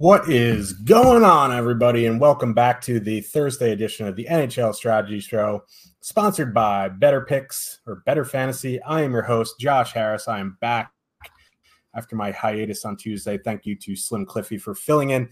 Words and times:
What 0.00 0.30
is 0.30 0.74
going 0.74 1.24
on, 1.24 1.50
everybody, 1.50 2.06
and 2.06 2.20
welcome 2.20 2.54
back 2.54 2.80
to 2.82 3.00
the 3.00 3.20
Thursday 3.20 3.72
edition 3.72 4.06
of 4.06 4.14
the 4.14 4.26
NHL 4.26 4.72
Strategy 4.72 5.18
Show, 5.18 5.64
sponsored 5.98 6.54
by 6.54 6.88
Betr 6.88 7.26
Picks 7.26 7.80
or 7.84 8.04
Betr 8.06 8.24
Fantasy. 8.24 8.80
I 8.82 9.02
am 9.02 9.10
your 9.10 9.24
host, 9.24 9.58
Josh 9.58 9.92
Harris. 9.92 10.28
I 10.28 10.38
am 10.38 10.56
back 10.60 10.92
after 11.96 12.14
my 12.14 12.30
hiatus 12.30 12.84
on 12.84 12.96
Tuesday. 12.96 13.38
Thank 13.38 13.66
you 13.66 13.74
to 13.74 13.96
Slim 13.96 14.24
Cliffy 14.24 14.56
for 14.56 14.72
filling 14.72 15.10
in. 15.10 15.30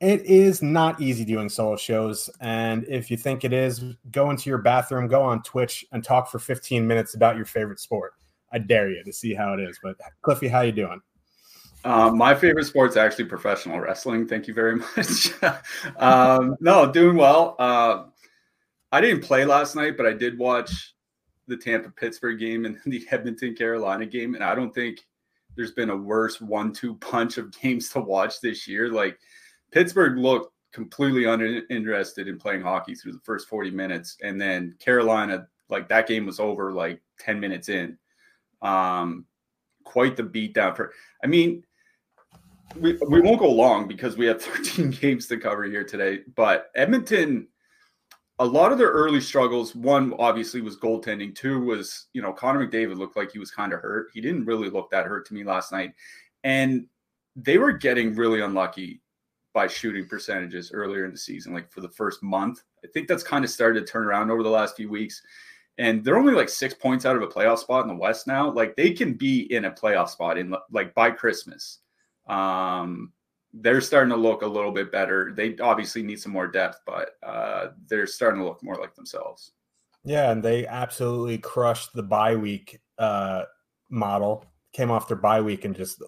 It 0.00 0.20
is 0.26 0.60
not 0.60 1.00
easy 1.00 1.24
doing 1.24 1.48
solo 1.48 1.76
shows, 1.76 2.28
and 2.42 2.84
if 2.90 3.10
you 3.10 3.16
think 3.16 3.44
it 3.44 3.54
is, 3.54 3.82
go 4.10 4.28
into 4.28 4.50
your 4.50 4.58
bathroom, 4.58 5.08
go 5.08 5.22
on 5.22 5.42
Twitch, 5.42 5.86
and 5.92 6.04
talk 6.04 6.30
for 6.30 6.38
15 6.38 6.86
minutes 6.86 7.14
about 7.14 7.36
your 7.36 7.46
favorite 7.46 7.80
sport. 7.80 8.12
I 8.52 8.58
dare 8.58 8.90
you 8.90 9.02
to 9.04 9.12
see 9.14 9.32
how 9.32 9.54
it 9.54 9.60
is. 9.60 9.80
But 9.82 9.96
Cliffy, 10.20 10.48
how 10.48 10.60
you 10.60 10.72
doing? 10.72 11.00
Um, 11.84 12.18
my 12.18 12.34
favorite 12.34 12.64
sport 12.64 12.90
is 12.90 12.96
actually 12.96 13.26
professional 13.26 13.78
wrestling. 13.78 14.26
Thank 14.26 14.48
you 14.48 14.54
very 14.54 14.76
much. 14.96 15.30
um, 15.96 16.56
no, 16.60 16.90
doing 16.90 17.16
well. 17.16 17.54
Uh, 17.58 18.04
I 18.92 19.00
didn't 19.00 19.22
play 19.22 19.44
last 19.44 19.76
night, 19.76 19.96
but 19.96 20.06
I 20.06 20.12
did 20.12 20.38
watch 20.38 20.94
the 21.46 21.56
Tampa 21.56 21.90
Pittsburgh 21.90 22.38
game 22.38 22.64
and 22.64 22.78
the 22.86 23.06
Edmonton 23.10 23.54
Carolina 23.54 24.06
game, 24.06 24.34
and 24.34 24.44
I 24.44 24.54
don't 24.54 24.74
think 24.74 25.00
there's 25.54 25.72
been 25.72 25.90
a 25.90 25.96
worse 25.96 26.40
one-two 26.40 26.96
punch 26.96 27.38
of 27.38 27.52
games 27.60 27.88
to 27.90 28.00
watch 28.00 28.40
this 28.40 28.68
year. 28.68 28.88
Like 28.88 29.18
Pittsburgh 29.70 30.18
looked 30.18 30.52
completely 30.72 31.24
uninterested 31.24 32.28
in 32.28 32.38
playing 32.38 32.62
hockey 32.62 32.94
through 32.94 33.12
the 33.12 33.20
first 33.20 33.48
40 33.48 33.70
minutes, 33.70 34.16
and 34.22 34.40
then 34.40 34.74
Carolina, 34.78 35.46
like 35.68 35.88
that 35.88 36.06
game 36.06 36.26
was 36.26 36.40
over 36.40 36.72
like 36.72 37.00
10 37.20 37.40
minutes 37.40 37.68
in. 37.68 37.96
Um, 38.62 39.24
quite 39.84 40.16
the 40.16 40.22
beatdown 40.22 40.76
for. 40.76 40.92
I 41.22 41.26
mean, 41.26 41.64
we, 42.74 42.98
we 43.08 43.20
won't 43.20 43.38
go 43.38 43.50
long 43.50 43.86
because 43.86 44.16
we 44.16 44.26
have 44.26 44.42
13 44.42 44.90
games 44.90 45.26
to 45.28 45.36
cover 45.36 45.64
here 45.64 45.84
today. 45.84 46.20
But 46.34 46.70
Edmonton, 46.74 47.48
a 48.38 48.44
lot 48.44 48.72
of 48.72 48.78
their 48.78 48.90
early 48.90 49.20
struggles, 49.20 49.74
one 49.74 50.14
obviously 50.18 50.60
was 50.60 50.76
goaltending. 50.76 51.34
Two 51.34 51.60
was, 51.60 52.06
you 52.12 52.20
know, 52.20 52.32
Connor 52.32 52.66
McDavid 52.66 52.98
looked 52.98 53.16
like 53.16 53.32
he 53.32 53.38
was 53.38 53.50
kind 53.50 53.72
of 53.72 53.80
hurt. 53.80 54.08
He 54.12 54.20
didn't 54.20 54.44
really 54.44 54.68
look 54.68 54.90
that 54.90 55.06
hurt 55.06 55.26
to 55.28 55.34
me 55.34 55.44
last 55.44 55.72
night. 55.72 55.92
And 56.44 56.86
they 57.34 57.58
were 57.58 57.72
getting 57.72 58.14
really 58.14 58.40
unlucky 58.40 59.00
by 59.54 59.66
shooting 59.66 60.06
percentages 60.06 60.70
earlier 60.72 61.06
in 61.06 61.12
the 61.12 61.18
season, 61.18 61.54
like 61.54 61.72
for 61.72 61.80
the 61.80 61.88
first 61.88 62.22
month. 62.22 62.62
I 62.84 62.88
think 62.92 63.08
that's 63.08 63.22
kind 63.22 63.44
of 63.44 63.50
started 63.50 63.80
to 63.80 63.90
turn 63.90 64.04
around 64.04 64.30
over 64.30 64.42
the 64.42 64.50
last 64.50 64.76
few 64.76 64.90
weeks. 64.90 65.22
And 65.78 66.04
they're 66.04 66.18
only 66.18 66.34
like 66.34 66.48
six 66.48 66.74
points 66.74 67.04
out 67.04 67.16
of 67.16 67.22
a 67.22 67.26
playoff 67.26 67.58
spot 67.58 67.82
in 67.82 67.88
the 67.88 67.94
West 67.94 68.26
now. 68.26 68.50
Like 68.50 68.76
they 68.76 68.90
can 68.90 69.14
be 69.14 69.52
in 69.52 69.66
a 69.66 69.70
playoff 69.70 70.10
spot 70.10 70.38
in 70.38 70.54
like 70.70 70.94
by 70.94 71.10
Christmas. 71.10 71.80
Um, 72.26 73.12
they're 73.52 73.80
starting 73.80 74.10
to 74.10 74.16
look 74.16 74.42
a 74.42 74.46
little 74.46 74.72
bit 74.72 74.92
better. 74.92 75.32
They 75.34 75.56
obviously 75.58 76.02
need 76.02 76.20
some 76.20 76.32
more 76.32 76.48
depth, 76.48 76.80
but 76.86 77.10
uh, 77.22 77.68
they're 77.88 78.06
starting 78.06 78.40
to 78.40 78.46
look 78.46 78.62
more 78.62 78.76
like 78.76 78.94
themselves. 78.94 79.52
Yeah, 80.04 80.30
and 80.30 80.42
they 80.42 80.66
absolutely 80.66 81.38
crushed 81.38 81.92
the 81.94 82.02
bye 82.02 82.36
week 82.36 82.80
uh, 82.98 83.44
model. 83.90 84.44
Came 84.72 84.90
off 84.90 85.08
their 85.08 85.16
bye 85.16 85.40
week 85.40 85.64
and 85.64 85.74
just 85.74 86.02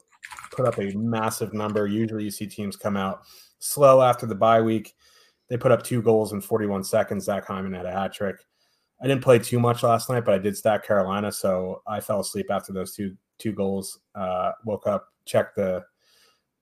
put 0.53 0.67
up 0.67 0.79
a 0.79 0.95
massive 0.95 1.55
number. 1.55 1.87
Usually, 1.87 2.25
you 2.25 2.31
see 2.31 2.47
teams 2.47 2.77
come 2.77 2.97
out 2.97 3.23
slow 3.59 4.03
after 4.03 4.27
the 4.27 4.35
bye 4.35 4.61
week. 4.61 4.95
They 5.49 5.57
put 5.57 5.73
up 5.73 5.83
two 5.83 6.03
goals 6.03 6.33
in 6.33 6.41
41 6.41 6.85
seconds. 6.85 7.25
Zach 7.25 7.47
Hyman 7.47 7.73
had 7.73 7.87
a 7.87 7.93
hat 7.93 8.13
trick. 8.13 8.37
I 9.01 9.07
didn't 9.07 9.23
play 9.23 9.39
too 9.39 9.59
much 9.61 9.83
last 9.83 10.11
night, 10.11 10.25
but 10.25 10.35
I 10.35 10.39
did 10.39 10.57
stack 10.57 10.85
Carolina, 10.85 11.31
so 11.31 11.83
I 11.87 12.01
fell 12.01 12.21
asleep 12.21 12.47
after 12.51 12.73
those 12.73 12.95
two 12.95 13.17
two 13.39 13.53
goals. 13.53 14.01
Uh, 14.15 14.53
woke 14.65 14.87
up, 14.87 15.07
checked 15.25 15.57
the 15.57 15.85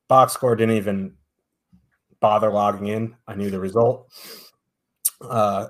box 0.08 0.32
score 0.32 0.56
didn't 0.56 0.76
even 0.76 1.14
bother 2.20 2.50
logging 2.50 2.88
in. 2.88 3.16
I 3.26 3.34
knew 3.34 3.50
the 3.50 3.60
result. 3.60 4.10
Uh, 5.20 5.68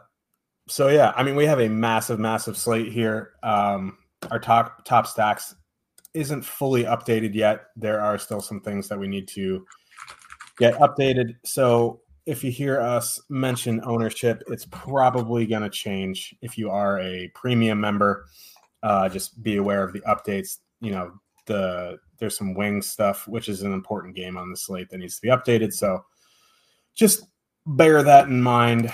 so 0.69 0.89
yeah, 0.89 1.12
I 1.17 1.23
mean, 1.23 1.37
we 1.37 1.47
have 1.47 1.61
a 1.61 1.69
massive, 1.69 2.19
massive 2.19 2.57
slate 2.57 2.92
here. 2.92 3.33
Um, 3.42 3.98
our 4.30 4.39
top 4.39 4.85
top 4.85 5.07
stacks 5.07 5.55
isn't 6.14 6.45
fully 6.45 6.85
updated 6.85 7.35
yet. 7.35 7.67
There 7.77 8.01
are 8.01 8.19
still 8.19 8.41
some 8.41 8.61
things 8.61 8.89
that 8.89 8.98
we 8.98 9.07
need 9.07 9.29
to 9.29 9.64
get 10.58 10.75
updated. 10.75 11.35
So 11.45 12.01
if 12.25 12.42
you 12.42 12.51
hear 12.51 12.80
us 12.80 13.20
mention 13.29 13.80
ownership, 13.85 14.42
it's 14.48 14.67
probably 14.67 15.46
going 15.46 15.63
to 15.63 15.70
change 15.70 16.35
if 16.42 16.58
you 16.58 16.70
are 16.70 16.98
a 17.01 17.29
premium 17.35 17.80
member. 17.80 18.27
Uh, 18.83 19.08
just 19.08 19.42
be 19.42 19.57
aware 19.57 19.83
of 19.83 19.92
the 19.92 20.01
updates. 20.01 20.58
You 20.80 20.92
know, 20.92 21.13
the 21.46 21.98
there's 22.18 22.36
some 22.36 22.54
wing 22.54 22.82
stuff, 22.82 23.27
which 23.28 23.48
is 23.48 23.62
an 23.62 23.72
important 23.72 24.14
game 24.14 24.36
on 24.36 24.50
the 24.50 24.56
slate 24.56 24.90
that 24.90 24.98
needs 24.98 25.16
to 25.16 25.22
be 25.22 25.28
updated. 25.28 25.72
So 25.72 26.04
just 26.94 27.24
bear 27.66 28.02
that 28.02 28.28
in 28.28 28.42
mind. 28.42 28.92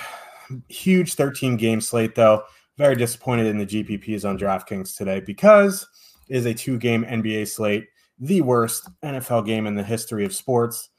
Huge 0.68 1.14
13 1.14 1.56
game 1.56 1.80
slate, 1.80 2.14
though. 2.14 2.44
Very 2.78 2.96
disappointed 2.96 3.46
in 3.46 3.58
the 3.58 3.66
GPPs 3.66 4.28
on 4.28 4.38
DraftKings 4.38 4.96
today 4.96 5.20
because 5.20 5.86
it 6.28 6.36
is 6.36 6.46
a 6.46 6.54
two 6.54 6.78
game 6.78 7.04
NBA 7.04 7.48
slate, 7.48 7.88
the 8.18 8.40
worst 8.40 8.88
NFL 9.02 9.46
game 9.46 9.66
in 9.66 9.74
the 9.74 9.82
history 9.82 10.24
of 10.24 10.34
sports. 10.34 10.90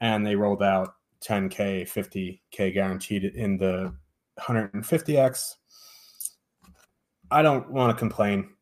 And 0.00 0.26
they 0.26 0.36
rolled 0.36 0.62
out 0.62 0.94
10K, 1.22 1.82
50K 1.88 2.74
guaranteed 2.74 3.24
in 3.24 3.56
the 3.56 3.94
150X. 4.40 5.54
I 7.30 7.42
don't 7.42 7.70
want 7.70 7.90
to 7.90 7.98
complain 7.98 8.53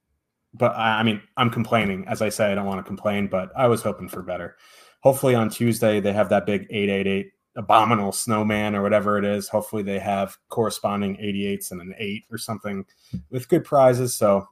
but 0.54 0.76
I, 0.76 1.00
I 1.00 1.02
mean, 1.02 1.20
I'm 1.36 1.50
complaining. 1.50 2.04
As 2.08 2.22
I 2.22 2.28
say, 2.28 2.50
I 2.50 2.54
don't 2.54 2.66
want 2.66 2.78
to 2.78 2.88
complain, 2.88 3.28
but 3.28 3.50
I 3.56 3.66
was 3.66 3.82
hoping 3.82 4.08
for 4.08 4.22
better. 4.22 4.56
Hopefully 5.02 5.34
on 5.34 5.50
Tuesday 5.50 6.00
they 6.00 6.12
have 6.12 6.28
that 6.28 6.46
big 6.46 6.66
888 6.70 7.32
abominable 7.56 8.12
snowman 8.12 8.74
or 8.74 8.82
whatever 8.82 9.18
it 9.18 9.24
is. 9.24 9.48
Hopefully 9.48 9.82
they 9.82 9.98
have 9.98 10.36
corresponding 10.48 11.16
88s 11.16 11.70
and 11.70 11.80
an 11.80 11.94
8 11.98 12.24
or 12.30 12.38
something 12.38 12.84
with 13.30 13.48
good 13.48 13.64
prizes. 13.64 14.14
So 14.14 14.46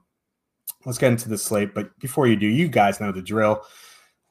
let's 0.85 0.99
get 0.99 1.13
into 1.13 1.29
the 1.29 1.39
slate. 1.39 1.75
But 1.75 1.97
before 1.99 2.27
you 2.27 2.37
do, 2.37 2.47
you 2.47 2.69
guys 2.69 3.01
know 3.01 3.13
the 3.13 3.23
drill. 3.23 3.63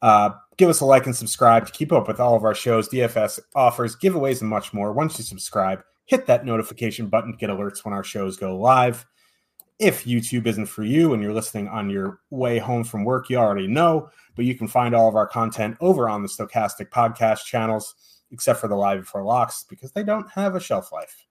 Uh, 0.02 0.31
give 0.58 0.69
us 0.69 0.81
a 0.81 0.85
like 0.85 1.06
and 1.06 1.16
subscribe 1.16 1.66
to 1.66 1.72
keep 1.72 1.91
up 1.91 2.08
with 2.08 2.19
all 2.19 2.35
of 2.35 2.44
our 2.44 2.56
shows, 2.56 2.88
DFS 2.90 3.40
offers, 3.56 3.96
giveaways, 3.96 4.41
and 4.41 4.50
much 4.50 4.74
more. 4.74 4.94
Once 4.94 5.18
you 5.18 5.24
subscribe, 5.24 5.81
hit 6.06 6.25
that 6.28 6.46
notification 6.46 7.08
button 7.08 7.31
to 7.31 7.38
get 7.38 7.50
alerts 7.50 7.84
when 7.84 7.94
our 7.94 8.03
shows 8.03 8.38
go 8.38 8.58
live. 8.58 9.06
If 9.79 10.03
YouTube 10.03 10.45
isn't 10.45 10.66
for 10.66 10.84
you 10.84 11.13
and 11.13 11.23
you're 11.23 11.34
listening 11.34 11.69
on 11.69 11.90
your 11.90 12.19
way 12.29 12.59
home 12.59 12.84
from 12.84 13.06
work, 13.06 13.29
you 13.29 13.38
already 13.38 13.67
know, 13.67 14.09
but 14.35 14.44
you 14.44 14.53
can 14.53 14.67
find 14.67 14.94
all 14.94 15.07
of 15.07 15.16
our 15.16 15.28
content 15.28 15.78
over 15.79 16.09
on 16.09 16.22
the 16.22 16.28
Stokastic 16.28 16.90
podcast 16.90 17.45
channels, 17.45 17.95
except 18.31 18.59
for 18.59 18.67
the 18.67 18.75
Live 18.75 19.00
Before 19.00 19.23
Locks, 19.23 19.63
because 19.69 19.94
they 19.94 20.03
don't 20.03 20.29
have 20.31 20.56
a 20.56 20.59
shelf 20.59 20.91
life. 20.91 21.25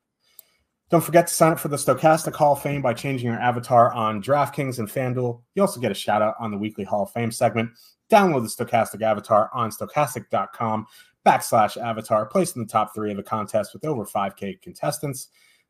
Don't 0.90 1.04
forget 1.04 1.26
to 1.26 1.34
sign 1.34 1.52
up 1.52 1.58
for 1.58 1.68
the 1.68 1.76
Stokastic 1.76 2.34
Hall 2.34 2.54
of 2.54 2.62
Fame 2.62 2.80
by 2.80 2.94
changing 2.94 3.28
your 3.28 3.38
avatar 3.38 3.92
on 3.92 4.22
DraftKings 4.22 4.78
and 4.78 4.88
FanDuel. 4.88 5.42
You 5.54 5.60
also 5.60 5.80
get 5.80 5.90
a 5.92 5.94
shout 5.94 6.22
out 6.22 6.34
on 6.40 6.50
the 6.50 6.56
weekly 6.56 6.84
Hall 6.84 7.02
of 7.02 7.10
Fame 7.10 7.30
segment. 7.30 7.70
Download 8.10 8.42
the 8.42 8.64
Stokastic 8.64 9.02
avatar 9.02 9.50
on 9.52 9.70
stokastic.com 9.70 10.86
backslash 11.26 11.76
avatar, 11.76 12.24
placed 12.24 12.56
in 12.56 12.62
the 12.62 12.68
top 12.68 12.94
three 12.94 13.12
of 13.12 13.18
a 13.18 13.22
contest 13.22 13.74
with 13.74 13.84
over 13.84 14.06
5K 14.06 14.62
contestants. 14.62 15.28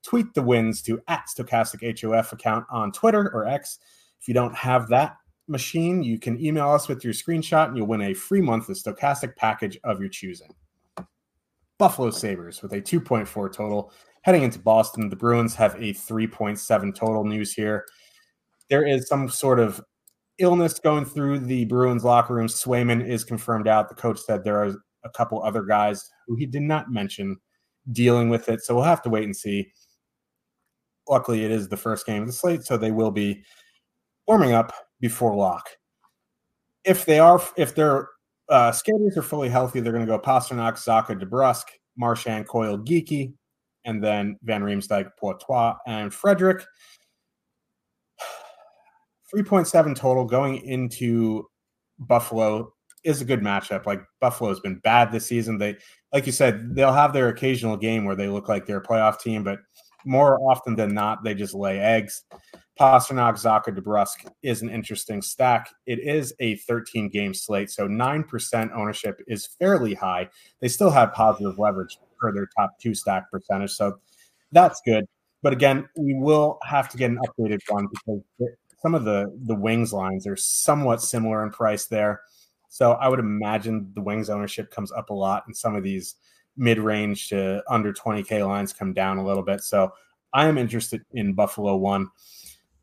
Tweet 0.08 0.32
the 0.32 0.40
wins 0.40 0.80
to 0.80 1.02
at 1.06 1.26
Stokastic 1.28 2.00
HOF 2.00 2.32
account 2.32 2.64
on 2.70 2.92
Twitter 2.92 3.30
or 3.34 3.46
X. 3.46 3.78
If 4.18 4.26
you 4.26 4.32
don't 4.32 4.54
have 4.54 4.88
that 4.88 5.18
machine, 5.48 6.02
you 6.02 6.18
can 6.18 6.42
email 6.42 6.70
us 6.70 6.88
with 6.88 7.04
your 7.04 7.12
screenshot 7.12 7.68
and 7.68 7.76
you'll 7.76 7.88
win 7.88 8.00
a 8.00 8.14
free 8.14 8.40
month 8.40 8.70
of 8.70 8.78
Stokastic 8.78 9.36
package 9.36 9.78
of 9.84 10.00
your 10.00 10.08
choosing. 10.08 10.54
Buffalo 11.76 12.08
Sabres 12.08 12.62
with 12.62 12.72
a 12.72 12.80
2.4 12.80 13.52
total 13.52 13.92
heading 14.22 14.44
into 14.44 14.58
Boston. 14.58 15.10
The 15.10 15.16
Bruins 15.16 15.54
have 15.56 15.74
a 15.74 15.92
3.7 15.92 16.94
total 16.94 17.24
news 17.24 17.52
here. 17.52 17.84
There 18.70 18.86
is 18.86 19.08
some 19.08 19.28
sort 19.28 19.60
of 19.60 19.78
illness 20.38 20.78
going 20.78 21.04
through 21.04 21.40
the 21.40 21.66
Bruins 21.66 22.02
locker 22.02 22.32
room. 22.32 22.46
Swayman 22.46 23.06
is 23.06 23.24
confirmed 23.24 23.68
out. 23.68 23.90
The 23.90 23.94
coach 23.94 24.20
said 24.20 24.42
there 24.42 24.64
are 24.64 24.74
a 25.04 25.10
couple 25.10 25.42
other 25.42 25.64
guys 25.64 26.08
who 26.26 26.34
he 26.34 26.46
did 26.46 26.62
not 26.62 26.90
mention 26.90 27.36
dealing 27.92 28.30
with 28.30 28.48
it. 28.48 28.62
So 28.62 28.74
we'll 28.74 28.84
have 28.84 29.02
to 29.02 29.10
wait 29.10 29.24
and 29.24 29.36
see 29.36 29.70
luckily 31.08 31.44
it 31.44 31.50
is 31.50 31.68
the 31.68 31.76
first 31.76 32.06
game 32.06 32.22
of 32.22 32.28
the 32.28 32.32
slate, 32.32 32.64
so 32.64 32.76
they 32.76 32.90
will 32.92 33.10
be 33.10 33.42
warming 34.26 34.52
up 34.52 34.72
before 35.00 35.34
lock. 35.34 35.68
If 36.84 37.04
they 37.04 37.18
are, 37.18 37.42
if 37.56 37.74
their 37.74 38.08
uh, 38.48 38.72
skaters 38.72 39.16
are 39.16 39.22
fully 39.22 39.48
healthy, 39.48 39.80
they're 39.80 39.92
going 39.92 40.06
to 40.06 40.10
go 40.10 40.18
Pastrnak, 40.18 40.74
Zacha, 40.74 41.20
DeBrusk, 41.20 41.64
Marchand, 41.96 42.48
Coyle, 42.48 42.78
Geekie, 42.78 43.32
and 43.84 44.02
then 44.02 44.36
Van 44.42 44.62
Riemsdyk, 44.62 45.10
Poitras, 45.22 45.76
and 45.86 46.12
Frederic. 46.12 46.64
3.7 49.34 49.94
total 49.94 50.24
going 50.24 50.56
into 50.64 51.46
Buffalo 51.98 52.72
is 53.04 53.20
a 53.20 53.24
good 53.24 53.40
matchup. 53.40 53.86
Like 53.86 54.00
Buffalo's 54.20 54.60
been 54.60 54.78
bad 54.78 55.12
this 55.12 55.26
season. 55.26 55.58
They, 55.58 55.76
like 56.12 56.26
you 56.26 56.32
said, 56.32 56.74
they'll 56.74 56.92
have 56.92 57.12
their 57.12 57.28
occasional 57.28 57.76
game 57.76 58.04
where 58.04 58.16
they 58.16 58.28
look 58.28 58.48
like 58.48 58.66
they're 58.66 58.78
a 58.78 58.82
playoff 58.82 59.20
team, 59.20 59.44
but 59.44 59.58
more 60.08 60.40
often 60.40 60.74
than 60.74 60.94
not, 60.94 61.22
they 61.22 61.34
just 61.34 61.54
lay 61.54 61.78
eggs. 61.78 62.24
Pastrnak, 62.80 63.34
Zacha, 63.34 63.76
DeBrusk 63.76 64.30
is 64.42 64.62
an 64.62 64.70
interesting 64.70 65.20
stack. 65.20 65.68
It 65.86 65.98
is 65.98 66.32
a 66.40 66.56
13 66.56 67.10
game 67.10 67.34
slate, 67.34 67.70
so 67.70 67.86
9% 67.86 68.70
ownership 68.74 69.20
is 69.26 69.48
fairly 69.58 69.94
high. 69.94 70.30
They 70.60 70.68
still 70.68 70.90
have 70.90 71.12
positive 71.12 71.58
leverage 71.58 71.98
for 72.20 72.32
their 72.32 72.48
top 72.56 72.70
two 72.80 72.94
stack 72.94 73.30
percentage, 73.30 73.72
so 73.72 73.98
that's 74.52 74.80
good. 74.84 75.04
But 75.42 75.52
again, 75.52 75.88
we 75.96 76.14
will 76.14 76.58
have 76.64 76.88
to 76.90 76.96
get 76.96 77.10
an 77.10 77.18
updated 77.18 77.60
one 77.68 77.86
because 77.92 78.22
some 78.80 78.94
of 78.94 79.04
the 79.04 79.26
the 79.44 79.54
wings 79.54 79.92
lines 79.92 80.26
are 80.26 80.36
somewhat 80.36 81.02
similar 81.02 81.44
in 81.44 81.50
price 81.50 81.86
there. 81.86 82.22
So 82.70 82.92
I 82.92 83.08
would 83.08 83.20
imagine 83.20 83.92
the 83.94 84.02
wings 84.02 84.30
ownership 84.30 84.70
comes 84.70 84.92
up 84.92 85.10
a 85.10 85.14
lot, 85.14 85.44
in 85.48 85.54
some 85.54 85.74
of 85.74 85.82
these 85.82 86.14
mid 86.58 86.78
range 86.78 87.28
to 87.28 87.62
under 87.68 87.92
20k 87.92 88.46
lines 88.46 88.72
come 88.72 88.92
down 88.92 89.16
a 89.16 89.24
little 89.24 89.42
bit. 89.42 89.62
So 89.62 89.92
I 90.32 90.46
am 90.46 90.58
interested 90.58 91.02
in 91.12 91.32
Buffalo 91.32 91.76
one. 91.76 92.08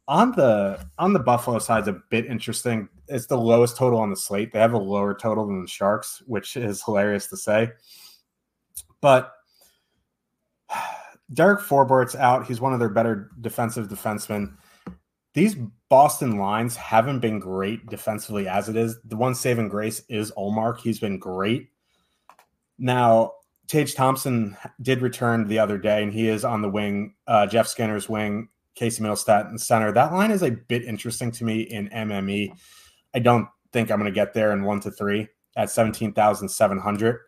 On 0.07 0.31
the 0.31 0.79
on 0.97 1.13
the 1.13 1.19
Buffalo 1.19 1.59
side 1.59 1.83
is 1.83 1.87
a 1.87 2.01
bit 2.09 2.25
interesting. 2.25 2.89
It's 3.07 3.27
the 3.27 3.37
lowest 3.37 3.77
total 3.77 3.99
on 3.99 4.09
the 4.09 4.15
slate. 4.15 4.51
They 4.51 4.59
have 4.59 4.73
a 4.73 4.77
lower 4.77 5.13
total 5.13 5.45
than 5.45 5.61
the 5.61 5.67
Sharks, 5.67 6.23
which 6.25 6.55
is 6.55 6.83
hilarious 6.83 7.27
to 7.27 7.37
say. 7.37 7.71
But 9.01 9.33
Derek 11.33 11.59
Forbort's 11.59 12.15
out. 12.15 12.45
He's 12.45 12.61
one 12.61 12.73
of 12.73 12.79
their 12.79 12.89
better 12.89 13.31
defensive 13.41 13.87
defensemen. 13.87 14.55
These 15.33 15.55
Boston 15.89 16.37
lines 16.37 16.75
haven't 16.75 17.19
been 17.19 17.39
great 17.39 17.85
defensively 17.87 18.47
as 18.47 18.69
it 18.69 18.75
is. 18.75 18.97
The 19.03 19.17
one 19.17 19.35
saving 19.35 19.69
grace 19.69 20.01
is 20.07 20.31
Ullmark. 20.37 20.79
He's 20.79 20.99
been 20.99 21.19
great. 21.19 21.69
Now, 22.77 23.33
Tage 23.67 23.95
Thompson 23.95 24.55
did 24.81 25.01
return 25.01 25.47
the 25.47 25.59
other 25.59 25.77
day, 25.77 26.03
and 26.03 26.13
he 26.13 26.27
is 26.27 26.45
on 26.45 26.61
the 26.61 26.69
wing. 26.69 27.15
Uh, 27.27 27.47
Jeff 27.47 27.67
Skinner's 27.67 28.07
wing, 28.07 28.49
Casey 28.75 29.01
Mittelstadt 29.01 29.49
in 29.49 29.57
center. 29.57 29.91
That 29.91 30.13
line 30.13 30.31
is 30.31 30.43
a 30.43 30.51
bit 30.51 30.83
interesting 30.83 31.31
to 31.31 31.43
me 31.43 31.61
in 31.61 31.89
MME. 31.89 32.51
I 33.13 33.19
don't 33.19 33.47
think 33.71 33.91
I'm 33.91 33.99
going 33.99 34.11
to 34.11 34.15
get 34.15 34.33
there 34.33 34.51
in 34.51 34.63
one 34.63 34.79
to 34.81 34.91
three 34.91 35.27
at 35.55 35.69
17,700. 35.69 37.19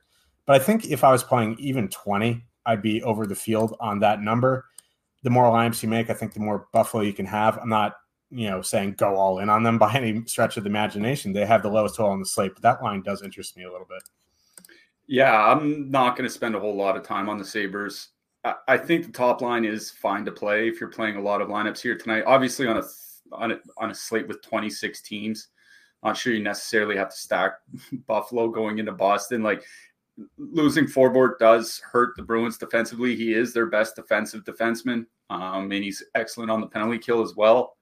But 0.45 0.61
I 0.61 0.63
think 0.63 0.85
if 0.85 1.03
I 1.03 1.11
was 1.11 1.23
playing 1.23 1.57
even 1.59 1.89
20, 1.89 2.43
I'd 2.65 2.81
be 2.81 3.01
over 3.03 3.25
the 3.25 3.35
field 3.35 3.75
on 3.79 3.99
that 3.99 4.21
number. 4.21 4.65
The 5.23 5.29
more 5.29 5.45
lineups 5.45 5.81
you 5.81 5.89
make, 5.89 6.09
I 6.09 6.13
think 6.13 6.33
the 6.33 6.39
more 6.39 6.67
Buffalo 6.73 7.03
you 7.03 7.13
can 7.13 7.25
have. 7.25 7.57
I'm 7.57 7.69
not, 7.69 7.95
you 8.29 8.49
know, 8.49 8.61
saying 8.61 8.93
go 8.93 9.15
all 9.15 9.39
in 9.39 9.49
on 9.49 9.63
them 9.63 9.77
by 9.79 9.93
any 9.93 10.23
stretch 10.25 10.57
of 10.57 10.63
the 10.63 10.69
imagination. 10.69 11.33
They 11.33 11.45
have 11.45 11.63
the 11.63 11.69
lowest 11.69 11.95
total 11.95 12.11
on 12.11 12.19
the 12.19 12.25
slate, 12.25 12.53
but 12.53 12.63
that 12.63 12.83
line 12.83 13.01
does 13.01 13.23
interest 13.23 13.57
me 13.57 13.63
a 13.63 13.71
little 13.71 13.87
bit. 13.87 14.03
Yeah, 15.07 15.33
I'm 15.33 15.89
not 15.89 16.17
going 16.17 16.27
to 16.27 16.33
spend 16.33 16.55
a 16.55 16.59
whole 16.59 16.75
lot 16.75 16.97
of 16.97 17.03
time 17.03 17.29
on 17.29 17.37
the 17.37 17.45
Sabres. 17.45 18.09
I, 18.67 18.77
think 18.77 19.05
the 19.05 19.11
top 19.11 19.41
line 19.41 19.65
is 19.65 19.91
fine 19.91 20.23
to 20.25 20.31
play 20.31 20.67
if 20.69 20.79
you're 20.79 20.89
playing 20.89 21.17
a 21.17 21.21
lot 21.21 21.41
of 21.41 21.49
lineups 21.49 21.81
here 21.81 21.97
tonight. 21.97 22.23
Obviously, 22.25 22.67
on 22.67 22.77
a 22.77 22.83
on 23.33 23.51
a, 23.51 23.59
on 23.77 23.91
a 23.91 23.95
slate 23.95 24.27
with 24.27 24.41
26 24.41 25.01
teams, 25.01 25.49
not 26.03 26.15
sure 26.15 26.33
you 26.33 26.41
necessarily 26.41 26.95
have 26.95 27.09
to 27.09 27.15
stack 27.17 27.53
Buffalo 28.07 28.47
going 28.47 28.79
into 28.79 28.91
Boston. 28.91 29.43
Like 29.43 29.63
losing 30.37 30.85
Forbort 30.85 31.39
does 31.39 31.79
hurt 31.79 32.15
the 32.15 32.23
Bruins 32.23 32.57
defensively. 32.57 33.15
He 33.15 33.33
is 33.33 33.53
their 33.53 33.65
best 33.65 33.95
defensive 33.95 34.43
defenseman, 34.43 35.05
um, 35.29 35.71
and 35.71 35.83
he's 35.83 36.03
excellent 36.15 36.51
on 36.51 36.61
the 36.61 36.67
penalty 36.67 36.99
kill 36.99 37.21
as 37.21 37.35
well. 37.35 37.75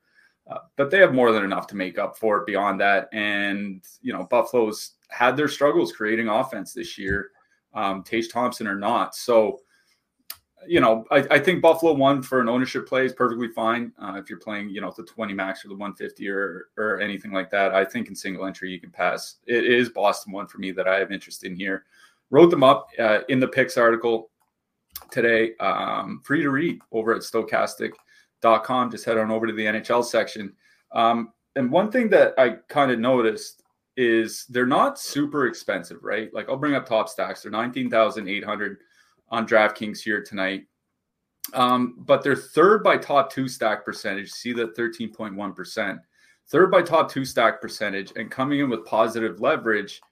Uh, 0.50 0.60
but 0.78 0.92
they 0.92 1.00
have 1.00 1.14
more 1.14 1.32
than 1.32 1.44
enough 1.44 1.68
to 1.68 1.76
make 1.76 1.98
up 1.98 2.18
for 2.18 2.38
it 2.38 2.46
beyond 2.46 2.80
that. 2.80 3.10
And 3.12 3.84
you 4.02 4.14
know, 4.14 4.24
Buffalo's 4.24 4.95
had 5.10 5.38
their 5.38 5.48
struggles 5.48 5.92
creating 5.92 6.28
offense 6.28 6.74
this 6.74 6.98
year. 6.98 7.32
Um, 7.74 8.04
Tage 8.04 8.30
Thompson 8.30 8.68
or 8.68 8.76
not, 8.76 9.16
so 9.16 9.60
you 10.68 10.80
know, 10.80 11.06
I, 11.12 11.18
I, 11.30 11.40
think 11.40 11.62
Buffalo 11.62 11.94
one 11.94 12.24
for 12.24 12.42
an 12.42 12.50
ownership 12.50 12.88
play 12.88 13.06
is 13.06 13.14
perfectly 13.14 13.50
fine. 13.50 13.92
Uh, 14.02 14.14
if 14.16 14.30
you're 14.30 14.40
playing, 14.40 14.70
you 14.70 14.82
know, 14.82 14.92
the 14.96 15.04
20 15.04 15.32
max 15.34 15.64
or 15.64 15.68
the 15.68 15.76
150 15.76 16.28
or 16.28 16.70
or 16.78 17.00
anything 17.02 17.32
like 17.32 17.52
that, 17.52 17.76
I 17.76 17.86
think 17.86 18.08
in 18.08 18.16
single 18.16 18.46
entry 18.46 18.72
you 18.72 18.80
can 18.80 18.90
pass. 18.90 19.36
It 19.46 19.66
is 19.66 19.90
Boston 19.90 20.32
one 20.32 20.48
for 20.48 20.58
me 20.58 20.72
that 20.72 20.88
I 20.88 20.98
have 20.98 21.12
interest 21.12 21.44
in 21.44 21.56
here 21.56 21.86
wrote 22.30 22.50
them 22.50 22.64
up 22.64 22.90
uh, 23.00 23.20
in 23.30 23.40
the 23.40 23.48
picks 23.48 23.78
article 23.78 24.30
today. 25.12 25.56
Um, 25.60 26.22
free 26.24 26.42
to 26.42 26.50
read 26.50 26.80
over 26.92 27.14
at 27.14 27.22
stokastic.com. 27.22 28.92
Just 28.92 29.06
head 29.06 29.18
on 29.18 29.32
over 29.32 29.48
to 29.48 29.54
the 29.54 29.66
NHL 29.66 30.04
section. 30.04 30.54
Um, 30.92 31.32
and 31.56 31.72
one 31.72 31.92
thing 31.92 32.10
that 32.10 32.34
I 32.38 32.58
kind 32.68 32.92
of 32.92 33.00
noticed 33.00 33.64
is 33.98 34.46
they're 34.50 34.66
not 34.66 35.00
super 35.00 35.48
expensive, 35.48 36.04
right? 36.04 36.34
Like 36.34 36.50
I'll 36.50 36.58
bring 36.58 36.76
up 36.76 36.86
top 36.86 37.10
stacks. 37.10 37.42
They're 37.42 37.52
19,800 37.52 38.78
on 39.30 39.48
DraftKings 39.48 40.00
here 40.00 40.24
tonight. 40.24 40.66
Um, 41.54 41.96
but 42.00 42.24
they're 42.24 42.36
third 42.36 42.84
by 42.84 42.98
top 42.98 43.32
two 43.32 43.48
stack 43.48 43.86
percentage. 43.86 44.32
See 44.32 44.54
that 44.54 44.76
13.1%. 44.76 46.00
Third 46.48 46.72
by 46.72 46.82
top 46.82 47.10
two 47.10 47.26
stack 47.26 47.62
percentage 47.62 48.12
and 48.16 48.30
coming 48.30 48.60
in 48.60 48.70
with 48.70 48.86
positive 48.86 49.40
leverage– 49.40 50.02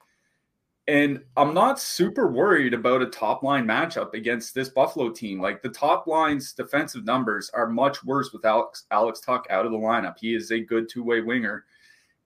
and 0.86 1.22
I'm 1.36 1.54
not 1.54 1.80
super 1.80 2.28
worried 2.28 2.74
about 2.74 3.00
a 3.00 3.06
top 3.06 3.42
line 3.42 3.66
matchup 3.66 4.12
against 4.12 4.54
this 4.54 4.68
Buffalo 4.68 5.10
team. 5.10 5.40
Like 5.40 5.62
the 5.62 5.70
top 5.70 6.06
line's 6.06 6.52
defensive 6.52 7.04
numbers 7.04 7.50
are 7.54 7.68
much 7.68 8.04
worse 8.04 8.32
with 8.32 8.44
Alex 8.44 8.84
Alex 8.90 9.20
Tuch 9.20 9.46
out 9.48 9.64
of 9.64 9.72
the 9.72 9.78
lineup. 9.78 10.16
He 10.18 10.34
is 10.34 10.50
a 10.50 10.60
good 10.60 10.88
two 10.90 11.02
way 11.02 11.22
winger. 11.22 11.64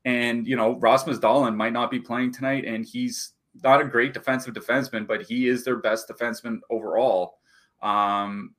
And, 0.08 0.46
you 0.46 0.56
know, 0.56 0.76
Rasmus 0.76 1.18
Dahlin 1.18 1.54
might 1.54 1.74
not 1.74 1.90
be 1.90 2.00
playing 2.00 2.32
tonight, 2.32 2.64
and 2.64 2.82
he's 2.82 3.34
not 3.62 3.82
a 3.82 3.84
great 3.84 4.14
defensive 4.14 4.54
defenseman, 4.54 5.06
but 5.06 5.20
he 5.20 5.48
is 5.48 5.64
their 5.64 5.76
best 5.76 6.08
defenseman 6.08 6.60
overall. 6.70 7.34
Um, 7.82 8.54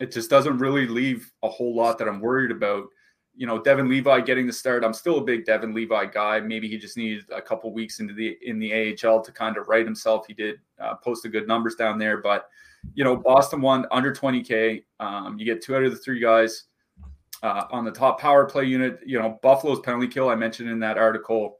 it 0.00 0.12
just 0.12 0.30
doesn't 0.30 0.56
really 0.56 0.86
leave 0.86 1.30
a 1.42 1.48
whole 1.50 1.76
lot 1.76 1.98
that 1.98 2.08
I'm 2.08 2.20
worried 2.20 2.50
about 2.50 2.86
you 3.36 3.46
know, 3.46 3.60
Devon 3.60 3.88
Levi 3.88 4.20
getting 4.20 4.46
the 4.46 4.52
start. 4.52 4.84
I'm 4.84 4.94
still 4.94 5.18
a 5.18 5.24
big 5.24 5.44
Devon 5.44 5.74
Levi 5.74 6.06
guy. 6.06 6.38
Maybe 6.38 6.68
he 6.68 6.78
just 6.78 6.96
needed 6.96 7.24
a 7.34 7.42
couple 7.42 7.72
weeks 7.72 7.98
into 7.98 8.14
the 8.14 8.38
in 8.42 8.60
the 8.60 8.72
AHL 8.72 9.22
to 9.22 9.32
kind 9.32 9.56
of 9.56 9.66
right 9.66 9.84
himself. 9.84 10.24
He 10.26 10.34
did 10.34 10.60
uh, 10.80 10.94
post 10.94 11.24
the 11.24 11.28
good 11.28 11.48
numbers 11.48 11.74
down 11.74 11.98
there, 11.98 12.18
but 12.18 12.48
you 12.94 13.02
know, 13.02 13.16
Boston 13.16 13.60
won 13.60 13.86
under 13.90 14.12
20k. 14.12 14.84
Um, 15.00 15.36
you 15.36 15.44
get 15.44 15.62
two 15.62 15.74
out 15.74 15.82
of 15.82 15.90
the 15.90 15.98
three 15.98 16.20
guys 16.20 16.66
uh, 17.44 17.66
on 17.70 17.84
the 17.84 17.90
top 17.90 18.18
power 18.18 18.46
play 18.46 18.64
unit. 18.64 19.00
You 19.04 19.20
know, 19.20 19.38
Buffalo's 19.42 19.80
penalty 19.80 20.08
kill 20.08 20.30
I 20.30 20.34
mentioned 20.34 20.70
in 20.70 20.80
that 20.80 20.96
article, 20.96 21.58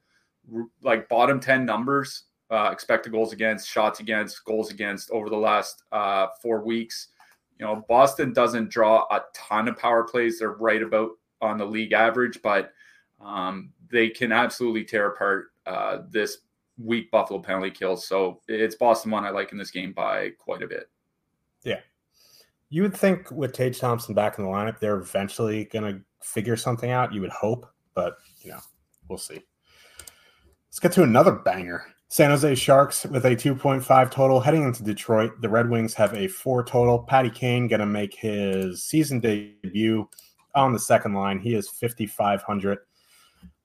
like 0.83 1.09
bottom 1.11 1.39
10 1.39 1.67
numbers, 1.67 2.25
uh, 2.51 2.71
expected 2.73 3.13
goals 3.13 3.35
against, 3.35 3.69
shots 3.69 4.01
against, 4.01 4.43
goals 4.47 4.71
against 4.71 5.11
over 5.11 5.29
the 5.29 5.37
last 5.37 5.83
uh, 5.93 6.29
four 6.43 6.65
weeks. 6.65 7.09
You 7.61 7.67
know, 7.67 7.85
Boston 7.87 8.33
doesn't 8.33 8.71
draw 8.71 9.05
a 9.11 9.21
ton 9.35 9.69
of 9.69 9.79
power 9.79 10.05
plays. 10.05 10.39
They're 10.39 10.53
right 10.53 10.83
about 10.83 11.11
on 11.43 11.59
the 11.59 11.67
league 11.67 11.93
average, 11.93 12.41
but 12.43 12.73
um, 13.21 13.71
they 13.91 14.09
can 14.09 14.33
absolutely 14.33 14.85
tear 14.85 15.09
apart 15.09 15.49
uh, 15.67 15.99
this 16.09 16.39
weak 16.79 17.11
Buffalo 17.11 17.41
penalty 17.41 17.71
kill. 17.71 17.97
So 17.99 18.41
it's 18.49 18.75
Boston 18.75 19.11
one 19.11 19.25
I 19.25 19.31
like 19.31 19.53
in 19.53 19.59
this 19.59 19.71
game 19.71 19.93
by 19.93 20.31
quite 20.39 20.63
a 20.63 20.67
bit. 20.67 20.89
Yeah. 21.63 21.81
You 22.75 22.83
would 22.83 22.97
think 22.97 23.31
with 23.31 23.53
Tage 23.53 23.79
Thompson 23.79 24.17
back 24.17 24.37
in 24.37 24.45
the 24.45 24.51
lineup, 24.51 24.81
they're 24.81 24.97
eventually 24.97 25.67
going 25.67 25.95
to 25.95 26.01
figure 26.21 26.57
something 26.57 26.91
out. 26.91 27.15
You 27.15 27.21
would 27.21 27.31
hope, 27.31 27.71
but 27.95 28.17
you 28.41 28.51
know, 28.51 28.59
we'll 29.09 29.17
see. 29.17 29.39
Let's 30.67 30.81
get 30.81 30.91
to 30.95 31.05
another 31.05 31.31
banger. 31.31 31.85
San 32.09 32.31
Jose 32.31 32.57
Sharks 32.57 33.07
with 33.07 33.27
a 33.27 33.37
2.5 33.37 34.11
total 34.11 34.41
heading 34.41 34.65
into 34.65 34.83
Detroit. 34.83 35.41
The 35.41 35.49
Red 35.49 35.71
Wings 35.71 35.95
have 35.95 36.15
a 36.15 36.27
four 36.27 36.65
total. 36.65 36.99
Patty 36.99 37.31
Kane 37.31 37.69
going 37.69 37.79
to 37.79 37.87
make 37.87 38.13
his 38.13 38.83
season 38.83 39.21
debut 39.21 40.09
on 40.57 40.73
the 40.73 40.81
second 40.81 41.15
line. 41.15 41.39
He 41.39 41.55
is 41.55 41.69
5,500. 41.69 42.79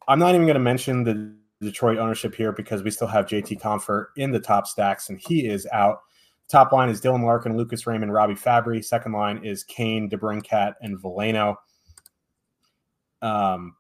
I'm 0.08 0.20
not 0.20 0.36
even 0.36 0.46
going 0.46 0.54
to 0.54 0.60
mention 0.60 1.04
the 1.04 1.36
Detroit 1.66 1.98
ownership 1.98 2.36
here 2.36 2.52
because 2.52 2.84
we 2.84 2.92
still 2.92 3.08
have 3.08 3.26
JT 3.26 3.60
Compher 3.60 4.10
in 4.18 4.30
the 4.30 4.40
top 4.40 4.68
stacks 4.68 5.10
and 5.10 5.20
he 5.20 5.48
is 5.48 5.68
out. 5.74 6.02
Top 6.50 6.72
line 6.72 6.90
is 6.90 7.00
Dylan 7.00 7.24
Larkin, 7.24 7.56
Lucas 7.56 7.86
Raymond, 7.86 8.12
Robbie 8.12 8.34
Fabbri. 8.34 8.84
Second 8.84 9.12
line 9.12 9.46
is 9.46 9.64
Kane, 9.64 10.10
DeBrincat, 10.10 10.74
and 10.82 10.98
Veleno. 10.98 11.56
Um, 13.22 13.76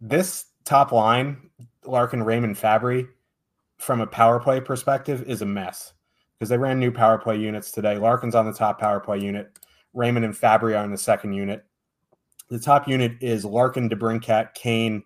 this 0.00 0.46
top 0.64 0.90
line, 0.90 1.50
Larkin, 1.84 2.24
Raymond, 2.24 2.56
Fabbri, 2.56 3.06
from 3.78 4.00
a 4.00 4.06
power 4.06 4.40
play 4.40 4.60
perspective, 4.60 5.22
is 5.28 5.42
a 5.42 5.46
mess 5.46 5.92
because 6.38 6.48
they 6.48 6.58
ran 6.58 6.80
new 6.80 6.90
power 6.90 7.16
play 7.16 7.36
units 7.36 7.70
today. 7.70 7.96
Larkin's 7.96 8.34
on 8.34 8.46
the 8.46 8.52
top 8.52 8.80
power 8.80 8.98
play 8.98 9.18
unit. 9.20 9.56
Raymond 9.94 10.24
and 10.24 10.34
Fabbri 10.34 10.76
are 10.76 10.84
in 10.84 10.90
the 10.90 10.98
second 10.98 11.34
unit. 11.34 11.64
The 12.48 12.58
top 12.58 12.88
unit 12.88 13.12
is 13.20 13.44
Larkin, 13.44 13.88
DeBrincat, 13.88 14.54
Kane, 14.54 15.04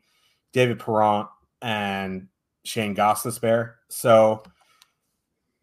David 0.53 0.79
Perron, 0.79 1.27
and 1.61 2.29
Shane 2.65 2.95
Gostisbehere. 2.95 3.75
So 3.91 4.43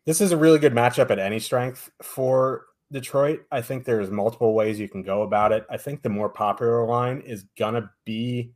this 0.06 0.22
is 0.22 0.32
a 0.32 0.38
really 0.38 0.60
good 0.60 0.74
matchup 0.74 1.12
at 1.12 1.20
any 1.20 1.40
strength 1.40 1.90
for 2.02 2.66
Detroit. 2.92 3.46
I 3.52 3.62
think 3.62 3.86
there's 3.86 4.12
multiple 4.12 4.54
ways 4.54 4.80
you 4.80 4.90
can 4.90 5.02
go 5.02 5.24
about 5.24 5.52
it. 5.52 5.66
I 5.70 5.78
think 5.78 6.02
the 6.02 6.10
more 6.10 6.30
popular 6.30 6.86
line 6.86 7.22
is 7.22 7.46
gonna 7.58 7.90
be 8.06 8.54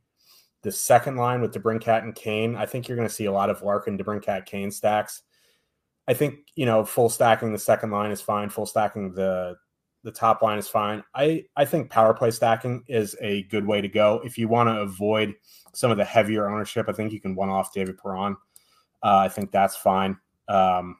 the 0.62 0.72
second 0.72 1.16
line 1.16 1.40
with 1.40 1.52
DeBrincat 1.54 2.02
and 2.02 2.14
Kane. 2.14 2.54
I 2.56 2.66
think 2.66 2.86
you're 2.88 2.96
gonna 2.96 3.08
see 3.08 3.24
a 3.26 3.32
lot 3.32 3.50
of 3.50 3.62
Larkin, 3.62 3.96
DeBrincat, 3.98 4.46
Kane 4.46 4.70
stacks. 4.70 5.22
I 6.06 6.14
think 6.14 6.38
you 6.54 6.66
know 6.66 6.84
full 6.84 7.08
stacking 7.08 7.52
the 7.52 7.58
second 7.58 7.90
line 7.90 8.10
is 8.10 8.20
fine. 8.20 8.48
Full 8.48 8.66
stacking 8.66 9.12
the 9.12 9.56
The 10.04 10.12
top 10.12 10.42
line 10.42 10.58
is 10.58 10.68
fine. 10.68 11.02
I 11.14 11.44
I 11.56 11.64
think 11.64 11.90
power 11.90 12.14
play 12.14 12.30
stacking 12.30 12.84
is 12.88 13.16
a 13.20 13.42
good 13.44 13.66
way 13.66 13.80
to 13.80 13.88
go 13.88 14.20
if 14.24 14.38
you 14.38 14.48
want 14.48 14.68
to 14.68 14.80
avoid 14.80 15.34
some 15.74 15.90
of 15.90 15.96
the 15.96 16.04
heavier 16.04 16.48
ownership. 16.48 16.86
I 16.88 16.92
think 16.92 17.12
you 17.12 17.20
can 17.20 17.34
one 17.34 17.50
off 17.50 17.72
David 17.72 17.98
Perron. 17.98 18.36
Uh, 19.02 19.16
I 19.18 19.28
think 19.28 19.50
that's 19.50 19.76
fine. 19.76 20.16
Um, 20.48 20.96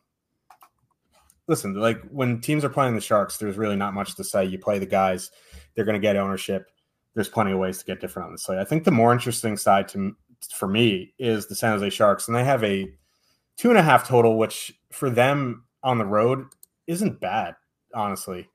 listen, 1.49 1.75
like 1.75 2.01
when 2.11 2.41
teams 2.41 2.65
are 2.65 2.69
playing 2.69 2.95
the 2.95 3.01
Sharks, 3.01 3.39
there's 3.39 3.57
really 3.57 3.77
not 3.77 3.95
much 3.95 4.15
to 4.17 4.25
say. 4.25 4.45
You 4.45 4.59
play 4.59 4.79
the 4.79 4.87
guys, 4.87 5.31
they're 5.75 5.85
going 5.85 5.95
to 5.95 6.01
get 6.01 6.17
ownership. 6.17 6.71
There's 7.15 7.29
plenty 7.29 7.53
of 7.53 7.59
ways 7.59 7.79
to 7.79 7.85
get 7.85 8.01
different 8.01 8.27
on 8.27 8.33
the 8.33 8.39
slate. 8.39 8.59
I 8.59 8.65
think 8.65 8.85
the 8.85 8.93
more 8.93 9.13
interesting 9.13 9.57
side 9.57 9.89
to 9.89 10.15
for 10.55 10.69
me 10.69 11.15
is 11.19 11.49
the 11.49 11.55
San 11.57 11.73
Jose 11.73 11.91
Sharks, 11.91 12.29
and 12.29 12.37
they 12.37 12.45
have 12.45 12.63
a 12.63 12.89
two 13.57 13.71
and 13.71 13.79
a 13.79 13.83
half 13.83 14.07
total, 14.07 14.39
which 14.39 14.73
for 14.93 15.11
them 15.11 15.65
on 15.83 15.99
the 15.99 16.07
road 16.07 16.45
isn't 16.87 17.21
bad, 17.21 17.57
honestly. 17.95 18.49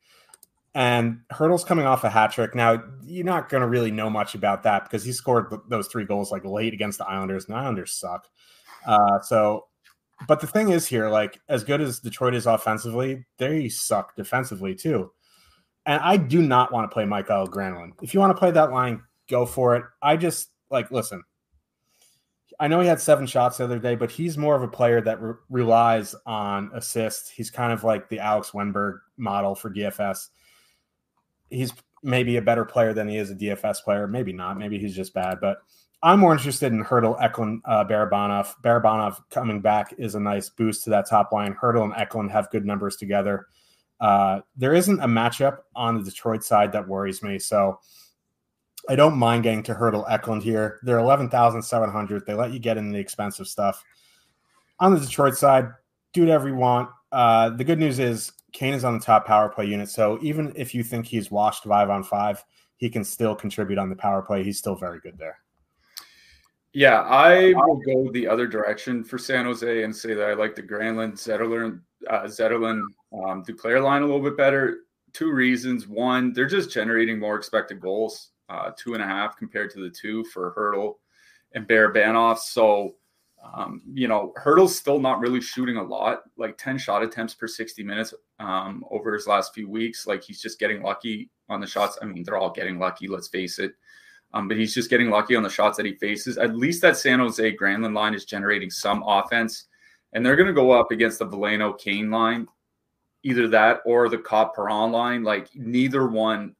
And 0.75 1.19
Hertl's 1.29 1.63
coming 1.63 1.85
off 1.85 2.03
a 2.03 2.09
hat 2.09 2.31
trick. 2.31 2.55
Now, 2.55 2.83
you're 3.03 3.25
not 3.25 3.49
going 3.49 3.61
to 3.61 3.67
really 3.67 3.91
know 3.91 4.09
much 4.09 4.33
about 4.33 4.63
that 4.63 4.85
because 4.85 5.03
he 5.03 5.11
scored 5.11 5.53
those 5.67 5.87
three 5.87 6.05
goals 6.05 6.31
like 6.31 6.45
late 6.45 6.73
against 6.73 6.97
the 6.99 7.05
Islanders, 7.05 7.45
and 7.45 7.55
the 7.55 7.59
Islanders 7.59 7.93
suck. 7.93 8.27
Uh, 8.85 9.19
so 9.21 9.65
but 10.27 10.39
the 10.39 10.47
thing 10.47 10.69
is 10.69 10.87
here, 10.87 11.09
like 11.09 11.39
as 11.49 11.63
good 11.63 11.81
as 11.81 11.99
Detroit 11.99 12.35
is 12.35 12.45
offensively, 12.45 13.25
they 13.37 13.69
suck 13.69 14.15
defensively 14.15 14.75
too. 14.75 15.11
And 15.85 16.01
I 16.01 16.17
do 16.17 16.41
not 16.41 16.71
want 16.71 16.89
to 16.89 16.93
play 16.93 17.05
Mikael 17.05 17.47
Granlund. 17.47 17.91
If 18.01 18.13
you 18.13 18.19
want 18.19 18.31
to 18.31 18.39
play 18.39 18.51
that 18.51 18.71
line, 18.71 19.01
go 19.29 19.45
for 19.45 19.75
it. 19.75 19.83
I 20.01 20.17
just 20.17 20.49
like 20.69 20.91
listen. 20.91 21.23
I 22.59 22.67
know 22.67 22.79
he 22.79 22.87
had 22.87 23.01
seven 23.01 23.25
shots 23.25 23.57
the 23.57 23.63
other 23.63 23.79
day, 23.79 23.95
but 23.95 24.11
he's 24.11 24.37
more 24.37 24.55
of 24.55 24.61
a 24.61 24.67
player 24.67 25.01
that 25.01 25.21
re- 25.21 25.33
relies 25.49 26.15
on 26.25 26.69
assists. 26.73 27.29
He's 27.29 27.49
kind 27.49 27.73
of 27.73 27.83
like 27.83 28.09
the 28.09 28.19
Alex 28.19 28.51
Wennberg 28.51 28.99
model 29.17 29.55
for 29.55 29.73
DFS. 29.73 30.29
He's 31.49 31.73
maybe 32.03 32.37
a 32.37 32.41
better 32.41 32.63
player 32.63 32.93
than 32.93 33.07
he 33.07 33.17
is 33.17 33.31
a 33.31 33.35
DFS 33.35 33.83
player. 33.83 34.07
Maybe 34.07 34.33
not. 34.33 34.57
Maybe 34.57 34.77
he's 34.77 34.95
just 34.95 35.13
bad. 35.13 35.39
But 35.41 35.57
I'm 36.03 36.19
more 36.19 36.33
interested 36.33 36.73
in 36.73 36.83
Hertl, 36.83 37.17
Eklund, 37.21 37.61
uh, 37.63 37.85
Barabanov. 37.85 38.55
Barabanov 38.61 39.21
coming 39.29 39.61
back 39.61 39.95
is 39.97 40.15
a 40.15 40.19
nice 40.19 40.49
boost 40.49 40.83
to 40.83 40.89
that 40.89 41.09
top 41.09 41.31
line. 41.31 41.55
Hertl 41.55 41.85
and 41.85 41.93
Eklund 41.95 42.29
have 42.31 42.49
good 42.49 42.65
numbers 42.65 42.97
together. 42.97 43.47
Uh, 44.01 44.41
there 44.57 44.73
isn't 44.73 44.99
a 44.99 45.07
matchup 45.07 45.59
on 45.77 45.97
the 45.97 46.03
Detroit 46.03 46.43
side 46.43 46.73
that 46.73 46.85
worries 46.85 47.23
me. 47.23 47.39
So 47.39 47.79
I 48.89 48.97
don't 48.97 49.15
mind 49.15 49.43
getting 49.43 49.63
to 49.63 49.73
Hertl 49.73 50.05
Eklund 50.09 50.43
here. 50.43 50.81
They're 50.83 50.99
11,700. 50.99 52.25
They 52.25 52.33
let 52.33 52.51
you 52.51 52.59
get 52.59 52.77
in 52.77 52.91
the 52.91 52.99
expensive 52.99 53.47
stuff. 53.47 53.81
On 54.81 54.93
the 54.93 54.99
Detroit 54.99 55.37
side, 55.37 55.69
do 56.11 56.23
whatever 56.23 56.49
you 56.49 56.55
want. 56.55 56.89
Uh, 57.13 57.51
the 57.51 57.63
good 57.63 57.79
news 57.79 57.99
is 57.99 58.33
Kane 58.51 58.73
is 58.73 58.83
on 58.83 58.97
the 58.97 59.03
top 59.03 59.25
power 59.25 59.47
play 59.47 59.67
unit. 59.67 59.87
So 59.87 60.19
even 60.21 60.51
if 60.57 60.75
you 60.75 60.83
think 60.83 61.05
he's 61.05 61.31
washed 61.31 61.63
five 61.63 61.89
on 61.89 62.03
five, 62.03 62.43
he 62.75 62.89
can 62.89 63.05
still 63.05 63.35
contribute 63.35 63.79
on 63.79 63.89
the 63.89 63.95
power 63.95 64.21
play. 64.21 64.43
He's 64.43 64.57
still 64.57 64.75
very 64.75 64.99
good 64.99 65.17
there. 65.17 65.39
Yeah, 66.73 67.01
I 67.01 67.53
will 67.55 67.75
go 67.75 68.11
the 68.11 68.27
other 68.27 68.47
direction 68.47 69.03
for 69.03 69.19
San 69.19 69.45
Jose 69.45 69.83
and 69.83 69.95
say 69.95 70.15
that 70.15 70.27
I 70.27 70.33
like 70.33 70.55
the 70.55 70.63
Granlund, 70.63 71.13
Zetterlund, 71.13 71.81
uh, 72.09 72.23
Zetterlund, 72.23 72.81
um, 73.13 73.43
Duclair 73.43 73.81
line 73.83 74.01
a 74.01 74.05
little 74.05 74.23
bit 74.23 74.35
better. 74.35 74.79
Two 75.13 75.31
reasons. 75.31 75.87
One, 75.87 76.33
they're 76.33 76.47
just 76.47 76.71
generating 76.71 77.19
more 77.19 77.35
expected 77.35 77.79
goals, 77.79 78.31
uh, 78.49 78.71
two 78.75 78.95
and 78.95 79.03
a 79.03 79.05
half 79.05 79.37
compared 79.37 79.69
to 79.71 79.83
the 79.83 79.89
two 79.91 80.23
for 80.25 80.51
Hertl 80.55 80.95
and 81.53 81.67
Barabanov. 81.67 82.39
So, 82.39 82.95
um, 83.43 83.83
you 83.93 84.07
know, 84.07 84.33
Hertl's 84.35 84.75
still 84.75 84.99
not 84.99 85.19
really 85.19 85.41
shooting 85.41 85.77
a 85.77 85.83
lot, 85.83 86.23
like 86.37 86.57
10 86.57 86.79
shot 86.79 87.03
attempts 87.03 87.35
per 87.35 87.47
60 87.47 87.83
minutes 87.83 88.15
um, 88.39 88.83
over 88.89 89.13
his 89.13 89.27
last 89.27 89.53
few 89.53 89.69
weeks. 89.69 90.07
Like 90.07 90.23
he's 90.23 90.41
just 90.41 90.59
getting 90.59 90.81
lucky 90.81 91.29
on 91.49 91.61
the 91.61 91.67
shots. 91.67 91.99
I 92.01 92.05
mean, 92.05 92.23
they're 92.23 92.37
all 92.37 92.51
getting 92.51 92.79
lucky, 92.79 93.07
let's 93.07 93.27
face 93.27 93.59
it. 93.59 93.73
Um, 94.33 94.47
but 94.47 94.57
he's 94.57 94.73
just 94.73 94.89
getting 94.89 95.09
lucky 95.09 95.35
on 95.35 95.43
the 95.43 95.49
shots 95.49 95.77
that 95.77 95.85
he 95.85 95.93
faces. 95.93 96.37
At 96.37 96.55
least 96.55 96.81
that 96.81 96.97
San 96.97 97.19
Jose 97.19 97.55
Granlund 97.55 97.93
line 97.93 98.15
is 98.15 98.25
generating 98.25 98.71
some 98.71 99.03
offense, 99.05 99.65
and 100.13 100.25
they're 100.25 100.35
going 100.35 100.47
to 100.47 100.53
go 100.53 100.71
up 100.71 100.91
against 100.91 101.19
the 101.19 101.27
Veleno 101.27 101.77
Kane 101.77 102.09
line, 102.09 102.47
either 103.23 103.47
that 103.49 103.81
or 103.85 104.09
the 104.09 104.17
Copp 104.17 104.55
Perron 104.55 104.91
line. 104.91 105.23
Like 105.23 105.49
neither 105.55 106.07
one. 106.07 106.55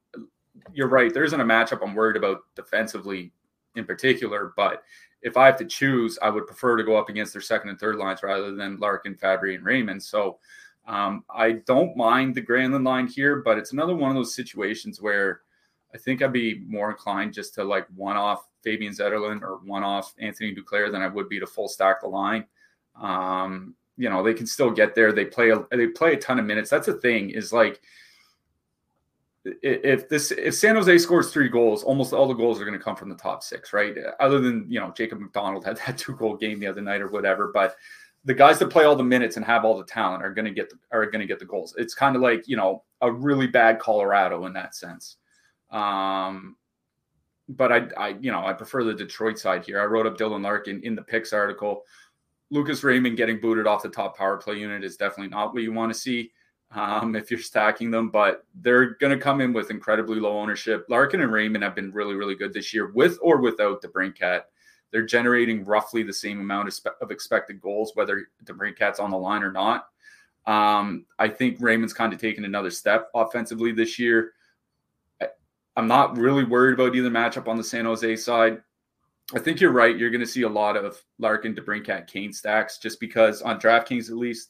You're 0.71 0.87
right. 0.87 1.13
There 1.13 1.23
isn't 1.23 1.41
a 1.41 1.45
matchup 1.45 1.79
I'm 1.83 1.95
worried 1.95 2.15
about 2.15 2.41
defensively 2.55 3.31
in 3.75 3.85
particular, 3.85 4.53
but 4.55 4.83
if 5.23 5.37
I 5.37 5.45
have 5.47 5.57
to 5.57 5.65
choose, 5.65 6.19
I 6.21 6.29
would 6.29 6.45
prefer 6.45 6.77
to 6.77 6.83
go 6.83 6.95
up 6.95 7.09
against 7.09 7.33
their 7.33 7.41
second 7.41 7.69
and 7.69 7.79
third 7.79 7.95
lines 7.95 8.21
rather 8.21 8.53
than 8.53 8.77
Larkin, 8.77 9.15
Fabbri, 9.15 9.55
and 9.55 9.65
Raymond. 9.65 10.03
So 10.03 10.37
um, 10.85 11.23
I 11.33 11.53
don't 11.65 11.95
mind 11.95 12.35
the 12.35 12.41
Granlund 12.41 12.85
line 12.85 13.07
here, 13.07 13.37
but 13.37 13.57
it's 13.57 13.71
another 13.71 13.95
one 13.95 14.11
of 14.11 14.15
those 14.15 14.35
situations 14.35 15.01
where 15.01 15.41
I 15.93 15.97
think 15.97 16.21
I'd 16.21 16.33
be 16.33 16.63
more 16.67 16.89
inclined 16.89 17.33
just 17.33 17.53
to 17.55 17.63
like 17.63 17.87
one 17.95 18.17
off 18.17 18.47
Fabian 18.63 18.93
Zetterlund 18.93 19.41
or 19.41 19.59
one 19.65 19.83
off 19.83 20.13
Anthony 20.19 20.55
Duclair 20.55 20.91
than 20.91 21.01
I 21.01 21.07
would 21.07 21.29
be 21.29 21.39
to 21.39 21.47
full 21.47 21.67
stack 21.67 22.01
the 22.01 22.07
line. 22.07 22.45
Um, 22.99 23.75
you 23.97 24.09
know, 24.09 24.23
they 24.23 24.33
can 24.33 24.47
still 24.47 24.71
get 24.71 24.95
there. 24.95 25.11
They 25.11 25.25
play 25.25 25.51
a, 25.51 25.65
they 25.71 25.87
play 25.87 26.13
a 26.13 26.17
ton 26.17 26.39
of 26.39 26.45
minutes. 26.45 26.69
That's 26.69 26.87
the 26.87 26.93
thing 26.93 27.29
is 27.29 27.53
like 27.53 27.81
if 29.45 30.07
this 30.07 30.31
if 30.31 30.55
San 30.55 30.75
Jose 30.75 30.97
scores 30.99 31.31
three 31.31 31.49
goals, 31.49 31.83
almost 31.83 32.13
all 32.13 32.27
the 32.27 32.33
goals 32.33 32.61
are 32.61 32.65
going 32.65 32.77
to 32.77 32.83
come 32.83 32.95
from 32.95 33.09
the 33.09 33.15
top 33.15 33.43
six, 33.43 33.73
right? 33.73 33.95
Other 34.19 34.39
than 34.39 34.65
you 34.69 34.79
know 34.79 34.91
Jacob 34.95 35.19
MacDonald 35.19 35.65
had 35.65 35.77
that 35.85 35.97
two 35.97 36.15
goal 36.15 36.35
game 36.35 36.59
the 36.59 36.67
other 36.67 36.81
night 36.81 37.01
or 37.01 37.09
whatever, 37.09 37.51
but 37.53 37.75
the 38.25 38.33
guys 38.33 38.57
that 38.59 38.69
play 38.69 38.85
all 38.85 38.95
the 38.95 39.03
minutes 39.03 39.35
and 39.35 39.45
have 39.45 39.65
all 39.65 39.77
the 39.77 39.83
talent 39.83 40.23
are 40.23 40.33
going 40.33 40.45
to 40.45 40.51
get 40.51 40.69
the, 40.69 40.77
are 40.91 41.05
going 41.05 41.19
to 41.19 41.27
get 41.27 41.39
the 41.39 41.45
goals. 41.45 41.75
It's 41.77 41.93
kind 41.93 42.15
of 42.15 42.21
like 42.21 42.47
you 42.47 42.55
know 42.55 42.83
a 43.01 43.11
really 43.11 43.47
bad 43.47 43.79
Colorado 43.79 44.45
in 44.45 44.53
that 44.53 44.75
sense. 44.75 45.17
Um, 45.73 46.55
but 47.49 47.71
I, 47.71 47.87
I, 47.97 48.07
you 48.21 48.31
know, 48.31 48.45
I 48.45 48.53
prefer 48.53 48.83
the 48.83 48.93
Detroit 48.93 49.37
side 49.37 49.65
here. 49.65 49.81
I 49.81 49.85
wrote 49.85 50.05
up 50.05 50.17
Dylan 50.17 50.43
Larkin 50.43 50.81
in 50.83 50.95
the 50.95 51.01
picks 51.01 51.33
article. 51.33 51.83
Lucas 52.51 52.83
Raymond 52.83 53.17
getting 53.17 53.41
booted 53.41 53.67
off 53.67 53.83
the 53.83 53.89
top 53.89 54.15
power 54.15 54.37
play 54.37 54.59
unit 54.59 54.83
is 54.83 54.95
definitely 54.95 55.29
not 55.29 55.53
what 55.53 55.63
you 55.63 55.73
want 55.73 55.91
to 55.91 55.99
see 55.99 56.31
um, 56.75 57.15
if 57.15 57.29
you're 57.29 57.39
stacking 57.39 57.91
them, 57.91 58.09
but 58.09 58.45
they're 58.61 58.95
going 58.95 59.17
to 59.17 59.21
come 59.21 59.41
in 59.41 59.53
with 59.53 59.71
incredibly 59.71 60.19
low 60.19 60.37
ownership. 60.37 60.85
Larkin 60.89 61.21
and 61.21 61.31
Raymond 61.31 61.63
have 61.63 61.75
been 61.75 61.91
really, 61.91 62.15
really 62.15 62.35
good 62.35 62.53
this 62.53 62.73
year 62.73 62.91
with 62.91 63.17
or 63.21 63.37
without 63.41 63.81
DeBrincat. 63.81 64.43
They're 64.91 65.05
generating 65.05 65.65
roughly 65.65 66.03
the 66.03 66.13
same 66.13 66.39
amount 66.39 66.67
of, 66.67 66.73
spe- 66.75 67.01
of 67.01 67.09
expected 67.11 67.59
goals, 67.59 67.91
whether 67.95 68.27
DeBrincat's 68.45 68.99
on 68.99 69.09
the 69.09 69.17
line 69.17 69.43
or 69.43 69.51
not. 69.51 69.87
Um, 70.45 71.05
I 71.17 71.29
think 71.29 71.57
Raymond's 71.59 71.93
kind 71.93 72.13
of 72.13 72.19
taken 72.19 72.45
another 72.45 72.69
step 72.69 73.09
offensively 73.15 73.71
this 73.71 73.97
year. 73.97 74.33
I'm 75.75 75.87
not 75.87 76.17
really 76.17 76.43
worried 76.43 76.73
about 76.73 76.95
either 76.95 77.09
matchup 77.09 77.47
on 77.47 77.57
the 77.57 77.63
San 77.63 77.85
Jose 77.85 78.15
side. 78.17 78.59
I 79.33 79.39
think 79.39 79.59
you're 79.59 79.71
right. 79.71 79.97
You're 79.97 80.11
going 80.11 80.21
to 80.21 80.27
see 80.27 80.43
a 80.43 80.49
lot 80.49 80.75
of 80.75 81.01
Larkin, 81.17 81.55
DeBrincat, 81.55 82.07
Kane 82.07 82.33
stacks 82.33 82.77
just 82.77 82.99
because 82.99 83.41
on 83.41 83.59
DraftKings 83.59 84.09
at 84.09 84.17
least 84.17 84.49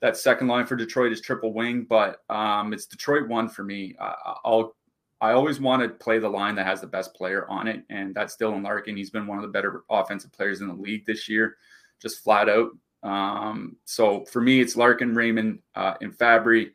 that 0.00 0.16
second 0.16 0.48
line 0.48 0.66
for 0.66 0.76
Detroit 0.76 1.12
is 1.12 1.20
triple 1.20 1.52
wing, 1.52 1.86
but 1.88 2.18
um, 2.30 2.72
it's 2.72 2.86
Detroit 2.86 3.28
one 3.28 3.48
for 3.48 3.62
me. 3.64 3.94
I, 4.00 4.34
I'll 4.44 4.74
I 5.22 5.32
always 5.32 5.60
want 5.60 5.82
to 5.82 5.88
play 5.90 6.18
the 6.18 6.28
line 6.28 6.54
that 6.54 6.66
has 6.66 6.80
the 6.80 6.86
best 6.86 7.14
player 7.14 7.46
on 7.50 7.68
it, 7.68 7.84
and 7.90 8.14
that's 8.14 8.38
Dylan 8.38 8.64
Larkin. 8.64 8.96
He's 8.96 9.10
been 9.10 9.26
one 9.26 9.36
of 9.36 9.42
the 9.42 9.48
better 9.48 9.82
offensive 9.90 10.32
players 10.32 10.62
in 10.62 10.68
the 10.68 10.74
league 10.74 11.04
this 11.04 11.28
year, 11.28 11.56
just 12.00 12.24
flat 12.24 12.48
out. 12.48 12.70
Um, 13.02 13.76
so 13.84 14.24
for 14.24 14.40
me, 14.40 14.60
it's 14.62 14.76
Larkin, 14.76 15.14
Raymond, 15.14 15.58
uh, 15.74 15.94
and 16.00 16.16
Fabbri 16.16 16.70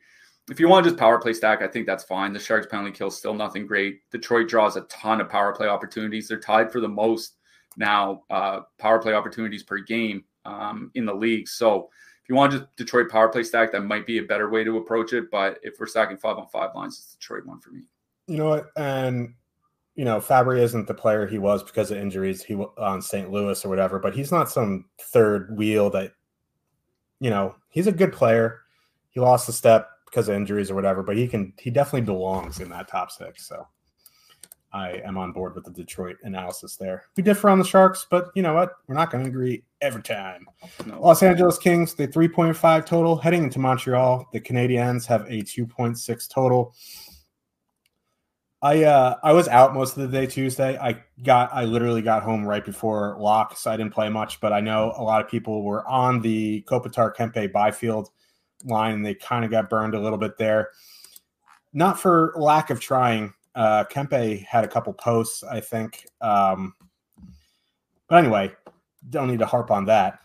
if 0.49 0.59
you 0.59 0.67
want 0.67 0.83
to 0.83 0.91
just 0.91 0.99
power 0.99 1.19
play 1.19 1.33
stack, 1.33 1.61
I 1.61 1.67
think 1.67 1.87
that's 1.87 2.03
fine. 2.03 2.31
The 2.31 2.39
Sharks 2.39 2.67
penalty 2.67 2.91
kill 2.91 3.09
still 3.09 3.33
nothing 3.33 3.65
great. 3.65 3.99
Detroit 4.11 4.47
draws 4.47 4.75
a 4.75 4.81
ton 4.81 5.19
of 5.19 5.29
power 5.29 5.55
play 5.55 5.67
opportunities. 5.67 6.27
They're 6.27 6.39
tied 6.39 6.71
for 6.71 6.79
the 6.79 6.87
most 6.87 7.37
now 7.77 8.23
uh, 8.29 8.61
power 8.77 8.99
play 8.99 9.13
opportunities 9.13 9.63
per 9.63 9.79
game 9.79 10.23
um, 10.45 10.91
in 10.93 11.05
the 11.05 11.13
league. 11.13 11.47
So 11.47 11.89
if 12.23 12.29
you 12.29 12.35
want 12.35 12.51
to 12.51 12.59
just 12.59 12.75
Detroit 12.75 13.09
power 13.09 13.29
play 13.29 13.43
stack, 13.43 13.71
that 13.71 13.81
might 13.81 14.05
be 14.05 14.19
a 14.19 14.23
better 14.23 14.49
way 14.49 14.63
to 14.63 14.77
approach 14.77 15.13
it. 15.13 15.31
But 15.31 15.59
if 15.63 15.79
we're 15.79 15.87
stacking 15.87 16.17
five 16.17 16.37
on 16.37 16.47
five 16.47 16.75
lines, 16.75 16.99
it's 16.99 17.15
Detroit 17.15 17.45
one 17.45 17.59
for 17.59 17.71
me. 17.71 17.81
You 18.27 18.37
know 18.37 18.49
what? 18.49 18.67
And 18.77 19.33
you 19.95 20.05
know, 20.05 20.19
Fabbri 20.19 20.59
isn't 20.59 20.87
the 20.87 20.93
player 20.93 21.25
he 21.25 21.39
was 21.39 21.63
because 21.63 21.89
of 21.89 21.97
injuries. 21.97 22.43
He 22.43 22.55
on 22.55 23.01
St. 23.01 23.31
Louis 23.31 23.63
or 23.63 23.69
whatever, 23.69 23.97
but 23.97 24.13
he's 24.13 24.31
not 24.31 24.51
some 24.51 24.85
third 24.99 25.57
wheel 25.57 25.89
that. 25.91 26.11
You 27.21 27.29
know, 27.29 27.55
he's 27.69 27.87
a 27.87 27.93
good 27.93 28.11
player. 28.11 28.59
He 29.11 29.21
lost 29.21 29.47
a 29.47 29.53
step 29.53 29.89
because 30.05 30.29
of 30.29 30.35
injuries 30.35 30.71
or 30.71 30.75
whatever, 30.75 31.03
but 31.03 31.17
he 31.17 31.27
can 31.27 31.53
he 31.59 31.69
definitely 31.69 32.01
belongs 32.01 32.59
in 32.59 32.69
that 32.69 32.88
top 32.88 33.12
six. 33.12 33.47
So 33.47 33.67
I 34.75 35.01
am 35.05 35.17
on 35.17 35.31
board 35.31 35.55
with 35.55 35.63
the 35.63 35.71
Detroit 35.71 36.17
analysis 36.24 36.75
there. 36.75 37.05
We 37.15 37.24
differ 37.24 37.50
on 37.50 37.59
the 37.59 37.65
Sharks, 37.65 38.05
but 38.09 38.29
you 38.35 38.41
know 38.41 38.53
what? 38.53 38.74
We're 38.88 38.95
not 38.95 39.09
going 39.09 39.24
to 39.24 39.29
agree 39.29 39.63
every 39.81 40.03
time. 40.03 40.47
No. 40.85 41.01
Los 41.01 41.24
Angeles 41.24 41.57
Kings, 41.57 41.93
the 41.93 42.09
3.5 42.09 42.85
total 42.85 43.15
heading 43.15 43.43
into 43.43 43.57
Montreal. 43.59 44.27
The 44.33 44.41
Canadiens 44.41 45.05
have 45.05 45.21
a 45.27 45.43
2.6 45.43 46.29
total. 46.29 46.75
I 48.62 48.83
uh 48.83 49.15
I 49.21 49.31
was 49.31 49.47
out 49.47 49.75
most 49.75 49.95
of 49.95 50.01
the 50.01 50.17
day 50.17 50.25
Tuesday. 50.25 50.77
I 50.77 51.03
got 51.24 51.53
I 51.53 51.65
literally 51.65 52.01
got 52.01 52.24
home 52.24 52.43
right 52.43 52.65
before 52.65 53.15
lock, 53.19 53.55
so 53.57 53.69
I 53.69 53.77
didn't 53.77 53.93
play 53.93 54.09
much. 54.09 54.41
But 54.41 54.53
I 54.53 54.59
know 54.59 54.93
a 54.97 55.03
lot 55.03 55.24
of 55.24 55.29
people 55.29 55.62
were 55.62 55.88
on 55.88 56.19
the 56.19 56.63
Kopitar 56.67 57.15
Kempe 57.15 57.51
Byfield 57.51 58.09
line 58.65 58.95
and 58.95 59.05
they 59.05 59.15
kind 59.15 59.45
of 59.45 59.51
got 59.51 59.69
burned 59.69 59.93
a 59.95 60.00
little 60.00 60.17
bit 60.17 60.38
there. 60.38 60.72
not 61.75 62.00
for 62.00 62.34
lack 62.38 62.69
of 62.72 62.79
trying. 62.79 63.34
Uh, 63.53 63.84
Kempe 63.84 64.43
had 64.45 64.63
a 64.63 64.67
couple 64.67 64.93
posts, 64.93 65.43
I 65.43 65.60
think. 65.60 66.07
Um, 66.22 66.74
but 68.07 68.17
anyway, 68.17 68.51
don't 69.10 69.29
need 69.29 69.39
to 69.39 69.45
harp 69.45 69.69
on 69.72 69.86
that. 69.86 70.19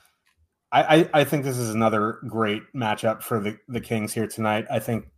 I, 0.73 0.82
I, 0.82 1.11
I 1.20 1.25
think 1.25 1.44
this 1.44 1.59
is 1.59 1.75
another 1.75 2.20
great 2.28 2.62
matchup 2.75 3.23
for 3.23 3.40
the, 3.40 3.59
the 3.68 3.80
Kings 3.80 4.14
here 4.14 4.28
tonight. 4.28 4.66
I 4.70 4.78
think 4.78 5.09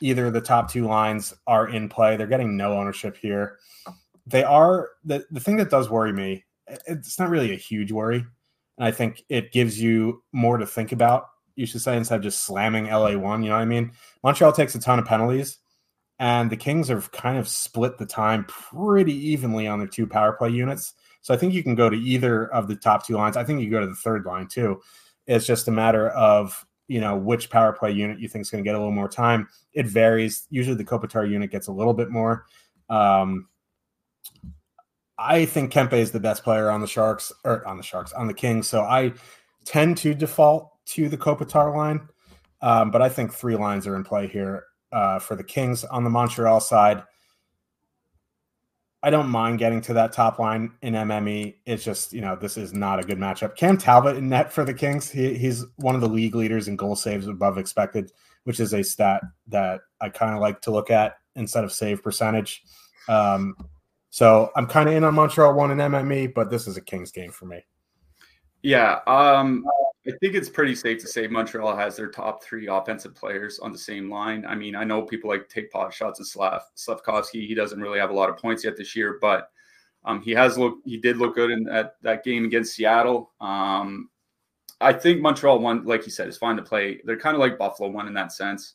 either 0.00 0.30
the 0.30 0.40
top 0.40 0.70
two 0.70 0.86
lines 0.86 1.34
are 1.46 1.68
in 1.68 1.90
play. 1.90 2.16
They're 2.16 2.26
getting 2.26 2.56
no 2.56 2.72
ownership 2.72 3.16
here. 3.16 3.58
They 4.26 4.42
are 4.42 4.88
the 5.04 5.26
the 5.30 5.40
thing 5.40 5.56
that 5.58 5.68
does 5.68 5.90
worry 5.90 6.12
me. 6.12 6.44
It's 6.86 7.18
not 7.18 7.28
really 7.28 7.52
a 7.52 7.56
huge 7.56 7.92
worry, 7.92 8.24
and 8.78 8.86
I 8.86 8.90
think 8.90 9.22
it 9.28 9.52
gives 9.52 9.78
you 9.78 10.22
more 10.32 10.56
to 10.56 10.66
think 10.66 10.92
about. 10.92 11.26
You 11.56 11.66
should 11.66 11.82
say 11.82 11.96
instead 11.96 12.16
of 12.16 12.22
just 12.22 12.44
slamming 12.44 12.86
LA 12.86 13.16
one. 13.16 13.42
You 13.42 13.50
know 13.50 13.56
what 13.56 13.62
I 13.62 13.66
mean? 13.66 13.92
Montreal 14.22 14.52
takes 14.52 14.74
a 14.74 14.80
ton 14.80 14.98
of 14.98 15.04
penalties, 15.04 15.58
and 16.18 16.50
the 16.50 16.56
Kings 16.56 16.88
have 16.88 17.12
kind 17.12 17.38
of 17.38 17.48
split 17.48 17.98
the 17.98 18.06
time 18.06 18.44
pretty 18.44 19.14
evenly 19.14 19.66
on 19.66 19.78
their 19.78 19.88
two 19.88 20.06
power 20.06 20.32
play 20.32 20.50
units. 20.50 20.94
So 21.20 21.32
I 21.32 21.36
think 21.36 21.54
you 21.54 21.62
can 21.62 21.74
go 21.74 21.88
to 21.88 21.96
either 21.96 22.52
of 22.52 22.68
the 22.68 22.76
top 22.76 23.06
two 23.06 23.16
lines. 23.16 23.36
I 23.36 23.44
think 23.44 23.62
you 23.62 23.70
go 23.70 23.80
to 23.80 23.86
the 23.86 23.94
third 23.94 24.26
line 24.26 24.46
too. 24.46 24.80
It's 25.26 25.46
just 25.46 25.68
a 25.68 25.72
matter 25.72 26.10
of 26.10 26.66
you 26.86 27.00
know 27.00 27.16
which 27.16 27.48
power 27.50 27.72
play 27.72 27.92
unit 27.92 28.18
you 28.18 28.28
think 28.28 28.42
is 28.42 28.50
going 28.50 28.62
to 28.62 28.68
get 28.68 28.74
a 28.74 28.78
little 28.78 28.92
more 28.92 29.08
time. 29.08 29.48
It 29.72 29.86
varies. 29.86 30.46
Usually 30.50 30.76
the 30.76 30.84
Kopitar 30.84 31.28
unit 31.28 31.50
gets 31.50 31.68
a 31.68 31.72
little 31.72 31.94
bit 31.94 32.10
more. 32.10 32.44
Um, 32.90 33.48
I 35.16 35.46
think 35.46 35.72
Kempe 35.72 35.94
is 35.94 36.10
the 36.10 36.20
best 36.20 36.42
player 36.42 36.70
on 36.70 36.80
the 36.80 36.86
Sharks 36.86 37.32
or 37.44 37.66
on 37.66 37.76
the 37.76 37.82
Sharks 37.82 38.12
on 38.12 38.26
the 38.26 38.34
Kings. 38.34 38.68
So 38.68 38.82
I 38.82 39.12
tend 39.64 39.96
to 39.98 40.14
default 40.14 40.73
to 40.86 41.08
the 41.08 41.16
Kopitar 41.16 41.74
line, 41.74 42.08
um, 42.60 42.90
but 42.90 43.02
I 43.02 43.08
think 43.08 43.32
three 43.32 43.56
lines 43.56 43.86
are 43.86 43.96
in 43.96 44.04
play 44.04 44.26
here 44.26 44.64
uh, 44.92 45.18
for 45.18 45.36
the 45.36 45.44
Kings 45.44 45.84
on 45.84 46.04
the 46.04 46.10
Montreal 46.10 46.60
side. 46.60 47.02
I 49.02 49.10
don't 49.10 49.28
mind 49.28 49.58
getting 49.58 49.82
to 49.82 49.92
that 49.94 50.12
top 50.12 50.38
line 50.38 50.72
in 50.80 50.94
MME. 50.94 51.56
It's 51.66 51.84
just, 51.84 52.14
you 52.14 52.22
know, 52.22 52.36
this 52.36 52.56
is 52.56 52.72
not 52.72 53.00
a 53.00 53.02
good 53.02 53.18
matchup. 53.18 53.54
Cam 53.54 53.76
Talbot 53.76 54.16
in 54.16 54.30
net 54.30 54.50
for 54.50 54.64
the 54.64 54.72
Kings. 54.72 55.10
He, 55.10 55.34
he's 55.34 55.62
one 55.76 55.94
of 55.94 56.00
the 56.00 56.08
league 56.08 56.34
leaders 56.34 56.68
in 56.68 56.76
goal 56.76 56.96
saves 56.96 57.26
above 57.26 57.58
expected, 57.58 58.12
which 58.44 58.60
is 58.60 58.72
a 58.72 58.82
stat 58.82 59.20
that 59.48 59.82
I 60.00 60.08
kind 60.08 60.34
of 60.34 60.40
like 60.40 60.62
to 60.62 60.70
look 60.70 60.90
at 60.90 61.18
instead 61.36 61.64
of 61.64 61.72
save 61.72 62.02
percentage. 62.02 62.62
Um, 63.06 63.56
so 64.08 64.50
I'm 64.56 64.66
kind 64.66 64.88
of 64.88 64.94
in 64.94 65.04
on 65.04 65.14
Montreal 65.14 65.52
one 65.52 65.70
in 65.70 65.76
MME, 65.76 66.32
but 66.32 66.48
this 66.48 66.66
is 66.66 66.78
a 66.78 66.80
Kings 66.80 67.12
game 67.12 67.30
for 67.30 67.44
me. 67.44 67.62
Yeah. 68.62 69.00
Um, 69.06 69.66
I 70.06 70.12
think 70.20 70.34
it's 70.34 70.50
pretty 70.50 70.74
safe 70.74 71.00
to 71.00 71.08
say 71.08 71.26
Montreal 71.26 71.74
has 71.76 71.96
their 71.96 72.10
top 72.10 72.44
three 72.44 72.66
offensive 72.66 73.14
players 73.14 73.58
on 73.58 73.72
the 73.72 73.78
same 73.78 74.10
line. 74.10 74.44
I 74.46 74.54
mean, 74.54 74.76
I 74.76 74.84
know 74.84 75.02
people 75.02 75.30
like 75.30 75.48
take 75.48 75.70
pot 75.70 75.94
shots 75.94 76.20
at 76.20 76.26
Slav 76.26 76.62
Slafkovsky. 76.76 77.46
He 77.46 77.54
doesn't 77.54 77.80
really 77.80 77.98
have 77.98 78.10
a 78.10 78.14
lot 78.14 78.28
of 78.28 78.36
points 78.36 78.64
yet 78.64 78.76
this 78.76 78.94
year, 78.94 79.18
but 79.20 79.50
um, 80.04 80.20
he 80.20 80.32
has 80.32 80.58
looked. 80.58 80.86
He 80.86 80.98
did 80.98 81.16
look 81.16 81.34
good 81.34 81.50
in 81.50 81.64
that, 81.64 81.94
that 82.02 82.22
game 82.22 82.44
against 82.44 82.74
Seattle. 82.74 83.32
Um, 83.40 84.10
I 84.80 84.92
think 84.92 85.22
Montreal 85.22 85.60
one, 85.60 85.84
like 85.84 86.04
you 86.04 86.12
said, 86.12 86.28
is 86.28 86.36
fine 86.36 86.56
to 86.56 86.62
play. 86.62 87.00
They're 87.04 87.18
kind 87.18 87.34
of 87.34 87.40
like 87.40 87.56
Buffalo 87.56 87.88
one 87.88 88.06
in 88.06 88.14
that 88.14 88.32
sense. 88.32 88.74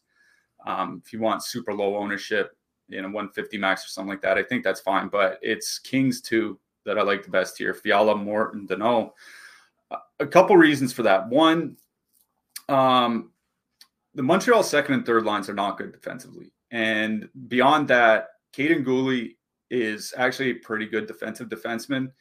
Um, 0.65 1.01
if 1.05 1.13
you 1.13 1.19
want 1.19 1.43
super 1.43 1.73
low 1.73 1.95
ownership, 1.95 2.57
you 2.87 3.01
know, 3.01 3.07
150 3.07 3.57
max 3.59 3.85
or 3.85 3.89
something 3.89 4.09
like 4.09 4.21
that, 4.21 4.39
I 4.39 4.43
think 4.43 4.63
that's 4.63 4.79
fine. 4.79 5.09
But 5.09 5.37
it's 5.43 5.77
Kings 5.77 6.21
two 6.21 6.59
that 6.85 6.97
I 6.97 7.03
like 7.03 7.23
the 7.23 7.29
best 7.29 7.59
here. 7.59 7.75
Fiala, 7.75 8.15
Morton, 8.15 8.67
Danault 8.67 9.11
a 10.19 10.27
couple 10.27 10.55
reasons 10.57 10.93
for 10.93 11.03
that. 11.03 11.29
One, 11.29 11.77
um, 12.67 13.31
the 14.13 14.23
Montreal 14.23 14.63
second 14.63 14.95
and 14.95 15.05
third 15.05 15.25
lines 15.25 15.49
are 15.49 15.53
not 15.53 15.77
good 15.77 15.91
defensively. 15.91 16.51
And 16.71 17.29
beyond 17.47 17.87
that, 17.87 18.27
Kaiden 18.55 18.85
Guhle 18.85 19.35
is 19.69 20.13
actually 20.17 20.51
a 20.51 20.55
pretty 20.55 20.87
good 20.87 21.07
defensive 21.07 21.49
defenseman. 21.49 22.11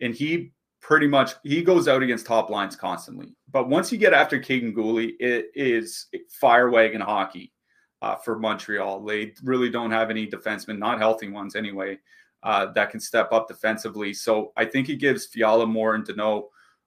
And 0.00 0.14
he 0.14 0.52
pretty 0.80 1.06
much 1.08 1.32
he 1.42 1.62
goes 1.62 1.88
out 1.88 2.02
against 2.02 2.26
top 2.26 2.50
lines 2.50 2.76
constantly. 2.76 3.34
But 3.50 3.68
once 3.68 3.90
you 3.90 3.98
get 3.98 4.12
after 4.12 4.38
Kaiden 4.38 4.74
Guhle, 4.74 5.14
it 5.18 5.46
is 5.54 6.06
fire 6.28 6.70
wagon 6.70 7.00
hockey 7.00 7.52
uh, 8.02 8.16
for 8.16 8.38
Montreal. 8.38 9.04
They 9.04 9.32
really 9.42 9.70
don't 9.70 9.90
have 9.90 10.10
any 10.10 10.26
defensemen, 10.26 10.78
not 10.78 10.98
healthy 10.98 11.28
ones 11.28 11.56
anyway, 11.56 11.98
uh, 12.42 12.66
that 12.72 12.90
can 12.90 13.00
step 13.00 13.32
up 13.32 13.48
defensively. 13.48 14.12
So 14.12 14.52
I 14.56 14.64
think 14.64 14.88
it 14.88 14.96
gives 14.96 15.26
Fiala 15.26 15.66
Moore 15.66 15.94
and 15.94 16.06
Danault 16.06 16.44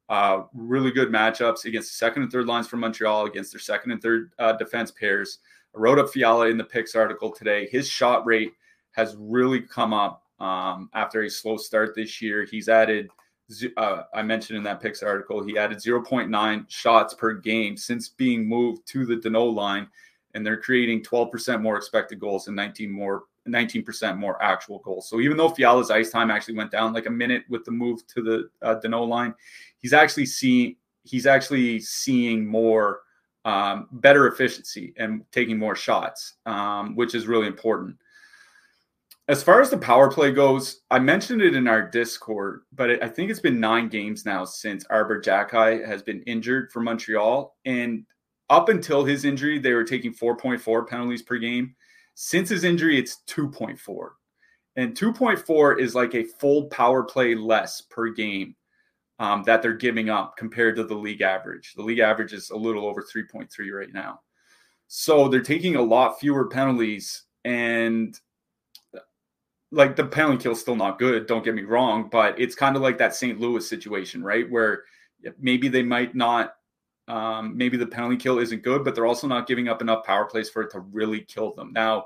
uh, 0.10 0.44
really 0.54 0.92
good 0.92 1.10
matchups 1.10 1.66
against 1.66 1.90
the 1.90 1.96
second 1.96 2.24
and 2.24 2.32
third 2.32 2.48
lines 2.48 2.68
from 2.68 2.80
Montreal, 2.80 3.26
against 3.26 3.54
their 3.54 3.60
second 3.60 3.92
and 3.92 4.02
third 4.02 4.32
uh, 4.40 4.54
defense 4.54 4.92
pairs. 4.92 5.40
I 5.76 5.80
wrote 5.80 6.00
up 6.00 6.10
Fiala 6.10 6.48
in 6.48 6.58
the 6.58 6.64
picks 6.64 6.96
article 6.96 7.32
today. 7.32 7.68
His 7.72 7.88
shot 7.88 8.26
rate 8.26 8.54
has 8.92 9.16
really 9.20 9.62
come 9.62 9.94
up 9.94 10.24
um, 10.40 10.90
after 10.94 11.22
a 11.24 11.30
slow 11.30 11.58
start 11.58 11.94
this 11.96 12.22
year. 12.22 12.44
He's 12.50 12.70
added, 12.70 13.10
uh, 13.78 14.04
I 14.14 14.24
mentioned 14.24 14.58
in 14.58 14.64
that 14.64 14.82
picks 14.82 15.04
article, 15.04 15.44
he 15.44 15.58
added 15.60 15.78
0.9 15.78 16.66
shots 16.70 17.14
per 17.14 17.34
game 17.34 17.78
since 17.78 18.10
being 18.10 18.48
moved 18.48 18.88
to 18.88 19.06
the 19.06 19.16
Danault 19.16 19.54
line, 19.54 19.88
and 20.34 20.44
they're 20.44 20.60
creating 20.60 21.04
12% 21.04 21.62
more 21.62 21.78
expected 21.78 22.20
goals 22.20 22.48
and 22.48 22.56
19 22.56 22.92
more 22.92 23.24
19% 23.48 24.18
more 24.18 24.42
actual 24.44 24.80
goals. 24.80 25.10
So 25.10 25.20
even 25.20 25.38
though 25.38 25.50
Fiala's 25.50 25.90
ice 25.90 26.12
time 26.12 26.30
actually 26.30 26.56
went 26.56 26.72
down 26.72 26.94
like 26.94 27.08
a 27.08 27.12
minute 27.12 27.44
with 27.50 27.66
the 27.66 27.72
move 27.72 28.06
to 28.08 28.22
the 28.22 28.50
uh, 28.62 28.76
Danault 28.84 29.08
line, 29.08 29.34
he's 29.82 29.94
actually 29.94 30.26
seeing 30.26 30.76
he's 31.04 31.26
actually 31.26 31.80
seeing 31.80 32.46
more 32.46 33.02
um, 33.46 33.88
better 33.92 34.28
efficiency 34.28 34.94
and 34.98 35.24
taking 35.32 35.58
more 35.58 35.76
shots, 35.76 36.36
um, 36.46 36.96
which 36.96 37.16
is 37.16 37.28
really 37.28 37.48
important. 37.48 37.96
As 39.28 39.44
far 39.44 39.62
as 39.62 39.70
the 39.70 39.78
power 39.78 40.12
play 40.12 40.32
goes, 40.32 40.82
I 40.90 41.00
mentioned 41.00 41.42
it 41.42 41.56
in 41.56 41.68
our 41.68 41.88
Discord, 41.88 42.62
but 42.74 42.90
it, 42.90 43.04
I 43.04 43.08
think 43.08 43.30
it's 43.30 43.40
been 43.40 43.60
nine 43.60 43.88
games 43.88 44.26
now 44.26 44.44
since 44.44 44.86
Arber 44.90 45.22
Xhekaj 45.22 45.86
has 45.86 46.02
been 46.02 46.24
injured 46.24 46.72
for 46.72 46.82
Montreal. 46.82 47.56
And 47.66 48.06
up 48.50 48.70
until 48.70 49.06
his 49.06 49.26
injury, 49.26 49.60
they 49.60 49.74
were 49.74 49.84
taking 49.84 50.14
4.4 50.14 50.88
penalties 50.88 51.22
per 51.22 51.38
game. 51.38 51.76
Since 52.16 52.50
his 52.50 52.64
injury, 52.64 52.98
it's 52.98 53.22
2.4. 53.28 54.10
And 54.76 54.98
2.4 54.98 55.80
is 55.80 55.94
like 55.94 56.16
a 56.16 56.24
full 56.24 56.66
power 56.66 57.04
play 57.04 57.36
less 57.36 57.82
per 57.82 58.10
game 58.10 58.56
um, 59.20 59.44
that 59.44 59.62
they're 59.62 59.74
giving 59.74 60.10
up 60.10 60.38
compared 60.38 60.76
to 60.78 60.84
the 60.84 60.96
league 60.96 61.22
average. 61.22 61.74
The 61.76 61.84
league 61.84 62.00
average 62.00 62.34
is 62.34 62.50
a 62.50 62.56
little 62.56 62.86
over 62.86 63.04
3.3 63.04 63.48
right 63.72 63.94
now. 63.94 64.22
So 64.88 65.28
they're 65.28 65.42
taking 65.42 65.76
a 65.76 65.82
lot 65.82 66.20
fewer 66.20 66.48
penalties 66.48 67.24
and 67.46 68.20
like 69.72 69.96
the 69.96 70.06
penalty 70.06 70.42
kill 70.42 70.54
is 70.54 70.62
still 70.62 70.76
not 70.76 70.98
good, 70.98 71.28
don't 71.28 71.44
get 71.44 71.54
me 71.54 71.62
wrong, 71.62 72.10
but 72.12 72.40
it's 72.40 72.56
kind 72.56 72.76
of 72.76 72.82
like 72.82 72.98
that 72.98 73.14
St. 73.14 73.40
Louis 73.40 73.68
situation, 73.68 74.24
right? 74.24 74.50
Where 74.50 74.84
maybe 75.40 75.68
they 75.68 75.84
might 75.84 76.16
not 76.16 76.56
um, 77.08 77.58
maybe 77.58 77.76
the 77.76 77.88
penalty 77.88 78.18
kill 78.18 78.40
isn't 78.40 78.64
good, 78.64 78.84
but 78.84 78.96
they're 78.96 79.06
also 79.06 79.28
not 79.28 79.48
giving 79.48 79.68
up 79.68 79.82
enough 79.82 80.06
power 80.06 80.26
plays 80.26 80.50
for 80.50 80.62
it 80.62 80.72
to 80.72 80.80
really 80.80 81.22
kill 81.22 81.54
them. 81.54 81.74
Now, 81.74 82.06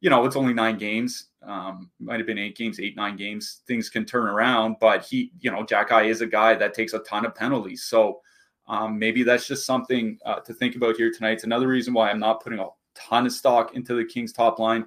you 0.00 0.10
know, 0.10 0.24
it's 0.24 0.36
only 0.36 0.54
nine 0.54 0.78
games. 0.78 1.28
Um, 1.42 1.90
might 1.98 2.18
have 2.18 2.26
been 2.26 2.38
eight 2.38 2.56
games, 2.56 2.80
eight, 2.80 2.96
nine 2.96 3.16
games. 3.16 3.62
Things 3.66 3.88
can 3.88 4.04
turn 4.04 4.26
around, 4.26 4.76
but 4.80 5.04
he, 5.04 5.32
you 5.40 5.50
know, 5.50 5.64
Xhekaj 5.64 6.08
is 6.08 6.20
a 6.20 6.26
guy 6.26 6.54
that 6.54 6.74
takes 6.74 6.94
a 6.94 7.00
ton 7.00 7.26
of 7.26 7.34
penalties. 7.34 7.84
So 7.84 8.20
um, 8.66 8.98
maybe 8.98 9.22
that's 9.22 9.46
just 9.46 9.66
something 9.66 10.18
uh, 10.24 10.40
to 10.40 10.54
think 10.54 10.76
about 10.76 10.96
here 10.96 11.10
tonight. 11.12 11.32
It's 11.32 11.44
another 11.44 11.68
reason 11.68 11.92
why 11.92 12.10
I'm 12.10 12.18
not 12.18 12.42
putting 12.42 12.58
a 12.58 12.68
ton 12.94 13.26
of 13.26 13.32
stock 13.32 13.74
into 13.74 13.94
the 13.94 14.04
Kings 14.04 14.32
top 14.32 14.58
line 14.58 14.86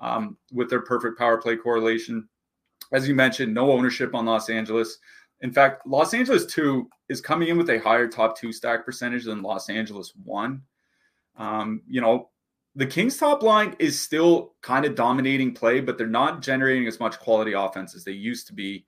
um, 0.00 0.36
with 0.52 0.68
their 0.68 0.82
perfect 0.82 1.18
power 1.18 1.38
play 1.38 1.56
correlation. 1.56 2.28
As 2.92 3.06
you 3.08 3.14
mentioned, 3.14 3.54
no 3.54 3.70
ownership 3.70 4.14
on 4.14 4.26
Los 4.26 4.50
Angeles. 4.50 4.98
In 5.40 5.52
fact, 5.52 5.86
Los 5.86 6.14
Angeles 6.14 6.46
2 6.46 6.88
is 7.08 7.20
coming 7.20 7.48
in 7.48 7.58
with 7.58 7.70
a 7.70 7.78
higher 7.78 8.08
top 8.08 8.38
two 8.38 8.52
stack 8.52 8.84
percentage 8.84 9.24
than 9.24 9.42
Los 9.42 9.68
Angeles 9.68 10.12
1. 10.24 10.60
Um, 11.36 11.82
you 11.86 12.00
know, 12.00 12.30
the 12.74 12.86
Kings 12.86 13.16
top 13.16 13.42
line 13.42 13.76
is 13.78 14.00
still 14.00 14.54
kind 14.62 14.84
of 14.84 14.94
dominating 14.94 15.54
play, 15.54 15.80
but 15.80 15.98
they're 15.98 16.06
not 16.06 16.40
generating 16.40 16.86
as 16.86 16.98
much 17.00 17.18
quality 17.18 17.52
offense 17.52 17.94
as 17.94 18.04
they 18.04 18.12
used 18.12 18.46
to 18.46 18.54
be. 18.54 18.86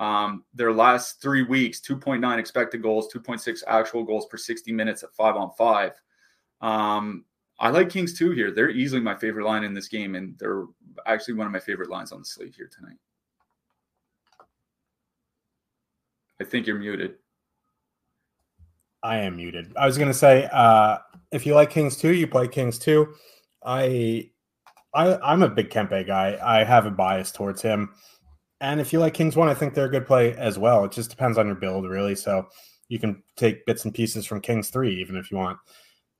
Um, 0.00 0.44
their 0.54 0.72
last 0.72 1.20
three 1.20 1.42
weeks, 1.42 1.80
2.9 1.80 2.38
expected 2.38 2.82
goals, 2.82 3.12
2.6 3.12 3.62
actual 3.66 4.04
goals 4.04 4.26
per 4.26 4.36
60 4.36 4.72
minutes 4.72 5.02
at 5.02 5.14
five 5.14 5.36
on 5.36 5.50
five. 5.56 5.92
Um, 6.60 7.24
I 7.58 7.70
like 7.70 7.90
Kings 7.90 8.16
too 8.16 8.30
here. 8.32 8.50
They're 8.50 8.70
easily 8.70 9.00
my 9.00 9.16
favorite 9.16 9.46
line 9.46 9.64
in 9.64 9.74
this 9.74 9.88
game, 9.88 10.14
and 10.14 10.36
they're 10.38 10.64
actually 11.06 11.34
one 11.34 11.46
of 11.46 11.52
my 11.52 11.60
favorite 11.60 11.90
lines 11.90 12.12
on 12.12 12.20
the 12.20 12.24
slate 12.24 12.54
here 12.54 12.70
tonight. 12.72 12.98
I 16.40 16.44
think 16.44 16.66
you're 16.66 16.78
muted. 16.78 17.14
I 19.04 19.18
am 19.18 19.36
muted. 19.36 19.72
I 19.76 19.86
was 19.86 19.98
going 19.98 20.08
to 20.08 20.14
say, 20.14 20.48
uh, 20.50 20.98
if 21.30 21.44
you 21.44 21.54
like 21.54 21.70
Kings 21.70 21.96
two, 21.96 22.12
you 22.12 22.26
play 22.26 22.48
Kings 22.48 22.78
two. 22.78 23.14
I, 23.64 24.30
I, 24.94 25.18
I'm 25.18 25.42
a 25.42 25.48
big 25.48 25.68
Kempe 25.68 26.06
guy. 26.06 26.38
I 26.42 26.64
have 26.64 26.86
a 26.86 26.90
bias 26.90 27.30
towards 27.30 27.60
him. 27.60 27.90
And 28.60 28.80
if 28.80 28.92
you 28.92 29.00
like 29.00 29.12
Kings 29.12 29.36
one, 29.36 29.48
I 29.48 29.54
think 29.54 29.74
they're 29.74 29.84
a 29.84 29.90
good 29.90 30.06
play 30.06 30.34
as 30.36 30.58
well. 30.58 30.84
It 30.84 30.92
just 30.92 31.10
depends 31.10 31.36
on 31.36 31.46
your 31.46 31.54
build, 31.54 31.86
really. 31.86 32.14
So 32.14 32.48
you 32.88 32.98
can 32.98 33.22
take 33.36 33.66
bits 33.66 33.84
and 33.84 33.92
pieces 33.92 34.24
from 34.24 34.40
Kings 34.40 34.70
three, 34.70 34.98
even 35.00 35.16
if 35.16 35.30
you 35.30 35.36
want. 35.36 35.58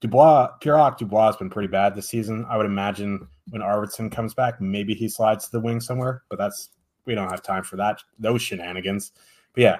Dubois, 0.01 0.49
Pierre 0.61 0.95
Dubois 0.95 1.27
has 1.27 1.37
been 1.37 1.49
pretty 1.49 1.69
bad 1.69 1.95
this 1.95 2.09
season. 2.09 2.45
I 2.47 2.57
would 2.57 2.67
imagine 2.67 3.27
when 3.49 3.63
Arvidsson 3.63 4.11
comes 4.11 4.35
back, 4.35 4.61
maybe 4.61 4.93
he 4.93 5.09
slides 5.09 5.45
to 5.45 5.51
the 5.51 5.59
wing 5.59 5.79
somewhere, 5.79 6.21
but 6.29 6.37
that's 6.37 6.69
we 7.05 7.15
don't 7.15 7.29
have 7.29 7.41
time 7.41 7.63
for 7.63 7.77
that 7.77 7.99
those 8.19 8.43
shenanigans. 8.43 9.11
But 9.53 9.61
yeah, 9.61 9.77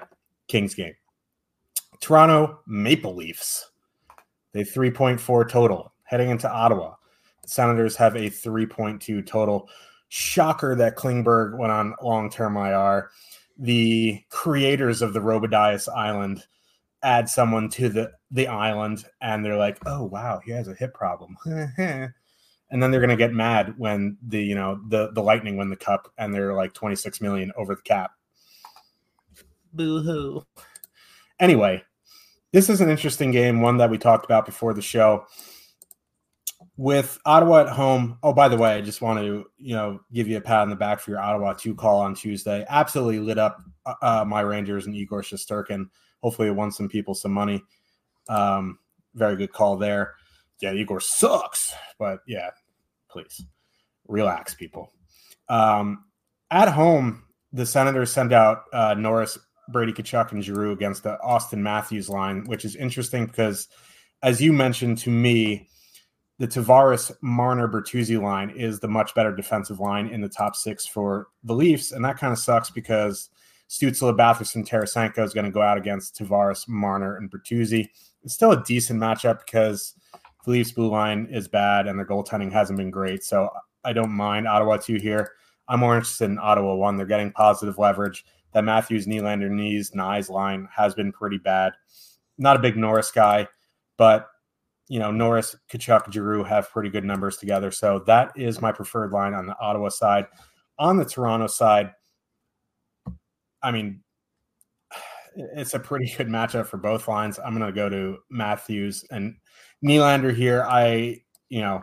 Kings 0.48 0.74
game. 0.74 0.94
Toronto 2.00 2.60
Maple 2.66 3.14
Leafs. 3.14 3.70
They 4.52 4.62
3.4 4.62 5.48
total 5.48 5.92
heading 6.04 6.30
into 6.30 6.50
Ottawa. 6.50 6.94
The 7.42 7.48
Senators 7.48 7.96
have 7.96 8.16
a 8.16 8.30
3.2 8.30 9.26
total. 9.26 9.68
Shocker 10.08 10.74
that 10.76 10.96
Klingberg 10.96 11.58
went 11.58 11.72
on 11.72 11.94
long 12.02 12.30
term 12.30 12.56
IR. 12.56 13.10
The 13.58 14.22
creators 14.30 15.02
of 15.02 15.12
the 15.12 15.20
Robidas 15.20 15.88
Island 15.88 16.46
add 17.02 17.28
someone 17.28 17.68
to 17.70 17.88
the, 17.88 18.12
the 18.30 18.46
island 18.46 19.04
and 19.20 19.44
they're 19.44 19.56
like, 19.56 19.78
oh, 19.86 20.04
wow, 20.04 20.40
he 20.44 20.52
has 20.52 20.68
a 20.68 20.74
hip 20.74 20.94
problem. 20.94 21.36
and 21.46 22.12
then 22.70 22.90
they're 22.90 23.00
going 23.00 23.10
to 23.10 23.16
get 23.16 23.32
mad 23.32 23.74
when 23.78 24.16
the, 24.26 24.42
you 24.42 24.54
know, 24.54 24.80
the, 24.88 25.12
the 25.12 25.22
Lightning 25.22 25.56
win 25.56 25.70
the 25.70 25.76
cup 25.76 26.12
and 26.18 26.34
they're 26.34 26.54
like 26.54 26.72
26 26.72 27.20
million 27.20 27.52
over 27.56 27.74
the 27.74 27.82
cap. 27.82 28.12
Boo 29.72 30.02
hoo. 30.02 30.46
Anyway, 31.38 31.82
this 32.52 32.70
is 32.70 32.80
an 32.80 32.88
interesting 32.88 33.30
game, 33.30 33.60
one 33.60 33.76
that 33.78 33.90
we 33.90 33.98
talked 33.98 34.24
about 34.24 34.46
before 34.46 34.74
the 34.74 34.82
show. 34.82 35.26
With 36.78 37.18
Ottawa 37.24 37.62
at 37.62 37.68
home. 37.70 38.18
Oh, 38.22 38.34
by 38.34 38.48
the 38.48 38.56
way, 38.56 38.74
I 38.74 38.80
just 38.82 39.00
want 39.00 39.18
to 39.20 39.46
you 39.56 39.74
know 39.74 40.00
give 40.12 40.28
you 40.28 40.36
a 40.36 40.42
pat 40.42 40.60
on 40.60 40.70
the 40.70 40.76
back 40.76 41.00
for 41.00 41.10
your 41.10 41.20
Ottawa 41.20 41.54
two 41.54 41.74
call 41.74 42.00
on 42.00 42.14
Tuesday. 42.14 42.66
Absolutely 42.68 43.18
lit 43.18 43.38
up 43.38 43.62
uh, 44.02 44.24
my 44.26 44.40
Rangers 44.40 44.86
and 44.86 44.94
Igor 44.94 45.22
Shesterkin. 45.22 45.86
Hopefully, 46.22 46.48
it 46.48 46.54
won 46.54 46.70
some 46.70 46.88
people 46.88 47.14
some 47.14 47.32
money. 47.32 47.62
Um, 48.28 48.78
very 49.14 49.36
good 49.36 49.52
call 49.52 49.76
there. 49.76 50.14
Yeah, 50.60 50.72
Igor 50.72 51.00
sucks, 51.00 51.74
but 51.98 52.20
yeah, 52.26 52.50
please 53.10 53.44
relax, 54.06 54.54
people. 54.54 54.92
Um, 55.48 56.04
at 56.50 56.68
home, 56.68 57.24
the 57.52 57.66
Senators 57.66 58.12
send 58.12 58.32
out 58.32 58.64
uh, 58.72 58.94
Norris 58.94 59.38
Brady 59.68 59.92
Tkachuk 59.92 60.32
and 60.32 60.42
Giroux 60.42 60.72
against 60.72 61.02
the 61.02 61.18
Auston 61.24 61.58
Matthews 61.58 62.08
line, 62.08 62.44
which 62.44 62.64
is 62.64 62.76
interesting 62.76 63.26
because, 63.26 63.68
as 64.22 64.40
you 64.40 64.52
mentioned 64.52 64.98
to 64.98 65.10
me, 65.10 65.68
the 66.38 66.46
Tavares 66.46 67.12
Marner 67.22 67.66
Bertuzzi 67.66 68.20
line 68.20 68.50
is 68.50 68.78
the 68.78 68.88
much 68.88 69.14
better 69.14 69.34
defensive 69.34 69.80
line 69.80 70.08
in 70.08 70.20
the 70.20 70.28
top 70.28 70.54
six 70.54 70.86
for 70.86 71.28
the 71.44 71.54
Leafs, 71.54 71.92
and 71.92 72.04
that 72.04 72.18
kind 72.18 72.32
of 72.32 72.38
sucks 72.38 72.70
because 72.70 73.30
Stützle, 73.70 74.16
Batherson, 74.16 74.66
Tarasenko 74.66 75.24
is 75.24 75.32
going 75.32 75.46
to 75.46 75.50
go 75.50 75.62
out 75.62 75.78
against 75.78 76.16
Tavares, 76.16 76.68
Marner, 76.68 77.16
and 77.16 77.30
Bertuzzi. 77.30 77.88
It's 78.22 78.34
still 78.34 78.52
a 78.52 78.62
decent 78.64 79.00
matchup 79.00 79.40
because 79.46 79.94
the 80.44 80.50
Leafs 80.50 80.72
blue 80.72 80.88
line 80.88 81.26
is 81.30 81.48
bad 81.48 81.86
and 81.86 81.98
their 81.98 82.06
goaltending 82.06 82.52
hasn't 82.52 82.76
been 82.76 82.90
great, 82.90 83.24
so 83.24 83.50
I 83.84 83.92
don't 83.92 84.12
mind 84.12 84.46
Ottawa 84.46 84.76
two 84.76 84.96
here. 84.96 85.32
I'm 85.68 85.80
more 85.80 85.96
interested 85.96 86.26
in 86.26 86.38
Ottawa 86.38 86.74
one. 86.74 86.96
They're 86.96 87.06
getting 87.06 87.32
positive 87.32 87.78
leverage 87.78 88.24
that 88.56 88.64
Matthews, 88.64 89.06
Nylander, 89.06 89.50
Knees, 89.50 89.90
Knies 89.90 90.30
line 90.30 90.66
has 90.74 90.94
been 90.94 91.12
pretty 91.12 91.36
bad. 91.36 91.74
Not 92.38 92.56
a 92.56 92.58
big 92.58 92.74
Norris 92.74 93.10
guy, 93.12 93.48
but 93.98 94.28
you 94.88 94.98
know 94.98 95.10
Norris, 95.10 95.54
Tkachuk, 95.70 96.10
Giroux 96.10 96.42
have 96.42 96.70
pretty 96.70 96.88
good 96.88 97.04
numbers 97.04 97.36
together. 97.36 97.70
So 97.70 97.98
that 98.06 98.32
is 98.34 98.62
my 98.62 98.72
preferred 98.72 99.12
line 99.12 99.34
on 99.34 99.44
the 99.44 99.54
Ottawa 99.60 99.90
side. 99.90 100.26
On 100.78 100.96
the 100.96 101.04
Toronto 101.04 101.48
side, 101.48 101.92
I 103.62 103.72
mean, 103.72 104.00
it's 105.36 105.74
a 105.74 105.78
pretty 105.78 106.10
good 106.16 106.28
matchup 106.28 106.64
for 106.64 106.78
both 106.78 107.08
lines. 107.08 107.38
I'm 107.38 107.54
going 107.54 107.66
to 107.66 107.78
go 107.78 107.90
to 107.90 108.16
Matthews 108.30 109.04
and 109.10 109.36
Nylander 109.84 110.34
here. 110.34 110.64
I, 110.66 111.20
you 111.50 111.60
know, 111.60 111.82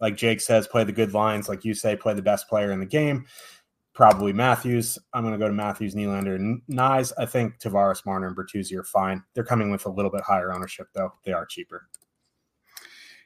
like 0.00 0.16
Jake 0.16 0.40
says, 0.40 0.66
play 0.66 0.84
the 0.84 0.92
good 0.92 1.12
lines. 1.12 1.50
Like 1.50 1.66
you 1.66 1.74
say, 1.74 1.96
play 1.96 2.14
the 2.14 2.22
best 2.22 2.48
player 2.48 2.72
in 2.72 2.80
the 2.80 2.86
game 2.86 3.26
probably 3.94 4.32
Matthews. 4.32 4.98
I'm 5.12 5.22
going 5.22 5.32
to 5.32 5.38
go 5.38 5.46
to 5.46 5.54
Matthews, 5.54 5.94
Nylander, 5.94 6.34
and 6.34 6.60
Knies. 6.68 7.12
I 7.16 7.26
think 7.26 7.58
Tavares, 7.58 8.04
Marner, 8.04 8.26
and 8.26 8.36
Bertuzzi 8.36 8.76
are 8.76 8.84
fine. 8.84 9.22
They're 9.34 9.44
coming 9.44 9.70
with 9.70 9.86
a 9.86 9.90
little 9.90 10.10
bit 10.10 10.22
higher 10.22 10.52
ownership, 10.52 10.88
though. 10.92 11.14
They 11.24 11.32
are 11.32 11.46
cheaper. 11.46 11.88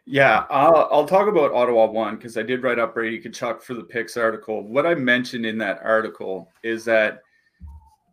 Yeah, 0.05 0.45
I'll, 0.49 0.89
I'll 0.91 1.07
talk 1.07 1.29
about 1.29 1.53
Ottawa 1.53 1.87
one 1.87 2.17
because 2.17 2.39
I 2.39 2.43
did 2.43 2.63
write 2.63 2.79
up 2.79 2.95
Brady 2.95 3.21
Tkachuk 3.21 3.63
for 3.63 3.75
the 3.75 3.83
picks 3.83 4.17
article. 4.17 4.67
What 4.67 4.87
I 4.87 4.95
mentioned 4.95 5.45
in 5.45 5.59
that 5.59 5.81
article 5.83 6.51
is 6.63 6.85
that 6.87 7.23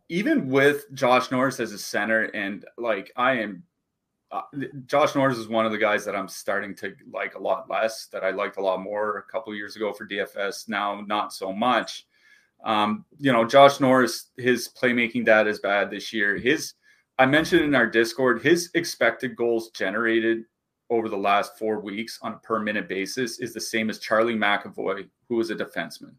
even 0.08 0.48
with 0.48 0.92
Josh 0.92 1.30
Norris 1.30 1.58
as 1.58 1.72
a 1.72 1.78
center, 1.78 2.24
and 2.34 2.66
like 2.76 3.12
I 3.16 3.32
am, 3.38 3.62
uh, 4.30 4.42
Josh 4.86 5.14
Norris 5.14 5.38
is 5.38 5.48
one 5.48 5.64
of 5.64 5.72
the 5.72 5.78
guys 5.78 6.04
that 6.04 6.14
I'm 6.14 6.28
starting 6.28 6.74
to 6.76 6.94
like 7.10 7.34
a 7.34 7.40
lot 7.40 7.70
less. 7.70 8.08
That 8.12 8.24
I 8.24 8.30
liked 8.30 8.58
a 8.58 8.62
lot 8.62 8.80
more 8.80 9.18
a 9.18 9.32
couple 9.32 9.54
years 9.54 9.76
ago 9.76 9.92
for 9.92 10.06
DFS. 10.06 10.68
Now, 10.68 11.02
not 11.06 11.32
so 11.32 11.50
much. 11.50 12.06
Um, 12.66 13.04
you 13.18 13.32
know, 13.32 13.44
Josh 13.44 13.78
Norris, 13.78 14.30
his 14.36 14.68
playmaking 14.68 15.24
data 15.24 15.48
is 15.48 15.60
bad 15.60 15.88
this 15.88 16.12
year. 16.12 16.36
His, 16.36 16.74
I 17.18 17.24
mentioned 17.24 17.62
in 17.62 17.74
our 17.76 17.86
Discord, 17.86 18.42
his 18.42 18.70
expected 18.74 19.36
goals 19.36 19.70
generated 19.70 20.42
over 20.90 21.08
the 21.08 21.16
last 21.16 21.56
four 21.58 21.80
weeks 21.80 22.18
on 22.22 22.34
a 22.34 22.38
per 22.38 22.58
minute 22.58 22.88
basis 22.88 23.38
is 23.38 23.54
the 23.54 23.60
same 23.60 23.88
as 23.88 24.00
Charlie 24.00 24.34
McAvoy, 24.34 25.08
who 25.28 25.40
is 25.40 25.50
a 25.50 25.54
defenseman. 25.54 26.14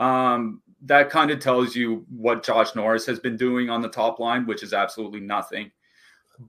Um, 0.00 0.62
that 0.82 1.10
kind 1.10 1.30
of 1.30 1.40
tells 1.40 1.74
you 1.74 2.04
what 2.10 2.44
Josh 2.44 2.74
Norris 2.74 3.06
has 3.06 3.18
been 3.18 3.36
doing 3.36 3.70
on 3.70 3.80
the 3.80 3.88
top 3.88 4.18
line, 4.18 4.46
which 4.46 4.62
is 4.62 4.74
absolutely 4.74 5.20
nothing. 5.20 5.70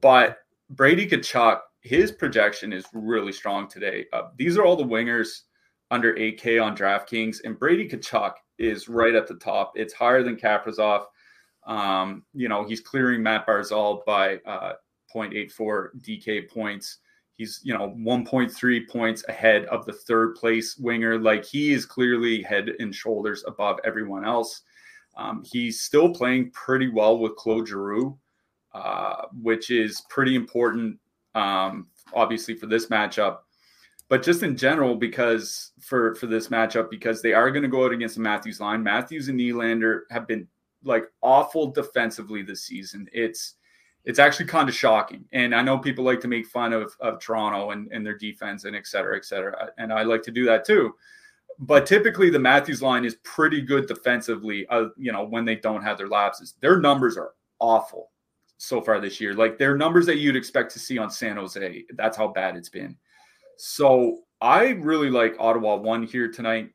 But 0.01 0.39
Brady 0.69 1.07
Tkachuk, 1.07 1.59
his 1.81 2.11
projection 2.11 2.73
is 2.73 2.85
really 2.93 3.31
strong 3.31 3.69
today. 3.69 4.05
Uh, 4.11 4.23
these 4.37 4.57
are 4.57 4.65
all 4.65 4.75
the 4.75 4.83
wingers 4.83 5.41
under 5.89 6.13
8K 6.15 6.63
on 6.63 6.75
DraftKings, 6.75 7.39
and 7.43 7.59
Brady 7.59 7.87
Tkachuk 7.89 8.33
is 8.61 8.87
right 8.87 9.15
at 9.15 9.27
the 9.27 9.35
top. 9.35 9.73
It's 9.75 9.93
higher 9.93 10.23
than 10.23 10.37
Kaprizov. 10.37 11.05
Um, 11.65 12.23
you 12.33 12.47
know, 12.47 12.65
he's 12.65 12.81
clearing 12.81 13.21
Matt 13.21 13.45
Barzal 13.45 14.05
by 14.05 14.37
uh, 14.45 14.73
0.84 15.13 15.89
DK 16.01 16.49
points. 16.49 16.99
He's, 17.33 17.59
you 17.63 17.73
know, 17.73 17.95
1.3 17.97 18.89
points 18.89 19.23
ahead 19.27 19.65
of 19.65 19.85
the 19.85 19.93
third 19.93 20.35
place 20.35 20.77
winger. 20.77 21.17
Like 21.19 21.45
he 21.45 21.73
is 21.73 21.85
clearly 21.85 22.41
head 22.41 22.71
and 22.79 22.93
shoulders 22.93 23.43
above 23.47 23.79
everyone 23.83 24.25
else. 24.25 24.61
Um, 25.17 25.43
he's 25.45 25.81
still 25.81 26.13
playing 26.13 26.51
pretty 26.51 26.87
well 26.87 27.17
with 27.17 27.35
Claude 27.35 27.67
Giroux, 27.67 28.17
uh, 28.73 29.23
which 29.41 29.69
is 29.71 30.03
pretty 30.09 30.35
important, 30.35 30.97
um, 31.35 31.87
obviously, 32.13 32.55
for 32.55 32.67
this 32.67 32.87
matchup 32.87 33.39
but 34.11 34.23
just 34.23 34.43
in 34.43 34.57
general, 34.57 34.95
because 34.95 35.71
for 35.79 36.15
for 36.15 36.27
this 36.27 36.49
matchup, 36.49 36.89
because 36.89 37.21
they 37.21 37.31
are 37.31 37.49
going 37.49 37.63
to 37.63 37.69
go 37.69 37.85
out 37.85 37.93
against 37.93 38.15
the 38.15 38.21
Matthews 38.21 38.59
line. 38.59 38.83
Matthews 38.83 39.29
and 39.29 39.39
Nylander 39.39 40.01
have 40.09 40.27
been 40.27 40.49
like 40.83 41.05
awful 41.21 41.71
defensively 41.71 42.41
this 42.41 42.65
season. 42.65 43.07
It's 43.13 43.55
it's 44.03 44.19
actually 44.19 44.47
kind 44.47 44.67
of 44.67 44.75
shocking. 44.75 45.23
And 45.31 45.55
I 45.55 45.61
know 45.61 45.77
people 45.77 46.03
like 46.03 46.19
to 46.21 46.27
make 46.27 46.45
fun 46.45 46.73
of, 46.73 46.93
of 46.99 47.21
Toronto 47.21 47.71
and, 47.71 47.89
and 47.93 48.05
their 48.05 48.17
defense 48.17 48.65
and 48.65 48.75
et 48.75 48.85
cetera, 48.85 49.15
et 49.15 49.23
cetera. 49.23 49.69
And 49.77 49.93
I 49.93 50.03
like 50.03 50.23
to 50.23 50.31
do 50.31 50.43
that 50.43 50.65
too. 50.65 50.93
But 51.59 51.85
typically 51.85 52.29
the 52.29 52.39
Matthews 52.39 52.81
line 52.81 53.05
is 53.05 53.15
pretty 53.23 53.61
good 53.61 53.87
defensively, 53.87 54.67
uh, 54.67 54.87
you 54.97 55.13
know, 55.13 55.23
when 55.23 55.45
they 55.45 55.55
don't 55.55 55.83
have 55.83 55.97
their 55.97 56.09
lapses. 56.09 56.55
Their 56.59 56.81
numbers 56.81 57.15
are 57.15 57.31
awful 57.59 58.11
so 58.57 58.81
far 58.81 58.99
this 58.99 59.21
year. 59.21 59.35
Like 59.35 59.57
their 59.57 59.77
numbers 59.77 60.05
that 60.07 60.17
you'd 60.17 60.35
expect 60.35 60.73
to 60.73 60.79
see 60.79 60.97
on 60.97 61.09
San 61.09 61.37
Jose. 61.37 61.85
That's 61.95 62.17
how 62.17 62.27
bad 62.27 62.57
it's 62.57 62.67
been. 62.67 62.97
So 63.63 64.21
I 64.41 64.69
really 64.69 65.11
like 65.11 65.35
Ottawa 65.37 65.75
one 65.75 66.01
here 66.01 66.27
tonight. 66.27 66.71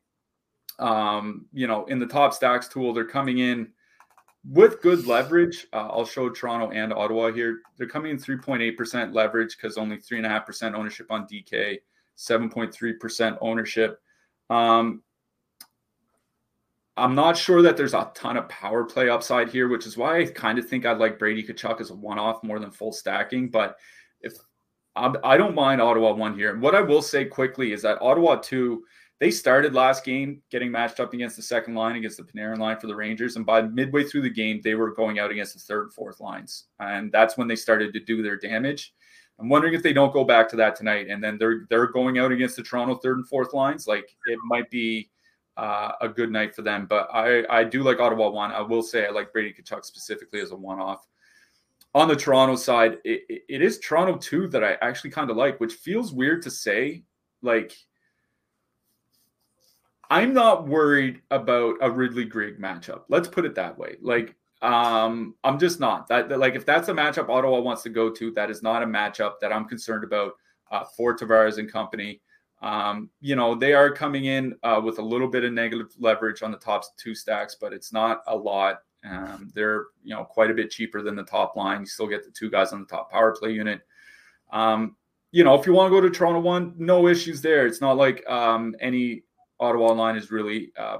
Um, 0.79 1.47
you 1.51 1.67
know, 1.67 1.83
in 1.87 1.99
the 1.99 2.05
top 2.05 2.33
stacks 2.33 2.69
tool, 2.69 2.93
they're 2.93 3.03
coming 3.03 3.39
in 3.39 3.73
with 4.45 4.81
good 4.81 5.05
leverage. 5.05 5.67
Uh, 5.73 5.89
I'll 5.89 6.05
show 6.05 6.29
Toronto 6.29 6.71
and 6.71 6.93
Ottawa 6.93 7.33
here. 7.33 7.59
They're 7.77 7.89
coming 7.89 8.11
in 8.11 8.17
3.8% 8.17 9.13
leverage 9.13 9.57
because 9.57 9.77
only 9.77 9.97
3.5% 9.97 10.75
ownership 10.75 11.07
on 11.11 11.27
DK, 11.27 11.79
7.3% 12.17 13.37
ownership. 13.41 13.99
Um, 14.49 15.03
I'm 16.95 17.15
not 17.15 17.35
sure 17.35 17.61
that 17.63 17.75
there's 17.75 17.95
a 17.95 18.09
ton 18.15 18.37
of 18.37 18.47
power 18.47 18.85
play 18.85 19.09
upside 19.09 19.49
here, 19.49 19.67
which 19.67 19.87
is 19.87 19.97
why 19.97 20.21
I 20.21 20.25
kind 20.25 20.57
of 20.57 20.69
think 20.69 20.85
I'd 20.85 20.99
like 20.99 21.19
Brady 21.19 21.43
Tkachuk 21.43 21.81
as 21.81 21.89
a 21.89 21.95
one 21.95 22.17
off 22.17 22.45
more 22.45 22.59
than 22.59 22.71
full 22.71 22.93
stacking. 22.93 23.49
But 23.49 23.75
if 24.21 24.37
I 25.23 25.37
don't 25.37 25.55
mind 25.55 25.81
Ottawa 25.81 26.13
one 26.13 26.35
here. 26.37 26.57
What 26.57 26.75
I 26.75 26.81
will 26.81 27.01
say 27.01 27.25
quickly 27.25 27.71
is 27.71 27.81
that 27.83 28.01
Ottawa 28.01 28.35
two, 28.35 28.83
they 29.19 29.31
started 29.31 29.73
last 29.73 30.03
game 30.03 30.41
getting 30.51 30.71
matched 30.71 30.99
up 30.99 31.13
against 31.13 31.35
the 31.35 31.41
second 31.41 31.75
line 31.75 31.95
against 31.95 32.17
the 32.17 32.23
Panarin 32.23 32.59
line 32.59 32.79
for 32.79 32.87
the 32.87 32.95
Rangers, 32.95 33.35
and 33.35 33.45
by 33.45 33.61
midway 33.61 34.03
through 34.03 34.21
the 34.21 34.29
game, 34.29 34.61
they 34.63 34.75
were 34.75 34.93
going 34.93 35.19
out 35.19 35.31
against 35.31 35.53
the 35.53 35.59
third 35.59 35.83
and 35.83 35.93
fourth 35.93 36.19
lines, 36.19 36.65
and 36.79 37.11
that's 37.11 37.37
when 37.37 37.47
they 37.47 37.55
started 37.55 37.93
to 37.93 37.99
do 37.99 38.21
their 38.21 38.37
damage. 38.37 38.93
I'm 39.39 39.49
wondering 39.49 39.73
if 39.73 39.83
they 39.83 39.93
don't 39.93 40.13
go 40.13 40.23
back 40.23 40.49
to 40.49 40.55
that 40.55 40.75
tonight, 40.75 41.07
and 41.09 41.23
then 41.23 41.37
they're 41.37 41.65
they're 41.69 41.87
going 41.87 42.17
out 42.17 42.31
against 42.31 42.55
the 42.55 42.63
Toronto 42.63 42.95
third 42.95 43.17
and 43.17 43.27
fourth 43.27 43.53
lines. 43.53 43.87
Like 43.87 44.09
it 44.25 44.39
might 44.43 44.69
be 44.71 45.09
uh, 45.57 45.91
a 46.01 46.09
good 46.09 46.31
night 46.31 46.55
for 46.55 46.63
them. 46.63 46.87
But 46.87 47.09
I 47.13 47.45
I 47.49 47.63
do 47.63 47.83
like 47.83 47.99
Ottawa 47.99 48.29
one. 48.29 48.51
I 48.51 48.61
will 48.61 48.81
say 48.81 49.05
I 49.05 49.09
like 49.09 49.33
Brady 49.33 49.53
Tkachuk 49.53 49.85
specifically 49.85 50.39
as 50.39 50.51
a 50.51 50.55
one 50.55 50.79
off 50.79 51.05
on 51.95 52.07
the 52.07 52.15
Toronto 52.15 52.55
side, 52.55 52.97
it, 53.03 53.43
it 53.49 53.61
is 53.61 53.79
Toronto 53.79 54.17
too 54.17 54.47
that 54.49 54.63
I 54.63 54.77
actually 54.81 55.11
kind 55.11 55.29
of 55.29 55.37
like, 55.37 55.59
which 55.59 55.73
feels 55.73 56.13
weird 56.13 56.41
to 56.43 56.51
say. 56.51 57.03
Like, 57.41 57.75
I'm 60.09 60.33
not 60.33 60.67
worried 60.67 61.21
about 61.31 61.75
a 61.81 61.89
Ridley 61.89 62.25
Greig 62.25 62.59
matchup. 62.59 63.03
Let's 63.09 63.27
put 63.27 63.45
it 63.45 63.55
that 63.55 63.77
way. 63.77 63.97
Like, 64.01 64.35
um, 64.61 65.35
I'm 65.43 65.59
just 65.59 65.79
not 65.79 66.07
that, 66.07 66.29
that, 66.29 66.39
like 66.39 66.55
if 66.55 66.65
that's 66.65 66.89
a 66.89 66.93
matchup 66.93 67.29
Ottawa 67.29 67.59
wants 67.59 67.83
to 67.83 67.89
go 67.89 68.09
to, 68.09 68.31
that 68.31 68.49
is 68.49 68.63
not 68.63 68.81
a 68.81 68.87
matchup 68.87 69.33
that 69.41 69.53
I'm 69.53 69.65
concerned 69.65 70.03
about 70.03 70.33
uh, 70.71 70.83
for 70.83 71.15
Tavares 71.15 71.59
and 71.59 71.71
company. 71.71 72.21
Um, 72.61 73.11
you 73.21 73.35
know, 73.35 73.53
they 73.53 73.73
are 73.73 73.91
coming 73.91 74.25
in 74.25 74.55
uh, 74.63 74.81
with 74.83 74.97
a 74.97 75.03
little 75.03 75.27
bit 75.27 75.43
of 75.43 75.53
negative 75.53 75.93
leverage 75.99 76.41
on 76.41 76.51
the 76.51 76.57
top 76.57 76.83
two 76.97 77.13
stacks, 77.13 77.55
but 77.59 77.71
it's 77.71 77.93
not 77.93 78.21
a 78.27 78.35
lot. 78.35 78.79
Um, 79.09 79.51
they're 79.53 79.85
you 80.03 80.15
know 80.15 80.23
quite 80.23 80.51
a 80.51 80.53
bit 80.53 80.71
cheaper 80.71 81.01
than 81.01 81.15
the 81.15 81.23
top 81.23 81.55
line. 81.55 81.81
You 81.81 81.85
still 81.85 82.07
get 82.07 82.23
the 82.25 82.31
two 82.31 82.49
guys 82.49 82.73
on 82.73 82.81
the 82.81 82.87
top 82.87 83.11
power 83.11 83.35
play 83.35 83.51
unit. 83.51 83.81
Um, 84.51 84.95
you 85.31 85.43
know, 85.43 85.55
if 85.55 85.65
you 85.65 85.73
want 85.73 85.91
to 85.91 85.95
go 85.95 86.01
to 86.01 86.09
Toronto 86.09 86.39
one, 86.39 86.73
no 86.77 87.07
issues 87.07 87.41
there. 87.41 87.67
It's 87.67 87.81
not 87.81 87.97
like 87.97 88.27
um, 88.29 88.75
any 88.79 89.23
Ottawa 89.59 89.91
line 89.93 90.15
is 90.15 90.31
really 90.31 90.71
uh, 90.77 90.99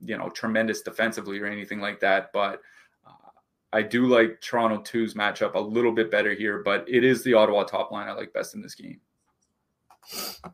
you 0.00 0.16
know 0.16 0.28
tremendous 0.30 0.82
defensively 0.82 1.38
or 1.40 1.46
anything 1.46 1.80
like 1.80 2.00
that. 2.00 2.30
But 2.32 2.60
uh, 3.06 3.30
I 3.72 3.82
do 3.82 4.06
like 4.06 4.40
Toronto 4.40 4.78
2's 4.78 5.14
matchup 5.14 5.54
a 5.54 5.60
little 5.60 5.92
bit 5.92 6.10
better 6.10 6.34
here. 6.34 6.62
But 6.64 6.84
it 6.88 7.04
is 7.04 7.22
the 7.22 7.34
Ottawa 7.34 7.64
top 7.64 7.90
line 7.90 8.08
I 8.08 8.12
like 8.12 8.32
best 8.32 8.54
in 8.54 8.62
this 8.62 8.74
game. 8.74 9.00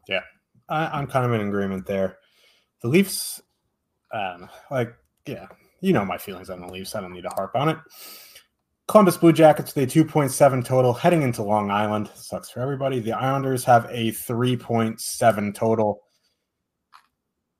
Yeah, 0.08 0.22
I, 0.68 0.98
am 0.98 1.06
kind 1.06 1.24
of 1.26 1.32
in 1.32 1.46
agreement 1.46 1.86
there. 1.86 2.18
The 2.82 2.88
Leafs, 2.88 3.40
um, 4.12 4.48
like, 4.70 4.94
yeah, 5.26 5.46
you 5.84 5.92
know 5.92 6.04
my 6.04 6.16
feelings 6.16 6.48
on 6.48 6.60
the 6.60 6.66
Leafs. 6.66 6.94
I 6.94 7.02
don't 7.02 7.12
need 7.12 7.24
to 7.24 7.34
harp 7.34 7.54
on 7.54 7.68
it. 7.68 7.76
Columbus 8.88 9.18
Blue 9.18 9.34
Jackets 9.34 9.74
with 9.74 9.94
a 9.94 10.04
2.7 10.04 10.64
total 10.64 10.94
heading 10.94 11.22
into 11.22 11.42
Long 11.42 11.70
Island. 11.70 12.10
Sucks 12.14 12.50
for 12.50 12.60
everybody. 12.60 13.00
The 13.00 13.12
Islanders 13.12 13.64
have 13.64 13.84
a 13.90 14.10
3.7 14.12 15.54
total. 15.54 16.00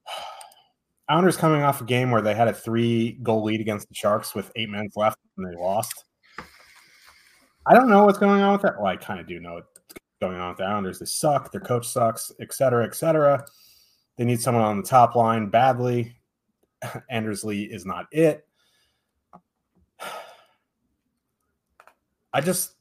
Islanders 1.08 1.37
coming 1.37 1.62
off 1.62 1.82
a 1.82 1.84
game 1.84 2.10
where 2.10 2.22
they 2.22 2.34
had 2.34 2.48
a 2.48 2.54
three 2.54 3.18
goal 3.22 3.44
lead 3.44 3.60
against 3.60 3.88
the 3.88 3.94
Sharks 3.94 4.34
with 4.34 4.50
eight 4.56 4.70
minutes 4.70 4.96
left 4.96 5.18
and 5.37 5.46
they 5.46 5.56
lost. 5.58 6.04
I 7.66 7.74
don't 7.74 7.90
know 7.90 8.04
what's 8.04 8.18
going 8.18 8.40
on 8.40 8.52
with 8.52 8.62
that. 8.62 8.76
Well, 8.78 8.87
I 8.87 8.96
kind 8.96 9.20
of 9.20 9.26
do 9.26 9.38
know 9.38 9.54
what's 9.54 9.98
going 10.22 10.38
on 10.38 10.48
with 10.48 10.58
the 10.58 10.64
Islanders. 10.64 10.98
They 10.98 11.06
suck. 11.06 11.52
Their 11.52 11.60
coach 11.60 11.87
sucks, 11.87 12.32
et 12.40 12.54
cetera, 12.54 12.87
et 12.87 12.94
cetera. 12.94 13.44
They 14.16 14.24
need 14.24 14.40
someone 14.40 14.64
on 14.64 14.78
the 14.78 14.88
top 14.88 15.14
line 15.14 15.50
badly. 15.50 16.16
Anders 17.10 17.44
Lee 17.44 17.64
is 17.64 17.86
not 17.86 18.06
it. 18.12 18.46
I 22.32 22.40
just 22.40 22.74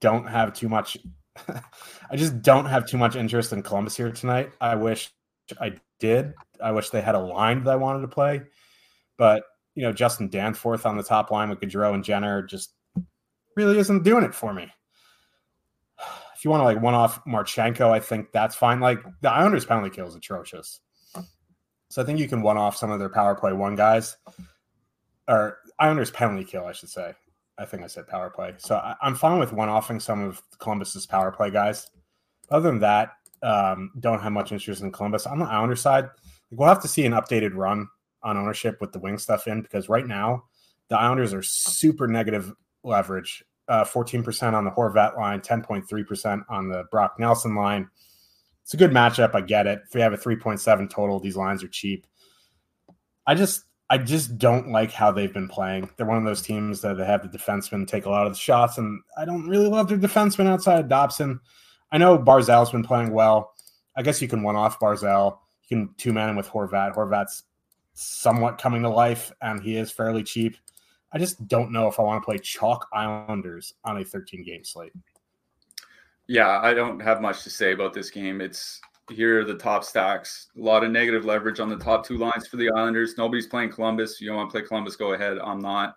don't 0.00 0.26
have 0.26 0.52
too 0.52 0.68
much. 0.68 0.98
I 2.10 2.16
just 2.16 2.42
don't 2.42 2.66
have 2.66 2.86
too 2.86 2.98
much 2.98 3.16
interest 3.16 3.52
in 3.52 3.62
Columbus 3.62 3.96
here 3.96 4.12
tonight. 4.12 4.52
I 4.60 4.74
wish 4.74 5.10
I 5.60 5.72
did. 5.98 6.34
I 6.62 6.72
wish 6.72 6.90
they 6.90 7.00
had 7.00 7.14
a 7.14 7.20
line 7.20 7.64
that 7.64 7.70
I 7.70 7.76
wanted 7.76 8.02
to 8.02 8.08
play, 8.08 8.42
but 9.16 9.42
you 9.74 9.82
know, 9.82 9.92
Justin 9.92 10.28
Danforth 10.28 10.86
on 10.86 10.96
the 10.96 11.02
top 11.02 11.30
line 11.30 11.48
with 11.48 11.60
Gaudreau 11.60 11.94
and 11.94 12.04
Jenner 12.04 12.42
just 12.42 12.74
really 13.56 13.78
isn't 13.78 14.04
doing 14.04 14.24
it 14.24 14.34
for 14.34 14.52
me. 14.52 14.70
If 16.36 16.44
you 16.44 16.50
want 16.50 16.60
to 16.60 16.64
like 16.64 16.82
one 16.82 16.92
off 16.92 17.24
Marchenko, 17.24 17.90
I 17.90 18.00
think 18.00 18.30
that's 18.30 18.54
fine. 18.54 18.78
Like 18.78 18.98
the 19.22 19.30
Islanders 19.30 19.64
penalty 19.64 19.88
kill 19.88 20.06
is 20.06 20.14
atrocious. 20.14 20.78
So 21.94 22.02
I 22.02 22.04
think 22.04 22.18
you 22.18 22.26
can 22.26 22.42
one 22.42 22.56
off 22.56 22.76
some 22.76 22.90
of 22.90 22.98
their 22.98 23.08
power 23.08 23.36
play 23.36 23.52
one 23.52 23.76
guys 23.76 24.16
or 25.28 25.58
Islanders 25.78 26.10
penalty 26.10 26.42
kill, 26.42 26.64
I 26.66 26.72
should 26.72 26.88
say. 26.88 27.12
I 27.56 27.64
think 27.64 27.84
I 27.84 27.86
said 27.86 28.08
power 28.08 28.30
play. 28.30 28.52
So 28.58 28.74
I, 28.74 28.96
am 29.00 29.14
fine 29.14 29.38
with 29.38 29.52
one 29.52 29.68
offing 29.68 30.00
some 30.00 30.20
of 30.24 30.42
Columbus's 30.58 31.06
power 31.06 31.30
play 31.30 31.50
guys. 31.50 31.88
Other 32.50 32.68
than 32.68 32.80
that, 32.80 33.12
um, 33.44 33.92
don't 34.00 34.18
have 34.18 34.32
much 34.32 34.50
interest 34.50 34.82
in 34.82 34.90
Columbus. 34.90 35.24
On 35.24 35.38
the 35.38 35.44
Islander 35.44 35.76
side, 35.76 36.10
we'll 36.50 36.66
have 36.66 36.82
to 36.82 36.88
see 36.88 37.06
an 37.06 37.12
updated 37.12 37.54
run 37.54 37.86
on 38.24 38.36
ownership 38.36 38.80
with 38.80 38.90
the 38.90 38.98
wing 38.98 39.16
stuff 39.16 39.46
in 39.46 39.62
because 39.62 39.88
right 39.88 40.08
now 40.08 40.42
the 40.88 40.98
Islanders 40.98 41.32
are 41.32 41.44
super 41.44 42.08
negative 42.08 42.52
leverage. 42.82 43.44
Uh, 43.68 43.84
14% 43.84 44.52
on 44.52 44.64
the 44.64 44.70
Horvat 44.72 45.16
line, 45.16 45.40
10.3% 45.40 46.44
on 46.48 46.68
the 46.68 46.86
Brock 46.90 47.20
Nelson 47.20 47.54
line. 47.54 47.88
It's 48.64 48.74
a 48.74 48.78
good 48.78 48.90
matchup. 48.90 49.34
I 49.34 49.42
get 49.42 49.66
it. 49.66 49.82
If 49.86 49.94
we 49.94 50.00
have 50.00 50.14
a 50.14 50.18
3.7 50.18 50.88
total, 50.90 51.20
these 51.20 51.36
lines 51.36 51.62
are 51.62 51.68
cheap. 51.68 52.06
I 53.26 53.34
just 53.34 53.64
I 53.90 53.98
just 53.98 54.38
don't 54.38 54.70
like 54.70 54.90
how 54.90 55.12
they've 55.12 55.32
been 55.32 55.48
playing. 55.48 55.90
They're 55.96 56.06
one 56.06 56.16
of 56.16 56.24
those 56.24 56.40
teams 56.40 56.80
that 56.80 56.96
they 56.96 57.04
have 57.04 57.22
the 57.22 57.38
defensemen 57.38 57.86
take 57.86 58.06
a 58.06 58.10
lot 58.10 58.26
of 58.26 58.32
the 58.32 58.38
shots, 58.38 58.78
and 58.78 59.02
I 59.18 59.26
don't 59.26 59.46
really 59.46 59.68
love 59.68 59.88
their 59.88 59.98
defenseman 59.98 60.46
outside 60.46 60.80
of 60.80 60.88
Dobson. 60.88 61.38
I 61.92 61.98
know 61.98 62.18
Barzal's 62.18 62.70
been 62.70 62.82
playing 62.82 63.12
well. 63.12 63.52
I 63.96 64.02
guess 64.02 64.22
you 64.22 64.28
can 64.28 64.42
one 64.42 64.56
off 64.56 64.80
Barzal. 64.80 65.38
You 65.68 65.76
can 65.76 65.94
two 65.98 66.14
man 66.14 66.30
him 66.30 66.36
with 66.36 66.48
Horvat. 66.48 66.94
Horvat's 66.94 67.44
somewhat 67.92 68.58
coming 68.58 68.82
to 68.82 68.88
life, 68.88 69.30
and 69.42 69.62
he 69.62 69.76
is 69.76 69.90
fairly 69.90 70.22
cheap. 70.22 70.56
I 71.12 71.18
just 71.18 71.46
don't 71.46 71.70
know 71.70 71.86
if 71.86 72.00
I 72.00 72.02
want 72.02 72.22
to 72.22 72.24
play 72.24 72.38
chalk 72.38 72.88
Islanders 72.92 73.74
on 73.84 73.98
a 73.98 74.04
13 74.04 74.42
game 74.42 74.64
slate. 74.64 74.92
Yeah, 76.26 76.60
I 76.60 76.72
don't 76.72 77.00
have 77.00 77.20
much 77.20 77.42
to 77.44 77.50
say 77.50 77.72
about 77.72 77.92
this 77.92 78.10
game. 78.10 78.40
It's 78.40 78.80
here 79.10 79.40
are 79.40 79.44
the 79.44 79.56
top 79.56 79.84
stacks. 79.84 80.48
A 80.56 80.60
lot 80.60 80.84
of 80.84 80.90
negative 80.90 81.24
leverage 81.24 81.60
on 81.60 81.68
the 81.68 81.76
top 81.76 82.06
two 82.06 82.16
lines 82.16 82.46
for 82.46 82.56
the 82.56 82.70
Islanders. 82.70 83.16
Nobody's 83.18 83.46
playing 83.46 83.72
Columbus. 83.72 84.20
You 84.20 84.28
don't 84.28 84.36
want 84.36 84.50
to 84.50 84.58
play 84.58 84.66
Columbus, 84.66 84.96
go 84.96 85.12
ahead. 85.12 85.38
I'm 85.38 85.60
not. 85.60 85.96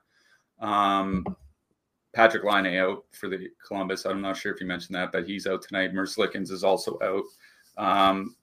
Um, 0.60 1.24
Patrik 2.16 2.44
Laine 2.44 2.78
out 2.78 3.06
for 3.12 3.30
the 3.30 3.48
Columbus. 3.66 4.06
I'm 4.06 4.22
not 4.22 4.36
sure 4.36 4.54
if 4.54 4.60
you 4.60 4.68
mentioned 4.68 4.96
that, 4.96 5.12
but 5.12 5.26
he's 5.26 5.48
out 5.48 5.62
tonight. 5.62 5.94
Merzlikins 5.94 6.52
is 6.52 6.64
also 6.64 6.98
out. 7.02 7.24
Um, 7.78 8.36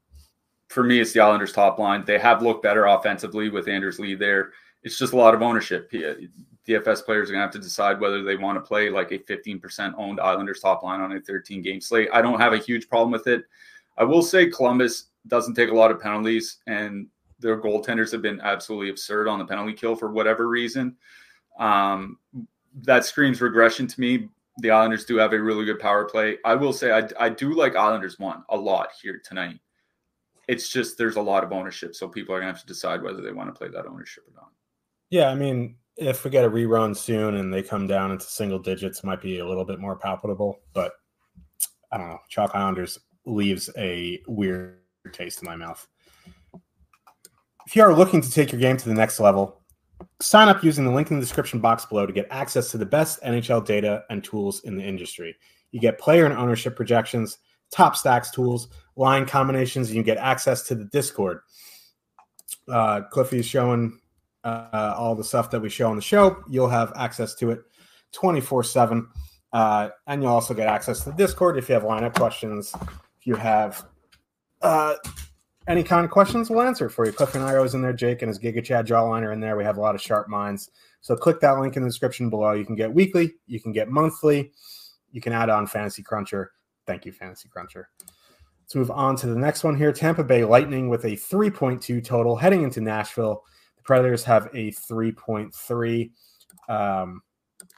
for 0.68 0.83
me, 0.83 1.01
it's 1.01 1.12
the 1.12 1.20
Islanders' 1.20 1.53
top 1.53 1.79
line. 1.79 2.05
They 2.05 2.18
have 2.18 2.40
looked 2.40 2.62
better 2.62 2.87
offensively 2.87 3.51
with 3.51 3.68
Anders 3.68 3.99
Lee 3.99 4.14
there. 4.14 4.53
It's 4.85 4.99
just 4.99 5.14
a 5.14 5.16
lot 5.16 5.35
of 5.35 5.42
ownership. 5.42 5.90
DFS 5.90 7.05
players 7.05 7.29
are 7.29 7.33
going 7.33 7.40
to 7.40 7.47
have 7.47 7.51
to 7.53 7.59
decide 7.59 8.01
whether 8.01 8.23
they 8.23 8.37
want 8.37 8.57
to 8.57 8.61
play 8.61 8.90
like 8.90 9.12
a 9.12 9.18
15% 9.18 9.94
owned 9.97 10.20
Islanders 10.20 10.61
top 10.61 10.83
line 10.83 11.01
on 11.01 11.12
a 11.12 11.20
13 11.20 11.62
game 11.62 11.81
slate. 11.81 12.09
I 12.12 12.23
don't 12.23 12.40
have 12.40 12.53
a 12.53 12.59
huge 12.59 12.88
problem 12.88 13.11
with 13.11 13.27
it. 13.27 13.44
I 13.97 14.05
will 14.05 14.23
say 14.23 14.51
Columbus 14.51 15.07
doesn't 15.27 15.55
take 15.55 15.70
a 15.70 15.75
lot 15.75 15.90
of 15.90 16.01
penalties, 16.01 16.59
and 16.66 17.07
their 17.38 17.61
goaltenders 17.61 18.12
have 18.12 18.23
been 18.23 18.40
absolutely 18.40 18.90
absurd 18.90 19.29
on 19.29 19.38
the 19.38 19.44
penalty 19.44 19.73
kill 19.73 19.97
for 19.97 20.11
whatever 20.11 20.49
reason. 20.49 20.97
Um, 21.59 22.18
that 22.83 23.05
screams 23.05 23.40
regression 23.40 23.87
to 23.87 24.01
me. 24.01 24.29
The 24.59 24.70
Islanders 24.70 25.05
do 25.05 25.16
have 25.16 25.33
a 25.33 25.40
really 25.40 25.64
good 25.64 25.79
power 25.79 26.05
play. 26.05 26.38
I 26.44 26.55
will 26.55 26.73
say 26.73 26.92
I, 26.92 27.09
I 27.18 27.29
do 27.29 27.55
like 27.55 27.77
Islanders 27.77 28.18
one 28.18 28.44
a 28.49 28.57
lot 28.57 28.88
here 29.03 29.20
tonight. 29.25 29.59
It's 30.47 30.68
just 30.68 30.99
there's 30.99 31.16
a 31.16 31.23
lot 31.23 31.44
of 31.44 31.53
ownership, 31.53 31.94
so 31.94 32.09
people 32.09 32.35
are 32.35 32.40
gonna 32.40 32.53
have 32.53 32.61
to 32.61 32.66
decide 32.66 33.03
whether 33.03 33.23
they 33.23 33.33
want 33.33 33.49
to 33.49 33.59
play 33.59 33.68
that 33.68 33.87
ownership 33.87 34.25
or 34.29 34.35
not. 34.35 34.54
Yeah, 35.11 35.29
I 35.29 35.35
mean, 35.35 35.77
if 35.97 36.25
we 36.25 36.31
get 36.31 36.45
a 36.45 36.51
rerun 36.51 36.97
soon 36.97 37.37
and 37.37 37.53
they 37.53 37.62
come 37.62 37.87
down 37.87 38.11
into 38.11 38.25
single 38.25 38.59
digits, 38.59 39.05
might 39.05 39.21
be 39.21 39.38
a 39.38 39.47
little 39.47 39.64
bit 39.64 39.79
more 39.79 39.97
palpable. 39.97 40.61
But 40.73 40.93
I 41.93 41.99
don't 41.99 42.09
know. 42.09 42.19
Chalk 42.29 42.53
Islanders 42.55 42.99
leaves 43.25 43.71
a 43.79 44.21
weird 44.27 44.81
taste 45.12 45.43
in 45.43 45.47
my 45.47 45.57
mouth. 45.57 45.87
If 47.67 47.77
you 47.77 47.83
are 47.83 47.95
looking 47.95 48.21
to 48.21 48.31
take 48.31 48.53
your 48.53 48.61
game 48.61 48.77
to 48.77 48.88
the 48.88 48.95
next 48.95 49.21
level, 49.21 49.62
sign 50.21 50.49
up 50.49 50.62
using 50.62 50.85
the 50.85 50.90
link 50.90 51.11
in 51.11 51.19
the 51.19 51.25
description 51.25 51.61
box 51.61 51.87
below 51.87 52.07
to 52.07 52.12
get 52.12 52.27
access 52.31 52.71
to 52.71 52.79
the 52.79 52.87
best 52.87 53.23
NHL 53.23 53.64
data 53.64 54.05
and 54.11 54.23
tools 54.23 54.61
in 54.64 54.77
the 54.77 54.83
industry. 54.83 55.35
You 55.71 55.81
get 55.81 55.99
player 55.99 56.27
and 56.27 56.35
ownership 56.35 56.77
projections, 56.77 57.38
top 57.71 57.97
stacks 57.97 58.31
tools, 58.31 58.69
line 58.97 59.27
combinations, 59.27 59.88
and 59.88 59.97
you 59.97 60.03
get 60.03 60.19
access 60.19 60.62
to 60.69 60.75
the 60.75 60.85
Discord. 60.85 61.40
Uh, 62.69 63.03
Cliffy 63.11 63.38
is 63.38 63.47
showing 63.47 63.99
uh, 64.44 64.94
all 64.96 65.14
the 65.14 65.24
stuff 65.24 65.50
that 65.50 65.61
we 65.61 65.68
show 65.68 65.88
on 65.90 65.96
the 65.96 66.02
show. 66.02 66.44
You'll 66.48 66.68
have 66.68 66.92
access 66.96 67.35
to 67.37 67.50
it 67.50 67.61
24 68.12 68.64
7. 68.64 69.09
Uh, 69.52 69.88
and 70.09 70.22
you'll 70.22 70.33
also 70.33 70.52
get 70.52 70.66
access 70.66 71.04
to 71.04 71.11
the 71.11 71.16
Discord 71.16 71.57
if 71.57 71.68
you 71.68 71.74
have 71.74 71.85
lineup 71.85 72.14
questions, 72.14 72.74
If 73.20 73.26
you 73.26 73.37
have 73.37 73.87
uh, 74.62 74.94
any 75.68 75.85
kind 75.85 76.04
of 76.04 76.11
questions, 76.11 76.50
we'll 76.50 76.62
answer 76.62 76.88
for 76.88 77.07
you. 77.07 77.12
Cliff 77.12 77.37
and 77.37 77.44
Iro 77.44 77.62
is 77.62 77.74
in 77.74 77.80
there. 77.80 77.92
Jake 77.92 78.22
and 78.22 78.28
his 78.28 78.38
Giga 78.38 78.64
Chad 78.64 78.87
Jawliner 78.87 79.33
in 79.33 79.38
there. 79.38 79.57
We 79.57 79.62
have 79.62 79.76
a 79.76 79.80
lot 79.80 79.94
of 79.94 80.00
sharp 80.00 80.28
minds. 80.28 80.70
So 81.02 81.14
click 81.14 81.38
that 81.40 81.61
link 81.61 81.76
in 81.76 81.83
the 81.83 81.88
description 81.88 82.30
below. 82.30 82.52
You 82.52 82.64
can 82.64 82.74
get 82.74 82.92
weekly, 82.92 83.35
you 83.46 83.61
can 83.61 83.72
get 83.72 83.88
monthly, 83.88 84.52
you 85.12 85.20
can 85.20 85.33
add 85.33 85.50
on 85.50 85.66
Fantasy 85.66 86.02
Cruncher. 86.02 86.48
Thank 86.87 87.04
you, 87.07 87.12
Fantasy 87.12 87.48
Cruncher. 87.48 87.85
Let's 88.62 88.74
move 88.74 88.90
on 88.90 89.14
to 89.16 89.26
the 89.26 89.38
next 89.38 89.62
one 89.62 89.76
here. 89.76 89.92
Tampa 89.92 90.24
Bay 90.24 90.44
Lightning 90.44 90.88
with 90.88 91.04
a 91.04 91.12
3.2 91.12 92.02
total 92.02 92.37
heading 92.37 92.62
into 92.62 92.80
Nashville. 92.80 93.44
Predators 93.85 94.25
have 94.25 94.47
a 94.55 94.70
3.3. 94.73 96.11
Um, 96.68 97.23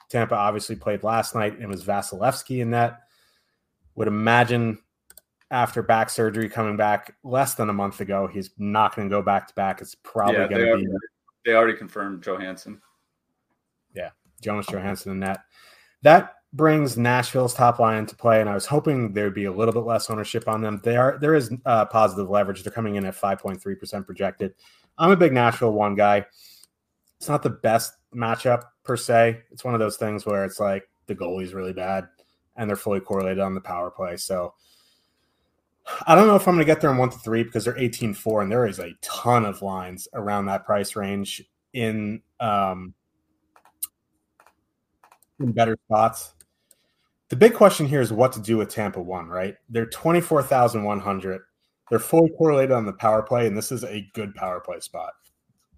Tampa 0.08 0.34
obviously 0.34 0.76
played 0.76 1.02
last 1.02 1.34
night 1.34 1.58
and 1.58 1.68
was 1.68 1.84
Vasilevskiy 1.84 2.60
in 2.60 2.70
that. 2.70 3.00
Would 3.96 4.08
imagine 4.08 4.78
after 5.50 5.82
back 5.82 6.10
surgery 6.10 6.48
coming 6.48 6.76
back 6.76 7.14
less 7.22 7.54
than 7.54 7.70
a 7.70 7.72
month 7.72 8.00
ago. 8.00 8.26
He's 8.26 8.50
not 8.58 8.94
going 8.94 9.08
to 9.08 9.14
go 9.14 9.22
back 9.22 9.48
to 9.48 9.54
back. 9.54 9.80
It's 9.80 9.94
probably 9.94 10.40
yeah, 10.40 10.48
going 10.48 10.66
to 10.66 10.76
be. 10.76 10.86
They 11.44 11.54
already 11.54 11.76
confirmed 11.76 12.22
Johansson. 12.22 12.80
Yeah, 13.94 14.10
Jonas 14.40 14.66
Johansson 14.66 15.12
in 15.12 15.20
that. 15.20 15.44
That 16.02 16.34
brings 16.52 16.96
Nashville's 16.96 17.54
top 17.54 17.78
line 17.78 17.98
into 17.98 18.16
play, 18.16 18.40
and 18.40 18.50
I 18.50 18.54
was 18.54 18.66
hoping 18.66 19.12
there 19.12 19.24
would 19.24 19.34
be 19.34 19.44
a 19.44 19.52
little 19.52 19.72
bit 19.72 19.84
less 19.84 20.10
ownership 20.10 20.48
on 20.48 20.60
them. 20.60 20.80
They 20.82 20.96
are 20.96 21.18
there 21.20 21.34
is 21.34 21.52
uh, 21.64 21.86
positive 21.86 22.28
leverage. 22.28 22.62
They're 22.62 22.72
coming 22.72 22.96
in 22.96 23.04
at 23.04 23.14
5.3 23.14 23.78
percent 23.78 24.06
projected. 24.06 24.54
I'm 24.98 25.10
a 25.10 25.16
big 25.16 25.32
Nashville 25.32 25.72
one 25.72 25.94
guy. 25.94 26.26
It's 27.18 27.28
not 27.28 27.42
the 27.42 27.50
best 27.50 27.94
matchup 28.14 28.64
per 28.84 28.96
se. 28.96 29.42
It's 29.50 29.64
one 29.64 29.74
of 29.74 29.80
those 29.80 29.96
things 29.96 30.24
where 30.24 30.44
it's 30.44 30.60
like 30.60 30.88
the 31.06 31.14
goalie's 31.14 31.54
really 31.54 31.72
bad, 31.72 32.06
and 32.56 32.68
they're 32.68 32.76
fully 32.76 33.00
correlated 33.00 33.40
on 33.40 33.54
the 33.54 33.60
power 33.60 33.90
play. 33.90 34.16
So 34.16 34.54
I 36.06 36.14
don't 36.14 36.26
know 36.26 36.36
if 36.36 36.48
I'm 36.48 36.54
going 36.54 36.66
to 36.66 36.72
get 36.72 36.80
there 36.80 36.90
in 36.90 36.96
one 36.96 37.10
to 37.10 37.18
three 37.18 37.42
because 37.42 37.64
they're 37.64 37.74
18-4, 37.74 38.42
and 38.42 38.52
there 38.52 38.66
is 38.66 38.78
a 38.78 38.92
ton 39.02 39.44
of 39.44 39.62
lines 39.62 40.08
around 40.14 40.46
that 40.46 40.64
price 40.64 40.96
range 40.96 41.44
in 41.72 42.22
um, 42.40 42.94
in 45.40 45.52
better 45.52 45.76
spots. 45.86 46.32
The 47.28 47.36
big 47.36 47.54
question 47.54 47.86
here 47.86 48.00
is 48.00 48.12
what 48.12 48.32
to 48.32 48.40
do 48.40 48.56
with 48.56 48.68
Tampa 48.68 49.00
One, 49.00 49.26
right? 49.26 49.56
They're 49.68 49.86
24,100. 49.86 51.42
They're 51.90 51.98
fully 51.98 52.30
correlated 52.36 52.72
on 52.72 52.84
the 52.84 52.92
power 52.92 53.22
play, 53.22 53.46
and 53.46 53.56
this 53.56 53.70
is 53.70 53.84
a 53.84 54.08
good 54.14 54.34
power 54.34 54.60
play 54.60 54.80
spot. 54.80 55.12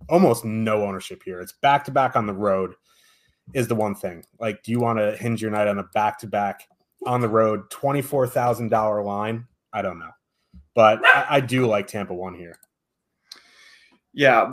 Almost 0.08 0.44
no 0.44 0.84
ownership 0.84 1.22
here. 1.24 1.40
It's 1.40 1.52
back 1.52 1.84
to 1.84 1.90
back 1.90 2.16
on 2.16 2.26
the 2.26 2.32
road, 2.32 2.74
is 3.52 3.68
the 3.68 3.74
one 3.74 3.94
thing. 3.94 4.24
Like, 4.40 4.62
do 4.62 4.70
you 4.70 4.80
want 4.80 4.98
to 4.98 5.16
hinge 5.16 5.42
your 5.42 5.50
night 5.50 5.68
on 5.68 5.78
a 5.78 5.84
back 5.94 6.18
to 6.20 6.26
back 6.26 6.66
on 7.06 7.20
the 7.20 7.28
road, 7.28 7.68
$24,000 7.70 9.04
line? 9.04 9.46
I 9.72 9.82
don't 9.82 9.98
know. 9.98 10.10
But 10.74 11.00
I, 11.04 11.26
I 11.30 11.40
do 11.40 11.66
like 11.66 11.86
Tampa 11.86 12.14
One 12.14 12.34
here. 12.34 12.56
Yeah, 14.14 14.52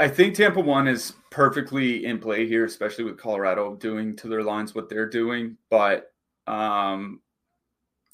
I 0.00 0.08
think 0.08 0.34
Tampa 0.34 0.60
One 0.60 0.88
is 0.88 1.12
perfectly 1.30 2.04
in 2.04 2.18
play 2.18 2.46
here, 2.46 2.64
especially 2.64 3.04
with 3.04 3.18
Colorado 3.18 3.76
doing 3.76 4.16
to 4.16 4.28
their 4.28 4.42
lines 4.42 4.74
what 4.74 4.88
they're 4.88 5.08
doing. 5.08 5.56
But 5.68 6.12
um, 6.46 7.20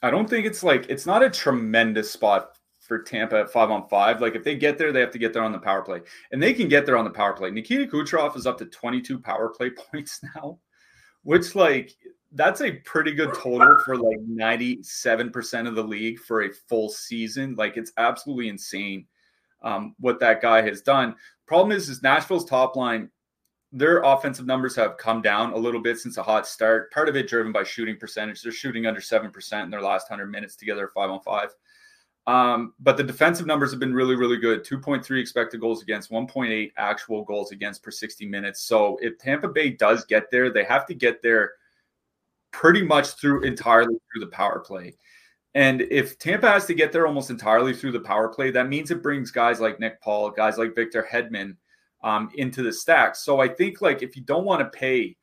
I 0.02 0.10
don't 0.10 0.28
think 0.28 0.46
it's 0.46 0.62
like 0.62 0.86
it's 0.88 1.06
not 1.06 1.22
a 1.22 1.30
tremendous 1.30 2.10
spot 2.10 2.55
for 2.86 3.02
Tampa 3.02 3.40
at 3.40 3.50
five 3.50 3.70
on 3.70 3.88
five. 3.88 4.20
Like 4.20 4.34
if 4.34 4.44
they 4.44 4.56
get 4.56 4.78
there, 4.78 4.92
they 4.92 5.00
have 5.00 5.10
to 5.10 5.18
get 5.18 5.32
there 5.32 5.44
on 5.44 5.52
the 5.52 5.58
power 5.58 5.82
play, 5.82 6.00
and 6.32 6.42
they 6.42 6.54
can 6.54 6.68
get 6.68 6.86
there 6.86 6.96
on 6.96 7.04
the 7.04 7.10
power 7.10 7.32
play. 7.32 7.50
Nikita 7.50 7.86
Kucherov 7.86 8.36
is 8.36 8.46
up 8.46 8.58
to 8.58 8.66
22 8.66 9.18
power 9.18 9.48
play 9.48 9.70
points 9.92 10.20
now, 10.34 10.58
which 11.22 11.54
like 11.54 11.94
that's 12.32 12.60
a 12.60 12.72
pretty 12.72 13.12
good 13.12 13.32
total 13.34 13.78
for 13.84 13.96
like 13.96 14.18
97% 14.18 15.68
of 15.68 15.74
the 15.74 15.82
league 15.82 16.18
for 16.18 16.42
a 16.42 16.52
full 16.52 16.88
season. 16.88 17.54
Like 17.54 17.76
it's 17.76 17.92
absolutely 17.96 18.48
insane 18.48 19.06
um, 19.62 19.94
what 19.98 20.20
that 20.20 20.42
guy 20.42 20.62
has 20.62 20.82
done. 20.82 21.14
Problem 21.46 21.76
is, 21.76 21.88
is 21.88 22.02
Nashville's 22.02 22.44
top 22.44 22.76
line, 22.76 23.10
their 23.72 24.02
offensive 24.02 24.46
numbers 24.46 24.76
have 24.76 24.96
come 24.96 25.22
down 25.22 25.52
a 25.52 25.56
little 25.56 25.80
bit 25.80 25.98
since 25.98 26.16
a 26.16 26.22
hot 26.22 26.46
start. 26.46 26.92
Part 26.92 27.08
of 27.08 27.16
it 27.16 27.28
driven 27.28 27.52
by 27.52 27.64
shooting 27.64 27.96
percentage. 27.96 28.42
They're 28.42 28.52
shooting 28.52 28.86
under 28.86 29.00
7% 29.00 29.64
in 29.64 29.70
their 29.70 29.82
last 29.82 30.10
100 30.10 30.30
minutes 30.30 30.56
together, 30.56 30.90
five 30.94 31.10
on 31.10 31.20
five. 31.20 31.54
Um, 32.26 32.74
but 32.80 32.96
the 32.96 33.04
defensive 33.04 33.46
numbers 33.46 33.70
have 33.70 33.78
been 33.78 33.94
really, 33.94 34.16
really 34.16 34.36
good 34.36 34.64
2.3 34.64 35.20
expected 35.20 35.60
goals 35.60 35.82
against, 35.82 36.10
1.8 36.10 36.72
actual 36.76 37.24
goals 37.24 37.52
against 37.52 37.82
per 37.82 37.92
60 37.92 38.26
minutes. 38.26 38.62
So 38.62 38.98
if 39.00 39.16
Tampa 39.18 39.48
Bay 39.48 39.70
does 39.70 40.04
get 40.04 40.30
there, 40.30 40.50
they 40.50 40.64
have 40.64 40.86
to 40.86 40.94
get 40.94 41.22
there 41.22 41.52
pretty 42.50 42.82
much 42.82 43.10
through 43.10 43.42
entirely 43.42 43.96
through 44.10 44.24
the 44.24 44.30
power 44.30 44.58
play. 44.58 44.96
And 45.54 45.82
if 45.82 46.18
Tampa 46.18 46.50
has 46.50 46.66
to 46.66 46.74
get 46.74 46.92
there 46.92 47.06
almost 47.06 47.30
entirely 47.30 47.72
through 47.72 47.92
the 47.92 48.00
power 48.00 48.28
play, 48.28 48.50
that 48.50 48.68
means 48.68 48.90
it 48.90 49.02
brings 49.02 49.30
guys 49.30 49.60
like 49.60 49.78
Nick 49.78 50.00
Paul, 50.02 50.30
guys 50.30 50.58
like 50.58 50.74
Victor 50.74 51.06
Hedman 51.10 51.56
um, 52.02 52.28
into 52.34 52.62
the 52.62 52.72
stack. 52.72 53.14
So 53.14 53.40
I 53.40 53.48
think 53.48 53.80
like 53.80 54.02
if 54.02 54.16
you 54.16 54.22
don't 54.22 54.44
want 54.44 54.60
to 54.60 54.78
pay 54.78 55.16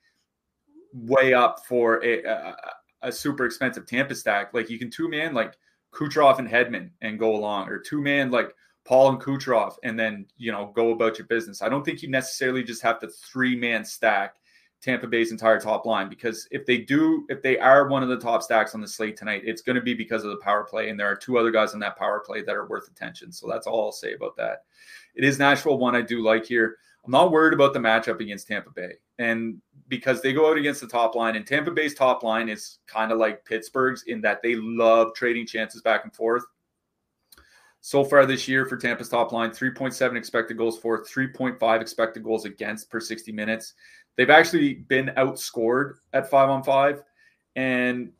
way 0.93 1.33
up 1.33 1.65
for 1.67 2.03
a, 2.03 2.23
a, 2.23 2.55
a 3.03 3.11
super 3.11 3.45
expensive 3.45 3.85
Tampa 3.85 4.15
stack, 4.15 4.53
like 4.53 4.69
you 4.69 4.79
can 4.79 4.89
two 4.89 5.09
man 5.09 5.33
like 5.33 5.55
Kucherov 5.93 6.39
and 6.39 6.47
Hedman 6.47 6.89
and 7.01 7.19
go 7.19 7.36
along, 7.36 7.69
or 7.69 7.79
two 7.79 8.01
man 8.01 8.32
like 8.32 8.53
Paul 8.86 9.10
and 9.10 9.21
Kucherov 9.21 9.75
and 9.84 9.97
then 9.97 10.25
you 10.38 10.51
know 10.51 10.71
go 10.75 10.91
about 10.91 11.17
your 11.17 11.27
business. 11.27 11.62
I 11.62 11.69
don't 11.69 11.84
think 11.84 12.01
you 12.01 12.10
necessarily 12.10 12.63
just 12.63 12.82
have 12.82 12.99
to 12.99 13.08
three 13.08 13.56
man 13.56 13.86
stack 13.86 14.36
Tampa 14.84 15.08
Bay's 15.08 15.32
entire 15.32 15.62
top 15.62 15.86
line 15.86 16.10
because 16.10 16.45
if 16.51 16.65
they 16.65 16.79
do, 16.79 17.25
if 17.29 17.41
they 17.41 17.58
are 17.58 17.88
one 17.88 18.03
of 18.03 18.10
the 18.10 18.19
top 18.19 18.43
stacks 18.43 18.75
on 18.75 18.82
the 18.82 18.88
slate 18.88 19.15
tonight, 19.15 19.43
it's 19.45 19.62
going 19.62 19.77
to 19.77 19.82
be 19.82 19.93
because 19.93 20.25
of 20.25 20.32
the 20.32 20.38
power 20.38 20.65
play. 20.65 20.89
And 20.89 20.99
there 20.99 21.08
are 21.08 21.15
two 21.15 21.38
other 21.38 21.51
guys 21.51 21.73
on 21.73 21.79
that 21.79 21.97
power 21.97 22.21
play 22.25 22.41
that 22.41 22.56
are 22.56 22.67
worth 22.67 22.89
attention. 22.89 23.32
So 23.32 23.47
that's 23.47 23.65
all 23.65 23.86
I'll 23.86 23.91
say 23.93 24.13
about 24.13 24.36
that. 24.36 24.63
It 25.15 25.23
is 25.23 25.39
Nashville 25.39 25.77
one 25.77 25.95
I 25.95 26.01
do 26.01 26.21
like 26.21 26.45
here. 26.45 26.75
I'm 27.06 27.12
not 27.12 27.32
worried 27.32 27.53
about 27.53 27.73
the 27.73 27.79
matchup 27.79 28.19
against 28.19 28.47
Tampa 28.47 28.71
Bay. 28.71 28.93
And 29.19 29.62
because 29.97 30.23
they 30.23 30.34
go 30.34 30.49
out 30.49 30.58
against 30.58 30.82
the 30.82 30.88
top 30.88 31.13
line, 31.13 31.36
and 31.36 31.45
Tampa 31.45 31.69
Bay's 31.69 31.93
top 31.93 32.23
line 32.23 32.49
is 32.49 32.79
kind 32.88 33.12
of 33.12 33.19
like 33.19 33.45
Pittsburgh's 33.45 34.06
in 34.08 34.21
that 34.21 34.41
they 34.41 34.56
love 34.56 35.13
trading 35.13 35.45
chances 35.45 35.84
back 35.84 36.03
and 36.03 36.15
forth. 36.15 36.43
So 37.82 38.03
far 38.03 38.25
this 38.25 38.47
year 38.47 38.65
for 38.65 38.75
Tampa's 38.75 39.10
top 39.10 39.32
line, 39.32 39.51
3.7 39.51 40.17
expected 40.17 40.58
goals 40.58 40.79
for, 40.79 41.06
3.5 41.06 41.79
expected 41.79 42.23
goals 42.23 42.45
against 42.45 42.89
per 42.89 42.99
60 42.99 43.32
minutes. 43.32 43.75
They've 44.17 44.32
actually 44.32 44.73
been 44.73 45.12
outscored 45.15 45.97
at 46.12 46.27
five 46.27 46.49
on 46.49 46.63
five. 46.63 47.03
And, 47.56 48.13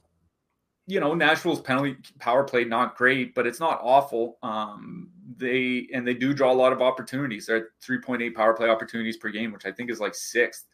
you 0.86 1.00
know, 1.00 1.16
Nashville's 1.16 1.62
penalty 1.62 1.96
power 2.20 2.44
play, 2.44 2.66
not 2.66 2.98
great, 2.98 3.34
but 3.34 3.48
it's 3.48 3.60
not 3.60 3.80
awful. 3.82 4.38
Um, 4.44 5.10
they 5.38 5.88
and 5.92 6.06
they 6.06 6.14
do 6.14 6.36
draw 6.36 6.52
a 6.52 6.54
lot 6.54 6.72
of 6.72 6.84
opportunities. 6.84 7.48
They're 7.48 7.58
at 7.58 7.64
3.8 7.84 8.36
power 8.36 8.54
play 8.54 8.70
opportunities 8.70 9.18
per 9.18 9.30
game, 9.30 9.52
which 9.52 9.66
I 9.66 9.72
think 9.72 9.90
is 9.90 10.00
like 10.00 10.14
sixth, 10.14 10.66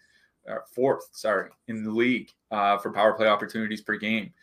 or 0.50 0.60
uh, 0.60 0.66
fourth, 0.74 1.08
sorry, 1.12 1.50
in 1.68 1.84
the 1.84 1.92
league 1.92 2.32
uh, 2.52 2.78
for 2.78 2.92
power 2.92 3.14
play 3.14 3.28
opportunities 3.28 3.82
per 3.82 3.98
game. 3.98 4.34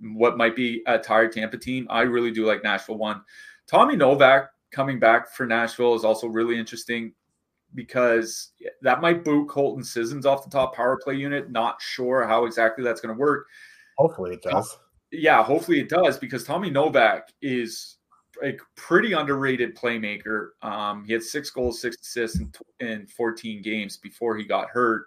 What 0.00 0.36
might 0.36 0.56
be 0.56 0.82
a 0.86 0.98
tired 0.98 1.32
Tampa 1.32 1.58
team, 1.58 1.86
I 1.90 2.02
really 2.02 2.30
do 2.30 2.46
like 2.46 2.64
Nashville 2.64 2.98
one. 2.98 3.22
Tommy 3.66 3.96
Novak 3.96 4.50
coming 4.72 4.98
back 4.98 5.32
for 5.32 5.46
Nashville 5.46 5.94
is 5.94 6.04
also 6.04 6.26
really 6.26 6.58
interesting 6.58 7.12
because 7.74 8.52
that 8.82 9.00
might 9.00 9.24
boot 9.24 9.48
Colton 9.48 9.84
Sissons 9.84 10.26
off 10.26 10.44
the 10.44 10.50
top 10.50 10.74
power 10.74 10.98
play 11.02 11.14
unit. 11.14 11.50
Not 11.50 11.80
sure 11.80 12.26
how 12.26 12.46
exactly 12.46 12.82
that's 12.82 13.00
going 13.00 13.14
to 13.14 13.20
work. 13.20 13.46
Hopefully 13.98 14.34
it 14.34 14.42
does. 14.42 14.78
Yeah, 15.12 15.42
hopefully 15.42 15.80
it 15.80 15.88
does 15.88 16.18
because 16.18 16.44
Tommy 16.44 16.70
Novak 16.70 17.28
is 17.42 17.98
a 18.42 18.56
pretty 18.76 19.12
underrated 19.12 19.76
playmaker. 19.76 20.50
Um, 20.62 21.04
he 21.04 21.12
had 21.12 21.22
six 21.22 21.50
goals, 21.50 21.80
six 21.80 21.96
assists 22.00 22.38
in, 22.38 22.52
in 22.80 23.06
14 23.06 23.60
games 23.60 23.96
before 23.96 24.36
he 24.36 24.44
got 24.44 24.70
hurt. 24.70 25.06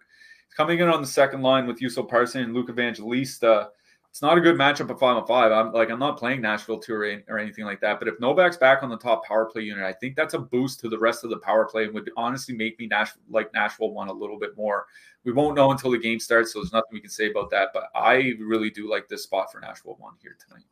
Coming 0.56 0.80
in 0.80 0.90
on 0.90 1.02
the 1.02 1.08
second 1.08 1.42
line 1.42 1.68
with 1.68 1.80
Juuso 1.80 2.08
Pärssinen 2.08 2.44
and 2.44 2.54
Luke 2.54 2.70
Evangelista 2.70 3.70
it's 4.14 4.22
not 4.22 4.38
a 4.38 4.42
good 4.42 4.56
matchup 4.58 4.92
at 4.92 5.00
five 5.00 5.18
on 5.18 5.26
five. 5.26 5.52
I'm 5.52 5.74
like 5.74 5.90
I'm 5.90 5.98
not 5.98 6.20
playing 6.20 6.40
Nashville 6.40 6.78
two 6.78 6.94
or 6.94 7.40
anything 7.40 7.66
like 7.66 7.82
that. 7.82 7.98
But 7.98 8.08
if 8.08 8.20
Novak's 8.20 8.58
back 8.58 8.84
on 8.84 8.90
the 8.92 8.98
top 8.98 9.26
power 9.26 9.46
play 9.46 9.64
unit, 9.64 9.84
I 9.84 9.92
think 9.92 10.16
that's 10.16 10.36
a 10.36 10.40
boost 10.40 10.80
to 10.82 10.90
the 10.90 11.00
rest 11.00 11.24
of 11.24 11.32
the 11.32 11.40
power 11.40 11.66
play 11.66 11.86
and 11.86 11.96
would 11.96 12.12
honestly 12.16 12.56
make 12.56 12.78
me 12.78 12.86
Nashville 12.86 13.24
like 13.32 13.52
Nashville 13.56 13.92
one 13.92 14.10
a 14.10 14.14
little 14.14 14.38
bit 14.38 14.56
more. 14.56 14.86
We 15.24 15.32
won't 15.32 15.56
know 15.56 15.72
until 15.72 15.90
the 15.90 15.98
game 15.98 16.20
starts, 16.20 16.54
so 16.54 16.60
there's 16.60 16.72
nothing 16.72 16.92
we 16.92 17.02
can 17.02 17.10
say 17.10 17.32
about 17.32 17.50
that. 17.50 17.70
But 17.74 17.86
I 17.96 18.36
really 18.40 18.70
do 18.70 18.88
like 18.88 19.10
this 19.10 19.24
spot 19.24 19.52
for 19.52 19.60
Nashville 19.60 19.96
one 19.98 20.14
here 20.22 20.38
tonight. 20.48 20.66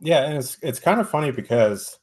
Yeah, 0.00 0.24
and 0.24 0.36
it's 0.36 0.58
it's 0.60 0.80
kind 0.80 1.00
of 1.00 1.08
funny 1.08 1.30
because 1.30 2.00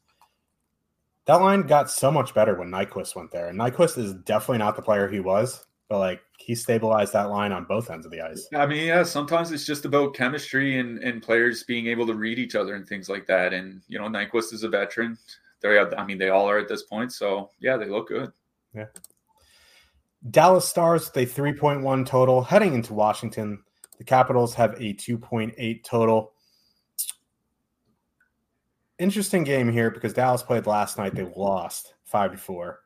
that 1.25 1.41
line 1.41 1.63
got 1.63 1.91
so 1.91 2.09
much 2.09 2.33
better 2.33 2.57
when 2.57 2.69
Nyquist 2.69 3.17
went 3.17 3.31
there. 3.31 3.49
And 3.49 3.59
Nyquist 3.59 3.97
is 3.97 4.13
definitely 4.13 4.59
not 4.59 4.77
the 4.77 4.81
player 4.81 5.09
he 5.09 5.19
was 5.19 5.65
but 5.89 5.99
like 5.99 6.21
he 6.37 6.55
stabilized 6.55 7.13
that 7.13 7.29
line 7.29 7.51
on 7.51 7.65
both 7.65 7.89
ends 7.89 8.05
of 8.05 8.11
the 8.11 8.21
ice. 8.21 8.47
I 8.55 8.65
mean, 8.65 8.85
yeah, 8.85 9.03
sometimes 9.03 9.51
it's 9.51 9.65
just 9.65 9.85
about 9.85 10.13
chemistry 10.13 10.79
and, 10.79 10.99
and 10.99 11.21
players 11.21 11.63
being 11.63 11.87
able 11.87 12.05
to 12.07 12.13
read 12.13 12.39
each 12.39 12.55
other 12.55 12.75
and 12.75 12.87
things 12.87 13.09
like 13.09 13.25
that. 13.27 13.53
And 13.53 13.81
you 13.87 13.97
know, 13.97 14.05
Nyquist 14.05 14.53
is 14.53 14.63
a 14.63 14.69
veteran. 14.69 15.17
They 15.61 15.75
have, 15.75 15.93
I 15.97 16.05
mean, 16.05 16.17
they 16.17 16.29
all 16.29 16.47
are 16.47 16.59
at 16.59 16.67
this 16.67 16.83
point. 16.83 17.11
So 17.13 17.49
yeah, 17.59 17.77
they 17.77 17.87
look 17.87 18.09
good. 18.09 18.31
Yeah. 18.73 18.85
Dallas 20.29 20.67
Stars, 20.67 21.11
they 21.11 21.25
3.1 21.25 22.05
total 22.05 22.41
heading 22.41 22.73
into 22.73 22.93
Washington. 22.93 23.63
The 23.97 24.03
Capitals 24.03 24.53
have 24.55 24.73
a 24.73 24.93
2.8 24.93 25.83
total. 25.83 26.33
Interesting 28.97 29.43
game 29.43 29.71
here 29.71 29.91
because 29.91 30.13
Dallas 30.13 30.41
played 30.41 30.67
last 30.67 30.97
night. 30.97 31.15
They 31.15 31.31
lost 31.35 31.93
five 32.05 32.31
to 32.31 32.37
four. 32.37 32.79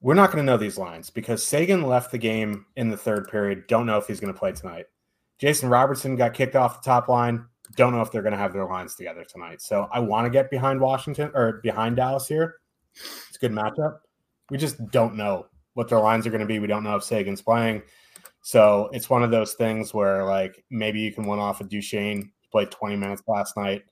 We're 0.00 0.14
not 0.14 0.30
going 0.30 0.44
to 0.44 0.50
know 0.50 0.56
these 0.56 0.78
lines 0.78 1.10
because 1.10 1.44
Seguin 1.44 1.82
left 1.82 2.12
the 2.12 2.18
game 2.18 2.66
in 2.76 2.88
the 2.88 2.96
third 2.96 3.28
period. 3.28 3.66
Don't 3.66 3.86
know 3.86 3.98
if 3.98 4.06
he's 4.06 4.20
going 4.20 4.32
to 4.32 4.38
play 4.38 4.52
tonight. 4.52 4.86
Jason 5.38 5.68
Robertson 5.68 6.16
got 6.16 6.34
kicked 6.34 6.56
off 6.56 6.82
the 6.82 6.86
top 6.88 7.08
line. 7.08 7.44
Don't 7.76 7.92
know 7.92 8.00
if 8.00 8.10
they're 8.10 8.22
going 8.22 8.32
to 8.32 8.38
have 8.38 8.52
their 8.52 8.66
lines 8.66 8.94
together 8.94 9.24
tonight. 9.24 9.60
So 9.60 9.88
I 9.92 9.98
want 10.00 10.26
to 10.26 10.30
get 10.30 10.50
behind 10.50 10.80
Washington 10.80 11.30
or 11.34 11.60
behind 11.62 11.96
Dallas 11.96 12.28
here. 12.28 12.56
It's 12.94 13.36
a 13.36 13.38
good 13.40 13.52
matchup. 13.52 13.98
We 14.50 14.58
just 14.58 14.84
don't 14.90 15.16
know 15.16 15.46
what 15.74 15.88
their 15.88 16.00
lines 16.00 16.26
are 16.26 16.30
going 16.30 16.40
to 16.40 16.46
be. 16.46 16.58
We 16.58 16.66
don't 16.66 16.84
know 16.84 16.96
if 16.96 17.04
Seguin's 17.04 17.42
playing. 17.42 17.82
So 18.40 18.88
it's 18.92 19.10
one 19.10 19.22
of 19.22 19.30
those 19.30 19.54
things 19.54 19.92
where 19.92 20.24
like 20.24 20.64
maybe 20.70 21.00
you 21.00 21.12
can 21.12 21.26
win 21.26 21.38
off 21.38 21.60
a 21.60 21.64
Duchene. 21.64 22.32
He 22.40 22.48
played 22.50 22.70
20 22.70 22.96
minutes 22.96 23.22
last 23.26 23.56
night. 23.56 23.82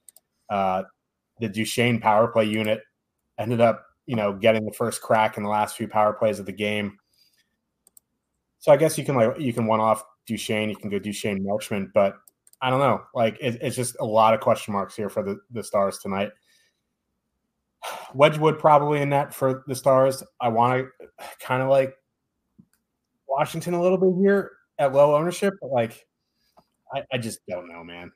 Uh, 0.49 0.85
the 1.41 1.49
Duchene 1.49 2.01
power 2.01 2.29
play 2.29 2.45
unit 2.45 2.81
ended 3.39 3.61
up 3.61 3.85
you 4.07 4.17
know, 4.17 4.33
getting 4.33 4.65
the 4.65 4.73
first 4.73 5.03
crack 5.03 5.37
in 5.37 5.43
the 5.43 5.49
last 5.49 5.77
few 5.77 5.89
power 5.89 6.13
plays 6.13 6.39
of 6.39 6.47
the 6.47 6.53
game. 6.53 6.99
So 8.59 8.73
I 8.73 8.77
guess 8.77 8.97
you 8.97 9.05
can 9.05 9.15
like 9.15 9.39
you 9.39 9.53
can 9.53 9.67
one 9.67 9.81
off 9.81 10.05
Duchene, 10.27 10.71
you 10.71 10.77
can 10.77 10.91
go 10.91 10.99
Duchene 10.99 11.45
Marchment, 11.45 11.93
but 11.93 12.17
I 12.61 12.71
don't 12.71 12.81
know. 12.81 13.03
Like 13.15 13.37
it, 13.41 13.59
it's 13.61 13.77
just 13.77 13.97
a 14.01 14.05
lot 14.05 14.35
of 14.35 14.41
question 14.41 14.73
marks 14.73 14.97
here 14.97 15.09
for 15.09 15.23
the, 15.23 15.39
the 15.51 15.63
Stars 15.63 15.99
tonight. 15.99 16.31
Wedgewood 18.15 18.59
probably 18.59 19.03
in 19.03 19.11
that 19.11 19.35
for 19.35 19.65
the 19.67 19.75
Stars. 19.75 20.23
I 20.41 20.49
want 20.49 20.89
to 21.01 21.07
kind 21.41 21.63
of 21.63 21.69
like 21.69 21.95
Washington 23.29 23.75
a 23.75 23.83
little 23.83 23.99
bit 23.99 24.15
here 24.21 24.53
at 24.79 24.93
low 24.93 25.15
ownership, 25.15 25.55
but 25.61 25.71
like 25.71 26.07
I, 26.93 27.03
I 27.13 27.19
just 27.19 27.41
don't 27.49 27.69
know, 27.69 27.85
man. 27.85 28.13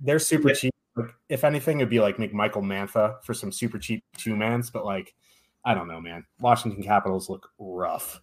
They're 0.00 0.18
super 0.18 0.48
yeah. 0.48 0.54
cheap. 0.54 0.74
Like, 0.96 1.14
if 1.28 1.44
anything, 1.44 1.78
it'd 1.78 1.90
be 1.90 2.00
like 2.00 2.16
McMichael 2.16 2.64
Mantha 2.64 3.22
for 3.22 3.34
some 3.34 3.52
super 3.52 3.78
cheap 3.78 4.02
two 4.16 4.34
mans, 4.34 4.70
but 4.70 4.84
like 4.84 5.14
I 5.64 5.74
don't 5.74 5.88
know, 5.88 6.00
man. 6.00 6.24
Washington 6.40 6.82
Capitals 6.82 7.28
look 7.28 7.48
rough. 7.58 8.20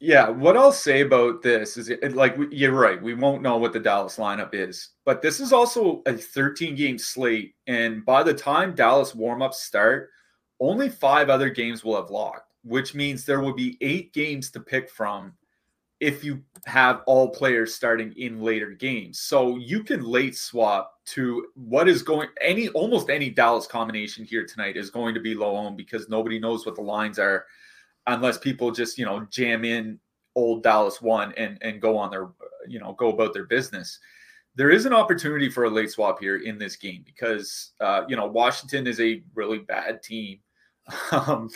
Yeah, 0.00 0.28
what 0.28 0.56
I'll 0.56 0.72
say 0.72 1.02
about 1.02 1.42
this 1.42 1.76
is 1.76 1.90
like 2.14 2.36
you're 2.50 2.72
right. 2.72 3.00
We 3.00 3.14
won't 3.14 3.42
know 3.42 3.58
what 3.58 3.72
the 3.72 3.80
Dallas 3.80 4.16
lineup 4.16 4.50
is, 4.52 4.90
but 5.04 5.22
this 5.22 5.40
is 5.40 5.52
also 5.52 6.02
a 6.06 6.14
13 6.14 6.74
game 6.74 6.98
slate, 6.98 7.54
and 7.66 8.04
by 8.04 8.22
the 8.22 8.34
time 8.34 8.74
Dallas 8.74 9.14
warm 9.14 9.40
ups 9.40 9.62
start, 9.62 10.10
only 10.60 10.88
five 10.88 11.30
other 11.30 11.48
games 11.48 11.84
will 11.84 11.96
have 11.96 12.10
locked, 12.10 12.52
which 12.64 12.94
means 12.94 13.24
there 13.24 13.40
will 13.40 13.54
be 13.54 13.78
eight 13.80 14.12
games 14.12 14.50
to 14.50 14.60
pick 14.60 14.90
from 14.90 15.32
if 16.00 16.24
you 16.24 16.42
have 16.66 17.02
all 17.06 17.30
players 17.30 17.74
starting 17.74 18.12
in 18.16 18.40
later 18.40 18.70
games. 18.70 19.20
So 19.20 19.56
you 19.56 19.84
can 19.84 20.02
late 20.02 20.36
swap 20.36 20.93
to 21.06 21.48
what 21.54 21.88
is 21.88 22.02
going 22.02 22.28
any 22.40 22.68
almost 22.70 23.10
any 23.10 23.30
Dallas 23.30 23.66
combination 23.66 24.24
here 24.24 24.46
tonight 24.46 24.76
is 24.76 24.90
going 24.90 25.14
to 25.14 25.20
be 25.20 25.34
low 25.34 25.56
owned 25.56 25.76
because 25.76 26.08
nobody 26.08 26.38
knows 26.38 26.64
what 26.64 26.74
the 26.74 26.82
lines 26.82 27.18
are 27.18 27.44
unless 28.06 28.38
people 28.38 28.70
just, 28.70 28.98
you 28.98 29.04
know, 29.04 29.26
jam 29.30 29.64
in 29.64 29.98
old 30.34 30.62
Dallas 30.62 31.02
one 31.02 31.32
and 31.36 31.58
and 31.62 31.80
go 31.80 31.96
on 31.96 32.10
their 32.10 32.30
you 32.66 32.80
know, 32.80 32.92
go 32.94 33.10
about 33.10 33.34
their 33.34 33.44
business. 33.44 33.98
There 34.56 34.70
is 34.70 34.86
an 34.86 34.92
opportunity 34.92 35.50
for 35.50 35.64
a 35.64 35.70
late 35.70 35.90
swap 35.90 36.20
here 36.20 36.36
in 36.36 36.58
this 36.58 36.76
game 36.76 37.02
because 37.04 37.72
uh, 37.80 38.02
you 38.08 38.16
know, 38.16 38.26
Washington 38.26 38.86
is 38.86 39.00
a 39.00 39.22
really 39.34 39.58
bad 39.58 40.02
team. 40.02 40.40
Um, 41.12 41.48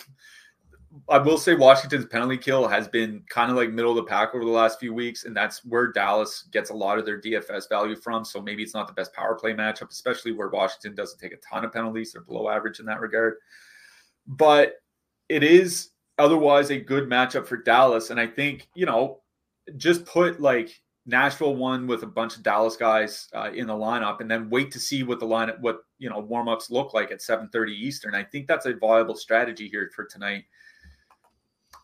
I 1.09 1.19
will 1.19 1.39
say 1.39 1.55
Washington's 1.55 2.07
penalty 2.07 2.39
kill 2.39 2.67
has 2.67 2.89
been 2.89 3.23
kind 3.29 3.51
of 3.51 3.57
like 3.57 3.71
middle 3.71 3.91
of 3.91 3.97
the 3.97 4.05
pack 4.05 4.35
over 4.35 4.45
the 4.45 4.51
last 4.51 4.81
few 4.81 4.95
weeks, 4.95 5.25
and 5.25 5.37
that's 5.37 5.65
where 5.65 5.93
Dallas 5.93 6.45
gets 6.53 6.71
a 6.71 6.75
lot 6.75 6.99
of 6.99 7.05
their 7.05 7.21
DFS 7.21 7.69
value 7.69 7.97
from. 7.97 8.25
So 8.25 8.41
maybe 8.41 8.63
it's 8.63 8.75
not 8.75 8.87
the 8.87 8.93
best 8.93 9.13
power 9.13 9.35
play 9.35 9.53
matchup, 9.53 9.91
especially 9.91 10.33
where 10.33 10.49
Washington 10.49 10.95
doesn't 10.95 11.19
take 11.19 11.33
a 11.33 11.37
ton 11.37 11.65
of 11.65 11.73
penalties; 11.73 12.13
they're 12.13 12.23
below 12.23 12.49
average 12.49 12.81
in 12.81 12.87
that 12.87 13.01
regard. 13.01 13.35
But 14.27 14.75
it 15.29 15.43
is 15.43 15.91
otherwise 16.19 16.71
a 16.71 16.81
good 16.81 17.09
matchup 17.09 17.47
for 17.47 17.59
Dallas, 17.59 18.11
and 18.11 18.19
I 18.19 18.27
think 18.27 18.69
you 18.75 18.87
know 18.87 19.21
just 19.77 20.07
put 20.07 20.41
like 20.41 20.81
Nashville 21.07 21.57
one 21.57 21.87
with 21.87 22.03
a 22.03 22.07
bunch 22.07 22.37
of 22.37 22.43
Dallas 22.43 22.77
guys 22.77 23.29
uh, 23.35 23.51
in 23.53 23.67
the 23.67 23.75
lineup, 23.75 24.21
and 24.21 24.31
then 24.31 24.51
wait 24.51 24.71
to 24.73 24.79
see 24.79 25.03
what 25.03 25.21
the 25.21 25.27
lineup, 25.27 25.61
what 25.61 25.81
you 25.99 26.09
know, 26.09 26.21
warm 26.21 26.49
ups 26.49 26.71
look 26.71 26.95
like 26.95 27.11
at 27.11 27.21
7:30 27.21 27.71
Eastern. 27.71 28.15
I 28.15 28.23
think 28.23 28.47
that's 28.47 28.67
a 28.67 28.75
viable 28.75 29.17
strategy 29.17 29.69
here 29.69 29.91
for 29.95 30.05
tonight 30.05 30.45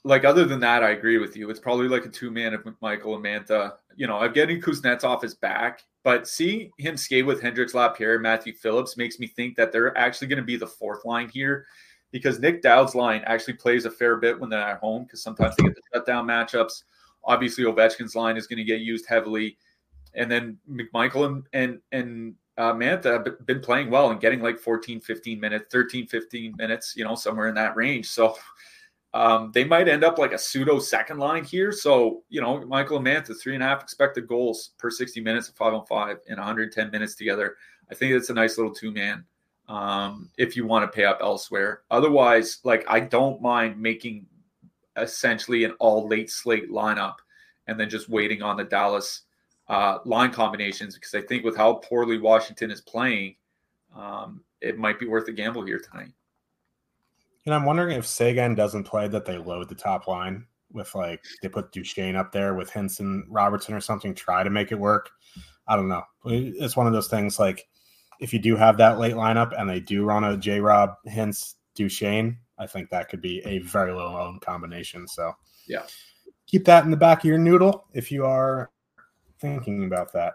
like 0.04 0.24
other 0.24 0.44
than 0.44 0.60
that, 0.60 0.82
I 0.82 0.90
agree 0.90 1.16
with 1.16 1.34
you. 1.34 1.48
It's 1.48 1.58
probably 1.58 1.88
like 1.88 2.04
a 2.04 2.10
two 2.10 2.30
man 2.30 2.52
of 2.52 2.66
Michael 2.82 3.16
and 3.16 3.24
Mantha. 3.24 3.72
You 3.96 4.06
know, 4.06 4.18
I'm 4.18 4.34
getting 4.34 4.60
Kuznetsov 4.60 5.22
his 5.22 5.34
back, 5.34 5.82
but 6.02 6.28
seeing 6.28 6.70
him 6.78 6.96
skate 6.98 7.24
with 7.24 7.40
Hendrix 7.40 7.72
Lapierre, 7.72 8.18
Matthew 8.18 8.52
Phillips 8.52 8.98
makes 8.98 9.18
me 9.18 9.26
think 9.26 9.56
that 9.56 9.72
they're 9.72 9.96
actually 9.96 10.28
going 10.28 10.38
to 10.38 10.44
be 10.44 10.56
the 10.56 10.66
fourth 10.66 11.06
line 11.06 11.30
here 11.30 11.66
because 12.12 12.38
Nic 12.38 12.62
Dowd's 12.62 12.94
line 12.94 13.22
actually 13.24 13.54
plays 13.54 13.86
a 13.86 13.90
fair 13.90 14.16
bit 14.16 14.38
when 14.38 14.50
they're 14.50 14.60
at 14.60 14.78
home 14.78 15.04
because 15.04 15.22
sometimes 15.22 15.56
they 15.56 15.64
get 15.64 15.74
the 15.74 15.82
shutdown 15.94 16.26
matchups. 16.26 16.82
Obviously, 17.24 17.64
Ovechkin's 17.64 18.14
line 18.14 18.36
is 18.36 18.46
going 18.46 18.58
to 18.58 18.64
get 18.64 18.80
used 18.80 19.06
heavily. 19.06 19.56
And 20.12 20.30
then 20.30 20.58
McMichael 20.70 21.26
and 21.26 21.46
and, 21.54 21.78
and 21.92 22.34
uh, 22.58 22.74
Mantha 22.74 23.24
have 23.24 23.46
been 23.46 23.60
playing 23.60 23.90
well 23.90 24.10
and 24.10 24.20
getting 24.20 24.42
like 24.42 24.58
14, 24.58 25.00
15 25.00 25.40
minutes, 25.40 25.64
13, 25.72 26.06
15 26.06 26.54
minutes, 26.58 26.94
you 26.94 27.04
know, 27.04 27.14
somewhere 27.14 27.48
in 27.48 27.54
that 27.54 27.74
range. 27.74 28.06
So 28.06 28.36
um, 29.14 29.52
they 29.54 29.62
might 29.62 29.88
end 29.88 30.02
up 30.02 30.18
like 30.18 30.32
a 30.32 30.38
pseudo 30.38 30.80
second 30.80 31.18
line 31.18 31.44
here. 31.44 31.70
So, 31.70 32.24
you 32.28 32.40
know, 32.40 32.66
Michael 32.66 32.96
and 32.96 33.06
Mantha, 33.06 33.40
three 33.40 33.54
and 33.54 33.62
a 33.62 33.66
half 33.66 33.80
expected 33.80 34.26
goals 34.26 34.70
per 34.76 34.90
60 34.90 35.20
minutes 35.20 35.48
of 35.48 35.54
five 35.54 35.72
on 35.72 35.86
five 35.86 36.18
in 36.26 36.36
110 36.36 36.90
minutes 36.90 37.14
together. 37.14 37.56
I 37.88 37.94
think 37.94 38.12
it's 38.12 38.30
a 38.30 38.34
nice 38.34 38.58
little 38.58 38.74
two 38.74 38.90
man 38.90 39.24
um, 39.68 40.30
if 40.36 40.56
you 40.56 40.66
want 40.66 40.82
to 40.90 40.94
pay 40.94 41.04
up 41.04 41.18
elsewhere. 41.20 41.82
Otherwise, 41.92 42.58
like 42.64 42.84
I 42.88 42.98
don't 42.98 43.40
mind 43.40 43.80
making 43.80 44.26
essentially 44.96 45.62
an 45.62 45.72
all 45.78 46.08
late 46.08 46.28
slate 46.28 46.68
lineup 46.68 47.16
and 47.68 47.78
then 47.78 47.88
just 47.88 48.08
waiting 48.08 48.42
on 48.42 48.56
the 48.56 48.64
Dallas 48.64 49.22
uh, 49.68 49.98
line 50.04 50.32
combinations 50.32 50.96
because 50.96 51.14
I 51.14 51.20
think 51.20 51.44
with 51.44 51.56
how 51.56 51.74
poorly 51.74 52.18
Washington 52.18 52.72
is 52.72 52.80
playing, 52.80 53.36
um, 53.94 54.42
it 54.60 54.76
might 54.76 54.98
be 54.98 55.06
worth 55.06 55.28
a 55.28 55.32
gamble 55.32 55.64
here 55.64 55.78
tonight. 55.78 56.10
And 57.46 57.54
I'm 57.54 57.64
wondering 57.64 57.96
if 57.96 58.06
Seguin 58.06 58.54
doesn't 58.54 58.84
play 58.84 59.08
that 59.08 59.24
they 59.24 59.38
load 59.38 59.68
the 59.68 59.74
top 59.74 60.06
line 60.06 60.46
with 60.72 60.94
like 60.94 61.22
they 61.42 61.48
put 61.48 61.72
Duchene 61.72 62.16
up 62.16 62.32
there 62.32 62.54
with 62.54 62.70
Henson 62.70 63.26
Robertson 63.28 63.74
or 63.74 63.80
something, 63.80 64.14
try 64.14 64.42
to 64.42 64.50
make 64.50 64.72
it 64.72 64.78
work. 64.78 65.10
I 65.66 65.76
don't 65.76 65.88
know. 65.88 66.02
It's 66.24 66.76
one 66.76 66.86
of 66.86 66.92
those 66.92 67.08
things 67.08 67.38
like 67.38 67.66
if 68.20 68.32
you 68.32 68.38
do 68.38 68.56
have 68.56 68.76
that 68.78 68.98
late 68.98 69.14
lineup 69.14 69.58
and 69.58 69.68
they 69.68 69.80
do 69.80 70.04
run 70.04 70.24
a 70.24 70.36
J 70.36 70.60
Rob 70.60 70.94
Hintz 71.06 71.54
Duchene, 71.74 72.38
I 72.58 72.66
think 72.66 72.90
that 72.90 73.08
could 73.08 73.20
be 73.20 73.40
a 73.44 73.58
very 73.58 73.92
low 73.92 74.16
owned 74.16 74.40
combination. 74.40 75.06
So 75.08 75.32
yeah. 75.66 75.82
Keep 76.46 76.66
that 76.66 76.84
in 76.84 76.90
the 76.90 76.96
back 76.96 77.20
of 77.20 77.24
your 77.24 77.38
noodle 77.38 77.86
if 77.94 78.12
you 78.12 78.26
are 78.26 78.70
thinking 79.40 79.84
about 79.84 80.12
that. 80.12 80.34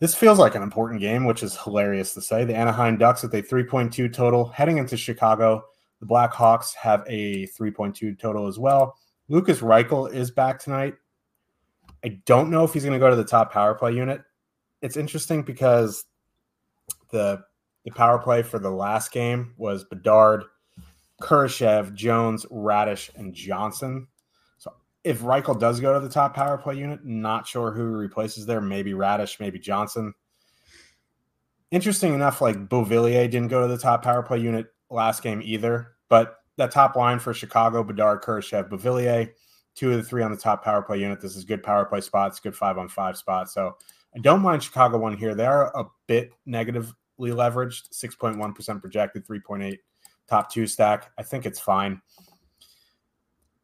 This 0.00 0.14
feels 0.14 0.38
like 0.38 0.54
an 0.54 0.62
important 0.62 1.00
game, 1.00 1.24
which 1.24 1.42
is 1.42 1.56
hilarious 1.56 2.12
to 2.14 2.20
say. 2.20 2.44
The 2.44 2.56
Anaheim 2.56 2.98
Ducks 2.98 3.22
with 3.22 3.34
a 3.34 3.42
3.2 3.42 4.12
total 4.12 4.46
heading 4.46 4.78
into 4.78 4.96
Chicago 4.96 5.64
the 6.02 6.08
Blackhawks 6.08 6.74
have 6.74 7.04
a 7.06 7.46
3.2 7.46 8.18
total 8.18 8.48
as 8.48 8.58
well. 8.58 8.98
Lukas 9.28 9.60
Reichel 9.60 10.12
is 10.12 10.32
back 10.32 10.58
tonight. 10.58 10.94
I 12.04 12.20
don't 12.26 12.50
know 12.50 12.64
if 12.64 12.72
he's 12.74 12.82
going 12.82 12.92
to 12.92 12.98
go 12.98 13.08
to 13.08 13.14
the 13.14 13.24
top 13.24 13.52
power 13.52 13.72
play 13.72 13.92
unit. 13.92 14.20
It's 14.82 14.96
interesting 14.96 15.42
because 15.42 16.04
the 17.10 17.44
the 17.84 17.92
power 17.92 18.18
play 18.18 18.42
for 18.42 18.58
the 18.58 18.70
last 18.70 19.12
game 19.12 19.54
was 19.56 19.84
Bedard, 19.84 20.44
Kurashev, 21.20 21.94
Jones, 21.94 22.46
Raddysh, 22.46 23.10
and 23.14 23.32
Johnson. 23.32 24.08
So 24.58 24.72
if 25.04 25.20
Reichel 25.20 25.58
does 25.58 25.78
go 25.78 25.94
to 25.94 26.00
the 26.00 26.12
top 26.12 26.34
power 26.34 26.58
play 26.58 26.74
unit, 26.74 27.04
not 27.04 27.46
sure 27.46 27.70
who 27.70 27.84
replaces 27.84 28.44
there. 28.44 28.60
Maybe 28.60 28.92
Raddysh, 28.92 29.38
maybe 29.38 29.60
Johnson. 29.60 30.14
Interesting 31.70 32.12
enough, 32.12 32.40
like 32.40 32.68
Beauvillier 32.68 33.30
didn't 33.30 33.48
go 33.48 33.62
to 33.62 33.68
the 33.68 33.78
top 33.78 34.02
power 34.02 34.24
play 34.24 34.40
unit 34.40 34.66
last 34.92 35.22
game 35.22 35.40
either. 35.42 35.91
But 36.12 36.40
that 36.58 36.70
top 36.70 36.94
line 36.94 37.18
for 37.18 37.32
Chicago, 37.32 37.82
Bedard, 37.82 38.20
Kurashev, 38.20 38.68
Beauvillier, 38.68 39.30
two 39.74 39.92
of 39.92 39.96
the 39.96 40.02
three 40.02 40.22
on 40.22 40.30
the 40.30 40.36
top 40.36 40.62
power 40.62 40.82
play 40.82 40.98
unit. 40.98 41.22
This 41.22 41.36
is 41.36 41.44
good 41.46 41.62
power 41.62 41.86
play 41.86 42.02
spots, 42.02 42.38
good 42.38 42.54
five 42.54 42.76
on 42.76 42.86
five 42.90 43.16
spots. 43.16 43.54
So 43.54 43.78
I 44.14 44.18
don't 44.18 44.42
mind 44.42 44.62
Chicago 44.62 44.98
one 44.98 45.16
here. 45.16 45.34
They 45.34 45.46
are 45.46 45.74
a 45.74 45.86
bit 46.08 46.34
negatively 46.44 46.92
leveraged, 47.30 47.94
6.1% 47.94 48.80
projected, 48.82 49.26
3.8 49.26 49.78
top 50.28 50.52
two 50.52 50.66
stack. 50.66 51.12
I 51.16 51.22
think 51.22 51.46
it's 51.46 51.58
fine. 51.58 52.02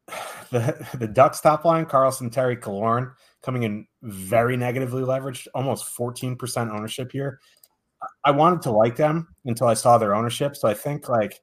The 0.50 0.88
the 0.94 1.06
Ducks 1.06 1.42
top 1.42 1.66
line, 1.66 1.84
Carlsson, 1.84 2.32
Terry, 2.32 2.56
Killorn, 2.56 3.12
coming 3.42 3.64
in 3.64 3.86
very 4.00 4.56
negatively 4.56 5.02
leveraged, 5.02 5.46
almost 5.54 5.94
14% 5.94 6.74
ownership 6.74 7.12
here. 7.12 7.38
I 8.24 8.30
wanted 8.30 8.62
to 8.62 8.70
like 8.70 8.96
them 8.96 9.28
until 9.44 9.66
I 9.66 9.74
saw 9.74 9.98
their 9.98 10.14
ownership. 10.14 10.56
So 10.56 10.66
I 10.66 10.72
think 10.72 11.10
like 11.10 11.42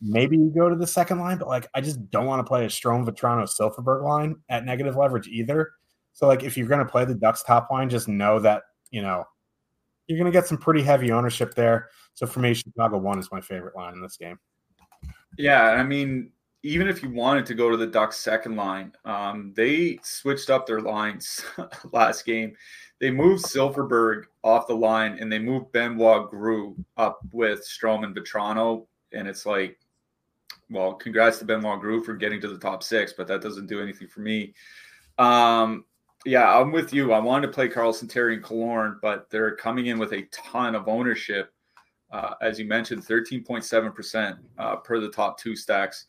maybe 0.00 0.36
you 0.36 0.52
go 0.54 0.68
to 0.68 0.76
the 0.76 0.86
second 0.86 1.18
line, 1.18 1.38
but 1.38 1.48
like 1.48 1.66
I 1.74 1.80
just 1.80 2.10
don't 2.10 2.26
want 2.26 2.40
to 2.40 2.48
play 2.48 2.64
a 2.64 2.68
Strome 2.68 3.06
Vatrano 3.06 3.44
Silfverberg 3.44 4.04
line 4.04 4.36
at 4.48 4.64
negative 4.64 4.96
leverage 4.96 5.28
either. 5.28 5.72
So 6.12 6.26
like 6.26 6.42
if 6.42 6.56
you're 6.56 6.68
going 6.68 6.84
to 6.84 6.90
play 6.90 7.04
the 7.04 7.14
Ducks 7.14 7.42
top 7.42 7.70
line, 7.70 7.88
just 7.88 8.08
know 8.08 8.38
that 8.40 8.62
you 8.90 9.02
know 9.02 9.24
you're 10.06 10.18
going 10.18 10.30
to 10.30 10.36
get 10.36 10.46
some 10.46 10.58
pretty 10.58 10.82
heavy 10.82 11.12
ownership 11.12 11.54
there. 11.54 11.88
So 12.14 12.26
for 12.26 12.40
me, 12.40 12.54
Chicago 12.54 12.98
one 12.98 13.18
is 13.18 13.30
my 13.30 13.40
favorite 13.40 13.76
line 13.76 13.94
in 13.94 14.02
this 14.02 14.16
game. 14.16 14.38
Yeah, 15.36 15.62
I 15.62 15.82
mean, 15.82 16.32
even 16.62 16.88
if 16.88 17.02
you 17.02 17.10
wanted 17.10 17.46
to 17.46 17.54
go 17.54 17.70
to 17.70 17.76
the 17.76 17.86
Ducks 17.86 18.18
second 18.18 18.56
line, 18.56 18.92
um, 19.04 19.52
they 19.54 19.98
switched 20.02 20.50
up 20.50 20.66
their 20.66 20.80
lines 20.80 21.44
last 21.92 22.24
game. 22.24 22.54
They 23.00 23.10
moved 23.10 23.44
Silfverberg 23.44 24.24
off 24.42 24.66
the 24.66 24.74
line 24.74 25.18
and 25.20 25.30
they 25.30 25.38
moved 25.38 25.70
Benoit 25.72 26.30
Groulx 26.32 26.74
up 26.96 27.20
with 27.32 27.60
Strome 27.60 28.04
and 28.04 28.16
Vatrano. 28.16 28.86
And 29.12 29.28
it's 29.28 29.46
like 29.46 29.78
well, 30.70 30.94
congrats 30.94 31.38
to 31.38 31.44
Benoit 31.44 31.80
Groulx 31.80 32.04
for 32.04 32.14
getting 32.14 32.40
to 32.40 32.48
the 32.48 32.58
top 32.58 32.82
six, 32.82 33.12
but 33.12 33.26
that 33.28 33.40
doesn't 33.40 33.66
do 33.66 33.80
anything 33.80 34.08
for 34.08 34.20
me. 34.20 34.54
Um, 35.18 35.84
yeah, 36.24 36.56
I'm 36.56 36.72
with 36.72 36.92
you. 36.92 37.12
I 37.12 37.18
wanted 37.18 37.46
to 37.46 37.52
play 37.52 37.68
Carlsson, 37.68 38.08
Terry, 38.08 38.34
and 38.34 38.44
Killorn, 38.44 38.96
but 39.00 39.30
they're 39.30 39.56
coming 39.56 39.86
in 39.86 39.98
with 39.98 40.12
a 40.12 40.22
ton 40.32 40.74
of 40.74 40.88
ownership. 40.88 41.52
Uh, 42.10 42.34
as 42.40 42.58
you 42.58 42.66
mentioned, 42.66 43.04
13.7% 43.04 44.38
uh, 44.58 44.76
per 44.76 44.98
the 44.98 45.10
top 45.10 45.38
two 45.38 45.54
stacks. 45.54 46.06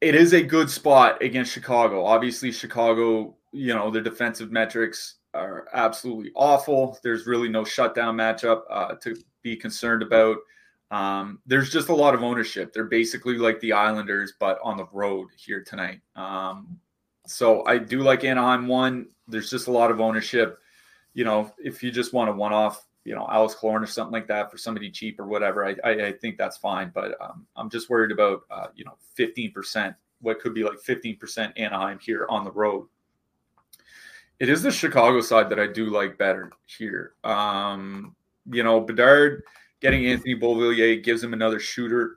it 0.00 0.14
is 0.14 0.34
a 0.34 0.42
good 0.42 0.68
spot 0.68 1.22
against 1.22 1.52
Chicago. 1.52 2.04
Obviously, 2.04 2.52
Chicago, 2.52 3.36
you 3.52 3.74
know, 3.74 3.90
their 3.90 4.02
defensive 4.02 4.52
metrics 4.52 5.16
are 5.32 5.68
absolutely 5.72 6.30
awful. 6.34 6.98
There's 7.02 7.26
really 7.26 7.48
no 7.48 7.64
shutdown 7.64 8.16
matchup 8.16 8.62
uh, 8.70 8.94
to 8.96 9.16
be 9.42 9.56
concerned 9.56 10.02
about. 10.02 10.36
Um, 10.90 11.40
there's 11.46 11.70
just 11.70 11.88
a 11.88 11.94
lot 11.94 12.14
of 12.14 12.22
ownership. 12.22 12.72
They're 12.72 12.84
basically 12.84 13.36
like 13.38 13.60
the 13.60 13.72
Islanders, 13.72 14.34
but 14.38 14.58
on 14.62 14.76
the 14.76 14.86
road 14.92 15.28
here 15.36 15.62
tonight. 15.62 16.00
Um, 16.14 16.78
so 17.26 17.64
I 17.66 17.78
do 17.78 18.02
like 18.02 18.24
Anaheim 18.24 18.68
one. 18.68 19.08
There's 19.26 19.50
just 19.50 19.66
a 19.66 19.72
lot 19.72 19.90
of 19.90 20.00
ownership. 20.00 20.58
You 21.14 21.24
know, 21.24 21.52
if 21.58 21.82
you 21.82 21.90
just 21.90 22.12
want 22.12 22.30
a 22.30 22.32
one 22.32 22.52
off, 22.52 22.86
you 23.04 23.14
know, 23.14 23.26
Alex 23.30 23.54
Killorn 23.54 23.82
or 23.82 23.86
something 23.86 24.12
like 24.12 24.26
that 24.28 24.50
for 24.50 24.58
somebody 24.58 24.90
cheap 24.90 25.18
or 25.18 25.26
whatever, 25.26 25.64
I, 25.66 25.76
I, 25.84 26.06
I 26.06 26.12
think 26.12 26.36
that's 26.36 26.56
fine. 26.56 26.90
But 26.94 27.16
um, 27.20 27.46
I'm 27.56 27.70
just 27.70 27.90
worried 27.90 28.12
about, 28.12 28.42
uh, 28.50 28.66
you 28.74 28.84
know, 28.84 28.96
15%, 29.18 29.94
what 30.20 30.40
could 30.40 30.54
be 30.54 30.64
like 30.64 30.78
15% 30.78 31.52
Anaheim 31.56 31.98
here 31.98 32.26
on 32.28 32.44
the 32.44 32.52
road. 32.52 32.86
It 34.40 34.48
is 34.48 34.62
the 34.62 34.72
Chicago 34.72 35.20
side 35.20 35.48
that 35.50 35.60
I 35.60 35.66
do 35.66 35.90
like 35.90 36.18
better 36.18 36.50
here. 36.66 37.14
Um, 37.22 38.16
you 38.50 38.62
know, 38.62 38.80
Bedard 38.80 39.44
getting 39.84 40.06
Anthony 40.06 40.34
Beauvillier 40.34 41.02
gives 41.02 41.22
him 41.22 41.34
another 41.34 41.60
shooter 41.60 42.16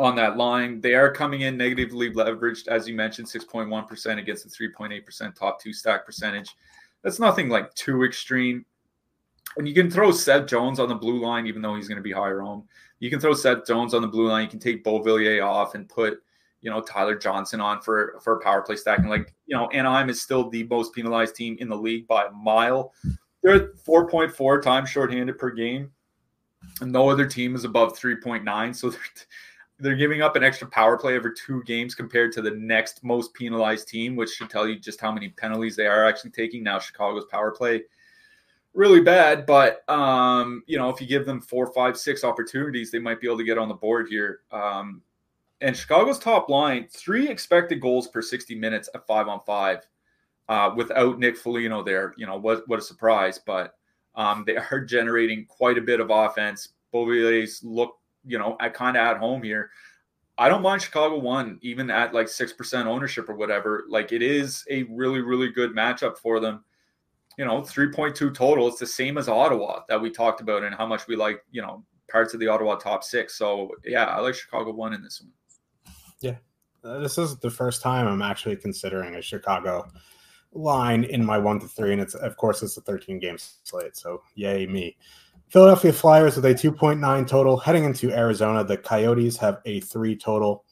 on 0.00 0.16
that 0.16 0.36
line. 0.36 0.80
They 0.80 0.94
are 0.94 1.12
coming 1.12 1.42
in 1.42 1.56
negatively 1.56 2.10
leveraged, 2.10 2.66
as 2.66 2.88
you 2.88 2.96
mentioned, 2.96 3.28
6.1% 3.28 4.18
against 4.18 4.42
the 4.42 4.68
3.8% 4.68 5.36
top 5.36 5.62
two 5.62 5.72
stack 5.72 6.04
percentage. 6.04 6.50
That's 7.04 7.20
nothing 7.20 7.48
like 7.48 7.72
too 7.74 8.02
extreme. 8.02 8.64
And 9.56 9.68
you 9.68 9.74
can 9.74 9.88
throw 9.88 10.10
Seth 10.10 10.48
Jones 10.48 10.80
on 10.80 10.88
the 10.88 10.96
blue 10.96 11.20
line, 11.20 11.46
even 11.46 11.62
though 11.62 11.76
he's 11.76 11.86
going 11.86 11.94
to 11.94 12.02
be 12.02 12.10
higher 12.10 12.42
owned. 12.42 12.64
You 12.98 13.08
can 13.08 13.20
throw 13.20 13.34
Seth 13.34 13.64
Jones 13.68 13.94
on 13.94 14.02
the 14.02 14.08
blue 14.08 14.26
line. 14.26 14.42
You 14.42 14.50
can 14.50 14.58
take 14.58 14.82
Beauvillier 14.82 15.46
off 15.46 15.76
and 15.76 15.88
put, 15.88 16.24
you 16.60 16.72
know, 16.72 16.80
Tyler 16.80 17.14
Johnson 17.14 17.60
on 17.60 17.82
for 17.82 18.18
for 18.20 18.40
a 18.40 18.42
power 18.42 18.62
play 18.62 18.74
stacking. 18.74 19.08
Like, 19.08 19.32
you 19.46 19.56
know, 19.56 19.68
Anaheim 19.68 20.10
is 20.10 20.20
still 20.20 20.50
the 20.50 20.64
most 20.64 20.92
penalized 20.92 21.36
team 21.36 21.56
in 21.60 21.68
the 21.68 21.76
league 21.76 22.08
by 22.08 22.24
a 22.24 22.32
mile. 22.32 22.92
They're 23.44 23.74
4.4 23.86 24.60
times 24.60 24.90
shorthanded 24.90 25.38
per 25.38 25.50
game. 25.52 25.92
And 26.80 26.92
no 26.92 27.08
other 27.08 27.26
team 27.26 27.54
is 27.54 27.64
above 27.64 27.98
3.9. 27.98 28.74
So 28.74 28.90
they're 28.90 29.00
they're 29.80 29.96
giving 29.96 30.22
up 30.22 30.36
an 30.36 30.44
extra 30.44 30.68
power 30.68 30.96
play 30.96 31.16
over 31.16 31.30
two 31.30 31.62
games 31.64 31.94
compared 31.94 32.32
to 32.32 32.42
the 32.42 32.52
next 32.52 33.02
most 33.02 33.34
penalized 33.34 33.88
team, 33.88 34.14
which 34.14 34.30
should 34.30 34.50
tell 34.50 34.68
you 34.68 34.78
just 34.78 35.00
how 35.00 35.10
many 35.10 35.30
penalties 35.30 35.76
they 35.76 35.86
are 35.86 36.06
actually 36.06 36.30
taking. 36.30 36.62
Now 36.62 36.78
Chicago's 36.78 37.24
power 37.26 37.50
play 37.50 37.82
really 38.72 39.00
bad, 39.00 39.46
but 39.46 39.88
um, 39.88 40.62
you 40.66 40.78
know, 40.78 40.90
if 40.90 41.00
you 41.00 41.06
give 41.06 41.26
them 41.26 41.40
four, 41.40 41.72
five, 41.72 41.96
six 41.96 42.22
opportunities, 42.22 42.90
they 42.90 42.98
might 42.98 43.20
be 43.20 43.26
able 43.26 43.38
to 43.38 43.44
get 43.44 43.58
on 43.58 43.68
the 43.68 43.74
board 43.74 44.08
here. 44.08 44.40
Um, 44.52 45.02
and 45.60 45.76
Chicago's 45.76 46.18
top 46.18 46.48
line, 46.48 46.86
three 46.90 47.28
expected 47.28 47.80
goals 47.80 48.08
per 48.08 48.22
60 48.22 48.54
minutes 48.54 48.88
at 48.94 49.06
five 49.06 49.28
on 49.28 49.40
five, 49.46 49.86
uh, 50.48 50.70
without 50.76 51.18
Nick 51.18 51.36
Foligno 51.36 51.82
there. 51.82 52.14
You 52.16 52.26
know, 52.26 52.36
what 52.36 52.68
what 52.68 52.78
a 52.78 52.82
surprise, 52.82 53.40
but 53.44 53.74
um, 54.14 54.44
they 54.46 54.56
are 54.56 54.80
generating 54.84 55.46
quite 55.46 55.78
a 55.78 55.82
bit 55.82 56.00
of 56.00 56.10
offense. 56.10 56.68
Beauvillier's 56.92 57.60
look 57.64 57.96
you 58.24 58.38
know, 58.38 58.56
I 58.60 58.68
kind 58.68 58.96
of 58.96 59.02
at 59.02 59.18
home 59.18 59.42
here. 59.42 59.70
I 60.36 60.48
don't 60.48 60.62
mind 60.62 60.82
Chicago 60.82 61.18
one, 61.18 61.58
even 61.62 61.90
at 61.90 62.12
like 62.12 62.26
6% 62.26 62.86
ownership 62.86 63.28
or 63.28 63.34
whatever. 63.34 63.84
Like 63.88 64.10
it 64.12 64.22
is 64.22 64.64
a 64.68 64.82
really, 64.84 65.20
really 65.20 65.50
good 65.50 65.74
matchup 65.74 66.18
for 66.18 66.40
them. 66.40 66.64
You 67.38 67.44
know, 67.44 67.60
3.2 67.60 68.34
total. 68.34 68.68
It's 68.68 68.78
the 68.78 68.86
same 68.86 69.18
as 69.18 69.28
Ottawa 69.28 69.82
that 69.88 70.00
we 70.00 70.10
talked 70.10 70.40
about 70.40 70.64
and 70.64 70.74
how 70.74 70.86
much 70.86 71.06
we 71.06 71.16
like, 71.16 71.44
you 71.50 71.62
know, 71.62 71.84
parts 72.10 72.34
of 72.34 72.40
the 72.40 72.48
Ottawa 72.48 72.76
top 72.76 73.04
six. 73.04 73.36
So 73.36 73.70
yeah, 73.84 74.04
I 74.04 74.20
like 74.20 74.34
Chicago 74.34 74.72
one 74.72 74.92
in 74.92 75.02
this 75.02 75.20
one. 75.20 75.32
Yeah. 76.20 76.36
Uh, 76.82 76.98
this 76.98 77.16
is 77.16 77.36
the 77.38 77.50
first 77.50 77.82
time 77.82 78.06
I'm 78.06 78.22
actually 78.22 78.56
considering 78.56 79.14
a 79.14 79.22
Chicago 79.22 79.86
line 80.54 81.04
in 81.04 81.24
my 81.24 81.38
one 81.38 81.60
to 81.60 81.68
three. 81.68 81.92
And 81.92 82.00
it's, 82.00 82.14
of 82.14 82.36
course, 82.36 82.62
it's 82.62 82.76
a 82.76 82.80
13 82.80 83.18
game 83.18 83.36
slate. 83.38 83.96
So 83.96 84.22
yay, 84.34 84.66
me. 84.66 84.96
Philadelphia 85.48 85.92
Flyers 85.92 86.36
with 86.36 86.44
a 86.46 86.54
2.9 86.54 87.28
total. 87.28 87.56
Heading 87.56 87.84
into 87.84 88.10
Arizona, 88.12 88.64
the 88.64 88.76
Coyotes 88.76 89.36
have 89.36 89.60
a 89.64 89.80
three 89.80 90.16
total. 90.16 90.64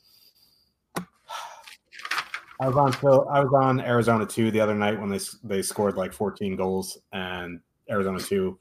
I 2.63 2.69
was 2.69 2.77
on 2.77 2.93
Phil. 2.93 3.27
I 3.29 3.41
was 3.41 3.53
on 3.61 3.81
Arizona 3.81 4.25
two 4.25 4.53
the 4.53 4.61
other 4.61 4.75
night 4.75 5.01
when 5.01 5.09
they 5.09 5.19
they 5.43 5.63
scored 5.63 5.97
like 5.97 6.13
14 6.13 6.55
goals, 6.55 6.97
and 7.13 7.59
Arizona 7.91 8.21
two 8.21 8.57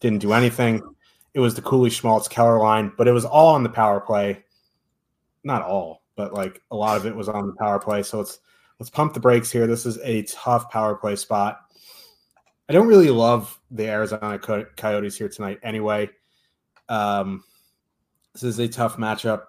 didn't 0.00 0.20
do 0.20 0.32
anything. 0.32 0.80
It 1.34 1.40
was 1.40 1.56
the 1.56 1.62
Cooley 1.62 1.90
Schmaltz 1.90 2.28
Keller 2.28 2.58
line, 2.60 2.92
but 2.96 3.08
it 3.08 3.12
was 3.12 3.24
all 3.24 3.54
on 3.54 3.64
the 3.64 3.68
power 3.68 4.00
play. 4.00 4.44
Not 5.42 5.62
all, 5.62 6.02
but 6.14 6.32
like 6.32 6.62
a 6.70 6.76
lot 6.76 6.96
of 6.96 7.04
it 7.04 7.14
was 7.14 7.28
on 7.28 7.48
the 7.48 7.52
power 7.54 7.80
play. 7.80 8.04
So 8.04 8.18
let's 8.18 8.38
let's 8.80 8.90
pump 8.90 9.12
the 9.12 9.20
brakes 9.20 9.52
here. 9.52 9.66
This 9.66 9.84
is 9.84 9.98
a 9.98 10.22
tough 10.22 10.70
power 10.70 10.96
play 10.96 11.14
spot. 11.14 11.60
I 12.68 12.72
don't 12.72 12.88
really 12.88 13.10
love 13.10 13.60
the 13.70 13.86
Arizona 13.86 14.38
Coyotes 14.38 15.16
here 15.16 15.28
tonight 15.28 15.60
anyway. 15.62 16.08
Um, 16.88 17.44
this 18.32 18.42
is 18.42 18.58
a 18.58 18.66
tough 18.66 18.96
matchup. 18.96 19.42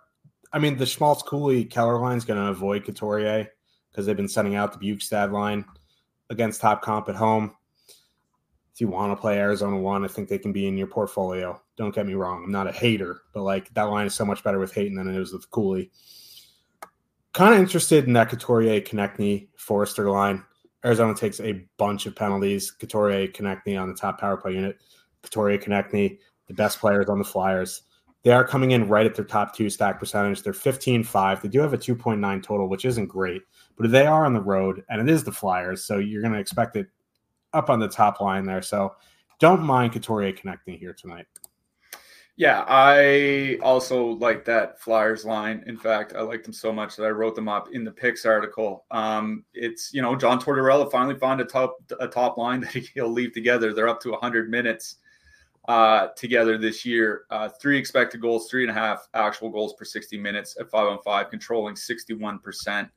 I 0.52 0.60
mean, 0.60 0.78
the 0.78 0.86
Schmaltz 0.86 1.24
Cooley 1.24 1.64
Keller 1.64 2.00
line 2.00 2.18
is 2.18 2.26
going 2.26 2.40
to 2.40 2.50
avoid 2.50 2.84
Couturier 2.84 3.48
because 3.90 4.06
they've 4.06 4.18
been 4.18 4.28
sending 4.28 4.56
out 4.56 4.78
the 4.78 4.86
Bjugstad 4.86 5.32
line 5.32 5.64
against 6.30 6.60
top 6.60 6.82
comp 6.82 7.08
at 7.08 7.16
home. 7.16 7.56
If 8.74 8.82
you 8.82 8.90
want 8.90 9.16
to 9.16 9.22
play 9.22 9.38
Arizona 9.38 9.78
one, 9.78 10.04
I 10.04 10.08
think 10.08 10.28
they 10.28 10.40
can 10.40 10.52
be 10.52 10.68
in 10.68 10.78
your 10.78 10.88
portfolio. 10.88 11.62
Don't 11.78 11.96
get 11.96 12.06
me 12.06 12.16
wrong. 12.16 12.44
I'm 12.44 12.52
not 12.52 12.68
a 12.68 12.72
hater, 12.72 13.22
but 13.34 13.44
like 13.44 13.74
that 13.76 13.84
line 13.84 14.08
is 14.08 14.14
so 14.14 14.26
much 14.26 14.44
better 14.44 14.60
with 14.60 14.74
Hayton 14.74 14.96
than 14.96 15.08
it 15.08 15.20
is 15.20 15.32
with 15.32 15.50
Cooley. 15.52 15.92
Kind 17.34 17.54
of 17.54 17.62
interested 17.62 18.06
in 18.06 18.14
that 18.14 18.30
Couturier 18.30 18.82
Konecny 18.82 19.48
Foerster 19.56 20.10
line. 20.10 20.44
Arizona 20.84 21.14
takes 21.14 21.40
a 21.40 21.66
bunch 21.78 22.06
of 22.06 22.16
penalties. 22.16 22.72
Couturier, 22.72 23.28
Konecny 23.28 23.80
on 23.82 23.88
the 23.88 23.96
top 23.96 24.20
power 24.20 24.36
play 24.36 24.54
unit. 24.54 24.82
Couturier, 25.24 25.58
Konecny, 25.58 26.18
the 26.48 26.54
best 26.54 26.80
players 26.80 27.08
on 27.08 27.20
the 27.20 27.24
Flyers. 27.24 27.84
They 28.24 28.32
are 28.32 28.46
coming 28.46 28.72
in 28.72 28.88
right 28.88 29.06
at 29.06 29.16
their 29.16 29.26
top 29.26 29.56
two 29.56 29.70
stack 29.70 30.00
percentage. 30.00 30.44
They're 30.44 30.54
15 30.54 31.04
5. 31.04 31.42
They 31.42 31.48
do 31.48 31.60
have 31.60 31.74
a 31.74 31.78
2.9 31.78 32.44
total, 32.44 32.68
which 32.68 32.86
isn't 32.86 33.08
great, 33.08 33.42
but 33.78 33.90
they 33.90 34.06
are 34.06 34.26
on 34.26 34.34
the 34.34 34.42
road, 34.42 34.84
and 34.90 35.02
it 35.02 35.12
is 35.12 35.24
the 35.24 35.32
Flyers. 35.32 35.84
So 35.86 35.98
you're 35.98 36.22
going 36.22 36.34
to 36.34 36.40
expect 36.40 36.76
it 36.76 36.88
up 37.54 37.70
on 37.70 37.80
the 37.80 37.88
top 37.88 38.22
line 38.22 38.46
there. 38.46 38.62
So 38.62 38.96
don't 39.40 39.64
mind 39.64 39.94
Couturier 39.94 40.34
Konecny 40.34 40.78
here 40.78 40.94
tonight. 40.94 41.26
Yeah, 42.38 42.64
I 42.68 43.60
also 43.62 44.06
like 44.06 44.46
that 44.46 44.80
Flyers 44.80 45.26
line. 45.26 45.64
In 45.68 45.78
fact, 45.78 46.14
I 46.16 46.22
liked 46.22 46.46
them 46.46 46.54
so 46.54 46.72
much 46.72 46.96
that 46.96 47.04
I 47.04 47.10
wrote 47.10 47.36
them 47.36 47.50
up 47.50 47.70
in 47.74 47.84
the 47.84 47.92
picks 47.92 48.26
article. 48.26 48.86
Um, 48.90 49.44
it's 49.54 49.94
you 49.94 50.02
know 50.02 50.16
John 50.16 50.40
Tortorella 50.40 50.90
finally 50.90 51.20
found 51.20 51.42
a 51.42 51.46
top 51.46 51.78
a 52.00 52.08
top 52.08 52.38
line 52.38 52.62
that 52.62 52.72
he'll 52.94 53.12
leave 53.12 53.34
together. 53.34 53.74
They're 53.74 53.90
up 53.90 54.02
to 54.02 54.12
100 54.12 54.50
minutes 54.50 54.98
uh, 55.68 56.08
together 56.16 56.58
this 56.58 56.86
year. 56.86 57.26
Uh, 57.30 57.50
three 57.50 57.78
expected 57.78 58.22
goals, 58.22 58.50
three 58.50 58.64
and 58.64 58.72
a 58.72 58.74
half 58.74 59.08
actual 59.14 59.50
goals 59.50 59.74
per 59.74 59.86
60 59.86 60.18
minutes 60.18 60.56
at 60.60 60.72
five 60.72 60.88
on 60.88 61.00
five, 61.04 61.30
controlling 61.30 61.76
61 61.76 62.40
percent 62.40 62.88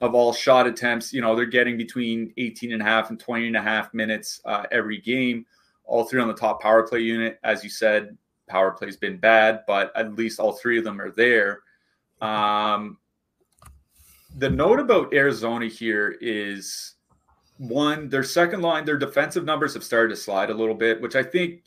of 0.00 0.14
all 0.14 0.32
shot 0.32 0.66
attempts. 0.66 1.12
You 1.12 1.20
know 1.20 1.36
they're 1.36 1.44
getting 1.44 1.76
between 1.76 2.32
18 2.38 2.72
and 2.72 2.80
a 2.80 2.84
half 2.84 3.10
and 3.10 3.20
20 3.20 3.48
and 3.48 3.56
a 3.56 3.62
half 3.62 3.92
minutes 3.92 4.40
uh, 4.46 4.64
every 4.72 5.00
game. 5.00 5.44
All 5.84 6.04
three 6.04 6.20
on 6.22 6.28
the 6.28 6.34
top 6.34 6.62
power 6.62 6.82
play 6.88 7.00
unit, 7.00 7.38
as 7.44 7.62
you 7.62 7.68
said 7.68 8.16
power 8.48 8.70
play's 8.70 8.96
been 8.96 9.18
bad, 9.18 9.60
but 9.66 9.92
at 9.96 10.14
least 10.14 10.40
all 10.40 10.52
three 10.52 10.78
of 10.78 10.84
them 10.84 11.00
are 11.00 11.10
there. 11.10 11.62
Um, 12.20 12.98
the 14.36 14.50
note 14.50 14.80
about 14.80 15.14
Arizona 15.14 15.66
here 15.66 16.16
is 16.20 16.94
one, 17.58 18.08
their 18.08 18.24
second 18.24 18.62
line, 18.62 18.84
their 18.84 18.98
defensive 18.98 19.44
numbers 19.44 19.74
have 19.74 19.84
started 19.84 20.08
to 20.08 20.16
slide 20.16 20.50
a 20.50 20.54
little 20.54 20.74
bit, 20.74 21.00
which 21.00 21.14
I 21.16 21.22
think 21.22 21.62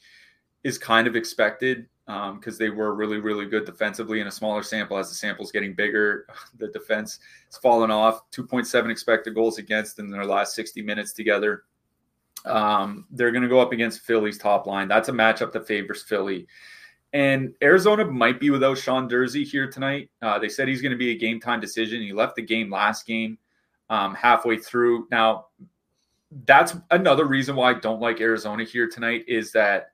is 0.63 0.77
kind 0.77 1.07
of 1.07 1.15
expected 1.15 1.87
because 2.05 2.53
um, 2.53 2.57
they 2.57 2.69
were 2.69 2.93
really, 2.93 3.17
really 3.17 3.45
good 3.45 3.65
defensively 3.65 4.21
in 4.21 4.27
a 4.27 4.31
smaller 4.31 4.63
sample. 4.63 4.97
As 4.97 5.09
the 5.09 5.15
sample's 5.15 5.51
getting 5.51 5.73
bigger, 5.73 6.25
the 6.57 6.69
defense 6.69 7.19
has 7.47 7.57
fallen 7.57 7.91
off. 7.91 8.29
2.7 8.31 8.89
expected 8.89 9.35
goals 9.35 9.57
against 9.57 9.99
in 9.99 10.09
their 10.09 10.25
last 10.25 10.55
60 10.55 10.81
minutes 10.81 11.13
together. 11.13 11.63
Um, 12.45 13.05
they're 13.11 13.31
going 13.31 13.43
to 13.43 13.49
go 13.49 13.59
up 13.59 13.73
against 13.73 14.01
Philly's 14.01 14.37
top 14.37 14.67
line. 14.67 14.87
That's 14.87 15.09
a 15.09 15.13
matchup 15.13 15.51
that 15.53 15.67
favors 15.67 16.03
Philly. 16.03 16.47
And 17.13 17.53
Arizona 17.63 18.05
might 18.05 18.39
be 18.39 18.49
without 18.49 18.77
Sean 18.77 19.09
Durzi 19.09 19.45
here 19.45 19.69
tonight. 19.69 20.09
Uh, 20.21 20.37
they 20.39 20.49
said 20.49 20.67
he's 20.67 20.81
going 20.81 20.91
to 20.91 20.97
be 20.97 21.11
a 21.11 21.17
game 21.17 21.39
time 21.39 21.59
decision. 21.59 22.01
He 22.01 22.13
left 22.13 22.35
the 22.35 22.41
game 22.41 22.69
last 22.69 23.05
game 23.05 23.37
um, 23.89 24.13
halfway 24.13 24.57
through. 24.57 25.07
Now, 25.09 25.47
that's 26.45 26.75
another 26.91 27.25
reason 27.25 27.55
why 27.55 27.71
I 27.71 27.73
don't 27.75 28.01
like 28.01 28.19
Arizona 28.19 28.65
here 28.65 28.89
tonight 28.89 29.23
is 29.27 29.51
that 29.53 29.91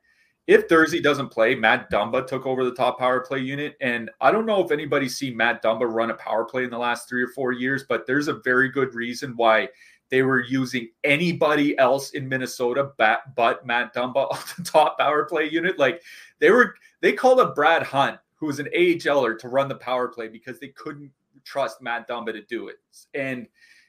if 0.48 0.68
Durzi 0.68 1.02
doesn't 1.02 1.30
play, 1.30 1.56
Matt 1.56 1.90
Dumba 1.90 2.28
took 2.28 2.46
over 2.46 2.66
the 2.66 2.74
top 2.74 3.00
power 3.00 3.22
play 3.22 3.40
unit. 3.40 3.76
And 3.80 4.12
I 4.20 4.32
don't 4.32 4.46
know 4.46 4.64
if 4.64 4.72
anybody's 4.72 5.16
seen 5.16 5.38
Matt 5.38 5.64
Dumba 5.64 5.88
run 5.90 6.12
a 6.12 6.16
power 6.16 6.44
play 6.44 6.66
in 6.66 6.70
the 6.70 6.78
last 6.78 7.08
three 7.08 7.24
or 7.24 7.30
four 7.30 7.54
years, 7.54 7.86
but 7.88 8.06
there's 8.06 8.28
a 8.28 8.42
very 8.44 8.70
good 8.70 8.94
reason 8.94 9.34
why 9.38 9.70
they 10.14 10.22
were 10.22 10.44
using 10.44 10.90
anybody 11.04 11.76
else 11.80 12.12
in 12.12 12.30
Minnesota 12.30 12.92
but 12.96 13.66
Matt 13.66 13.96
Dumba 13.96 14.16
on 14.32 14.38
the 14.56 14.64
top 14.64 15.00
power 15.00 15.26
play 15.26 15.50
unit. 15.50 15.80
Like 15.80 16.04
they 16.38 16.52
were, 16.52 16.76
they 17.02 17.14
called 17.14 17.40
up 17.40 17.56
Brad 17.56 17.82
Hunt, 17.82 18.20
who 18.36 18.46
was 18.46 18.60
an 18.60 18.70
AHLer, 18.78 19.40
to 19.40 19.48
run 19.48 19.68
the 19.68 19.74
power 19.74 20.08
play 20.08 20.28
because 20.28 20.60
they 20.60 20.68
couldn't 20.68 21.10
trust 21.44 21.82
Matt 21.82 22.08
Dumba 22.08 22.32
to 22.32 22.44
do 22.44 22.68
it. 22.68 22.76
And 23.16 23.48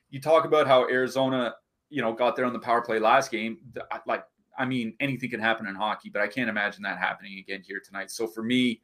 you 0.08 0.18
talk 0.18 0.46
about 0.46 0.66
how 0.66 0.88
Arizona, 0.88 1.56
you 1.90 2.00
know, 2.00 2.14
got 2.14 2.36
there 2.36 2.46
on 2.46 2.54
the 2.54 2.58
power 2.58 2.80
play 2.80 2.98
last 2.98 3.30
game. 3.30 3.58
Like, 4.06 4.24
I 4.56 4.64
mean, 4.64 4.94
anything 5.00 5.28
can 5.28 5.40
happen 5.40 5.66
in 5.66 5.74
hockey, 5.74 6.08
but 6.08 6.22
I 6.22 6.26
can't 6.26 6.48
imagine 6.48 6.82
that 6.84 6.96
happening 6.96 7.38
again 7.38 7.62
here 7.62 7.82
tonight. 7.84 8.10
So 8.10 8.26
for 8.26 8.42
me, 8.42 8.80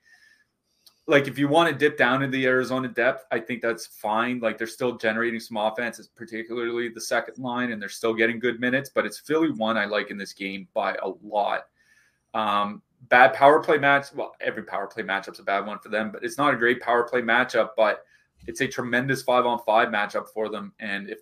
like 1.11 1.26
if 1.26 1.38
you 1.38 1.48
want 1.48 1.68
to 1.68 1.74
dip 1.74 1.98
down 1.98 2.22
into 2.22 2.36
the 2.36 2.46
Arizona 2.46 2.86
depth, 2.86 3.26
I 3.32 3.40
think 3.40 3.61
that's 3.61 3.86
fine. 3.86 4.38
Like 4.38 4.56
they're 4.56 4.66
still 4.66 4.96
generating 4.96 5.40
some 5.40 5.56
offenses, 5.56 6.06
particularly 6.08 6.88
the 6.88 7.00
second 7.00 7.38
line, 7.38 7.72
and 7.72 7.82
they're 7.82 7.88
still 7.88 8.14
getting 8.14 8.38
good 8.38 8.61
minutes. 8.61 8.90
But 8.94 9.06
it's 9.06 9.18
Philly 9.18 9.50
one 9.50 9.76
I 9.76 9.86
like 9.86 10.11
in 10.11 10.16
this 10.16 10.32
game 10.32 10.68
by 10.72 10.94
a 11.02 11.08
lot. 11.22 11.62
Um, 12.32 12.80
bad 13.08 13.34
power 13.34 13.61
play 13.61 13.78
match. 13.78 14.14
Well, 14.14 14.36
every 14.40 14.62
power 14.62 14.86
play 14.86 15.02
matchup's 15.02 15.40
a 15.40 15.42
bad 15.42 15.66
one 15.66 15.80
for 15.80 15.88
them, 15.88 16.12
but 16.12 16.22
it's 16.22 16.38
not 16.38 16.54
a 16.54 16.56
great 16.56 16.80
power 16.80 17.02
play 17.02 17.22
matchup. 17.22 17.70
But 17.76 18.04
it's 18.46 18.61
a 18.61 18.68
tremendous 18.68 19.22
five 19.22 19.46
on 19.46 19.58
five 19.66 19.88
matchup 19.88 20.28
for 20.28 20.48
them. 20.48 20.72
And 20.78 21.11
if 21.11 21.18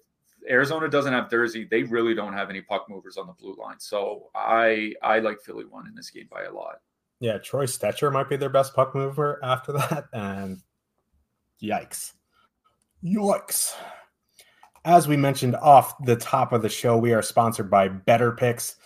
Arizona 0.51 0.89
doesn't 0.89 1.15
have 1.15 1.31
Durzi, 1.31 1.69
they 1.69 1.83
really 1.83 2.15
don't 2.15 2.35
have 2.35 2.51
any 2.51 2.61
puck 2.61 2.87
movers 2.91 3.17
on 3.17 3.27
the 3.27 3.33
blue 3.33 3.57
line. 3.59 3.81
So 3.81 4.29
I 4.35 4.93
I 5.03 5.21
like 5.21 5.41
Philly 5.41 5.65
one 5.65 5.87
in 5.87 5.95
this 5.95 6.11
game 6.11 6.29
by 6.31 6.45
a 6.45 6.53
lot. 6.53 6.81
Yeah, 7.21 7.39
Troy 7.39 7.67
Stecher 7.67 8.13
might 8.13 8.29
be 8.29 8.37
their 8.37 8.49
best 8.49 8.75
puck 8.75 8.95
mover 8.95 9.41
after 9.43 9.73
that. 9.75 10.05
And 10.13 10.59
yikes. 11.63 12.13
Yikes. 13.05 13.75
As 14.85 15.09
we 15.09 15.17
mentioned 15.17 15.57
off 15.57 15.95
the 16.05 16.17
top 16.17 16.53
of 16.53 16.63
the 16.63 16.69
show, 16.69 16.97
we 16.97 17.13
are 17.13 17.23
sponsored 17.23 17.71
by 17.71 17.89
Betr 17.89 18.37
Picks, 18.37 18.77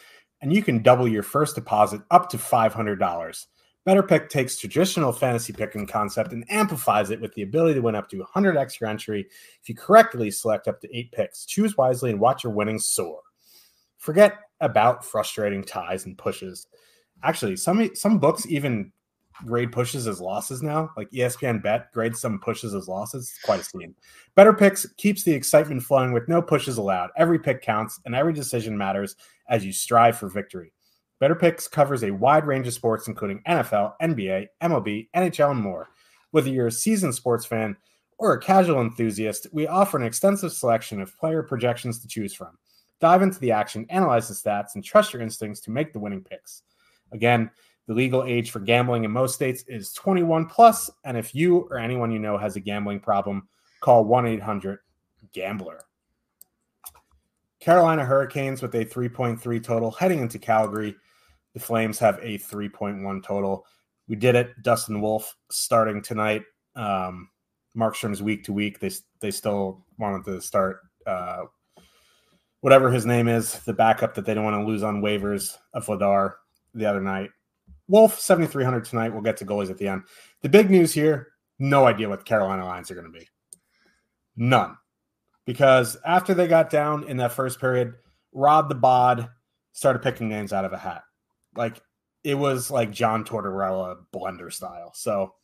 and 0.41 0.53
you 0.53 0.63
can 0.63 0.83
double 0.83 1.07
your 1.07 1.23
first 1.23 1.55
deposit 1.55 2.01
up 2.11 2.29
to 2.31 2.39
$500. 2.39 3.47
Betr 3.87 4.09
Pick 4.09 4.29
takes 4.29 4.57
traditional 4.57 5.13
fantasy 5.13 5.53
picking 5.53 5.87
concept 5.87 6.33
and 6.33 6.45
amplifies 6.49 7.11
it 7.11 7.21
with 7.21 7.35
the 7.35 7.43
ability 7.43 7.75
to 7.75 7.83
win 7.83 7.95
up 7.95 8.09
to 8.09 8.25
100x 8.35 8.81
your 8.81 8.89
entry 8.89 9.27
if 9.61 9.69
you 9.69 9.75
correctly 9.75 10.31
select 10.31 10.69
up 10.69 10.81
to 10.81 10.97
eight 10.97 11.11
picks. 11.13 11.45
Choose 11.45 11.77
wisely 11.77 12.11
and 12.11 12.21
watch 12.21 12.45
your 12.45 12.53
winnings 12.53 12.87
soar. 12.87 13.21
Forget 13.99 14.39
about 14.61 15.05
frustrating 15.05 15.65
ties 15.65 16.07
and 16.07 16.17
pushes 16.17 16.67
actually 17.23 17.57
some 17.57 17.95
some 17.95 18.19
books 18.19 18.47
even 18.47 18.93
grade 19.45 19.73
pushes 19.73 20.07
as 20.07 20.21
losses 20.21 20.63
now. 20.63 20.91
Like 20.97 21.11
ESPN 21.11 21.63
Bet 21.63 21.93
grades 21.93 22.21
some 22.21 22.39
pushes 22.39 22.75
as 22.75 22.89
losses. 22.89 23.31
It's 23.31 23.43
quite 23.43 23.61
a 23.61 23.65
scene. 23.65 23.95
Betr 24.37 24.57
Picks 24.59 24.87
keeps 24.97 25.23
the 25.23 25.33
excitement 25.33 25.83
flowing 25.83 26.13
with 26.13 26.29
no 26.29 26.41
pushes 26.41 26.79
allowed. 26.79 27.11
Every 27.17 27.39
pick 27.39 27.63
counts 27.63 28.01
and 28.05 28.15
every 28.15 28.33
decision 28.33 28.77
matters 28.77 29.17
as 29.49 29.65
you 29.65 29.73
strive 29.73 30.19
for 30.19 30.29
victory. 30.29 30.73
Betr 31.21 31.39
Picks 31.39 31.69
covers 31.69 32.03
a 32.03 32.11
wide 32.11 32.47
range 32.47 32.67
of 32.67 32.75
sports, 32.75 33.09
including 33.09 33.43
NFL, 33.47 33.95
NBA, 34.03 34.49
MLB, 34.63 35.09
NHL, 35.15 35.53
and 35.53 35.61
more. 35.61 35.89
Whether 36.33 36.51
you're 36.51 36.69
a 36.69 36.73
seasoned 36.73 37.15
sports 37.15 37.45
fan 37.45 37.77
or 38.19 38.33
a 38.33 38.41
casual 38.41 38.81
enthusiast, 38.81 39.47
we 39.53 39.67
offer 39.67 39.97
an 39.97 40.05
extensive 40.05 40.53
selection 40.53 41.01
of 41.01 41.17
player 41.19 41.43
projections 41.43 42.01
to 42.01 42.09
choose 42.09 42.35
from. 42.35 42.59
Dive 43.01 43.23
into 43.23 43.39
the 43.41 43.53
action, 43.53 43.87
analyze 43.91 44.29
the 44.29 44.35
stats, 44.35 44.75
and 44.75 44.85
trust 44.85 45.13
your 45.13 45.23
instincts 45.23 45.61
to 45.61 45.71
make 45.71 45.93
the 45.93 45.99
winning 45.99 46.23
picks. 46.23 46.63
Again, 47.13 47.51
the 47.87 47.95
legal 47.95 48.25
age 48.25 48.51
for 48.51 48.61
gambling 48.61 49.05
in 49.05 49.11
most 49.11 49.35
states 49.35 49.65
is 49.67 49.93
21 49.93 50.47
plus, 50.47 50.91
and 51.05 51.17
if 51.17 51.35
you 51.35 51.69
or 51.71 51.79
anyone 51.79 52.13
you 52.13 52.19
know 52.19 52.39
has 52.39 52.57
a 52.57 52.61
gambling 52.61 53.01
problem, 53.01 53.49
call 53.81 54.05
1-800-GAMBLER. 54.05 55.85
Carolina 57.61 58.05
Hurricanes 58.05 58.63
with 58.63 58.75
a 58.75 58.85
3.3 58.85 59.63
total 59.63 59.91
heading 59.91 60.21
into 60.21 60.39
Calgary. 60.39 60.97
The 61.55 61.61
Flames 61.61 61.99
have 61.99 62.19
a 62.23 62.39
3.1 62.39 63.23
total. 63.23 63.67
We 64.09 64.17
did 64.17 64.35
it. 64.35 64.63
Dustin 64.63 65.01
Wolf 65.01 65.37
starting 65.51 66.03
tonight. 66.03 66.43
Um, 66.75 67.29
Markstrom's 67.77 68.23
week 68.23 68.45
to 68.45 68.53
week. 68.53 68.81
They 68.81 68.91
they 69.21 69.31
still 69.31 69.85
wanted 69.99 70.25
to 70.25 70.41
start 70.41 70.81
uh, 71.07 71.45
whatever 72.61 72.91
his 72.91 73.07
name 73.07 73.29
is, 73.29 73.61
the 73.61 73.73
backup 73.73 74.15
that 74.15 74.25
they 74.25 74.35
don't 74.35 74.45
want 74.45 74.61
to 74.61 74.67
lose 74.67 74.83
on 74.83 75.03
waivers 75.03 75.57
of 75.75 75.87
Vladar 75.87 76.35
the 76.75 76.87
other 76.87 77.01
night. 77.01 77.31
Wolf, 77.89 78.19
7,300 78.19 78.85
tonight. 78.85 79.13
We'll 79.13 79.23
get 79.23 79.37
to 79.39 79.45
goalies 79.45 79.71
at 79.71 79.79
the 79.79 79.89
end. 79.89 80.03
The 80.41 80.49
big 80.49 80.71
news 80.71 80.93
here 80.93 81.33
no 81.63 81.87
idea 81.87 82.09
what 82.09 82.19
the 82.19 82.25
Carolina 82.25 82.67
lines 82.67 82.91
are 82.91 82.95
going 82.95 83.11
to 83.11 83.19
be. 83.19 83.29
None. 84.37 84.77
Because 85.47 85.97
after 86.05 86.35
they 86.35 86.49
got 86.49 86.71
down 86.71 87.09
in 87.09 87.19
that 87.19 87.33
first 87.33 87.61
period, 87.61 87.95
Rod 88.33 88.69
the 88.69 88.75
Bod 88.75 89.29
started 89.73 90.03
picking 90.03 90.29
names 90.29 90.53
out 90.53 90.65
of 90.65 90.73
a 90.73 90.79
hat. 90.79 91.03
Like 91.55 91.81
it 92.25 92.35
was 92.35 92.71
like 92.71 92.91
John 92.91 93.25
Tortorella 93.25 93.97
blender 94.13 94.53
style. 94.53 94.93
So 94.95 95.35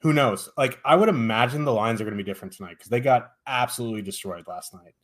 who 0.00 0.12
knows? 0.12 0.48
Like 0.56 0.80
I 0.84 0.96
would 0.96 1.08
imagine 1.08 1.64
the 1.64 1.72
lines 1.72 2.00
are 2.00 2.04
going 2.04 2.16
to 2.16 2.22
be 2.22 2.28
different 2.28 2.54
tonight 2.54 2.76
because 2.78 2.90
they 2.90 3.00
got 3.00 3.30
absolutely 3.46 4.02
destroyed 4.02 4.46
last 4.48 4.74
night. 4.74 4.94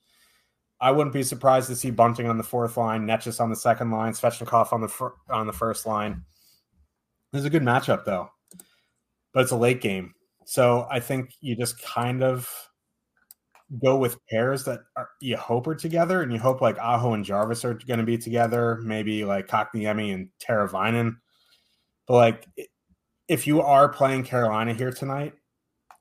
I 0.81 0.91
wouldn't 0.91 1.13
be 1.13 1.23
surprised 1.23 1.69
to 1.69 1.77
see 1.77 1.91
Bunting 1.91 2.29
on 2.29 2.39
the 2.39 2.43
fourth 2.43 2.77
line, 2.77 3.07
Necas 3.07 3.41
on 3.41 3.51
the 3.51 3.57
second 3.57 3.91
line, 3.91 4.13
Svechnikov 4.13 4.73
on 4.73 4.81
the 4.81 4.89
fir- 4.89 5.15
on 5.29 5.47
the 5.47 5.53
first 5.53 5.87
line. 5.87 6.25
It's 7.33 7.45
a 7.45 7.51
good 7.51 7.63
matchup 7.63 8.05
though, 8.05 8.31
but 9.33 9.43
it's 9.43 9.53
a 9.53 9.57
late 9.57 9.81
game, 9.81 10.15
so 10.47 10.87
I 10.91 11.01
think 11.01 11.35
you 11.41 11.55
just 11.55 11.81
kind 11.83 12.23
of 12.23 12.49
go 13.85 13.97
with 13.97 14.19
pairs 14.27 14.65
that 14.65 14.81
are, 14.97 15.09
you 15.21 15.37
hope 15.37 15.67
are 15.69 15.75
together, 15.75 16.23
and 16.23 16.33
you 16.33 16.39
hope 16.39 16.61
like 16.61 16.79
Aho 16.79 17.15
and 17.15 17.25
Jarvis 17.25 17.65
are 17.65 17.75
going 17.75 18.01
to 18.01 18.07
be 18.07 18.19
together, 18.19 18.81
maybe 18.83 19.25
like 19.25 19.47
Kotkaniemi 19.47 20.13
and 20.13 20.29
Teravainen. 20.45 21.17
But 22.09 22.15
like, 22.15 22.47
if 23.29 23.47
you 23.47 23.63
are 23.63 23.89
playing 23.89 24.25
Carolina 24.25 24.75
here 24.75 24.91
tonight, 24.91 25.35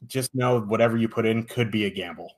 just 0.08 0.34
know 0.34 0.62
whatever 0.62 0.98
you 0.98 1.08
put 1.08 1.28
in 1.28 1.44
could 1.44 1.70
be 1.70 1.86
a 1.86 1.92
gamble. 1.92 2.32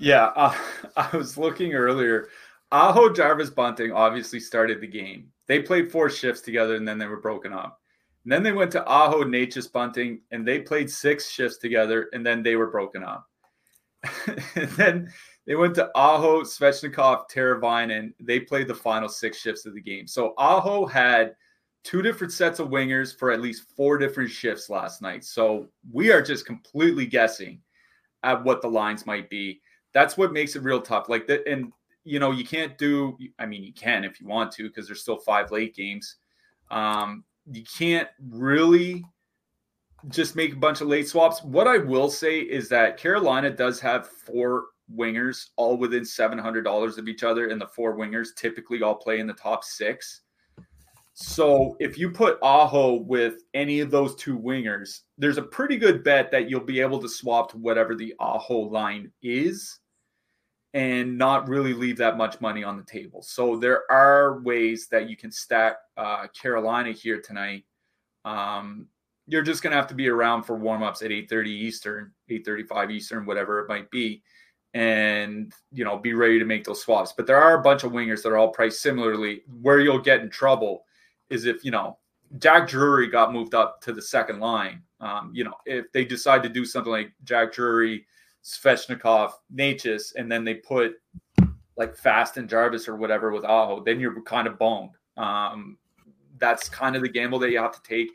Yeah, 0.00 0.32
uh, 0.34 0.54
I 0.96 1.16
was 1.16 1.38
looking 1.38 1.74
earlier. 1.74 2.28
Aho 2.72 3.12
Jarvis 3.12 3.50
Bunting 3.50 3.92
obviously 3.92 4.40
started 4.40 4.80
the 4.80 4.86
game. 4.86 5.28
They 5.46 5.60
played 5.60 5.92
four 5.92 6.08
shifts 6.08 6.40
together 6.40 6.76
and 6.76 6.86
then 6.88 6.98
they 6.98 7.06
were 7.06 7.20
broken 7.20 7.52
up. 7.52 7.80
And 8.24 8.32
then 8.32 8.42
they 8.42 8.52
went 8.52 8.70
to 8.72 8.86
Aho 8.86 9.24
Necas 9.24 9.70
Bunting 9.70 10.20
and 10.30 10.46
they 10.46 10.60
played 10.60 10.90
six 10.90 11.28
shifts 11.30 11.58
together 11.58 12.08
and 12.12 12.24
then 12.24 12.42
they 12.42 12.56
were 12.56 12.70
broken 12.70 13.02
up. 13.02 13.26
and 14.56 14.68
then 14.76 15.12
they 15.46 15.56
went 15.56 15.74
to 15.76 15.90
Aho 15.94 16.42
Svechnikov 16.42 17.28
Teravainen 17.30 17.98
and 17.98 18.14
they 18.20 18.40
played 18.40 18.68
the 18.68 18.74
final 18.74 19.08
six 19.08 19.38
shifts 19.38 19.66
of 19.66 19.74
the 19.74 19.80
game. 19.80 20.06
So 20.06 20.34
Aho 20.38 20.86
had 20.86 21.34
two 21.82 22.02
different 22.02 22.32
sets 22.32 22.58
of 22.58 22.68
wingers 22.68 23.18
for 23.18 23.30
at 23.30 23.40
least 23.40 23.70
four 23.74 23.98
different 23.98 24.30
shifts 24.30 24.70
last 24.70 25.02
night. 25.02 25.24
So 25.24 25.66
we 25.90 26.12
are 26.12 26.22
just 26.22 26.46
completely 26.46 27.06
guessing 27.06 27.60
at 28.22 28.44
what 28.44 28.62
the 28.62 28.68
lines 28.68 29.06
might 29.06 29.28
be 29.28 29.60
that's 29.92 30.16
what 30.16 30.32
makes 30.32 30.56
it 30.56 30.62
real 30.62 30.80
tough. 30.80 31.08
Like 31.08 31.26
that, 31.26 31.46
and 31.48 31.72
you 32.04 32.18
know, 32.18 32.30
you 32.30 32.44
can't 32.44 32.76
do. 32.78 33.16
I 33.38 33.46
mean, 33.46 33.62
you 33.62 33.72
can 33.72 34.04
if 34.04 34.20
you 34.20 34.26
want 34.26 34.52
to, 34.52 34.68
because 34.68 34.86
there's 34.86 35.02
still 35.02 35.18
five 35.18 35.50
late 35.50 35.74
games. 35.74 36.16
Um, 36.70 37.24
you 37.50 37.64
can't 37.64 38.08
really 38.30 39.04
just 40.08 40.36
make 40.36 40.52
a 40.52 40.56
bunch 40.56 40.80
of 40.80 40.88
late 40.88 41.08
swaps. 41.08 41.42
What 41.42 41.66
I 41.66 41.78
will 41.78 42.10
say 42.10 42.40
is 42.40 42.68
that 42.68 42.96
Carolina 42.96 43.50
does 43.50 43.80
have 43.80 44.08
four 44.08 44.66
wingers 44.94 45.48
all 45.56 45.76
within 45.76 46.02
$700 46.02 46.98
of 46.98 47.08
each 47.08 47.22
other, 47.22 47.48
and 47.48 47.60
the 47.60 47.66
four 47.66 47.96
wingers 47.96 48.28
typically 48.34 48.82
all 48.82 48.94
play 48.94 49.18
in 49.18 49.26
the 49.26 49.34
top 49.34 49.64
six. 49.64 50.22
So 51.12 51.76
if 51.80 51.98
you 51.98 52.10
put 52.10 52.38
Aho 52.40 52.94
with 52.94 53.42
any 53.52 53.80
of 53.80 53.90
those 53.90 54.14
two 54.14 54.38
wingers, 54.38 55.00
there's 55.18 55.36
a 55.36 55.42
pretty 55.42 55.76
good 55.76 56.02
bet 56.02 56.30
that 56.30 56.48
you'll 56.48 56.60
be 56.60 56.80
able 56.80 56.98
to 57.00 57.08
swap 57.08 57.50
to 57.50 57.58
whatever 57.58 57.94
the 57.94 58.14
Aho 58.20 58.60
line 58.60 59.12
is 59.22 59.79
and 60.72 61.18
not 61.18 61.48
really 61.48 61.74
leave 61.74 61.96
that 61.96 62.16
much 62.16 62.40
money 62.40 62.62
on 62.62 62.76
the 62.76 62.84
table. 62.84 63.22
So 63.22 63.56
there 63.56 63.90
are 63.90 64.40
ways 64.40 64.86
that 64.88 65.08
you 65.08 65.16
can 65.16 65.32
stack 65.32 65.76
uh, 65.96 66.28
Carolina 66.28 66.92
here 66.92 67.20
tonight. 67.20 67.64
Um, 68.24 68.86
you're 69.26 69.42
just 69.42 69.62
going 69.62 69.72
to 69.72 69.76
have 69.76 69.88
to 69.88 69.94
be 69.94 70.08
around 70.08 70.44
for 70.44 70.58
warmups 70.58 71.02
at 71.02 71.10
8:30 71.10 71.46
Eastern, 71.48 72.12
8:35 72.28 72.90
Eastern, 72.90 73.26
whatever 73.26 73.60
it 73.60 73.68
might 73.68 73.90
be, 73.90 74.22
and 74.74 75.52
you 75.72 75.84
know 75.84 75.98
be 75.98 76.14
ready 76.14 76.38
to 76.38 76.44
make 76.44 76.64
those 76.64 76.82
swaps. 76.82 77.12
But 77.16 77.26
there 77.26 77.36
are 77.36 77.58
a 77.58 77.62
bunch 77.62 77.84
of 77.84 77.92
wingers 77.92 78.22
that 78.22 78.30
are 78.30 78.38
all 78.38 78.50
priced 78.50 78.82
similarly. 78.82 79.42
Where 79.60 79.80
you'll 79.80 79.98
get 79.98 80.20
in 80.20 80.30
trouble 80.30 80.84
is 81.30 81.46
if 81.46 81.64
you 81.64 81.70
know 81.70 81.98
Jack 82.38 82.68
Drury 82.68 83.08
got 83.08 83.32
moved 83.32 83.54
up 83.54 83.80
to 83.82 83.92
the 83.92 84.02
second 84.02 84.40
line. 84.40 84.82
Um, 85.00 85.30
you 85.34 85.44
know, 85.44 85.54
if 85.64 85.90
they 85.92 86.04
decide 86.04 86.42
to 86.42 86.48
do 86.48 86.64
something 86.64 86.92
like 86.92 87.12
Jack 87.24 87.52
Drury, 87.52 88.06
Svechnikov, 88.44 89.32
Necas, 89.54 90.14
and 90.16 90.30
then 90.30 90.44
they 90.44 90.54
put 90.54 90.94
like 91.76 91.96
Fast 91.96 92.36
and 92.36 92.48
Jarvis 92.48 92.88
or 92.88 92.96
whatever 92.96 93.32
with 93.32 93.44
Aho, 93.44 93.82
then 93.82 94.00
you're 94.00 94.20
kind 94.22 94.46
of 94.46 94.58
boned. 94.58 94.90
Um, 95.16 95.78
that's 96.38 96.68
kind 96.68 96.94
of 96.94 97.02
the 97.02 97.08
gamble 97.08 97.38
that 97.38 97.50
you 97.50 97.58
have 97.58 97.72
to 97.72 97.82
take. 97.82 98.10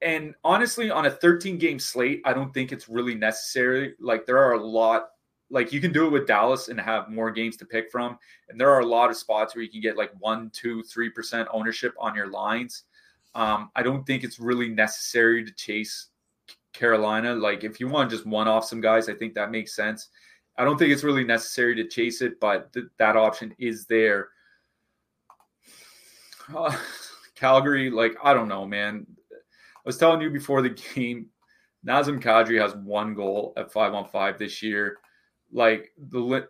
And 0.00 0.34
honestly, 0.44 0.90
on 0.90 1.06
a 1.06 1.10
13 1.10 1.58
game 1.58 1.78
slate, 1.78 2.22
I 2.24 2.32
don't 2.32 2.52
think 2.52 2.72
it's 2.72 2.88
really 2.88 3.14
necessary. 3.14 3.94
Like 4.00 4.26
there 4.26 4.38
are 4.38 4.52
a 4.52 4.62
lot 4.62 5.10
like 5.50 5.72
you 5.72 5.80
can 5.80 5.92
do 5.92 6.06
it 6.06 6.10
with 6.10 6.26
Dallas 6.26 6.68
and 6.68 6.80
have 6.80 7.08
more 7.08 7.30
games 7.30 7.56
to 7.58 7.64
pick 7.64 7.90
from. 7.90 8.18
And 8.48 8.60
there 8.60 8.70
are 8.70 8.80
a 8.80 8.86
lot 8.86 9.10
of 9.10 9.16
spots 9.16 9.54
where 9.54 9.62
you 9.62 9.70
can 9.70 9.80
get 9.80 9.96
like 9.96 10.10
one, 10.18 10.50
two, 10.50 10.82
three 10.82 11.08
percent 11.08 11.48
ownership 11.52 11.94
on 11.98 12.14
your 12.14 12.28
lines. 12.28 12.84
Um, 13.34 13.70
I 13.76 13.82
don't 13.82 14.04
think 14.04 14.24
it's 14.24 14.40
really 14.40 14.68
necessary 14.68 15.44
to 15.44 15.52
chase 15.52 16.08
Carolina. 16.78 17.34
Like 17.34 17.64
if 17.64 17.80
you 17.80 17.88
want 17.88 18.10
to 18.10 18.16
just 18.16 18.26
one 18.26 18.48
off 18.48 18.64
some 18.64 18.80
guys, 18.80 19.08
I 19.08 19.14
think 19.14 19.34
that 19.34 19.50
makes 19.50 19.74
sense. 19.74 20.08
I 20.56 20.64
don't 20.64 20.78
think 20.78 20.92
it's 20.92 21.04
really 21.04 21.24
necessary 21.24 21.74
to 21.76 21.88
chase 21.88 22.22
it, 22.22 22.40
but 22.40 22.72
th- 22.72 22.86
that 22.98 23.16
option 23.16 23.54
is 23.58 23.86
there. 23.86 24.28
Uh, 26.54 26.76
Calgary, 27.34 27.90
like 27.90 28.16
I 28.22 28.34
don't 28.34 28.48
know, 28.48 28.66
man. 28.66 29.06
I 29.32 29.36
was 29.84 29.98
telling 29.98 30.20
you 30.20 30.30
before 30.30 30.62
the 30.62 30.70
game, 30.94 31.26
Nazem 31.86 32.20
Kadri 32.20 32.60
has 32.60 32.74
one 32.74 33.14
goal 33.14 33.52
at 33.56 33.72
five 33.72 33.94
on 33.94 34.08
five 34.08 34.38
this 34.38 34.62
year. 34.62 34.98
Like 35.52 35.92
the 36.10 36.48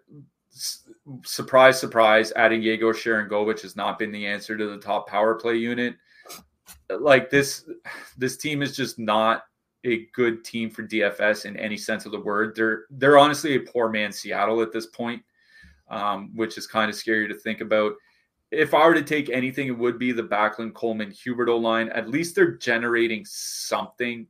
surprise, 1.24 1.78
surprise, 1.78 2.32
adding 2.34 2.62
Yegor 2.62 2.94
Sharangovich 2.94 3.62
has 3.62 3.76
not 3.76 3.98
been 3.98 4.10
the 4.10 4.26
answer 4.26 4.56
to 4.56 4.70
the 4.70 4.78
top 4.78 5.08
power 5.08 5.34
play 5.34 5.56
unit. 5.56 5.94
Like 6.90 7.30
this, 7.30 7.64
this 8.16 8.36
team 8.36 8.62
is 8.62 8.74
just 8.74 8.98
not 8.98 9.44
a 9.88 10.06
good 10.12 10.44
team 10.44 10.70
for 10.70 10.82
DFS 10.82 11.44
in 11.44 11.56
any 11.56 11.76
sense 11.76 12.06
of 12.06 12.12
the 12.12 12.20
word. 12.20 12.54
They're 12.54 12.84
they're 12.90 13.18
honestly 13.18 13.54
a 13.56 13.60
poor 13.60 13.88
man 13.88 14.12
Seattle 14.12 14.62
at 14.62 14.72
this 14.72 14.86
point, 14.86 15.22
um, 15.88 16.30
which 16.34 16.58
is 16.58 16.66
kind 16.66 16.90
of 16.90 16.96
scary 16.96 17.28
to 17.28 17.34
think 17.34 17.60
about. 17.60 17.94
If 18.50 18.72
I 18.72 18.86
were 18.86 18.94
to 18.94 19.02
take 19.02 19.28
anything, 19.28 19.68
it 19.68 19.76
would 19.76 19.98
be 19.98 20.12
the 20.12 20.22
Backlund 20.22 20.74
Coleman 20.74 21.10
Huberdeau 21.10 21.60
line. 21.60 21.90
At 21.90 22.08
least 22.08 22.34
they're 22.34 22.56
generating 22.56 23.24
something. 23.26 24.26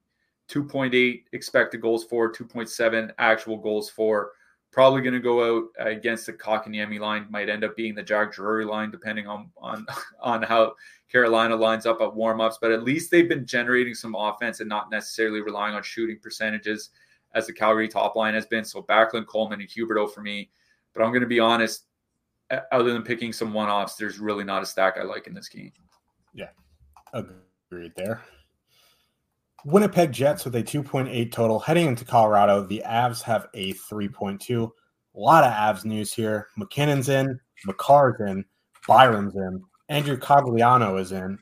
2.8 0.48 1.24
expected 1.32 1.82
goals 1.82 2.04
for, 2.04 2.32
2.7 2.32 3.12
actual 3.18 3.58
goals 3.58 3.90
for. 3.90 4.32
Probably 4.70 5.02
going 5.02 5.14
to 5.14 5.20
go 5.20 5.58
out 5.58 5.64
against 5.78 6.26
the 6.26 6.32
Kotkaniemi 6.32 6.98
line. 6.98 7.26
Might 7.30 7.48
end 7.48 7.64
up 7.64 7.76
being 7.76 7.94
the 7.94 8.02
Jack 8.02 8.32
Drury 8.32 8.64
line, 8.64 8.90
depending 8.90 9.26
on 9.26 9.50
on 9.56 9.86
on 10.20 10.42
how 10.42 10.74
Carolina 11.10 11.56
lines 11.56 11.86
up 11.86 12.00
at 12.00 12.10
warmups. 12.10 12.54
But 12.60 12.72
at 12.72 12.84
least 12.84 13.10
they've 13.10 13.28
been 13.28 13.46
generating 13.46 13.94
some 13.94 14.14
offense 14.14 14.60
and 14.60 14.68
not 14.68 14.90
necessarily 14.90 15.40
relying 15.40 15.74
on 15.74 15.82
shooting 15.82 16.18
percentages 16.22 16.90
as 17.34 17.46
the 17.46 17.52
Calgary 17.52 17.88
top 17.88 18.16
line 18.16 18.34
has 18.34 18.46
been. 18.46 18.64
So 18.64 18.82
Backlund, 18.82 19.26
Coleman, 19.26 19.60
and 19.60 19.68
Huberdeau 19.68 20.12
for 20.12 20.20
me. 20.20 20.50
But 20.94 21.02
I'm 21.02 21.10
going 21.10 21.22
to 21.22 21.26
be 21.26 21.40
honest. 21.40 21.84
Other 22.72 22.94
than 22.94 23.02
picking 23.02 23.32
some 23.32 23.52
one 23.52 23.68
offs, 23.68 23.96
there's 23.96 24.18
really 24.18 24.44
not 24.44 24.62
a 24.62 24.66
stack 24.66 24.96
I 24.98 25.02
like 25.02 25.26
in 25.26 25.34
this 25.34 25.50
game. 25.50 25.70
Yeah, 26.32 26.48
agreed 27.12 27.92
there. 27.94 28.22
Winnipeg 29.66 30.12
Jets 30.12 30.46
with 30.46 30.54
a 30.56 30.62
2.8 30.62 31.30
total 31.30 31.58
heading 31.58 31.88
into 31.88 32.06
Colorado. 32.06 32.62
The 32.62 32.82
Avs 32.86 33.20
have 33.22 33.48
a 33.52 33.74
3.2. 33.74 34.70
A 35.14 35.18
lot 35.18 35.44
of 35.44 35.52
Avs 35.52 35.84
news 35.84 36.14
here. 36.14 36.46
MacKinnon's 36.56 37.10
in, 37.10 37.38
Makar's 37.66 38.18
in, 38.20 38.44
Byram's 38.86 39.34
in, 39.34 39.62
Andrew 39.88 40.18
Cogliano 40.18 41.00
is 41.00 41.12
in, 41.12 41.38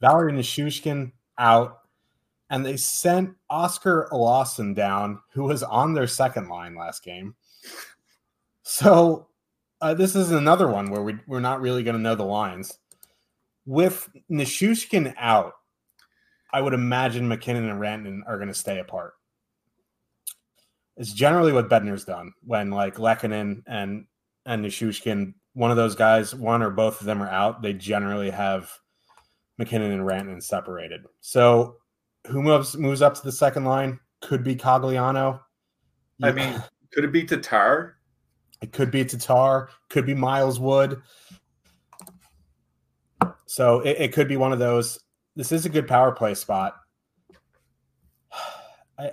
Valeri 0.00 0.32
Nichushkin 0.32 1.12
out, 1.38 1.80
and 2.50 2.64
they 2.64 2.76
sent 2.76 3.34
Oskar 3.50 4.08
Olausson 4.12 4.74
down, 4.74 5.20
who 5.32 5.44
was 5.44 5.62
on 5.62 5.94
their 5.94 6.06
second 6.06 6.48
line 6.48 6.74
last 6.74 7.02
game. 7.02 7.34
So 8.62 9.28
uh, 9.80 9.94
this 9.94 10.16
is 10.16 10.30
another 10.30 10.68
one 10.68 10.90
where 10.90 11.02
we, 11.02 11.16
we're 11.26 11.40
not 11.40 11.60
really 11.60 11.82
going 11.82 11.96
to 11.96 12.02
know 12.02 12.14
the 12.14 12.24
lines. 12.24 12.78
With 13.66 14.08
Nichushkin 14.30 15.14
out, 15.18 15.54
I 16.52 16.60
would 16.60 16.74
imagine 16.74 17.28
MacKinnon 17.28 17.68
and 17.68 17.80
Rantanen 17.80 18.20
are 18.26 18.36
going 18.36 18.48
to 18.48 18.54
stay 18.54 18.78
apart. 18.78 19.14
It's 20.96 21.12
generally 21.12 21.52
what 21.52 21.68
Bednar's 21.68 22.04
done 22.04 22.32
when 22.44 22.70
like 22.70 22.96
Lehkonen 22.96 23.62
and 23.66 24.06
and 24.46 24.64
Nichushkin, 24.64 25.34
one 25.54 25.70
of 25.70 25.76
those 25.76 25.94
guys, 25.94 26.34
one 26.34 26.62
or 26.62 26.70
both 26.70 27.00
of 27.00 27.06
them 27.06 27.22
are 27.22 27.30
out. 27.30 27.62
They 27.62 27.72
generally 27.72 28.30
have 28.30 28.70
MacKinnon 29.58 29.92
and 29.92 30.02
Rantanen 30.02 30.42
separated. 30.42 31.02
So 31.20 31.76
who 32.26 32.42
moves 32.42 32.76
moves 32.76 33.02
up 33.02 33.14
to 33.14 33.22
the 33.22 33.32
second 33.32 33.64
line? 33.64 33.98
Could 34.20 34.44
be 34.44 34.56
Cogliano. 34.56 35.40
I 36.22 36.32
mean, 36.32 36.62
could 36.92 37.04
it 37.04 37.12
be 37.12 37.24
Tatar? 37.24 37.96
It 38.62 38.72
could 38.72 38.90
be 38.90 39.04
Tatar. 39.04 39.70
Could 39.88 40.06
be 40.06 40.14
Miles 40.14 40.58
Wood. 40.58 41.02
So 43.46 43.80
it, 43.80 43.96
it 43.98 44.12
could 44.12 44.28
be 44.28 44.36
one 44.36 44.52
of 44.52 44.58
those 44.58 44.98
this 45.36 45.52
is 45.52 45.66
a 45.66 45.68
good 45.68 45.88
power 45.88 46.12
play 46.12 46.34
spot. 46.34 46.76
I 48.98 49.12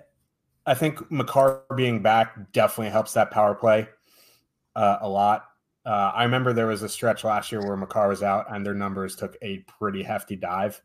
I 0.66 0.74
think 0.74 1.12
Makar 1.12 1.64
being 1.76 2.02
back 2.02 2.52
definitely 2.52 2.92
helps 2.92 3.14
that 3.14 3.32
power 3.32 3.56
play 3.56 3.88
uh, 4.76 4.98
a 5.02 5.10
lot. 5.10 5.46
Uh, 5.86 6.12
I 6.14 6.24
remember 6.24 6.54
there 6.54 6.68
was 6.68 6.84
a 6.84 6.90
stretch 6.90 7.24
last 7.24 7.52
year 7.52 7.62
where 7.62 7.76
Makar 7.76 8.08
was 8.10 8.22
out 8.22 8.46
and 8.54 8.66
their 8.66 8.74
numbers 8.74 9.16
took 9.16 9.36
a 9.42 9.60
pretty 9.80 10.04
hefty 10.04 10.36
dive. 10.36 10.82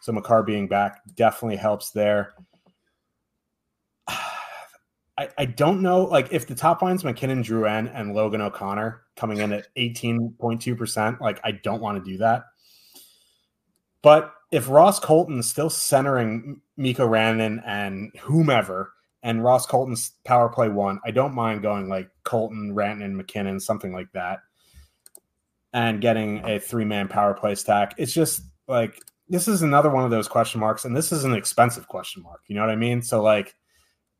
So 0.00 0.12
Makar 0.12 0.42
being 0.42 0.68
back 0.68 1.00
definitely 1.14 1.56
helps 1.56 1.90
there. 1.90 2.34
I, 4.08 5.28
I 5.38 5.44
don't 5.44 5.80
know, 5.80 6.02
like 6.04 6.32
if 6.32 6.46
the 6.46 6.54
top 6.54 6.82
line's 6.82 7.04
MacKinnon, 7.04 7.42
Drouin, 7.42 7.90
and 7.94 8.14
Logan 8.14 8.40
O'Connor 8.40 9.02
coming 9.16 9.38
in 9.38 9.52
at 9.52 9.68
18.2%, 9.76 11.20
like 11.20 11.40
I 11.44 11.52
don't 11.52 11.80
want 11.80 12.04
to 12.04 12.10
do 12.10 12.18
that. 12.18 12.42
But 14.02 14.34
if 14.50 14.68
Ross 14.68 15.00
Colton's 15.00 15.48
still 15.48 15.70
centering 15.70 16.60
Mikko 16.76 17.08
Rantanen 17.08 17.62
and 17.64 18.12
whomever, 18.20 18.93
and 19.24 19.42
Ross 19.42 19.66
Colton's 19.66 20.12
power 20.24 20.50
play 20.50 20.68
one, 20.68 21.00
I 21.04 21.10
don't 21.10 21.34
mind 21.34 21.62
going 21.62 21.88
like 21.88 22.10
Colton, 22.24 22.74
Rantanen, 22.74 23.14
MacKinnon, 23.14 23.58
something 23.58 23.92
like 23.92 24.12
that, 24.12 24.40
and 25.72 26.00
getting 26.00 26.44
a 26.44 26.60
three 26.60 26.84
man 26.84 27.08
power 27.08 27.32
play 27.32 27.54
stack. 27.54 27.94
It's 27.96 28.12
just 28.12 28.42
like 28.68 29.00
this 29.28 29.48
is 29.48 29.62
another 29.62 29.90
one 29.90 30.04
of 30.04 30.10
those 30.10 30.28
question 30.28 30.60
marks, 30.60 30.84
and 30.84 30.94
this 30.94 31.10
is 31.10 31.24
an 31.24 31.32
expensive 31.32 31.88
question 31.88 32.22
mark. 32.22 32.42
You 32.46 32.54
know 32.54 32.60
what 32.60 32.70
I 32.70 32.76
mean? 32.76 33.00
So 33.00 33.22
like, 33.22 33.54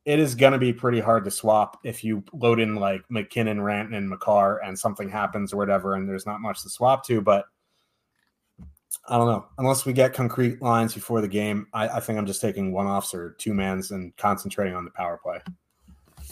it 0.07 0.19
is 0.19 0.35
going 0.35 0.55
to 0.55 0.59
be 0.59 0.73
pretty 0.73 1.01
hard 1.01 1.25
to 1.25 1.31
swap 1.31 1.79
if 1.85 2.03
you 2.03 2.25
load 2.33 2.59
in 2.59 2.75
like 2.75 3.03
MacKinnon, 3.11 3.59
Rantanen, 3.59 4.09
Makar, 4.09 4.63
and 4.65 4.79
something 4.79 5.11
happens 5.11 5.53
or 5.53 5.59
whatever, 5.59 5.95
and 5.95 6.09
there's 6.09 6.27
not 6.27 6.41
much 6.41 6.63
to 6.63 6.71
swap 6.71 7.07
to, 7.07 7.21
but 7.21 7.45
I 9.09 9.17
don't 9.19 9.27
know. 9.27 9.47
Unless 9.59 9.85
we 9.85 9.93
get 9.93 10.15
concrete 10.15 10.63
lines 10.63 10.95
before 10.95 11.21
the 11.21 11.29
game, 11.29 11.67
I, 11.73 11.89
I 11.89 12.01
think 12.01 12.19
I'm 12.19 12.27
just 12.27 12.41
taking 12.41 12.73
one 12.73 12.87
offs 12.87 13.15
or 13.15 13.31
two 13.39 13.55
mans 13.55 13.91
and 13.91 14.17
concentrating 14.17 14.75
on 14.75 14.85
the 14.85 14.91
power 14.91 15.19
play. 15.23 15.39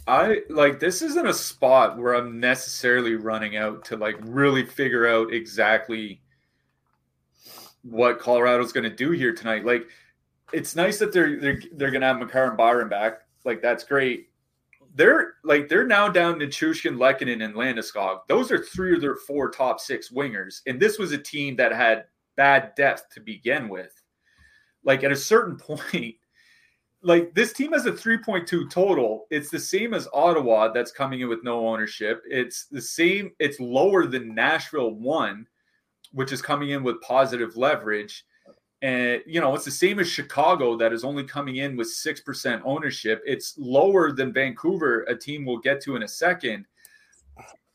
I 0.07 0.41
like 0.49 0.81
this 0.81 1.03
isn't 1.03 1.27
a 1.27 1.35
spot 1.35 1.99
where 1.99 2.15
I'm 2.15 2.41
necessarily 2.41 3.15
running 3.15 3.57
out 3.57 3.85
to 3.87 3.97
like 3.97 4.17
really 4.21 4.65
figure 4.65 5.07
out 5.07 5.33
exactly 5.33 6.23
what 7.83 8.19
Colorado's 8.19 8.73
going 8.73 8.89
to 8.89 8.95
do 8.95 9.11
here 9.11 9.35
tonight. 9.35 9.65
Like, 9.65 9.89
it's 10.53 10.77
nice 10.77 10.99
that 10.99 11.13
they're 11.13 11.39
they're 11.39 11.61
they're 11.75 11.91
going 11.91 12.01
to 12.01 12.07
have 12.07 12.19
Makar 12.19 12.49
and 12.49 12.57
Byram 12.57 12.89
back. 12.89 13.21
Like, 13.45 13.61
that's 13.63 13.85
great. 13.85 14.29
They're 14.95 15.35
like 15.45 15.69
they're 15.69 15.87
now 15.87 16.09
down 16.09 16.39
to 16.41 16.47
Chushkin, 16.47 16.97
Lehkonen, 16.97 17.45
and 17.45 17.55
Landeskog. 17.55 18.21
Those 18.29 18.51
are 18.51 18.59
three 18.63 18.95
of 18.95 19.01
their 19.01 19.17
four 19.17 19.51
top 19.51 19.81
six 19.81 20.11
wingers, 20.11 20.61
and 20.67 20.81
this 20.81 20.99
was 20.99 21.13
a 21.13 21.19
team 21.19 21.57
that 21.57 21.73
had 21.73 22.05
bad 22.37 22.74
depth 22.76 23.11
to 23.14 23.20
begin 23.20 23.68
with. 23.68 23.93
Like 24.85 25.05
at 25.05 25.12
a 25.12 25.16
certain 25.16 25.57
point, 25.78 26.16
like 27.03 27.35
this 27.35 27.53
team 27.53 27.72
has 27.72 27.87
a 27.87 27.93
3.2 27.93 28.70
total. 28.70 29.26
It's 29.30 29.51
the 29.51 29.59
same 29.59 29.93
as 29.93 30.09
Ottawa 30.12 30.68
that's 30.72 30.93
coming 30.93 31.20
in 31.20 31.28
with 31.28 31.43
no 31.43 31.66
ownership. 31.66 32.22
It's 32.26 32.66
the 32.66 32.80
same, 32.80 33.33
it's 33.41 33.59
lower 33.59 34.07
than 34.07 34.35
Nashville 34.35 34.93
one, 34.93 35.47
which 36.12 36.33
is 36.33 36.41
coming 36.41 36.70
in 36.70 36.83
with 36.83 37.01
positive 37.01 37.57
leverage. 37.57 38.24
And 38.83 39.22
you 39.26 39.41
know, 39.41 39.55
it's 39.55 39.64
the 39.64 39.70
same 39.70 39.99
as 39.99 40.09
Chicago 40.09 40.76
that 40.76 40.93
is 40.93 41.05
only 41.05 41.24
coming 41.24 41.57
in 41.57 41.76
with 41.76 41.89
6% 41.89 42.62
ownership. 42.64 43.22
It's 43.24 43.55
lower 43.59 44.12
than 44.12 44.33
Vancouver, 44.33 45.03
a 45.03 45.16
team 45.16 45.45
we'll 45.45 45.59
get 45.59 45.80
to 45.83 45.97
in 45.97 46.03
a 46.03 46.09
second. 46.09 46.66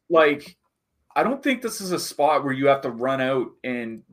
Like, 0.10 0.58
I 1.16 1.24
don't 1.24 1.42
think 1.42 1.62
this 1.62 1.82
is 1.82 1.92
a 1.92 2.00
spot 2.00 2.44
where 2.44 2.54
you 2.54 2.68
have 2.68 2.82
to 2.82 2.92
run 2.92 3.22
out 3.22 3.48
and 3.64 4.04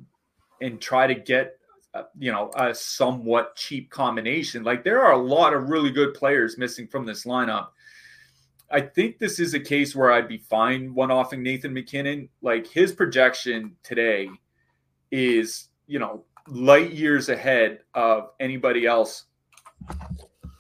and 0.65 0.81
try 0.81 1.07
to 1.07 1.15
get 1.15 1.59
uh, 1.93 2.05
you 2.19 2.33
know 2.33 2.51
a 2.57 2.75
somewhat 2.75 3.55
cheap 3.55 3.91
combination. 3.91 4.65
Like 4.65 4.83
there 4.83 5.05
are 5.05 5.13
a 5.13 5.19
lot 5.19 5.53
of 5.53 5.69
really 5.69 5.91
good 5.91 6.15
players 6.15 6.59
missing 6.59 6.89
from 6.89 7.05
this 7.05 7.25
lineup. 7.25 7.69
I 8.71 8.81
think 8.81 9.19
this 9.19 9.39
is 9.39 9.55
a 9.55 9.61
case 9.61 9.95
where 9.95 10.11
I'd 10.11 10.27
be 10.27 10.39
fine 10.39 10.95
one 10.95 11.11
offing 11.11 11.43
Nathan 11.43 11.73
MacKinnon. 11.73 12.29
Like 12.43 12.67
his 12.67 12.93
projection 12.93 13.77
today 13.83 14.29
is, 15.13 15.69
you 15.87 15.99
know, 15.99 16.25
light 16.49 16.93
years 16.93 17.29
ahead 17.29 17.81
of 17.95 18.31
anybody 18.41 18.87
else 18.87 19.25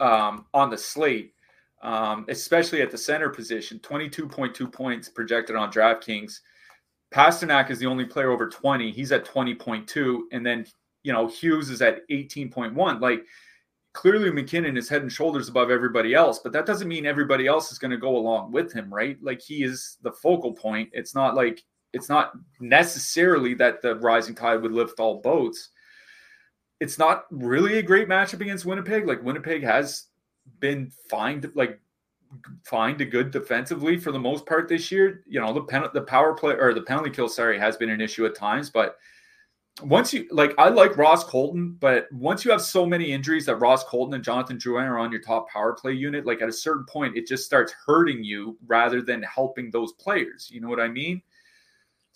um, 0.00 0.44
on 0.52 0.70
the 0.70 0.78
slate, 0.78 1.32
um, 1.82 2.26
especially 2.28 2.82
at 2.82 2.90
the 2.90 2.98
center 2.98 3.30
position. 3.30 3.80
22.2 3.80 4.70
points 4.70 5.09
projected 5.09 5.57
on 5.57 5.72
DraftKings. 5.72 6.40
Pastrnak 7.15 7.71
is 7.71 7.79
the 7.79 7.87
only 7.87 8.05
player 8.05 8.33
over 8.33 8.49
20. 8.49 8.91
He's 8.91 9.12
at 9.12 9.25
20.2. 9.25 10.23
And 10.33 10.45
then, 10.45 10.67
you 11.05 11.12
know, 11.12 11.29
Hughes 11.29 11.71
is 11.71 11.81
at 11.81 12.07
18.1. 12.09 13.01
Like, 13.01 13.25
clearly 13.93 14.33
MacKinnon 14.33 14.77
is 14.77 14.89
head 14.89 15.03
and 15.03 15.12
shoulders 15.12 15.49
above 15.49 15.71
everybody 15.71 16.15
else, 16.15 16.41
but 16.41 16.53
that 16.53 16.67
doesn't 16.67 16.89
mean 16.89 17.07
everybody 17.07 17.47
else 17.47 17.71
is 17.71 17.79
going 17.79 17.93
to 17.93 17.97
go 17.97 18.17
along 18.17 18.51
with 18.51 18.73
him, 18.73 18.93
right? 18.93 19.17
Like, 19.23 19.41
he 19.41 19.62
is 19.62 19.99
the 20.03 20.11
focal 20.11 20.53
point. 20.53 20.91
It's 20.93 21.15
not 21.15 21.37
like, 21.37 21.62
it's 21.93 22.09
not 22.09 22.33
necessarily 22.59 23.55
that 23.55 23.81
the 23.81 23.95
rising 23.97 24.35
tide 24.35 24.61
would 24.62 24.73
lift 24.73 24.99
all 24.99 25.21
boats. 25.21 25.69
It's 26.81 26.99
not 26.99 27.27
really 27.31 27.79
a 27.79 27.83
great 27.83 28.09
matchup 28.09 28.41
against 28.41 28.67
Winnipeg. 28.67 29.07
Like, 29.07 29.23
Winnipeg 29.23 29.62
has 29.62 30.07
been 30.59 30.91
fine, 31.09 31.49
like 31.55 31.81
fine 32.64 32.99
to 32.99 33.05
good 33.05 33.30
defensively 33.30 33.99
for 33.99 34.12
the 34.12 34.18
most 34.18 34.47
part 34.47 34.68
this 34.68 34.91
year. 34.91 35.22
You 35.26 35.41
know, 35.41 35.53
the 35.53 35.62
pen, 35.62 35.85
the 35.93 36.03
power 36.03 36.35
play 36.35 36.55
or 36.55 36.74
the 36.74 36.82
penalty 36.82 37.11
kill, 37.11 37.28
sorry, 37.28 37.59
has 37.59 37.76
been 37.76 37.91
an 37.91 38.01
issue 38.01 38.26
at 38.26 38.35
times, 38.35 38.70
but 38.70 38.97
once 39.82 40.12
you 40.12 40.26
like, 40.30 40.55
I 40.57 40.68
like 40.68 40.97
Ross 40.97 41.24
Colton, 41.24 41.76
but 41.80 42.07
once 42.12 42.45
you 42.45 42.53
have 42.53 42.62
so 42.62 42.87
many 42.87 43.11
injuries 43.11 43.47
that 43.47 43.57
Ross 43.57 43.82
Colton 43.82 44.14
and 44.14 44.22
Jonathan 44.22 44.57
Drouin 44.57 44.89
are 44.89 44.99
on 44.99 45.11
your 45.11 45.20
top 45.20 45.49
power 45.49 45.72
play 45.72 45.93
unit, 45.93 46.24
like 46.24 46.43
at 46.43 46.49
a 46.49 46.53
certain 46.53 46.85
point, 46.85 47.16
it 47.16 47.26
just 47.26 47.45
starts 47.45 47.74
hurting 47.85 48.22
you 48.22 48.57
rather 48.66 49.03
than 49.03 49.22
helping 49.22 49.70
those 49.70 49.93
players. 49.95 50.49
You 50.51 50.61
know 50.61 50.68
what 50.68 50.78
I 50.78 50.89
mean? 50.89 51.22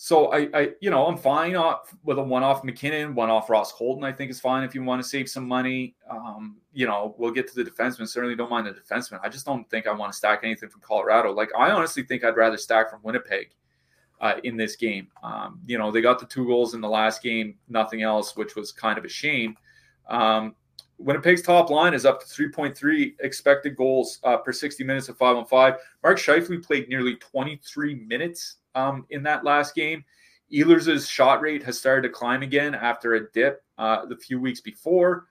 So 0.00 0.28
I, 0.28 0.48
I 0.54 0.70
you 0.80 0.90
know, 0.90 1.06
I'm 1.06 1.16
fine 1.16 1.56
off 1.56 1.92
with 2.04 2.18
a 2.18 2.22
one-off 2.22 2.62
MacKinnon, 2.62 3.16
one-off 3.16 3.50
Ross 3.50 3.72
Colton. 3.72 4.04
I 4.04 4.12
think 4.12 4.30
is 4.30 4.38
fine 4.38 4.62
if 4.62 4.72
you 4.72 4.84
want 4.84 5.02
to 5.02 5.08
save 5.08 5.28
some 5.28 5.46
money. 5.46 5.96
Um, 6.08 6.58
you 6.72 6.86
know, 6.86 7.16
we'll 7.18 7.32
get 7.32 7.48
to 7.48 7.54
the 7.56 7.68
defenseman. 7.68 8.06
Certainly 8.06 8.36
don't 8.36 8.48
mind 8.48 8.68
the 8.68 8.70
defenseman. 8.70 9.18
I 9.24 9.28
just 9.28 9.44
don't 9.44 9.68
think 9.70 9.88
I 9.88 9.92
want 9.92 10.12
to 10.12 10.16
stack 10.16 10.42
anything 10.44 10.68
from 10.68 10.82
Colorado. 10.82 11.32
Like 11.32 11.50
I 11.58 11.72
honestly 11.72 12.04
think 12.04 12.22
I'd 12.22 12.36
rather 12.36 12.56
stack 12.56 12.90
from 12.90 13.00
Winnipeg 13.02 13.50
uh, 14.20 14.34
in 14.44 14.56
this 14.56 14.76
game. 14.76 15.08
Um, 15.24 15.60
you 15.66 15.78
know, 15.78 15.90
they 15.90 16.00
got 16.00 16.20
the 16.20 16.26
two 16.26 16.46
goals 16.46 16.74
in 16.74 16.80
the 16.80 16.88
last 16.88 17.20
game, 17.20 17.56
nothing 17.68 18.02
else, 18.02 18.36
which 18.36 18.54
was 18.54 18.70
kind 18.70 18.98
of 18.98 19.04
a 19.04 19.08
shame. 19.08 19.56
Um, 20.08 20.54
Winnipeg's 20.98 21.42
top 21.42 21.70
line 21.70 21.92
is 21.92 22.06
up 22.06 22.20
to 22.20 22.26
3.3 22.26 23.14
expected 23.18 23.74
goals 23.74 24.20
uh, 24.22 24.36
per 24.36 24.52
60 24.52 24.84
minutes 24.84 25.08
of 25.08 25.16
five 25.16 25.36
on 25.36 25.44
five. 25.44 25.74
Mark 26.04 26.18
Scheifele 26.18 26.64
played 26.64 26.88
nearly 26.88 27.16
23 27.16 27.96
minutes 27.96 28.57
um, 28.74 29.06
in 29.10 29.22
that 29.24 29.44
last 29.44 29.74
game. 29.74 30.04
Ehlers' 30.52 31.08
shot 31.08 31.40
rate 31.40 31.62
has 31.62 31.78
started 31.78 32.02
to 32.02 32.08
climb 32.08 32.42
again 32.42 32.74
after 32.74 33.14
a 33.14 33.30
dip 33.32 33.62
uh, 33.76 34.06
the 34.06 34.16
few 34.16 34.40
weeks 34.40 34.60
before. 34.60 35.26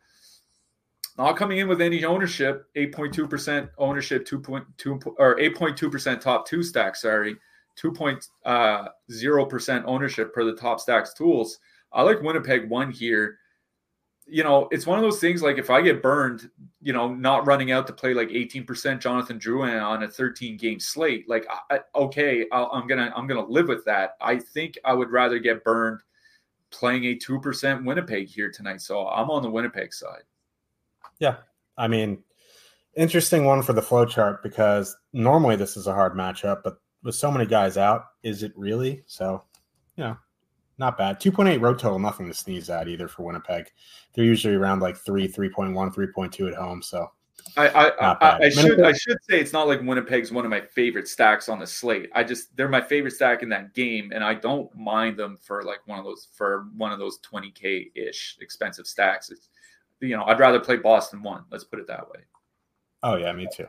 Not 1.18 1.36
coming 1.36 1.58
in 1.58 1.68
with 1.68 1.82
any 1.82 2.06
ownership, 2.06 2.68
8.2% 2.76 3.70
ownership, 3.80 4.28
2.2 4.28 5.14
or 5.18 5.36
8.2% 5.38 6.22
top 6.22 6.48
two 6.48 6.62
stack, 6.62 6.96
sorry. 6.96 7.36
2.0 7.82 8.22
uh, 8.46 9.84
ownership 9.86 10.34
per 10.34 10.44
the 10.44 10.54
top 10.54 10.80
stacks 10.80 11.14
tools. 11.14 11.60
I 11.92 12.02
like 12.04 12.22
Winnipeg 12.22 12.70
one 12.70 12.92
here. 12.92 13.40
You 14.30 14.44
know, 14.44 14.68
it's 14.72 14.86
one 14.86 15.00
of 15.00 15.04
those 15.04 15.20
things 15.20 15.42
like 15.42 15.58
if 15.58 15.70
I 15.70 15.82
get 15.82 16.04
burned, 16.04 16.50
you 16.82 16.92
know, 16.92 17.14
not 17.14 17.48
running 17.48 17.72
out 17.72 17.88
to 17.88 17.94
play 17.94 18.14
like 18.14 18.30
18% 18.30 19.00
Jonathan 19.00 19.40
Drouin 19.40 19.82
on 19.82 20.04
a 20.04 20.08
13 20.08 20.58
game 20.58 20.80
slate, 20.80 21.30
like, 21.30 21.48
I, 21.70 21.80
okay, 21.96 22.46
i 22.52 22.62
am 22.74 22.88
going 22.88 23.00
to, 23.00 23.16
I'm 23.16 23.26
going 23.28 23.44
to 23.44 23.52
live 23.52 23.70
with 23.70 23.86
that. 23.86 24.18
I 24.20 24.38
think 24.38 24.78
I 24.84 24.94
would 24.94 25.12
rather 25.12 25.40
get 25.40 25.64
burned 25.64 26.02
playing 26.72 27.06
a 27.06 27.16
2% 27.16 27.86
Winnipeg 27.86 28.28
here 28.28 28.52
tonight. 28.52 28.82
So 28.82 29.08
I'm 29.08 29.30
on 29.30 29.44
the 29.44 29.50
Winnipeg 29.50 29.94
side. 29.94 30.24
Yeah. 31.20 31.38
I 31.78 31.88
mean, 31.88 32.24
interesting 32.96 33.46
one 33.46 33.62
for 33.62 33.74
the 33.74 33.82
flow 33.82 34.06
chart 34.06 34.44
because 34.44 34.96
normally 35.14 35.56
this 35.56 35.78
is 35.78 35.88
a 35.88 35.94
hard 35.94 36.14
matchup, 36.14 36.64
but 36.64 36.78
with 37.04 37.16
so 37.16 37.32
many 37.32 37.46
guys 37.46 37.78
out, 37.78 38.06
is 38.24 38.44
it 38.44 38.52
really? 38.56 39.04
So, 39.06 39.44
you 39.96 40.04
know, 40.04 40.18
not 40.78 40.98
bad. 40.98 41.20
2.8 41.20 41.62
road 41.62 41.80
total, 41.80 42.00
nothing 42.00 42.28
to 42.28 42.34
sneeze 42.34 42.70
at 42.70 42.88
either 42.88 43.08
for 43.08 43.24
Winnipeg. 43.24 43.72
They're 44.14 44.26
usually 44.26 44.56
around 44.56 44.82
like 44.82 44.98
3, 44.98 45.28
3.1, 45.28 45.74
3.2 45.74 46.48
at 46.48 46.56
home. 46.56 46.82
So, 46.82 47.12
I 47.56 47.68
I, 47.70 47.88
I, 47.90 48.38
I 48.46 48.50
should 48.50 48.82
I 48.82 48.94
should 48.94 49.18
say 49.30 49.40
it's 49.40 49.54
not 49.54 49.68
like 49.68 49.82
Winnipeg's 49.82 50.32
one 50.32 50.44
of 50.44 50.52
my 50.52 50.62
favorite 50.62 51.08
stacks 51.08 51.50
on 51.50 51.60
the 51.60 51.68
slate. 51.68 52.10
I 52.14 52.24
just 52.24 52.56
they're 52.58 52.68
my 52.68 52.82
favorite 52.82 53.12
stack 53.12 53.42
in 53.42 53.50
that 53.50 53.74
game, 53.74 54.12
and 54.14 54.24
I 54.24 54.34
don't 54.34 54.74
mind 54.76 55.18
them 55.18 55.38
for 55.42 55.64
like 55.64 55.80
one 55.86 55.98
of 55.98 56.06
those 56.06 56.28
for 56.34 56.68
one 56.76 56.92
of 56.92 57.00
those 57.00 57.20
20k 57.20 57.92
ish 57.96 58.38
expensive 58.42 58.86
stacks. 58.86 59.30
It's, 59.30 59.50
you 60.02 60.18
know, 60.18 60.26
I'd 60.26 60.40
rather 60.40 60.60
play 60.60 60.78
Boston 60.78 61.24
one. 61.24 61.46
Let's 61.52 61.64
put 61.64 61.80
it 61.80 61.88
that 61.88 62.10
way. 62.10 62.20
Oh 63.04 63.16
yeah, 63.16 63.32
me 63.32 63.48
too. 63.56 63.68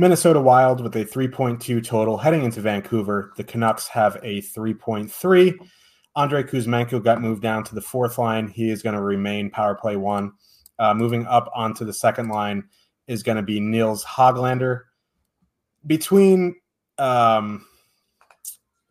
Minnesota 0.00 0.40
Wild 0.40 0.80
with 0.80 0.96
a 0.96 1.04
3.2 1.04 1.84
total 1.84 2.16
heading 2.16 2.42
into 2.42 2.62
Vancouver. 2.62 3.34
The 3.36 3.44
Canucks 3.44 3.86
have 3.88 4.16
a 4.22 4.40
3.3. 4.40 5.58
Andrei 6.16 6.42
Kuzmenko 6.42 7.04
got 7.04 7.20
moved 7.20 7.42
down 7.42 7.64
to 7.64 7.74
the 7.74 7.82
fourth 7.82 8.16
line. 8.16 8.48
He 8.48 8.70
is 8.70 8.82
going 8.82 8.96
to 8.96 9.02
remain 9.02 9.50
power 9.50 9.74
play 9.74 9.96
one. 9.96 10.32
Uh, 10.78 10.94
moving 10.94 11.26
up 11.26 11.50
onto 11.54 11.84
the 11.84 11.92
second 11.92 12.30
line 12.30 12.64
is 13.08 13.22
going 13.22 13.36
to 13.36 13.42
be 13.42 13.60
Nils 13.60 14.02
Hoglander. 14.02 14.84
Between, 15.86 16.56
um, 16.96 17.66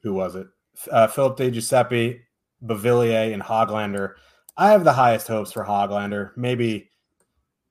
who 0.04 0.14
was 0.14 0.36
it? 0.36 0.46
Uh, 0.92 1.08
Phillip 1.08 1.38
Di 1.38 1.50
Giuseppe, 1.50 2.22
Beauvillier, 2.64 3.34
and 3.34 3.42
Hoglander. 3.42 4.14
I 4.56 4.70
have 4.70 4.84
the 4.84 4.94
highest 4.94 5.28
hopes 5.28 5.54
for 5.54 5.66
Hoglander. 5.66 6.38
Maybe 6.38 6.92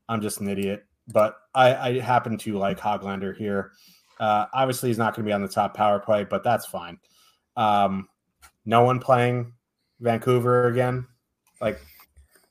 I'm 0.08 0.20
just 0.20 0.40
an 0.40 0.48
idiot 0.48 0.87
but 1.12 1.36
I, 1.54 1.74
I 1.74 2.00
happen 2.00 2.36
to 2.38 2.58
like 2.58 2.78
Hoglander 2.78 3.36
here. 3.36 3.72
Uh, 4.20 4.46
obviously, 4.52 4.88
he's 4.88 4.98
not 4.98 5.14
going 5.14 5.24
to 5.24 5.28
be 5.28 5.32
on 5.32 5.42
the 5.42 5.48
top 5.48 5.74
power 5.74 5.98
play, 5.98 6.24
but 6.24 6.42
that's 6.42 6.66
fine. 6.66 6.98
Um, 7.56 8.08
no 8.64 8.82
one 8.82 9.00
playing 9.00 9.52
Vancouver 10.00 10.68
again. 10.68 11.06
Like 11.60 11.80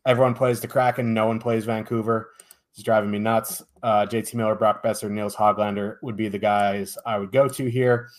everyone 0.05 0.33
plays 0.33 0.59
the 0.59 0.67
Kraken, 0.67 1.13
no 1.13 1.27
one 1.27 1.39
plays 1.39 1.65
Vancouver. 1.65 2.31
It's 2.73 2.83
driving 2.83 3.11
me 3.11 3.19
nuts. 3.19 3.63
Uh, 3.81 4.05
JT 4.05 4.35
Miller, 4.35 4.55
Brock 4.55 4.83
Boeser, 4.83 5.09
Nils 5.09 5.35
Hoglander 5.35 5.97
would 6.03 6.15
be 6.15 6.27
the 6.27 6.39
guys 6.39 6.97
I 7.05 7.17
would 7.17 7.31
go 7.31 7.47
to 7.47 7.69
here. 7.69 8.09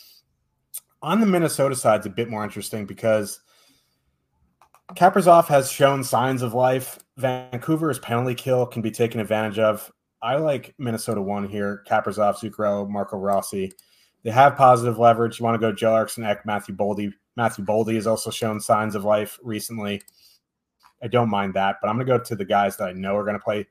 On 1.01 1.21
the 1.21 1.27
Minnesota 1.27 1.77
side, 1.77 1.99
it's 1.99 2.07
a 2.07 2.11
bit 2.11 2.29
more 2.29 2.43
interesting 2.43 2.85
because 2.85 3.41
Kaprizov 4.95 5.47
has 5.47 5.71
shown 5.71 6.03
signs 6.03 6.43
of 6.43 6.55
life. 6.55 6.99
Vancouver's 7.19 7.99
penalty 7.99 8.35
kill 8.35 8.67
can 8.67 8.83
be 8.83 8.91
taken 8.91 9.21
advantage 9.21 9.59
of. 9.59 9.93
I 10.21 10.37
like 10.37 10.75
Minnesota 10.79 11.23
one 11.23 11.49
here. 11.49 11.85
Kaprizov, 11.89 12.39
Zuccarello, 12.39 12.89
Marco 12.89 13.17
Rossi. 13.17 13.73
They 14.25 14.31
have 14.31 14.57
positive 14.57 14.99
leverage. 14.99 15.39
You 15.39 15.45
want 15.45 15.55
to 15.55 15.67
go 15.67 15.73
Joel 15.73 15.97
Eriksson, 15.97 16.25
Ek, 16.25 16.45
Matthew 16.45 16.75
Boldy. 16.75 17.13
Matthew 17.37 17.65
Boldy 17.65 17.95
has 17.95 18.07
also 18.07 18.31
shown 18.31 18.61
signs 18.61 18.97
of 18.97 19.05
life 19.05 19.39
recently. 19.43 20.03
I 21.03 21.07
don't 21.07 21.31
mind 21.31 21.55
that, 21.55 21.77
but 21.81 21.89
I'm 21.89 21.97
going 21.97 22.07
to 22.07 22.19
go 22.19 22.25
to 22.25 22.35
the 22.35 22.45
guys 22.45 22.77
that 22.77 22.89
I 22.89 22.93
know 22.93 23.17
are 23.17 23.23
going 23.23 23.39
to 23.39 23.45
play 23.45 23.67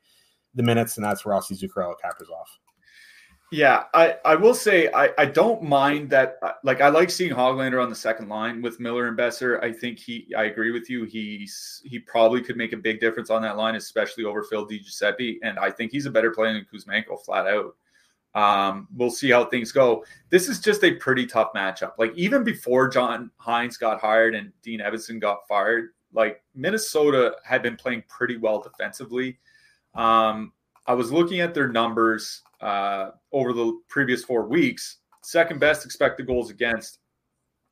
the 0.56 0.64
minutes, 0.64 0.96
and 0.96 1.06
that's 1.06 1.26
Rossi, 1.26 1.56
Zuccarello, 1.56 1.96
Kaprizov. 2.04 2.46
Yeah, 3.50 3.86
I, 3.94 4.18
I 4.26 4.36
will 4.36 4.54
say 4.54 4.90
I, 4.94 5.10
I 5.18 5.26
don't 5.26 5.64
mind 5.64 6.10
that. 6.10 6.38
Uh, 6.42 6.52
like 6.66 6.82
I 6.82 6.90
like 6.90 7.10
seeing 7.10 7.32
Hoglander 7.34 7.82
on 7.82 7.90
the 7.90 7.96
second 7.96 8.28
line 8.28 8.62
with 8.62 8.82
Miller 8.82 9.08
and 9.08 9.18
Boeser. 9.18 9.64
I 9.64 9.72
think 9.72 10.00
he. 10.00 10.28
I 10.38 10.46
agree 10.46 10.72
with 10.72 10.90
you. 10.90 11.06
He's 11.06 11.82
he 11.86 11.98
probably 11.98 12.42
could 12.42 12.58
make 12.58 12.74
a 12.74 12.78
big 12.78 13.00
difference 13.00 13.30
on 13.30 13.42
that 13.44 13.56
line, 13.56 13.76
especially 13.76 14.26
over 14.26 14.44
Phil 14.44 14.66
Di 14.66 14.80
Giuseppe. 14.80 15.40
And 15.44 15.58
I 15.60 15.72
think 15.72 15.94
he's 15.94 16.06
a 16.06 16.12
better 16.12 16.32
player 16.32 16.52
than 16.52 16.66
Kuzmenko, 16.72 17.24
flat 17.24 17.48
out. 17.48 17.76
Um, 18.36 18.90
we'll 18.94 19.10
see 19.10 19.32
how 19.32 19.46
things 19.46 19.72
go. 19.72 20.04
This 20.30 20.50
is 20.50 20.60
just 20.60 20.84
a 20.84 20.96
pretty 20.96 21.26
tough 21.26 21.54
matchup. 21.56 21.94
Like 21.98 22.14
even 22.16 22.44
before 22.44 22.90
John 22.90 23.32
Hynes 23.42 23.80
got 23.80 24.02
hired 24.02 24.36
and 24.36 24.52
Dean 24.62 24.82
Evason 24.82 25.22
got 25.22 25.48
fired, 25.48 25.92
like 26.12 26.44
Minnesota 26.54 27.36
had 27.46 27.64
been 27.64 27.78
playing 27.78 28.04
pretty 28.10 28.36
well 28.36 28.62
defensively. 28.62 29.40
Um, 29.96 30.52
I 30.86 30.94
was 30.94 31.14
looking 31.14 31.40
at 31.40 31.54
their 31.54 31.70
numbers 31.70 32.42
uh, 32.62 33.12
over 33.32 33.54
the 33.54 33.80
previous 33.90 34.24
four 34.24 34.48
weeks, 34.48 34.98
second 35.24 35.60
best 35.60 35.86
expected 35.86 36.28
goals 36.28 36.50
against 36.50 37.00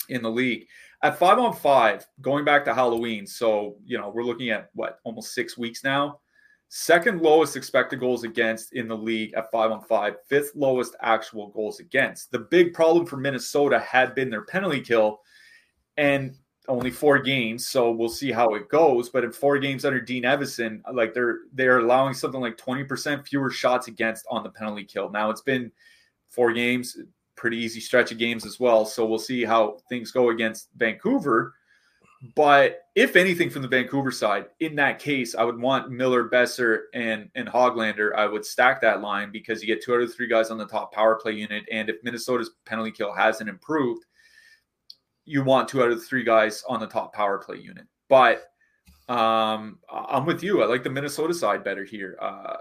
in 0.10 0.22
the 0.22 0.30
league. 0.30 0.68
At 1.04 1.20
five 1.20 1.38
on 1.38 1.54
five, 1.54 2.06
going 2.22 2.46
back 2.46 2.66
to 2.66 2.74
Halloween, 2.74 3.28
so 3.28 3.78
you 3.86 3.98
know 3.98 4.10
we're 4.10 4.24
looking 4.24 4.50
at 4.50 4.70
what 4.74 5.00
almost 5.04 5.34
six 5.34 5.58
weeks 5.58 5.84
now. 5.84 6.20
Second 6.70 7.22
lowest 7.22 7.56
expected 7.56 8.00
goals 8.00 8.24
against 8.24 8.74
in 8.74 8.88
the 8.88 8.98
league 8.98 9.34
at 9.36 9.52
five 9.52 9.72
on 9.72 9.82
five, 9.82 10.16
fifth 10.28 10.52
lowest 10.56 10.96
actual 11.02 11.50
goals 11.50 11.80
against. 11.80 12.32
The 12.32 12.40
big 12.40 12.74
problem 12.74 13.06
for 13.06 13.18
Minnesota 13.18 13.80
had 13.80 14.16
been 14.16 14.30
their 14.30 14.46
penalty 14.46 14.82
kill, 14.82 15.20
and 15.98 16.36
only 16.68 16.92
four 16.92 17.20
games, 17.20 17.68
so 17.68 17.92
we'll 17.92 18.10
see 18.10 18.32
how 18.32 18.56
it 18.56 18.70
goes. 18.70 19.10
But 19.10 19.24
in 19.24 19.32
four 19.32 19.58
games 19.60 19.86
under 19.86 20.00
Dean 20.00 20.24
Evason, 20.24 20.82
like 20.94 21.14
they're 21.14 21.40
they're 21.54 21.80
allowing 21.80 22.14
something 22.14 22.42
like 22.42 22.58
twenty 22.58 22.84
percent 22.84 23.28
fewer 23.28 23.52
shots 23.52 23.88
against 23.88 24.26
on 24.30 24.44
the 24.44 24.50
penalty 24.50 24.84
kill. 24.84 25.10
Now 25.10 25.30
it's 25.30 25.42
been 25.42 25.72
four 26.30 26.54
games, 26.54 26.98
pretty 27.36 27.58
easy 27.58 27.80
stretch 27.80 28.12
of 28.12 28.18
games 28.18 28.46
as 28.46 28.60
well. 28.60 28.86
So 28.86 29.06
we'll 29.06 29.20
see 29.20 29.44
how 29.44 29.78
things 29.90 30.12
go 30.12 30.30
against 30.30 30.70
Vancouver. 30.76 31.54
But 32.34 32.82
if 32.96 33.16
anything 33.16 33.50
from 33.50 33.62
the 33.62 33.68
Vancouver 33.68 34.10
side, 34.10 34.48
in 34.60 34.76
that 34.78 35.00
case, 35.00 35.36
I 35.36 35.44
would 35.44 35.60
want 35.60 35.92
Miller, 35.92 36.28
Boeser, 36.28 36.84
and 36.94 37.30
and 37.36 37.48
Hoglander. 37.48 38.16
I 38.16 38.26
would 38.26 38.46
stack 38.46 38.82
that 38.82 39.02
line 39.02 39.32
because 39.32 39.62
you 39.62 39.68
get 39.68 39.84
two 39.84 39.94
out 39.94 40.02
of 40.02 40.14
three 40.14 40.28
guys 40.28 40.50
on 40.50 40.58
the 40.58 40.66
top 40.66 40.92
power 40.92 41.16
play 41.16 41.34
unit. 41.34 41.66
And 41.72 41.90
if 41.90 41.98
Minnesota's 42.04 42.52
penalty 42.66 42.92
kill 42.92 43.14
hasn't 43.14 43.50
improved, 43.50 44.06
you 45.26 45.44
want 45.44 45.68
two 45.68 45.82
out 45.82 45.92
of 45.92 45.98
the 45.98 46.06
three 46.06 46.24
guys 46.24 46.64
on 46.68 46.80
the 46.80 46.88
top 46.88 47.14
power 47.14 47.38
play 47.38 47.58
unit. 47.58 47.86
But 48.10 48.44
um, 49.08 49.80
I'm 49.92 50.26
with 50.26 50.44
you. 50.44 50.64
I 50.64 50.66
like 50.66 50.84
the 50.84 50.90
Minnesota 50.90 51.34
side 51.34 51.64
better 51.64 51.84
here. 51.84 52.18
Uh, 52.22 52.58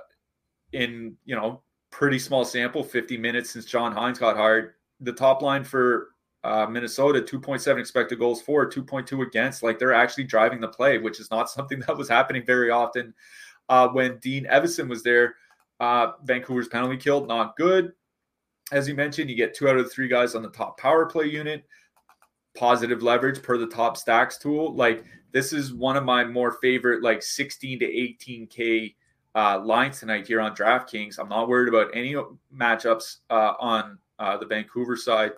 in 0.72 1.16
you 1.24 1.34
know 1.34 1.62
pretty 1.90 2.18
small 2.18 2.44
sample, 2.44 2.82
50 2.82 3.16
minutes 3.16 3.50
since 3.50 3.64
John 3.64 3.94
Hynes 3.94 4.18
got 4.18 4.36
hired. 4.36 4.74
The 5.00 5.12
top 5.12 5.42
line 5.42 5.62
for 5.62 6.08
uh, 6.42 6.66
Minnesota, 6.68 7.20
2.7 7.20 7.78
expected 7.78 8.18
goals 8.18 8.42
for, 8.42 8.68
2.2 8.68 9.26
against. 9.26 9.62
Like 9.62 9.78
they're 9.78 9.94
actually 9.94 10.24
driving 10.24 10.60
the 10.60 10.68
play, 10.68 10.98
which 10.98 11.20
is 11.20 11.30
not 11.30 11.48
something 11.50 11.80
that 11.80 11.96
was 11.96 12.08
happening 12.08 12.44
very 12.44 12.70
often 12.70 13.14
uh, 13.68 13.88
when 13.88 14.18
Dean 14.18 14.46
Evason 14.46 14.88
was 14.88 15.02
there. 15.02 15.36
Uh, 15.80 16.12
Vancouver's 16.24 16.68
penalty 16.68 16.96
kill, 16.96 17.26
not 17.26 17.56
good. 17.56 17.92
As 18.72 18.88
you 18.88 18.94
mentioned, 18.94 19.30
you 19.30 19.36
get 19.36 19.54
two 19.54 19.68
out 19.68 19.76
of 19.76 19.84
the 19.84 19.90
three 19.90 20.08
guys 20.08 20.34
on 20.34 20.42
the 20.42 20.50
top 20.50 20.78
power 20.78 21.06
play 21.06 21.26
unit. 21.26 21.64
Positive 22.56 23.02
leverage 23.02 23.42
per 23.42 23.58
the 23.58 23.66
top 23.66 23.96
stacks 23.96 24.38
tool. 24.38 24.74
Like 24.74 25.04
this 25.32 25.52
is 25.52 25.74
one 25.74 25.96
of 25.96 26.04
my 26.04 26.24
more 26.24 26.52
favorite, 26.52 27.02
like 27.02 27.22
16 27.22 27.80
to 27.80 27.86
18k 27.86 28.94
uh, 29.34 29.60
lines 29.64 29.98
tonight 30.00 30.26
here 30.26 30.40
on 30.40 30.54
DraftKings. 30.54 31.18
I'm 31.18 31.28
not 31.28 31.48
worried 31.48 31.68
about 31.68 31.90
any 31.94 32.14
matchups 32.54 33.16
uh, 33.30 33.54
on 33.58 33.98
uh, 34.18 34.36
the 34.36 34.46
Vancouver 34.46 34.96
side. 34.96 35.32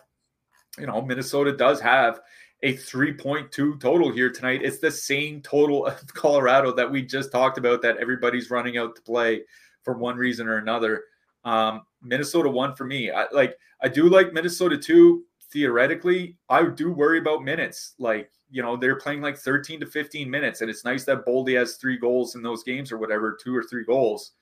You 0.78 0.86
know, 0.86 1.00
Minnesota 1.00 1.52
does 1.56 1.80
have 1.80 2.20
a 2.62 2.74
3.2 2.74 3.80
total 3.80 4.10
here 4.10 4.30
tonight. 4.30 4.60
It's 4.62 4.78
the 4.78 4.90
same 4.90 5.40
total 5.40 5.86
of 5.86 6.06
Colorado 6.14 6.72
that 6.72 6.90
we 6.90 7.02
just 7.02 7.32
talked 7.32 7.58
about 7.58 7.82
that 7.82 7.98
everybody's 7.98 8.50
running 8.50 8.76
out 8.76 8.96
to 8.96 9.02
play 9.02 9.42
for 9.82 9.94
one 9.94 10.16
reason 10.16 10.48
or 10.48 10.58
another. 10.58 11.04
Um, 11.44 11.82
Minnesota 12.02 12.48
one 12.48 12.74
for 12.74 12.84
me. 12.84 13.10
I 13.10 13.26
like 13.32 13.56
I 13.82 13.88
do 13.88 14.08
like 14.08 14.32
Minnesota 14.32 14.76
two 14.76 15.24
theoretically. 15.56 16.36
I 16.50 16.66
do 16.66 16.92
worry 16.92 17.18
about 17.18 17.42
minutes. 17.42 17.94
Like, 17.98 18.30
you 18.50 18.62
know, 18.62 18.76
they're 18.76 18.98
playing 18.98 19.22
like 19.22 19.38
13 19.38 19.80
to 19.80 19.86
15 19.86 20.30
minutes, 20.30 20.60
and 20.60 20.68
it's 20.68 20.84
nice 20.84 21.04
that 21.04 21.24
Boldy 21.24 21.56
has 21.56 21.76
three 21.76 21.96
goals 21.96 22.34
in 22.34 22.42
those 22.42 22.62
games 22.62 22.92
or 22.92 22.98
whatever, 22.98 23.38
two 23.42 23.56
or 23.56 23.62
three 23.62 23.82
goals. 23.82 24.32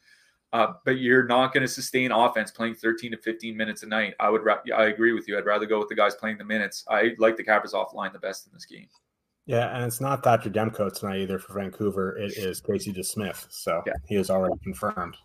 Uh, 0.52 0.72
but 0.84 0.98
you're 0.98 1.24
not 1.24 1.54
going 1.54 1.62
to 1.62 1.68
sustain 1.68 2.10
offense 2.10 2.50
playing 2.50 2.74
13 2.74 3.12
to 3.12 3.16
15 3.18 3.56
minutes 3.56 3.84
a 3.84 3.86
night. 3.86 4.14
I 4.18 4.28
would, 4.28 4.44
ra- 4.44 4.58
I 4.76 4.86
agree 4.86 5.12
with 5.12 5.28
you. 5.28 5.38
I'd 5.38 5.46
rather 5.46 5.66
go 5.66 5.78
with 5.78 5.88
the 5.88 5.94
guys 5.94 6.16
playing 6.16 6.38
the 6.38 6.44
minutes. 6.44 6.84
I 6.88 7.12
like 7.18 7.36
the 7.36 7.44
Kaprizov 7.44 7.94
line 7.94 8.12
the 8.12 8.18
best 8.18 8.46
in 8.48 8.52
this 8.52 8.64
game. 8.64 8.88
Yeah, 9.46 9.72
and 9.76 9.84
it's 9.84 10.00
not 10.00 10.24
Thatcher 10.24 10.50
Demko 10.50 10.92
tonight 10.92 11.20
either 11.20 11.38
for 11.38 11.54
Vancouver. 11.54 12.16
It 12.16 12.36
is 12.36 12.60
Casey 12.60 12.92
DeSmith. 12.92 13.46
So 13.50 13.82
yeah. 13.86 13.92
he 14.08 14.16
is 14.16 14.30
already 14.30 14.56
confirmed. 14.64 15.16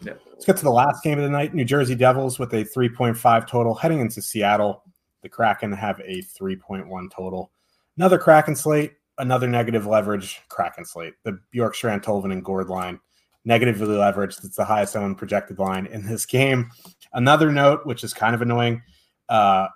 Yeah. 0.00 0.14
Let's 0.32 0.44
get 0.44 0.56
to 0.56 0.64
the 0.64 0.70
last 0.70 1.02
game 1.02 1.18
of 1.18 1.24
the 1.24 1.30
night. 1.30 1.54
New 1.54 1.64
Jersey 1.64 1.94
Devils 1.94 2.38
with 2.38 2.52
a 2.54 2.64
3.5 2.64 3.46
total 3.46 3.74
heading 3.74 4.00
into 4.00 4.22
Seattle. 4.22 4.82
The 5.22 5.28
Kraken 5.28 5.72
have 5.72 6.00
a 6.00 6.22
3.1 6.22 7.10
total. 7.10 7.50
Another 7.96 8.18
Kraken 8.18 8.54
slate, 8.54 8.92
another 9.18 9.48
negative 9.48 9.86
leverage 9.86 10.40
Kraken 10.48 10.84
slate. 10.84 11.14
The 11.24 11.38
Bjorkstrand 11.54 12.02
Tolvanen 12.02 12.32
and 12.32 12.44
Gourde 12.44 12.68
line 12.68 13.00
negatively 13.44 13.86
leveraged. 13.86 14.44
It's 14.44 14.56
the 14.56 14.64
highest 14.64 14.96
owned 14.96 15.18
projected 15.18 15.58
line 15.58 15.86
in 15.86 16.06
this 16.06 16.26
game. 16.26 16.70
Another 17.12 17.50
note, 17.50 17.84
which 17.84 18.04
is 18.04 18.12
kind 18.12 18.34
of 18.34 18.42
annoying, 18.42 18.82
uh, 19.28 19.68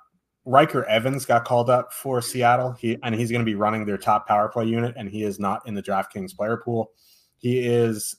Ryker 0.44 0.84
Evans 0.84 1.24
got 1.24 1.44
called 1.44 1.70
up 1.70 1.92
for 1.92 2.20
Seattle. 2.20 2.72
He 2.72 2.98
and 3.02 3.14
he's 3.14 3.30
going 3.30 3.40
to 3.40 3.46
be 3.46 3.54
running 3.54 3.84
their 3.84 3.98
top 3.98 4.26
power 4.26 4.48
play 4.48 4.66
unit, 4.66 4.94
and 4.96 5.08
he 5.08 5.22
is 5.22 5.38
not 5.38 5.66
in 5.66 5.74
the 5.74 5.82
DraftKings 5.82 6.36
player 6.36 6.56
pool. 6.56 6.90
He 7.38 7.60
is 7.60 8.16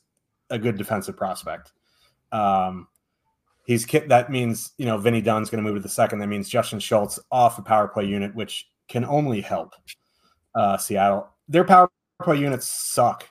a 0.49 0.57
good 0.57 0.77
defensive 0.77 1.17
prospect. 1.17 1.73
Um, 2.31 2.87
he's 3.65 3.85
that 3.85 4.31
means 4.31 4.71
you 4.77 4.85
know 4.85 4.97
Vinny 4.97 5.21
Dunn's 5.21 5.49
going 5.49 5.63
to 5.63 5.69
move 5.69 5.77
to 5.77 5.83
the 5.83 5.89
second. 5.89 6.19
That 6.19 6.27
means 6.27 6.49
Justin 6.49 6.79
Schultz 6.79 7.19
off 7.31 7.55
the 7.55 7.61
power 7.61 7.87
play 7.87 8.05
unit, 8.05 8.35
which 8.35 8.69
can 8.87 9.05
only 9.05 9.41
help 9.41 9.73
uh, 10.55 10.77
Seattle. 10.77 11.29
Their 11.47 11.63
power 11.63 11.89
play 12.21 12.37
units 12.39 12.67
suck 12.67 13.27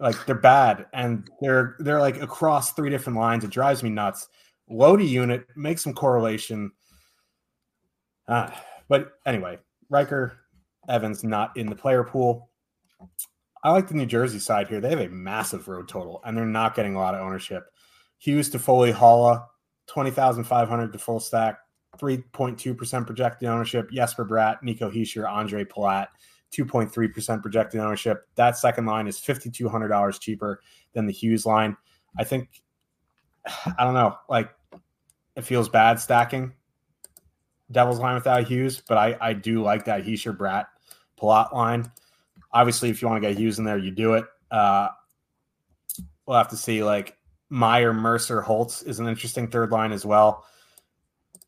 like 0.00 0.24
they're 0.26 0.34
bad 0.34 0.86
and 0.92 1.28
they're 1.40 1.76
they're 1.78 2.00
like 2.00 2.20
across 2.22 2.72
three 2.72 2.90
different 2.90 3.18
lines. 3.18 3.44
It 3.44 3.50
drives 3.50 3.82
me 3.82 3.90
nuts. 3.90 4.28
Lodi 4.68 5.06
unit 5.06 5.46
makes 5.56 5.82
some 5.82 5.94
correlation. 5.94 6.72
Uh, 8.26 8.50
but 8.88 9.12
anyway, 9.26 9.58
Ryker 9.88 10.38
Evans 10.88 11.22
not 11.22 11.56
in 11.56 11.68
the 11.68 11.76
player 11.76 12.02
pool. 12.02 12.50
I 13.62 13.72
like 13.72 13.88
the 13.88 13.94
New 13.94 14.06
Jersey 14.06 14.38
side 14.38 14.68
here. 14.68 14.80
They 14.80 14.90
have 14.90 15.00
a 15.00 15.08
massive 15.08 15.68
road 15.68 15.88
total 15.88 16.22
and 16.24 16.36
they're 16.36 16.46
not 16.46 16.74
getting 16.74 16.94
a 16.94 16.98
lot 16.98 17.14
of 17.14 17.20
ownership. 17.20 17.66
Hughes 18.18 18.50
Toffoli 18.50 18.92
Haula, 18.92 19.44
20,500 19.90 20.92
to 20.92 20.98
full 20.98 21.20
stack, 21.20 21.58
3.2% 21.98 23.06
projected 23.06 23.48
ownership. 23.48 23.90
Jesper 23.90 24.24
Bratt, 24.24 24.62
Nico 24.62 24.90
Hischier, 24.90 25.28
Andre 25.28 25.64
Palat. 25.64 26.06
2.3% 26.52 27.42
projected 27.42 27.80
ownership. 27.80 28.26
That 28.34 28.58
second 28.58 28.86
line 28.86 29.06
is 29.06 29.20
$5,200 29.20 30.20
cheaper 30.20 30.60
than 30.94 31.06
the 31.06 31.12
Hughes 31.12 31.46
line. 31.46 31.76
I 32.18 32.24
think, 32.24 32.48
I 33.78 33.84
don't 33.84 33.94
know, 33.94 34.16
like 34.28 34.50
it 35.36 35.42
feels 35.42 35.68
bad 35.68 36.00
stacking 36.00 36.52
Devils 37.70 38.00
line 38.00 38.14
without 38.14 38.48
Hughes, 38.48 38.82
but 38.86 38.98
I, 38.98 39.16
I 39.20 39.32
do 39.32 39.62
like 39.62 39.84
that 39.84 40.04
Hischier 40.04 40.36
Bratt 40.36 40.66
Palat 41.20 41.52
line. 41.52 41.90
Obviously, 42.52 42.90
if 42.90 43.00
you 43.00 43.08
want 43.08 43.22
to 43.22 43.28
get 43.28 43.38
Hughes 43.38 43.58
in 43.58 43.64
there, 43.64 43.78
you 43.78 43.92
do 43.92 44.14
it. 44.14 44.24
Uh, 44.50 44.88
we'll 46.26 46.36
have 46.36 46.48
to 46.48 46.56
see. 46.56 46.82
Like 46.82 47.16
Meier, 47.50 47.92
Mercer, 47.92 48.40
Holtz 48.40 48.82
is 48.82 49.00
an 49.00 49.08
interesting 49.08 49.48
third 49.48 49.70
line 49.70 49.92
as 49.92 50.06
well 50.06 50.46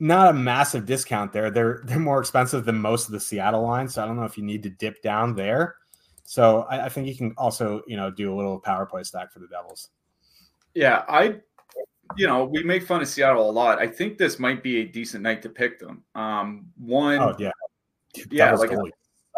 not 0.02 0.30
a 0.30 0.32
massive 0.32 0.84
discount 0.84 1.32
there. 1.32 1.50
They're 1.50 1.80
they're 1.84 1.98
more 1.98 2.20
expensive 2.20 2.64
than 2.64 2.78
most 2.78 3.06
of 3.06 3.12
the 3.12 3.20
Seattle 3.20 3.62
lines, 3.62 3.94
so 3.94 4.02
I 4.02 4.06
don't 4.06 4.16
know 4.16 4.24
if 4.24 4.36
you 4.36 4.44
need 4.44 4.62
to 4.64 4.70
dip 4.70 5.00
down 5.00 5.34
there. 5.34 5.76
So 6.24 6.62
I, 6.62 6.86
I 6.86 6.88
think 6.88 7.06
you 7.06 7.16
can 7.16 7.32
also 7.38 7.82
you 7.86 7.96
know 7.96 8.10
do 8.10 8.34
a 8.34 8.36
little 8.36 8.58
power 8.58 8.84
play 8.84 9.04
stack 9.04 9.32
for 9.32 9.38
the 9.38 9.46
Devils. 9.46 9.90
Yeah, 10.74 11.04
I 11.08 11.40
you 12.16 12.26
know 12.26 12.44
we 12.44 12.64
make 12.64 12.84
fun 12.84 13.00
of 13.00 13.08
Seattle 13.08 13.48
a 13.48 13.52
lot. 13.52 13.78
I 13.78 13.86
think 13.86 14.18
this 14.18 14.38
might 14.38 14.62
be 14.62 14.80
a 14.80 14.84
decent 14.84 15.22
night 15.22 15.40
to 15.42 15.48
pick 15.48 15.78
them. 15.78 16.02
Um, 16.16 16.66
one, 16.76 17.20
oh 17.20 17.36
yeah, 17.38 17.50
yeah, 18.30 18.52
like 18.54 18.72
a, 18.72 18.82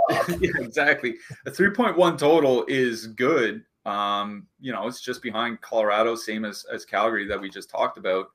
yeah, 0.41 0.51
exactly. 0.61 1.17
A 1.47 1.51
three 1.51 1.71
point 1.71 1.99
one 1.99 2.17
total 2.17 2.65
is 2.69 3.09
good. 3.09 3.65
Um, 3.85 4.47
you 4.61 4.73
know, 4.73 4.87
it's 4.87 5.01
just 5.01 5.23
behind 5.23 5.61
Colorado, 5.61 6.15
same 6.15 6.45
as 6.45 6.65
as 6.73 6.85
Calgary 6.85 7.27
that 7.29 7.41
we 7.41 7.51
just 7.51 7.71
talked 7.71 7.99
about. 7.99 8.27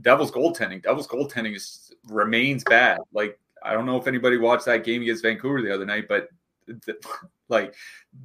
Devils 0.00 0.30
goaltending. 0.30 0.82
Devils 0.82 1.08
goaltending 1.08 1.56
is 1.56 1.94
remains 2.08 2.64
bad. 2.64 2.98
Like 3.12 3.38
I 3.62 3.72
don't 3.72 3.86
know 3.86 3.96
if 3.96 4.06
anybody 4.06 4.38
watched 4.38 4.66
that 4.66 4.84
game 4.84 5.02
against 5.02 5.22
Vancouver 5.22 5.62
the 5.62 5.74
other 5.74 5.86
night, 5.86 6.08
but 6.08 6.28
like 7.48 7.74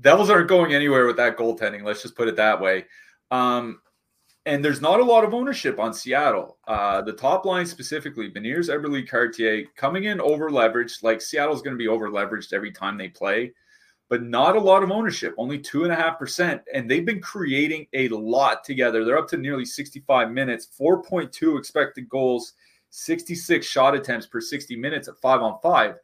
Devils 0.02 0.30
aren't 0.30 0.50
going 0.50 0.74
anywhere 0.74 1.06
with 1.06 1.18
that 1.18 1.38
goaltending. 1.38 1.84
Let's 1.84 2.02
just 2.02 2.16
put 2.16 2.28
it 2.28 2.36
that 2.38 2.60
way. 2.60 2.86
Um, 3.32 3.82
and 4.46 4.64
there's 4.64 4.82
not 4.82 5.00
a 5.00 5.04
lot 5.04 5.24
of 5.24 5.34
ownership 5.34 5.80
on 5.80 5.94
Seattle. 5.94 6.58
Uh, 6.68 7.02
the 7.02 7.14
top 7.14 7.46
line 7.46 7.66
specifically, 7.66 8.30
Beniers, 8.30 8.70
Eberle, 8.70 9.08
Cartier 9.08 9.66
coming 9.76 10.04
in 10.04 10.20
over 10.20 10.50
leveraged. 10.50 11.02
Like 11.02 11.22
Seattle's 11.22 11.62
going 11.62 11.74
to 11.74 11.78
be 11.78 11.88
over 11.88 12.10
leveraged 12.10 12.52
every 12.52 12.72
time 12.72 12.98
they 12.98 13.08
play 13.08 13.54
but 14.14 14.22
not 14.22 14.56
a 14.56 14.60
lot 14.60 14.84
of 14.84 14.92
ownership, 14.92 15.34
only 15.40 15.58
two 15.58 15.86
and 15.86 15.92
a 15.92 15.96
half 15.96 16.20
percent. 16.20 16.62
And 16.72 16.88
they've 16.88 17.04
been 17.04 17.20
creating 17.20 17.88
a 17.94 18.10
lot 18.10 18.64
together. 18.64 19.04
They're 19.04 19.18
up 19.18 19.28
to 19.30 19.38
nearly 19.38 19.66
65 19.66 20.30
minutes, 20.30 20.68
4.2 20.80 21.58
expected 21.58 22.08
goals, 22.10 22.54
66 22.92 23.66
shot 23.66 23.96
attempts 23.96 24.28
per 24.28 24.40
60 24.40 24.76
minutes 24.76 25.08
at 25.08 25.18
five 25.18 25.42
on 25.42 25.58
five. 25.64 25.96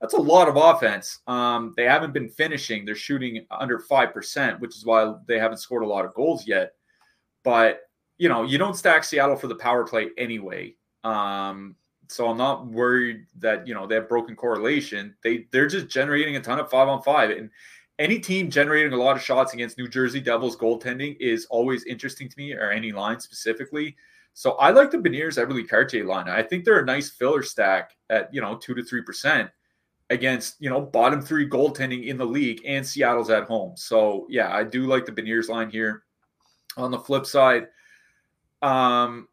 That's 0.00 0.14
a 0.14 0.18
lot 0.18 0.48
of 0.48 0.56
offense. 0.56 1.18
Um, 1.26 1.74
they 1.76 1.84
haven't 1.84 2.14
been 2.14 2.30
finishing. 2.30 2.86
They're 2.86 2.94
shooting 2.94 3.44
under 3.50 3.78
5%, 3.78 4.60
which 4.60 4.74
is 4.74 4.86
why 4.86 5.12
they 5.26 5.38
haven't 5.38 5.58
scored 5.58 5.82
a 5.82 5.86
lot 5.86 6.06
of 6.06 6.14
goals 6.14 6.46
yet. 6.46 6.72
But, 7.44 7.80
you 8.16 8.30
know, 8.30 8.44
you 8.44 8.56
don't 8.56 8.78
stack 8.78 9.04
Seattle 9.04 9.36
for 9.36 9.48
the 9.48 9.56
power 9.56 9.86
play 9.86 10.08
anyway. 10.16 10.74
Um, 11.04 11.76
so 12.08 12.28
I'm 12.28 12.38
not 12.38 12.66
worried 12.66 13.26
that 13.38 13.66
you 13.66 13.74
know 13.74 13.86
they 13.86 13.94
have 13.96 14.08
broken 14.08 14.34
correlation. 14.34 15.14
They 15.22 15.46
they're 15.52 15.66
just 15.66 15.88
generating 15.88 16.36
a 16.36 16.40
ton 16.40 16.58
of 16.58 16.70
five 16.70 16.88
on 16.88 17.02
five, 17.02 17.30
and 17.30 17.50
any 17.98 18.18
team 18.18 18.50
generating 18.50 18.92
a 18.92 18.96
lot 18.96 19.16
of 19.16 19.22
shots 19.22 19.54
against 19.54 19.78
New 19.78 19.88
Jersey 19.88 20.20
Devils 20.20 20.56
goaltending 20.56 21.16
is 21.20 21.46
always 21.46 21.84
interesting 21.84 22.28
to 22.28 22.38
me, 22.38 22.52
or 22.54 22.70
any 22.70 22.92
line 22.92 23.20
specifically. 23.20 23.96
So 24.32 24.52
I 24.52 24.70
like 24.70 24.90
the 24.90 24.98
Beniers 24.98 25.36
Eberle 25.36 25.68
Cartier 25.68 26.04
line. 26.04 26.28
I 26.28 26.42
think 26.42 26.64
they're 26.64 26.80
a 26.80 26.84
nice 26.84 27.10
filler 27.10 27.42
stack 27.42 27.96
at 28.08 28.32
you 28.32 28.40
know 28.40 28.56
two 28.56 28.74
to 28.74 28.82
three 28.82 29.02
percent 29.02 29.50
against 30.10 30.56
you 30.60 30.70
know 30.70 30.80
bottom 30.80 31.20
three 31.20 31.48
goaltending 31.48 32.06
in 32.06 32.16
the 32.16 32.24
league, 32.24 32.62
and 32.64 32.84
Seattle's 32.86 33.30
at 33.30 33.44
home. 33.44 33.72
So 33.76 34.26
yeah, 34.30 34.54
I 34.54 34.64
do 34.64 34.86
like 34.86 35.04
the 35.04 35.12
Beniers 35.12 35.48
line 35.48 35.70
here. 35.70 36.04
On 36.76 36.92
the 36.92 36.98
flip 36.98 37.26
side, 37.26 37.66
um, 38.62 39.26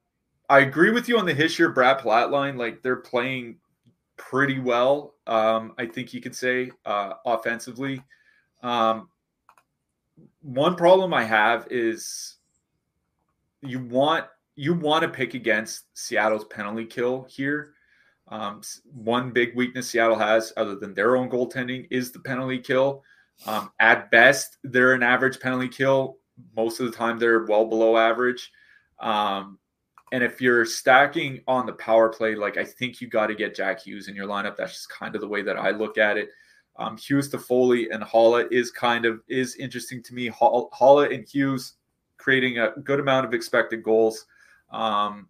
I 0.50 0.60
agree 0.60 0.92
with 0.92 1.10
you 1.10 1.18
on 1.18 1.26
the 1.26 1.34
Hischier 1.34 1.74
Bratt 1.74 2.02
Palat 2.02 2.32
line. 2.32 2.58
Like 2.58 2.82
they're 2.82 2.98
playing 2.98 3.58
pretty 4.18 4.60
well. 4.60 5.16
Um, 5.28 5.74
I 5.78 5.86
think 5.86 6.14
you 6.14 6.22
could 6.22 6.36
say 6.36 6.72
uh, 6.86 7.14
offensively. 7.26 8.02
Um, 8.62 9.10
one 10.42 10.76
problem 10.76 11.14
I 11.14 11.24
have 11.24 11.68
is 11.70 12.38
you 13.62 13.80
want 13.80 14.26
you 14.56 14.74
want 14.74 15.04
to 15.04 15.10
pick 15.10 15.34
against 15.34 15.86
Seattle's 15.98 16.46
penalty 16.46 16.86
kill 16.86 17.28
here. 17.30 17.74
Um, 18.28 18.62
one 18.86 19.32
big 19.32 19.56
weakness 19.56 19.90
Seattle 19.90 20.18
has, 20.18 20.54
other 20.58 20.76
than 20.76 20.94
their 20.94 21.16
own 21.16 21.30
goaltending, 21.30 21.88
is 21.92 22.12
the 22.12 22.20
penalty 22.20 22.60
kill. 22.60 23.04
Um, 23.46 23.72
at 23.80 24.10
best, 24.12 24.58
they're 24.64 24.94
an 24.94 25.04
average 25.04 25.40
penalty 25.40 25.68
kill. 25.68 26.18
Most 26.56 26.80
of 26.80 26.90
the 26.90 26.96
time, 26.96 27.20
they're 27.20 27.46
well 27.46 27.66
below 27.66 27.98
average. 27.98 28.52
Um, 29.00 29.60
and 30.12 30.24
if 30.24 30.40
you're 30.40 30.66
stacking 30.66 31.42
on 31.48 31.66
the 31.66 31.74
power 31.74 32.10
play, 32.10 32.36
like 32.36 32.58
I 32.58 32.64
think 32.64 33.02
you 33.02 33.08
got 33.08 33.28
to 33.28 33.36
get 33.36 33.56
Jack 33.56 33.82
Hughes 33.82 34.08
in 34.08 34.16
your 34.16 34.28
lineup. 34.28 34.56
That's 34.56 34.74
just 34.74 34.90
kind 34.90 35.16
of 35.16 35.22
the 35.22 35.28
way 35.28 35.42
that 35.42 35.58
I 35.58 35.72
look 35.72 35.98
at 35.98 36.18
it. 36.18 36.30
Um, 36.78 36.98
Hughes 36.98 37.30
Toffoli 37.30 37.88
and 37.92 38.04
Haula 38.04 38.52
is 38.52 38.70
kind 38.70 39.06
of 39.06 39.22
is 39.28 39.56
interesting 39.56 40.04
to 40.04 40.14
me. 40.14 40.30
Haula 40.30 41.14
and 41.14 41.28
Hughes 41.28 41.74
creating 42.18 42.60
a 42.60 42.72
good 42.84 43.00
amount 43.00 43.26
of 43.26 43.34
expected 43.34 43.84
goals. 43.84 44.26
Um, 44.72 45.28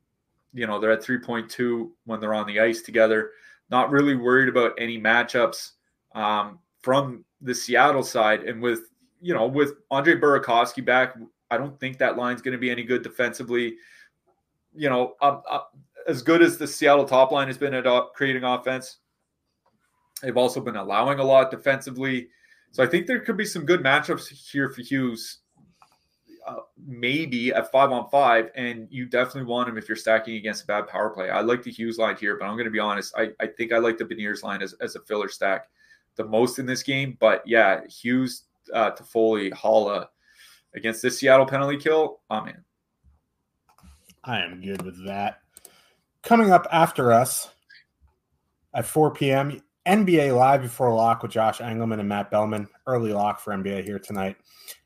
you 0.54 0.66
know, 0.66 0.80
they're 0.80 0.92
at 0.92 1.04
3.2 1.04 1.90
when 2.06 2.20
they're 2.20 2.34
on 2.34 2.48
the 2.48 2.60
ice 2.60 2.82
together. 2.82 3.32
Not 3.70 3.92
really 3.92 4.16
worried 4.16 4.50
about 4.50 4.74
any 4.78 5.00
matchups 5.00 5.72
um, 6.14 6.60
from 6.82 7.26
the 7.42 7.54
Seattle 7.54 8.04
side. 8.04 8.44
And 8.44 8.62
with, 8.62 8.92
you 9.22 9.34
know, 9.34 9.48
with 9.48 9.74
Andre 9.92 10.16
Burakovsky 10.16 10.84
back, 10.84 11.16
I 11.52 11.58
don't 11.58 11.80
think 11.80 11.98
that 11.98 12.18
line's 12.18 12.42
going 12.42 12.54
to 12.54 12.58
be 12.58 12.72
any 12.72 12.84
good 12.84 13.04
defensively. 13.04 13.76
You 14.76 14.90
know, 14.90 15.16
uh, 15.22 15.40
uh, 15.50 15.62
as 16.08 16.22
good 16.22 16.42
as 16.42 16.58
the 16.58 16.68
Seattle 16.68 17.06
top 17.06 17.32
line 17.32 17.48
has 17.48 17.58
been 17.58 17.74
at 17.74 17.88
uh, 17.88 18.08
creating 18.14 18.44
offense, 18.44 18.98
they've 20.22 20.38
also 20.38 20.60
been 20.60 20.76
allowing 20.76 21.20
a 21.20 21.24
lot 21.24 21.52
defensively. 21.52 22.30
So 22.72 22.84
I 22.84 22.88
think 22.88 23.08
there 23.08 23.20
could 23.20 23.38
be 23.38 23.46
some 23.46 23.66
good 23.66 23.82
matchups 23.82 24.28
here 24.28 24.70
for 24.70 24.82
Hughes 24.82 25.40
uh, 26.46 26.58
maybe 26.86 27.52
at 27.54 27.72
five 27.72 27.92
on 27.92 28.08
five, 28.10 28.50
and 28.56 28.88
you 28.92 29.06
definitely 29.08 29.46
want 29.50 29.68
him 29.68 29.78
if 29.78 29.90
you're 29.90 29.96
stacking 29.96 30.36
against 30.36 30.64
a 30.64 30.68
bad 30.68 30.88
power 30.88 31.10
play. 31.10 31.30
I 31.30 31.42
like 31.42 31.64
the 31.64 31.72
Hughes 31.72 31.98
line 31.98 32.16
here, 32.18 32.38
but 32.38 32.46
I'm 32.46 32.54
going 32.54 32.66
to 32.66 32.72
be 32.72 32.80
honest. 32.80 33.16
I, 33.18 33.30
I 33.40 33.48
think 33.48 33.74
I 33.74 33.80
like 33.80 33.98
the 33.98 34.06
Beniers 34.06 34.44
line 34.44 34.62
as, 34.62 34.74
as 34.74 34.96
a 34.96 35.00
filler 35.02 35.28
stack 35.28 35.70
the 36.16 36.26
most 36.26 36.60
in 36.60 36.66
this 36.66 36.84
game. 36.84 37.18
But 37.20 37.42
yeah, 37.48 37.82
Hughes, 37.88 38.44
uh, 38.74 38.92
Toffoli, 38.92 39.52
Haula 39.54 40.08
against 40.76 41.02
this 41.02 41.20
Seattle 41.20 41.46
penalty 41.46 41.78
kill. 41.78 42.20
I'm 42.30 42.48
in. 42.48 42.64
I 44.26 44.42
am 44.42 44.62
good 44.62 44.82
with 44.82 45.06
that. 45.06 45.40
Coming 46.24 46.52
up 46.52 46.68
after 46.72 47.12
us 47.12 47.50
at 48.74 48.86
4 48.86 49.12
p.m., 49.12 49.62
NBA 49.86 50.36
Live 50.36 50.64
before 50.64 50.92
lock 50.94 51.22
with 51.22 51.32
Josh 51.32 51.62
Engelman 51.62 52.00
and 52.00 52.10
Matt 52.10 52.32
Bellman. 52.32 52.68
Early 52.88 53.14
lock 53.14 53.40
for 53.40 53.54
NBA 53.54 53.84
here 53.84 54.00
tonight 54.00 54.36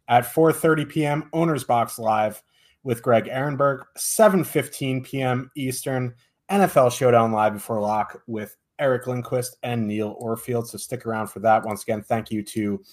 at 0.09 0.25
4:30 0.25 0.89
p.m. 0.89 1.29
Owners 1.31 1.63
Box 1.63 1.97
Live 1.97 2.43
with 2.83 3.01
Greg 3.01 3.25
Ehrenberg. 3.25 3.83
7:15 3.97 5.05
p.m. 5.05 5.49
Eastern 5.55 6.13
NFL 6.51 6.91
Showdown 6.91 7.31
Live 7.31 7.53
before 7.53 7.79
lock 7.79 8.21
with 8.27 8.57
Eric 8.77 9.07
Lindquist 9.07 9.55
and 9.63 9.87
Neil 9.87 10.17
Orfield. 10.21 10.67
So 10.67 10.77
stick 10.77 11.05
around 11.05 11.27
for 11.27 11.39
that. 11.39 11.63
Once 11.63 11.83
again, 11.83 12.01
thank 12.01 12.29
you 12.29 12.43
to 12.43 12.83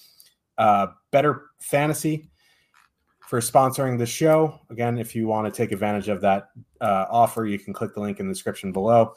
uh, 0.59 0.87
Betr 1.13 1.41
Fantasy 1.61 2.31
for 3.27 3.41
sponsoring 3.41 3.99
the 3.99 4.07
show. 4.07 4.61
Again, 4.71 4.99
if 4.99 5.15
you 5.15 5.27
want 5.27 5.53
to 5.53 5.57
take 5.57 5.73
advantage 5.73 6.09
of 6.09 6.21
that 6.21 6.51
uh, 6.81 7.07
offer, 7.11 7.45
you 7.45 7.59
can 7.59 7.73
click 7.73 7.93
the 7.95 8.01
link 8.01 8.21
in 8.21 8.29
the 8.29 8.33
description 8.33 8.73
below. 8.73 9.15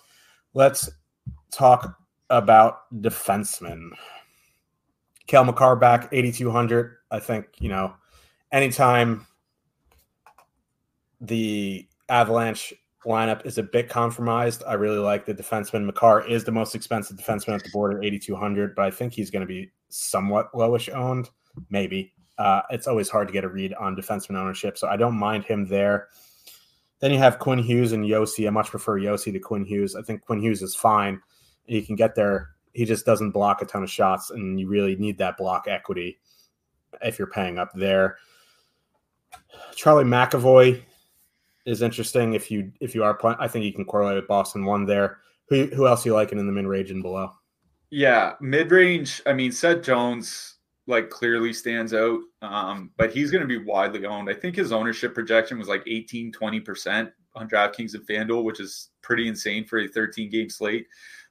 Let's 0.53 0.89
talk 1.51 1.95
about 2.29 2.91
defensemen. 3.01 3.91
Cale 5.27 5.45
Makar 5.45 5.75
back 5.75 6.09
8,200. 6.11 6.95
I 7.11 7.19
think, 7.19 7.47
you 7.59 7.69
know, 7.69 7.93
anytime 8.51 9.27
the 11.21 11.87
Avalanche 12.09 12.73
lineup 13.05 13.45
is 13.45 13.59
a 13.59 13.63
bit 13.63 13.89
compromised, 13.89 14.63
I 14.65 14.73
really 14.73 14.97
like 14.97 15.25
the 15.25 15.35
defenseman. 15.35 15.85
Makar 15.85 16.27
is 16.27 16.43
the 16.43 16.51
most 16.51 16.73
expensive 16.73 17.17
defenseman 17.17 17.55
at 17.55 17.63
the 17.63 17.69
board 17.69 17.95
at 17.95 18.03
8,200, 18.03 18.75
but 18.75 18.85
I 18.85 18.91
think 18.91 19.13
he's 19.13 19.29
going 19.29 19.41
to 19.41 19.47
be 19.47 19.71
somewhat 19.89 20.51
lowish 20.53 20.93
owned. 20.93 21.29
Maybe. 21.69 22.13
Uh, 22.39 22.61
it's 22.69 22.87
always 22.87 23.09
hard 23.09 23.27
to 23.27 23.33
get 23.33 23.43
a 23.43 23.49
read 23.49 23.73
on 23.73 23.97
defenseman 23.97 24.37
ownership, 24.37 24.77
so 24.77 24.87
I 24.87 24.95
don't 24.95 25.19
mind 25.19 25.43
him 25.43 25.65
there. 25.65 26.07
Then 26.99 27.11
you 27.11 27.17
have 27.17 27.37
Quinn 27.37 27.59
Hughes 27.59 27.91
and 27.91 28.05
Josi. 28.05 28.47
I 28.47 28.49
much 28.49 28.69
prefer 28.69 28.97
Josi 28.97 29.33
to 29.33 29.39
Quinn 29.39 29.65
Hughes. 29.65 29.95
I 29.95 30.01
think 30.01 30.21
Quinn 30.21 30.41
Hughes 30.41 30.61
is 30.61 30.73
fine. 30.73 31.21
He 31.65 31.81
can 31.81 31.97
get 31.97 32.15
there. 32.15 32.51
He 32.73 32.85
just 32.85 33.05
doesn't 33.05 33.31
block 33.31 33.61
a 33.61 33.65
ton 33.65 33.83
of 33.83 33.91
shots, 33.91 34.29
and 34.29 34.57
you 34.57 34.69
really 34.69 34.95
need 34.95 35.17
that 35.17 35.37
block 35.37 35.65
equity 35.67 36.17
if 37.01 37.19
you're 37.19 37.27
paying 37.27 37.59
up 37.59 37.71
there. 37.75 38.17
Charlie 39.75 40.05
McAvoy 40.05 40.81
is 41.65 41.81
interesting 41.81 42.33
if 42.33 42.49
you 42.49 42.71
if 42.79 42.95
you 42.95 43.03
are 43.03 43.13
playing. 43.13 43.37
I 43.39 43.49
think 43.49 43.65
you 43.65 43.73
can 43.73 43.85
correlate 43.85 44.15
with 44.15 44.27
Boston 44.27 44.63
one 44.63 44.85
there. 44.85 45.17
Who 45.49 45.65
who 45.67 45.87
else 45.87 46.05
you 46.05 46.13
liking 46.13 46.39
in 46.39 46.47
the 46.47 46.53
mid 46.53 46.65
range 46.65 46.89
and 46.89 47.03
below? 47.03 47.33
Yeah, 47.89 48.35
mid 48.39 48.71
range. 48.71 49.21
I 49.25 49.33
mean, 49.33 49.51
Seth 49.51 49.81
Jones 49.83 50.55
like 50.89 51.09
clearly 51.09 51.53
stands 51.53 51.93
out, 51.93 52.19
um, 52.41 52.91
but 52.97 53.13
he's 53.13 53.31
going 53.31 53.41
to 53.41 53.47
be 53.47 53.63
widely 53.63 54.05
owned. 54.05 54.29
I 54.29 54.33
think 54.33 54.55
his 54.55 54.71
ownership 54.71 55.13
projection 55.13 55.59
was 55.59 55.67
like 55.67 55.83
18, 55.85 56.31
20 56.31 56.59
percent 56.59 57.11
on 57.35 57.47
DraftKings 57.47 57.93
and 57.93 58.07
FanDuel, 58.07 58.43
which 58.43 58.59
is 58.59 58.89
pretty 59.01 59.27
insane 59.27 59.65
for 59.65 59.79
a 59.79 59.87
13 59.87 60.29
game 60.29 60.49
slate. 60.49 60.87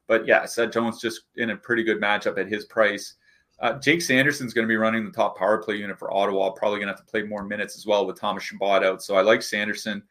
But 0.06 0.26
yeah, 0.26 0.46
Seth 0.46 0.72
Jones 0.72 1.00
just 1.00 1.22
in 1.36 1.50
a 1.50 1.56
pretty 1.56 1.82
good 1.82 2.00
matchup 2.00 2.38
at 2.38 2.48
his 2.48 2.64
price. 2.66 3.14
Uh, 3.60 3.74
Jake 3.74 4.00
Sanderson's 4.00 4.54
going 4.54 4.66
to 4.66 4.72
be 4.72 4.76
running 4.76 5.04
the 5.04 5.10
top 5.10 5.36
power 5.36 5.58
play 5.58 5.76
unit 5.76 5.98
for 5.98 6.14
Ottawa. 6.14 6.50
Probably 6.50 6.78
going 6.78 6.86
to 6.86 6.94
have 6.94 7.04
to 7.04 7.10
play 7.10 7.24
more 7.24 7.44
minutes 7.44 7.76
as 7.76 7.84
well 7.84 8.06
with 8.06 8.18
Thomas 8.18 8.44
Chabot 8.44 8.84
out. 8.84 9.02
So 9.02 9.16
I 9.16 9.22
like 9.22 9.42
Sanderson. 9.42 10.02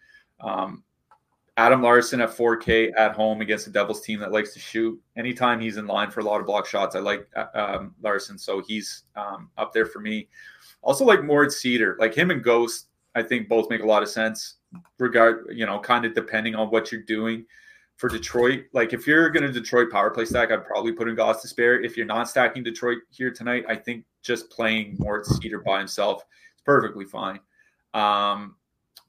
Um, 0.42 0.84
Adam 1.58 1.82
Larsson 1.82 2.22
at 2.22 2.30
4K 2.30 2.92
at 2.96 3.16
home 3.16 3.42
against 3.42 3.66
a 3.66 3.72
Devils 3.72 4.02
team 4.02 4.20
that 4.20 4.32
likes 4.32 4.54
to 4.54 4.60
shoot. 4.60 5.00
Anytime 5.18 5.60
he's 5.60 5.78
in 5.78 5.88
line 5.88 6.12
for 6.12 6.20
a 6.20 6.24
lot 6.24 6.40
of 6.40 6.46
block 6.46 6.68
shots, 6.68 6.96
I 6.96 7.00
like 7.00 7.28
uh, 7.36 7.46
um, 7.56 7.96
Larsson. 8.02 8.38
So 8.38 8.62
he's 8.62 9.04
um, 9.16 9.50
up 9.58 9.74
there 9.74 9.88
for 9.88 10.00
me. 10.00 10.30
Also 10.84 11.04
like 11.04 11.24
Moritz 11.24 11.62
Seider, 11.62 11.98
like 11.98 12.14
him 12.14 12.30
and 12.30 12.44
Ghost, 12.44 12.90
I 13.16 13.24
think 13.24 13.50
both 13.50 13.72
make 13.72 13.82
a 13.82 13.88
lot 13.88 14.04
of 14.04 14.10
sense. 14.10 14.58
Regard, 15.00 15.48
you 15.52 15.66
know, 15.66 15.80
kind 15.80 16.06
of 16.06 16.14
depending 16.14 16.54
on 16.54 16.70
what 16.70 16.92
you're 16.92 17.02
doing 17.02 17.44
for 17.96 18.08
Detroit. 18.08 18.66
Like 18.74 18.94
if 18.94 19.08
you're 19.08 19.32
going 19.32 19.42
to 19.44 19.52
Detroit 19.52 19.92
power 19.92 20.12
play 20.12 20.26
stack, 20.26 20.52
I'd 20.52 20.64
probably 20.64 20.92
put 20.92 21.10
in 21.10 21.16
Goss 21.16 21.42
to 21.42 21.48
spare. 21.48 21.82
If 21.82 21.98
you're 21.98 22.06
not 22.06 22.30
stacking 22.30 22.62
Detroit 22.62 23.00
here 23.10 23.32
tonight, 23.32 23.66
I 23.68 23.76
think 23.76 24.06
just 24.22 24.52
playing 24.52 24.96
Moritz 25.00 25.40
Seider 25.40 25.64
by 25.64 25.80
himself 25.80 26.24
is 26.56 26.62
perfectly 26.64 27.06
fine. 27.06 27.40
Um, 27.96 28.57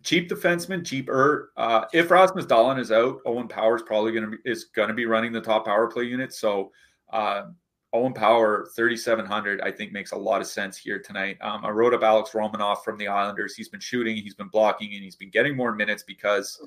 cheap 0.08 0.26
defenseman, 0.26 0.86
cheaper. 0.86 1.52
Uh, 1.58 1.84
if 1.92 2.10
Rasmus 2.10 2.46
Dahlin 2.46 2.78
is 2.78 2.90
out, 2.90 3.20
Owen 3.26 3.46
Power 3.46 3.76
is 3.76 3.82
probably 3.82 4.12
going 4.12 4.24
to 4.24 4.30
be 4.30 4.50
is 4.50 4.64
going 4.64 4.88
to 4.88 4.94
be 4.94 5.04
running 5.04 5.32
the 5.32 5.40
top 5.40 5.66
power 5.66 5.86
play 5.86 6.04
unit. 6.04 6.32
So 6.32 6.72
uh, 7.12 7.48
Owen 7.92 8.14
Power, 8.14 8.68
3,700, 8.74 9.60
I 9.60 9.70
think 9.70 9.92
makes 9.92 10.12
a 10.12 10.16
lot 10.16 10.40
of 10.40 10.46
sense 10.46 10.78
here 10.78 10.98
tonight. 10.98 11.36
Um, 11.42 11.62
I 11.62 11.68
wrote 11.68 11.92
up 11.92 12.02
Alex 12.02 12.30
Romanov 12.30 12.82
from 12.84 12.96
the 12.96 13.06
Islanders. 13.06 13.54
He's 13.54 13.68
been 13.68 13.80
shooting, 13.80 14.16
he's 14.16 14.34
been 14.34 14.48
blocking, 14.48 14.94
and 14.94 15.04
he's 15.04 15.16
been 15.16 15.30
getting 15.30 15.54
more 15.54 15.74
minutes 15.74 16.04
because 16.04 16.58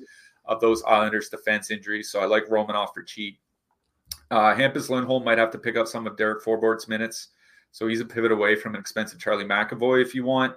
of 0.44 0.60
those 0.60 0.84
Islanders 0.84 1.28
defense 1.28 1.72
injuries. 1.72 2.10
So 2.12 2.20
I 2.20 2.26
like 2.26 2.46
Romanov 2.46 2.94
for 2.94 3.02
cheap. 3.02 3.40
Uh, 4.30 4.54
Hampus 4.54 4.88
Lindholm 4.88 5.24
might 5.24 5.38
have 5.38 5.50
to 5.50 5.58
pick 5.58 5.76
up 5.76 5.88
some 5.88 6.06
of 6.06 6.16
Derek 6.16 6.44
Forbort's 6.44 6.86
minutes. 6.86 7.28
So 7.72 7.88
he's 7.88 8.00
a 8.00 8.04
pivot 8.04 8.30
away 8.30 8.54
from 8.54 8.74
an 8.74 8.80
expensive 8.80 9.18
Charlie 9.18 9.44
McAvoy 9.44 10.00
if 10.00 10.14
you 10.14 10.24
want. 10.24 10.54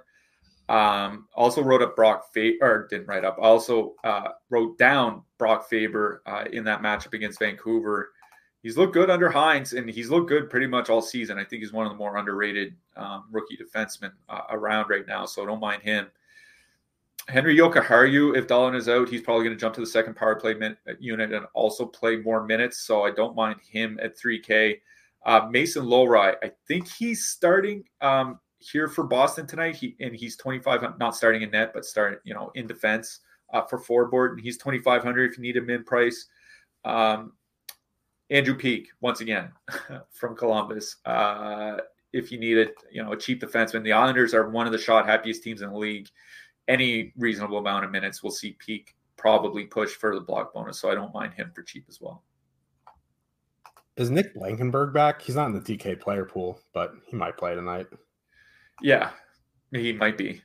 Um, 0.68 1.28
also 1.34 1.62
wrote 1.62 1.82
up 1.82 1.94
Brock 1.94 2.32
Faber, 2.32 2.58
or 2.60 2.86
didn't 2.88 3.06
write 3.06 3.24
up. 3.24 3.36
Also 3.40 3.94
uh, 4.02 4.28
wrote 4.50 4.78
down 4.78 5.22
Brock 5.38 5.68
Faber 5.68 6.22
uh, 6.26 6.44
in 6.52 6.64
that 6.64 6.82
matchup 6.82 7.14
against 7.14 7.38
Vancouver. 7.38 8.10
He's 8.62 8.76
looked 8.76 8.94
good 8.94 9.10
under 9.10 9.30
Hynes, 9.30 9.78
and 9.78 9.88
he's 9.88 10.10
looked 10.10 10.28
good 10.28 10.50
pretty 10.50 10.66
much 10.66 10.90
all 10.90 11.00
season. 11.00 11.38
I 11.38 11.44
think 11.44 11.62
he's 11.62 11.72
one 11.72 11.86
of 11.86 11.92
the 11.92 11.98
more 11.98 12.16
underrated 12.16 12.74
um, 12.96 13.24
rookie 13.30 13.56
defensemen 13.56 14.10
uh, 14.28 14.42
around 14.50 14.90
right 14.90 15.06
now, 15.06 15.24
so 15.24 15.46
don't 15.46 15.60
mind 15.60 15.82
him. 15.82 16.08
Henri 17.28 17.56
Jokiharju, 17.56 18.36
if 18.36 18.46
Dahlin 18.46 18.76
is 18.76 18.88
out, 18.88 19.08
he's 19.08 19.20
probably 19.20 19.44
going 19.44 19.56
to 19.56 19.60
jump 19.60 19.74
to 19.74 19.80
the 19.80 19.86
second 19.86 20.14
power 20.14 20.36
play 20.36 20.54
min- 20.54 20.76
unit 21.00 21.32
and 21.32 21.44
also 21.54 21.84
play 21.84 22.16
more 22.16 22.44
minutes. 22.44 22.78
So 22.78 23.02
I 23.02 23.10
don't 23.10 23.34
mind 23.34 23.60
him 23.68 23.98
at 24.00 24.16
3K. 24.16 24.80
Uh, 25.24 25.48
Mason 25.50 25.84
Lohrei, 25.84 26.36
I 26.42 26.52
think 26.68 26.88
he's 26.88 27.26
starting 27.26 27.82
um, 28.00 28.38
here 28.58 28.88
for 28.88 29.04
Boston 29.04 29.46
tonight. 29.46 29.76
He 29.76 29.96
and 30.00 30.14
he's 30.14 30.36
25, 30.36 30.98
not 30.98 31.16
starting 31.16 31.42
in 31.42 31.50
net, 31.50 31.72
but 31.74 31.84
starting 31.84 32.18
you 32.24 32.34
know 32.34 32.50
in 32.54 32.66
defense 32.66 33.20
uh, 33.52 33.62
for 33.62 33.78
forward. 33.78 34.32
And 34.32 34.40
he's 34.40 34.58
2,500 34.58 35.30
if 35.30 35.38
you 35.38 35.42
need 35.42 35.56
him 35.56 35.70
in 35.70 35.84
price. 35.84 36.26
Um, 36.84 37.32
Andrew 38.30 38.56
Peeke 38.56 38.88
once 39.00 39.20
again 39.20 39.50
from 40.10 40.36
Columbus. 40.36 40.96
Uh, 41.04 41.78
if 42.12 42.32
you 42.32 42.38
need 42.38 42.56
it, 42.56 42.74
you 42.90 43.02
know 43.02 43.12
a 43.12 43.16
cheap 43.16 43.40
defenseman. 43.40 43.82
The 43.82 43.92
Islanders 43.92 44.34
are 44.34 44.48
one 44.48 44.66
of 44.66 44.72
the 44.72 44.78
shot 44.78 45.06
happiest 45.06 45.42
teams 45.42 45.62
in 45.62 45.70
the 45.70 45.78
league 45.78 46.08
any 46.68 47.12
reasonable 47.16 47.58
amount 47.58 47.84
of 47.84 47.90
minutes, 47.90 48.22
we'll 48.22 48.32
see 48.32 48.56
Peeke 48.58 48.94
probably 49.16 49.64
push 49.64 49.90
for 49.90 50.14
the 50.14 50.20
block 50.20 50.52
bonus. 50.52 50.78
So 50.78 50.90
I 50.90 50.94
don't 50.94 51.14
mind 51.14 51.34
him 51.34 51.52
for 51.54 51.62
cheap 51.62 51.86
as 51.88 52.00
well. 52.00 52.22
Is 53.96 54.10
Nick 54.10 54.34
Blankenburg 54.34 54.92
back? 54.92 55.22
He's 55.22 55.36
not 55.36 55.46
in 55.46 55.54
the 55.54 55.60
DK 55.60 55.98
player 56.00 56.26
pool, 56.26 56.60
but 56.74 56.92
he 57.06 57.16
might 57.16 57.36
play 57.36 57.54
tonight. 57.54 57.86
Yeah, 58.82 59.10
he 59.72 59.92
might 59.92 60.18
be. 60.18 60.42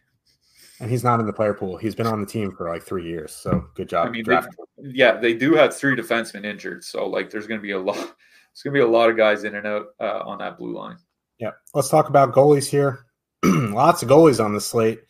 And 0.80 0.90
he's 0.90 1.04
not 1.04 1.20
in 1.20 1.28
the 1.28 1.34
player 1.34 1.54
pool. 1.54 1.78
He's 1.78 1.94
been 1.94 2.08
on 2.08 2.22
the 2.22 2.26
team 2.26 2.52
for 2.52 2.68
like 2.68 2.82
three 2.82 3.06
years. 3.06 3.36
So 3.36 3.68
good 3.76 3.88
job. 3.88 4.08
I 4.08 4.10
mean, 4.10 4.26
yeah, 4.80 5.18
they 5.18 5.36
do 5.36 5.54
have 5.54 5.76
three 5.76 5.96
defensemen 5.96 6.44
injured. 6.44 6.84
So 6.84 7.08
like, 7.08 7.30
there's 7.30 7.46
going 7.46 7.60
to 7.60 7.62
be 7.62 7.72
a 7.72 7.80
lot. 7.80 7.96
There's 7.96 8.64
going 8.64 8.74
to 8.74 8.80
be 8.80 8.84
a 8.84 8.88
lot 8.88 9.10
of 9.10 9.16
guys 9.16 9.44
in 9.44 9.56
and 9.56 9.68
out 9.68 9.88
uh, 10.00 10.22
on 10.26 10.40
that 10.40 10.58
blue 10.58 10.76
line. 10.76 10.98
Yeah. 11.38 11.52
Let's 11.74 11.90
talk 11.90 12.10
about 12.10 12.34
goalies 12.34 12.68
here. 12.68 13.06
Lots 13.46 14.02
of 14.04 14.10
goalies 14.10 14.44
on 14.44 14.54
the 14.54 14.62
slate. 14.62 15.02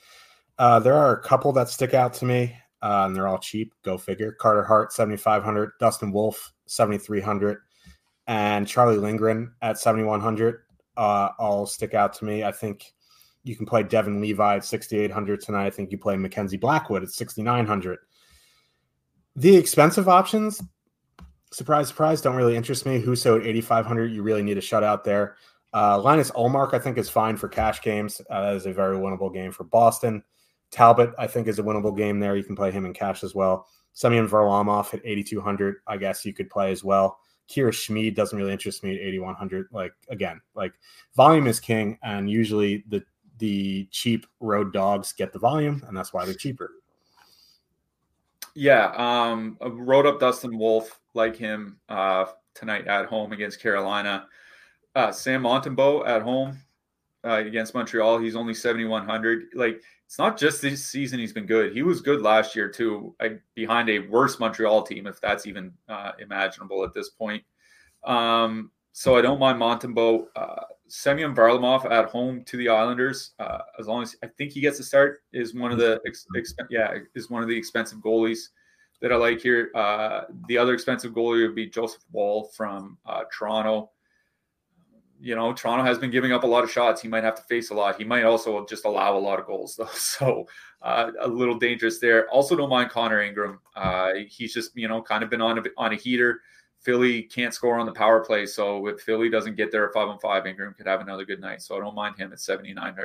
Uh, 0.60 0.80
there 0.80 0.93
are 0.93 1.15
a 1.15 1.23
couple 1.23 1.52
that 1.53 1.69
stick 1.69 1.93
out 1.93 2.14
to 2.15 2.26
me, 2.26 2.56
uh, 2.81 3.06
and 3.06 3.15
they're 3.15 3.27
all 3.27 3.39
cheap. 3.39 3.73
Go 3.84 3.98
figure. 3.98 4.34
Carter 4.34 4.64
Hart, 4.64 4.93
7,500. 4.93 5.72
Dustin 5.80 6.11
Wolf, 6.11 6.53
7,300. 6.68 7.60
And 8.27 8.68
Charlie 8.68 8.98
Lindgren 8.98 9.53
at 9.61 9.80
7,100 9.80 10.60
uh, 10.98 11.30
all 11.39 11.65
stick 11.65 11.93
out 11.93 12.14
to 12.14 12.26
me. 12.26 12.43
I 12.43 12.52
think 12.52 12.93
you 13.43 13.55
can 13.55 13.65
play 13.65 13.84
Devon 13.84 14.22
Levi 14.22 14.57
at 14.57 14.65
6,800 14.65 15.41
tonight. 15.41 15.65
I 15.65 15.69
think 15.69 15.91
you 15.91 15.97
play 15.97 16.15
Mackenzie 16.15 16.57
Blackwood 16.57 17.03
at 17.03 17.09
6,900. 17.09 17.99
The 19.35 19.55
expensive 19.55 20.07
options, 20.07 20.61
surprise, 21.51 21.88
surprise, 21.88 22.22
don't 22.22 22.35
really 22.35 22.55
interest 22.55 22.85
me. 22.85 23.01
Husso 23.01 23.39
at 23.39 23.47
8,500, 23.47 24.11
you 24.11 24.23
really 24.23 24.43
need 24.43 24.57
a 24.57 24.61
shutout 24.61 25.03
there. 25.03 25.38
Uh, 25.73 25.99
Linus 26.01 26.31
Ullmark, 26.31 26.73
I 26.73 26.80
think, 26.80 26.97
is 26.97 27.09
fine 27.09 27.38
for 27.38 27.47
cash 27.47 27.81
games. 27.81 28.22
Uh, 28.30 28.41
that 28.41 28.55
is 28.55 28.65
a 28.65 28.73
very 28.73 28.97
winnable 28.97 29.34
game 29.34 29.51
for 29.51 29.63
Boston. 29.63 30.23
Talbot, 30.69 31.11
I 31.18 31.27
think, 31.27 31.47
is 31.47 31.59
a 31.59 31.63
winnable 31.63 31.95
game 31.95 32.19
there. 32.19 32.35
You 32.35 32.43
can 32.43 32.55
play 32.55 32.72
him 32.72 32.85
in 32.85 32.93
cash 32.93 33.23
as 33.23 33.34
well. 33.34 33.68
Semyon 33.93 34.27
Varlamov 34.27 34.93
at 34.93 35.01
8,200, 35.03 35.77
I 35.88 35.97
guess 35.97 36.26
you 36.26 36.34
could 36.34 36.49
play 36.49 36.72
as 36.72 36.84
well. 36.84 37.19
Kira 37.49 37.73
Schmid 37.73 38.15
doesn't 38.15 38.38
really 38.38 38.53
interest 38.53 38.84
me 38.84 38.93
at 38.95 39.01
8,100. 39.01 39.68
Like, 39.72 39.93
again, 40.09 40.39
like 40.55 40.73
volume 41.15 41.47
is 41.47 41.59
king, 41.59 41.97
and 42.01 42.30
usually 42.30 42.85
the 42.88 43.03
the 43.41 43.88
cheap 43.89 44.27
road 44.39 44.72
dogs 44.72 45.13
get 45.13 45.34
the 45.34 45.39
volume, 45.39 45.84
and 45.88 45.97
that's 45.97 46.13
why 46.13 46.23
they're 46.23 46.34
cheaper. 46.35 46.72
Yeah, 48.53 48.93
um, 48.95 49.57
wrote 49.59 50.05
up 50.05 50.19
Dustin 50.19 50.57
Wolf 50.57 50.99
like 51.15 51.35
him 51.35 51.77
uh, 51.89 52.26
tonight 52.53 52.88
at 52.88 53.07
home 53.07 53.34
against 53.34 53.59
Carolina. 53.59 54.27
Uh, 54.93 55.11
Sam 55.11 55.41
Montembeault 55.41 56.07
at 56.07 56.22
home 56.22 56.59
uh, 57.26 57.43
against 57.45 57.73
Montreal. 57.73 58.19
He's 58.19 58.35
only 58.35 58.53
7,100. 58.53 59.45
Like, 59.55 59.81
it's 60.05 60.19
not 60.19 60.38
just 60.38 60.61
this 60.61 60.85
season 60.85 61.18
he's 61.19 61.34
been 61.34 61.47
good. 61.47 61.73
He 61.73 61.81
was 61.81 62.01
good 62.01 62.22
last 62.22 62.55
year, 62.55 62.69
too, 62.69 63.15
behind 63.55 63.89
a 63.89 63.99
worse 63.99 64.39
Montreal 64.39 64.84
team, 64.84 65.07
if 65.07 65.19
that's 65.19 65.47
even 65.47 65.73
uh, 65.89 66.11
imaginable 66.19 66.84
at 66.84 66.93
this 66.93 67.09
point. 67.09 67.43
Um, 68.03 68.69
so 68.91 69.15
I 69.15 69.22
don't 69.22 69.39
mind 69.39 69.59
Montembeault. 69.59 70.26
Uh, 70.35 70.63
Semyon 70.91 71.34
Varlamov 71.34 71.89
at 71.89 72.05
home 72.09 72.43
to 72.43 72.57
the 72.57 72.68
Islanders, 72.68 73.31
uh, 73.39 73.59
as 73.80 73.88
long 73.88 74.03
as 74.03 74.15
I 74.23 74.27
think 74.27 74.51
he 74.51 74.61
gets 74.61 74.80
a 74.80 74.84
start, 74.84 75.23
is 75.31 75.55
one 75.55 75.72
of 75.72 75.77
the 75.77 76.01
ex- 76.05 76.27
yeah 76.69 76.97
is 77.15 77.30
one 77.30 77.41
of 77.41 77.49
the 77.49 77.57
expensive 77.57 77.99
goalies 77.99 78.49
that 79.01 79.11
I 79.11 79.15
like 79.15 79.41
here. 79.41 79.72
Uh, 79.73 80.23
the 80.47 80.57
other 80.57 80.73
expensive 80.73 81.13
goalie 81.13 81.47
would 81.47 81.55
be 81.55 81.68
Joseph 81.68 82.03
Woll 82.11 82.51
from 82.55 82.97
uh, 83.05 83.23
Toronto 83.31 83.91
you 85.22 85.35
know, 85.35 85.53
Toronto 85.53 85.85
has 85.85 85.99
been 85.99 86.09
giving 86.09 86.31
up 86.31 86.43
a 86.43 86.47
lot 86.47 86.63
of 86.63 86.72
shots. 86.72 86.99
He 86.99 87.07
might 87.07 87.23
have 87.23 87.35
to 87.35 87.43
face 87.43 87.69
a 87.69 87.76
lot. 87.76 87.95
He 87.95 88.03
might 88.03 88.23
also 88.23 88.65
just 88.65 88.85
allow 88.85 89.15
a 89.15 89.19
lot 89.19 89.39
of 89.39 89.45
goals, 89.45 89.76
though. 89.77 89.85
So 89.93 90.47
uh, 90.81 91.11
a 91.22 91.27
little 91.27 91.57
dangerous 91.59 91.99
there. 91.99 92.27
Also, 92.30 92.55
don't 92.55 92.69
mind 92.69 92.89
Connor 92.89 93.22
Ingram. 93.22 93.59
Uh, 93.76 94.13
he's 94.27 94.53
just 94.53 94.76
you 94.76 94.88
know 94.88 95.01
kind 95.01 95.23
of 95.23 95.30
been 95.30 95.41
on 95.41 95.59
a, 95.59 95.63
on 95.77 95.93
a 95.93 95.95
heater. 95.95 96.41
Philly 96.82 97.24
can't 97.24 97.53
score 97.53 97.80
on 97.80 97.86
the 97.86 97.91
power 97.91 98.24
play, 98.24 98.45
so 98.45 98.88
if 98.88 99.02
Philly 99.02 99.30
doesn't 99.30 99.56
get 99.56 99.72
there 99.72 99.88
at 99.88 99.94
five 99.94 100.08
on 100.08 100.20
five, 100.20 100.48
Ingram 100.48 100.74
could 100.74 100.88
have 100.88 101.02
another 101.02 101.26
good 101.26 101.40
night. 101.40 101.62
So 101.62 101.78
I 101.78 101.80
don't 101.80 101.95
mind 101.95 102.18
him 102.18 102.34
at 102.34 102.40
seventy 102.40 102.74
nine 102.74 102.95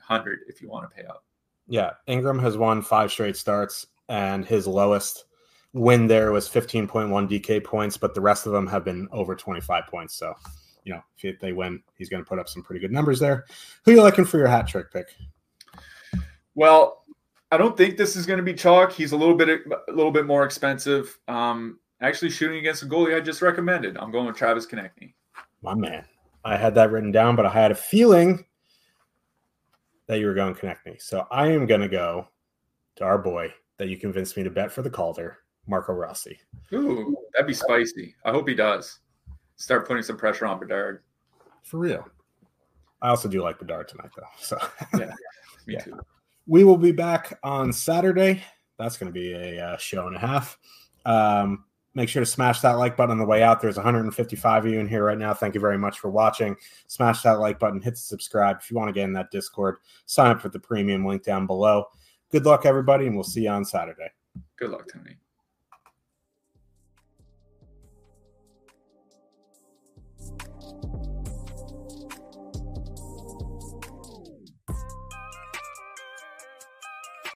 hundred 0.00 0.40
if 0.48 0.62
you 0.62 0.68
want 0.68 0.90
to 0.90 0.96
pay 0.96 1.06
up. 1.06 1.24
Yeah, 1.68 1.90
Ingram 2.06 2.38
has 2.38 2.56
won 2.56 2.82
five 2.82 3.12
straight 3.12 3.36
starts, 3.36 3.86
and 4.08 4.44
his 4.44 4.66
lowest 4.66 5.26
win 5.74 6.06
there 6.06 6.32
was 6.32 6.48
fifteen 6.48 6.88
point 6.88 7.10
one 7.10 7.28
DK 7.28 7.62
points, 7.62 7.96
but 7.98 8.14
the 8.14 8.20
rest 8.20 8.46
of 8.46 8.52
them 8.52 8.66
have 8.66 8.84
been 8.84 9.06
over 9.12 9.36
twenty 9.36 9.60
five 9.60 9.86
points. 9.86 10.14
So 10.14 10.34
you 10.84 10.94
know, 10.94 11.02
if 11.22 11.38
they 11.40 11.52
win, 11.52 11.82
he's 11.94 12.08
going 12.08 12.24
to 12.24 12.28
put 12.28 12.38
up 12.38 12.48
some 12.48 12.62
pretty 12.62 12.80
good 12.80 12.92
numbers 12.92 13.20
there. 13.20 13.44
Who 13.84 13.92
you 13.92 14.02
looking 14.02 14.24
for 14.24 14.38
your 14.38 14.48
hat 14.48 14.66
trick 14.66 14.90
pick? 14.90 15.08
Well, 16.54 17.04
I 17.52 17.56
don't 17.56 17.76
think 17.76 17.96
this 17.96 18.16
is 18.16 18.26
going 18.26 18.38
to 18.38 18.42
be 18.42 18.54
chalk. 18.54 18.92
He's 18.92 19.12
a 19.12 19.16
little 19.16 19.36
bit 19.36 19.48
a 19.50 19.92
little 19.92 20.12
bit 20.12 20.26
more 20.26 20.44
expensive. 20.44 21.18
Um, 21.28 21.78
actually, 22.00 22.30
shooting 22.30 22.58
against 22.58 22.82
a 22.82 22.86
goalie 22.86 23.16
I 23.16 23.20
just 23.20 23.42
recommended. 23.42 23.96
I'm 23.96 24.10
going 24.10 24.26
with 24.26 24.36
Travis 24.36 24.66
Konecny. 24.66 25.14
My 25.62 25.74
man, 25.74 26.04
I 26.44 26.56
had 26.56 26.74
that 26.76 26.90
written 26.90 27.12
down, 27.12 27.36
but 27.36 27.46
I 27.46 27.50
had 27.50 27.70
a 27.70 27.74
feeling 27.74 28.44
that 30.06 30.18
you 30.18 30.26
were 30.26 30.34
going 30.34 30.54
Konecny. 30.54 31.00
So 31.00 31.26
I 31.30 31.48
am 31.48 31.66
going 31.66 31.82
to 31.82 31.88
go 31.88 32.26
to 32.96 33.04
our 33.04 33.18
boy 33.18 33.52
that 33.78 33.88
you 33.88 33.96
convinced 33.96 34.36
me 34.36 34.42
to 34.42 34.50
bet 34.50 34.72
for 34.72 34.82
the 34.82 34.90
Calder, 34.90 35.38
Marco 35.66 35.92
Rossi. 35.92 36.38
Ooh, 36.72 37.16
that'd 37.32 37.46
be 37.46 37.54
spicy. 37.54 38.14
I 38.24 38.30
hope 38.30 38.48
he 38.48 38.54
does 38.54 38.98
start 39.56 39.86
putting 39.86 40.02
some 40.02 40.16
pressure 40.16 40.46
on 40.46 40.58
Bedard. 40.58 41.02
For 41.62 41.78
real. 41.78 42.08
I 43.02 43.08
also 43.08 43.28
do 43.28 43.42
like 43.42 43.58
Bedard 43.58 43.88
tonight, 43.88 44.10
though. 44.16 44.24
So 44.38 44.58
yeah, 44.98 45.12
me 45.66 45.74
yeah. 45.74 45.80
too. 45.80 46.00
We 46.46 46.64
will 46.64 46.76
be 46.76 46.92
back 46.92 47.38
on 47.42 47.72
Saturday. 47.72 48.42
That's 48.78 48.96
going 48.96 49.12
to 49.12 49.18
be 49.18 49.32
a 49.32 49.64
uh, 49.64 49.76
show 49.76 50.06
and 50.06 50.16
a 50.16 50.18
half. 50.18 50.58
Um, 51.04 51.64
make 51.94 52.08
sure 52.08 52.20
to 52.20 52.26
smash 52.26 52.60
that 52.60 52.72
like 52.72 52.96
button 52.96 53.12
on 53.12 53.18
the 53.18 53.24
way 53.24 53.42
out. 53.42 53.60
There's 53.60 53.76
155 53.76 54.64
of 54.64 54.72
you 54.72 54.78
in 54.78 54.88
here 54.88 55.04
right 55.04 55.18
now. 55.18 55.34
Thank 55.34 55.54
you 55.54 55.60
very 55.60 55.78
much 55.78 55.98
for 55.98 56.10
watching. 56.10 56.56
Smash 56.86 57.22
that 57.22 57.40
like 57.40 57.58
button, 57.58 57.80
hit 57.80 57.98
subscribe. 57.98 58.58
If 58.60 58.70
you 58.70 58.76
want 58.76 58.88
to 58.88 58.92
get 58.92 59.04
in 59.04 59.12
that 59.14 59.30
Discord, 59.30 59.76
sign 60.06 60.30
up 60.30 60.40
for 60.40 60.48
the 60.48 60.60
premium 60.60 61.04
link 61.04 61.24
down 61.24 61.46
below. 61.46 61.86
Good 62.30 62.46
luck, 62.46 62.64
everybody, 62.64 63.06
and 63.06 63.16
we'll 63.16 63.24
see 63.24 63.42
you 63.42 63.50
on 63.50 63.64
Saturday. 63.64 64.10
Good 64.56 64.70
luck, 64.70 64.86
Tony. 64.92 65.16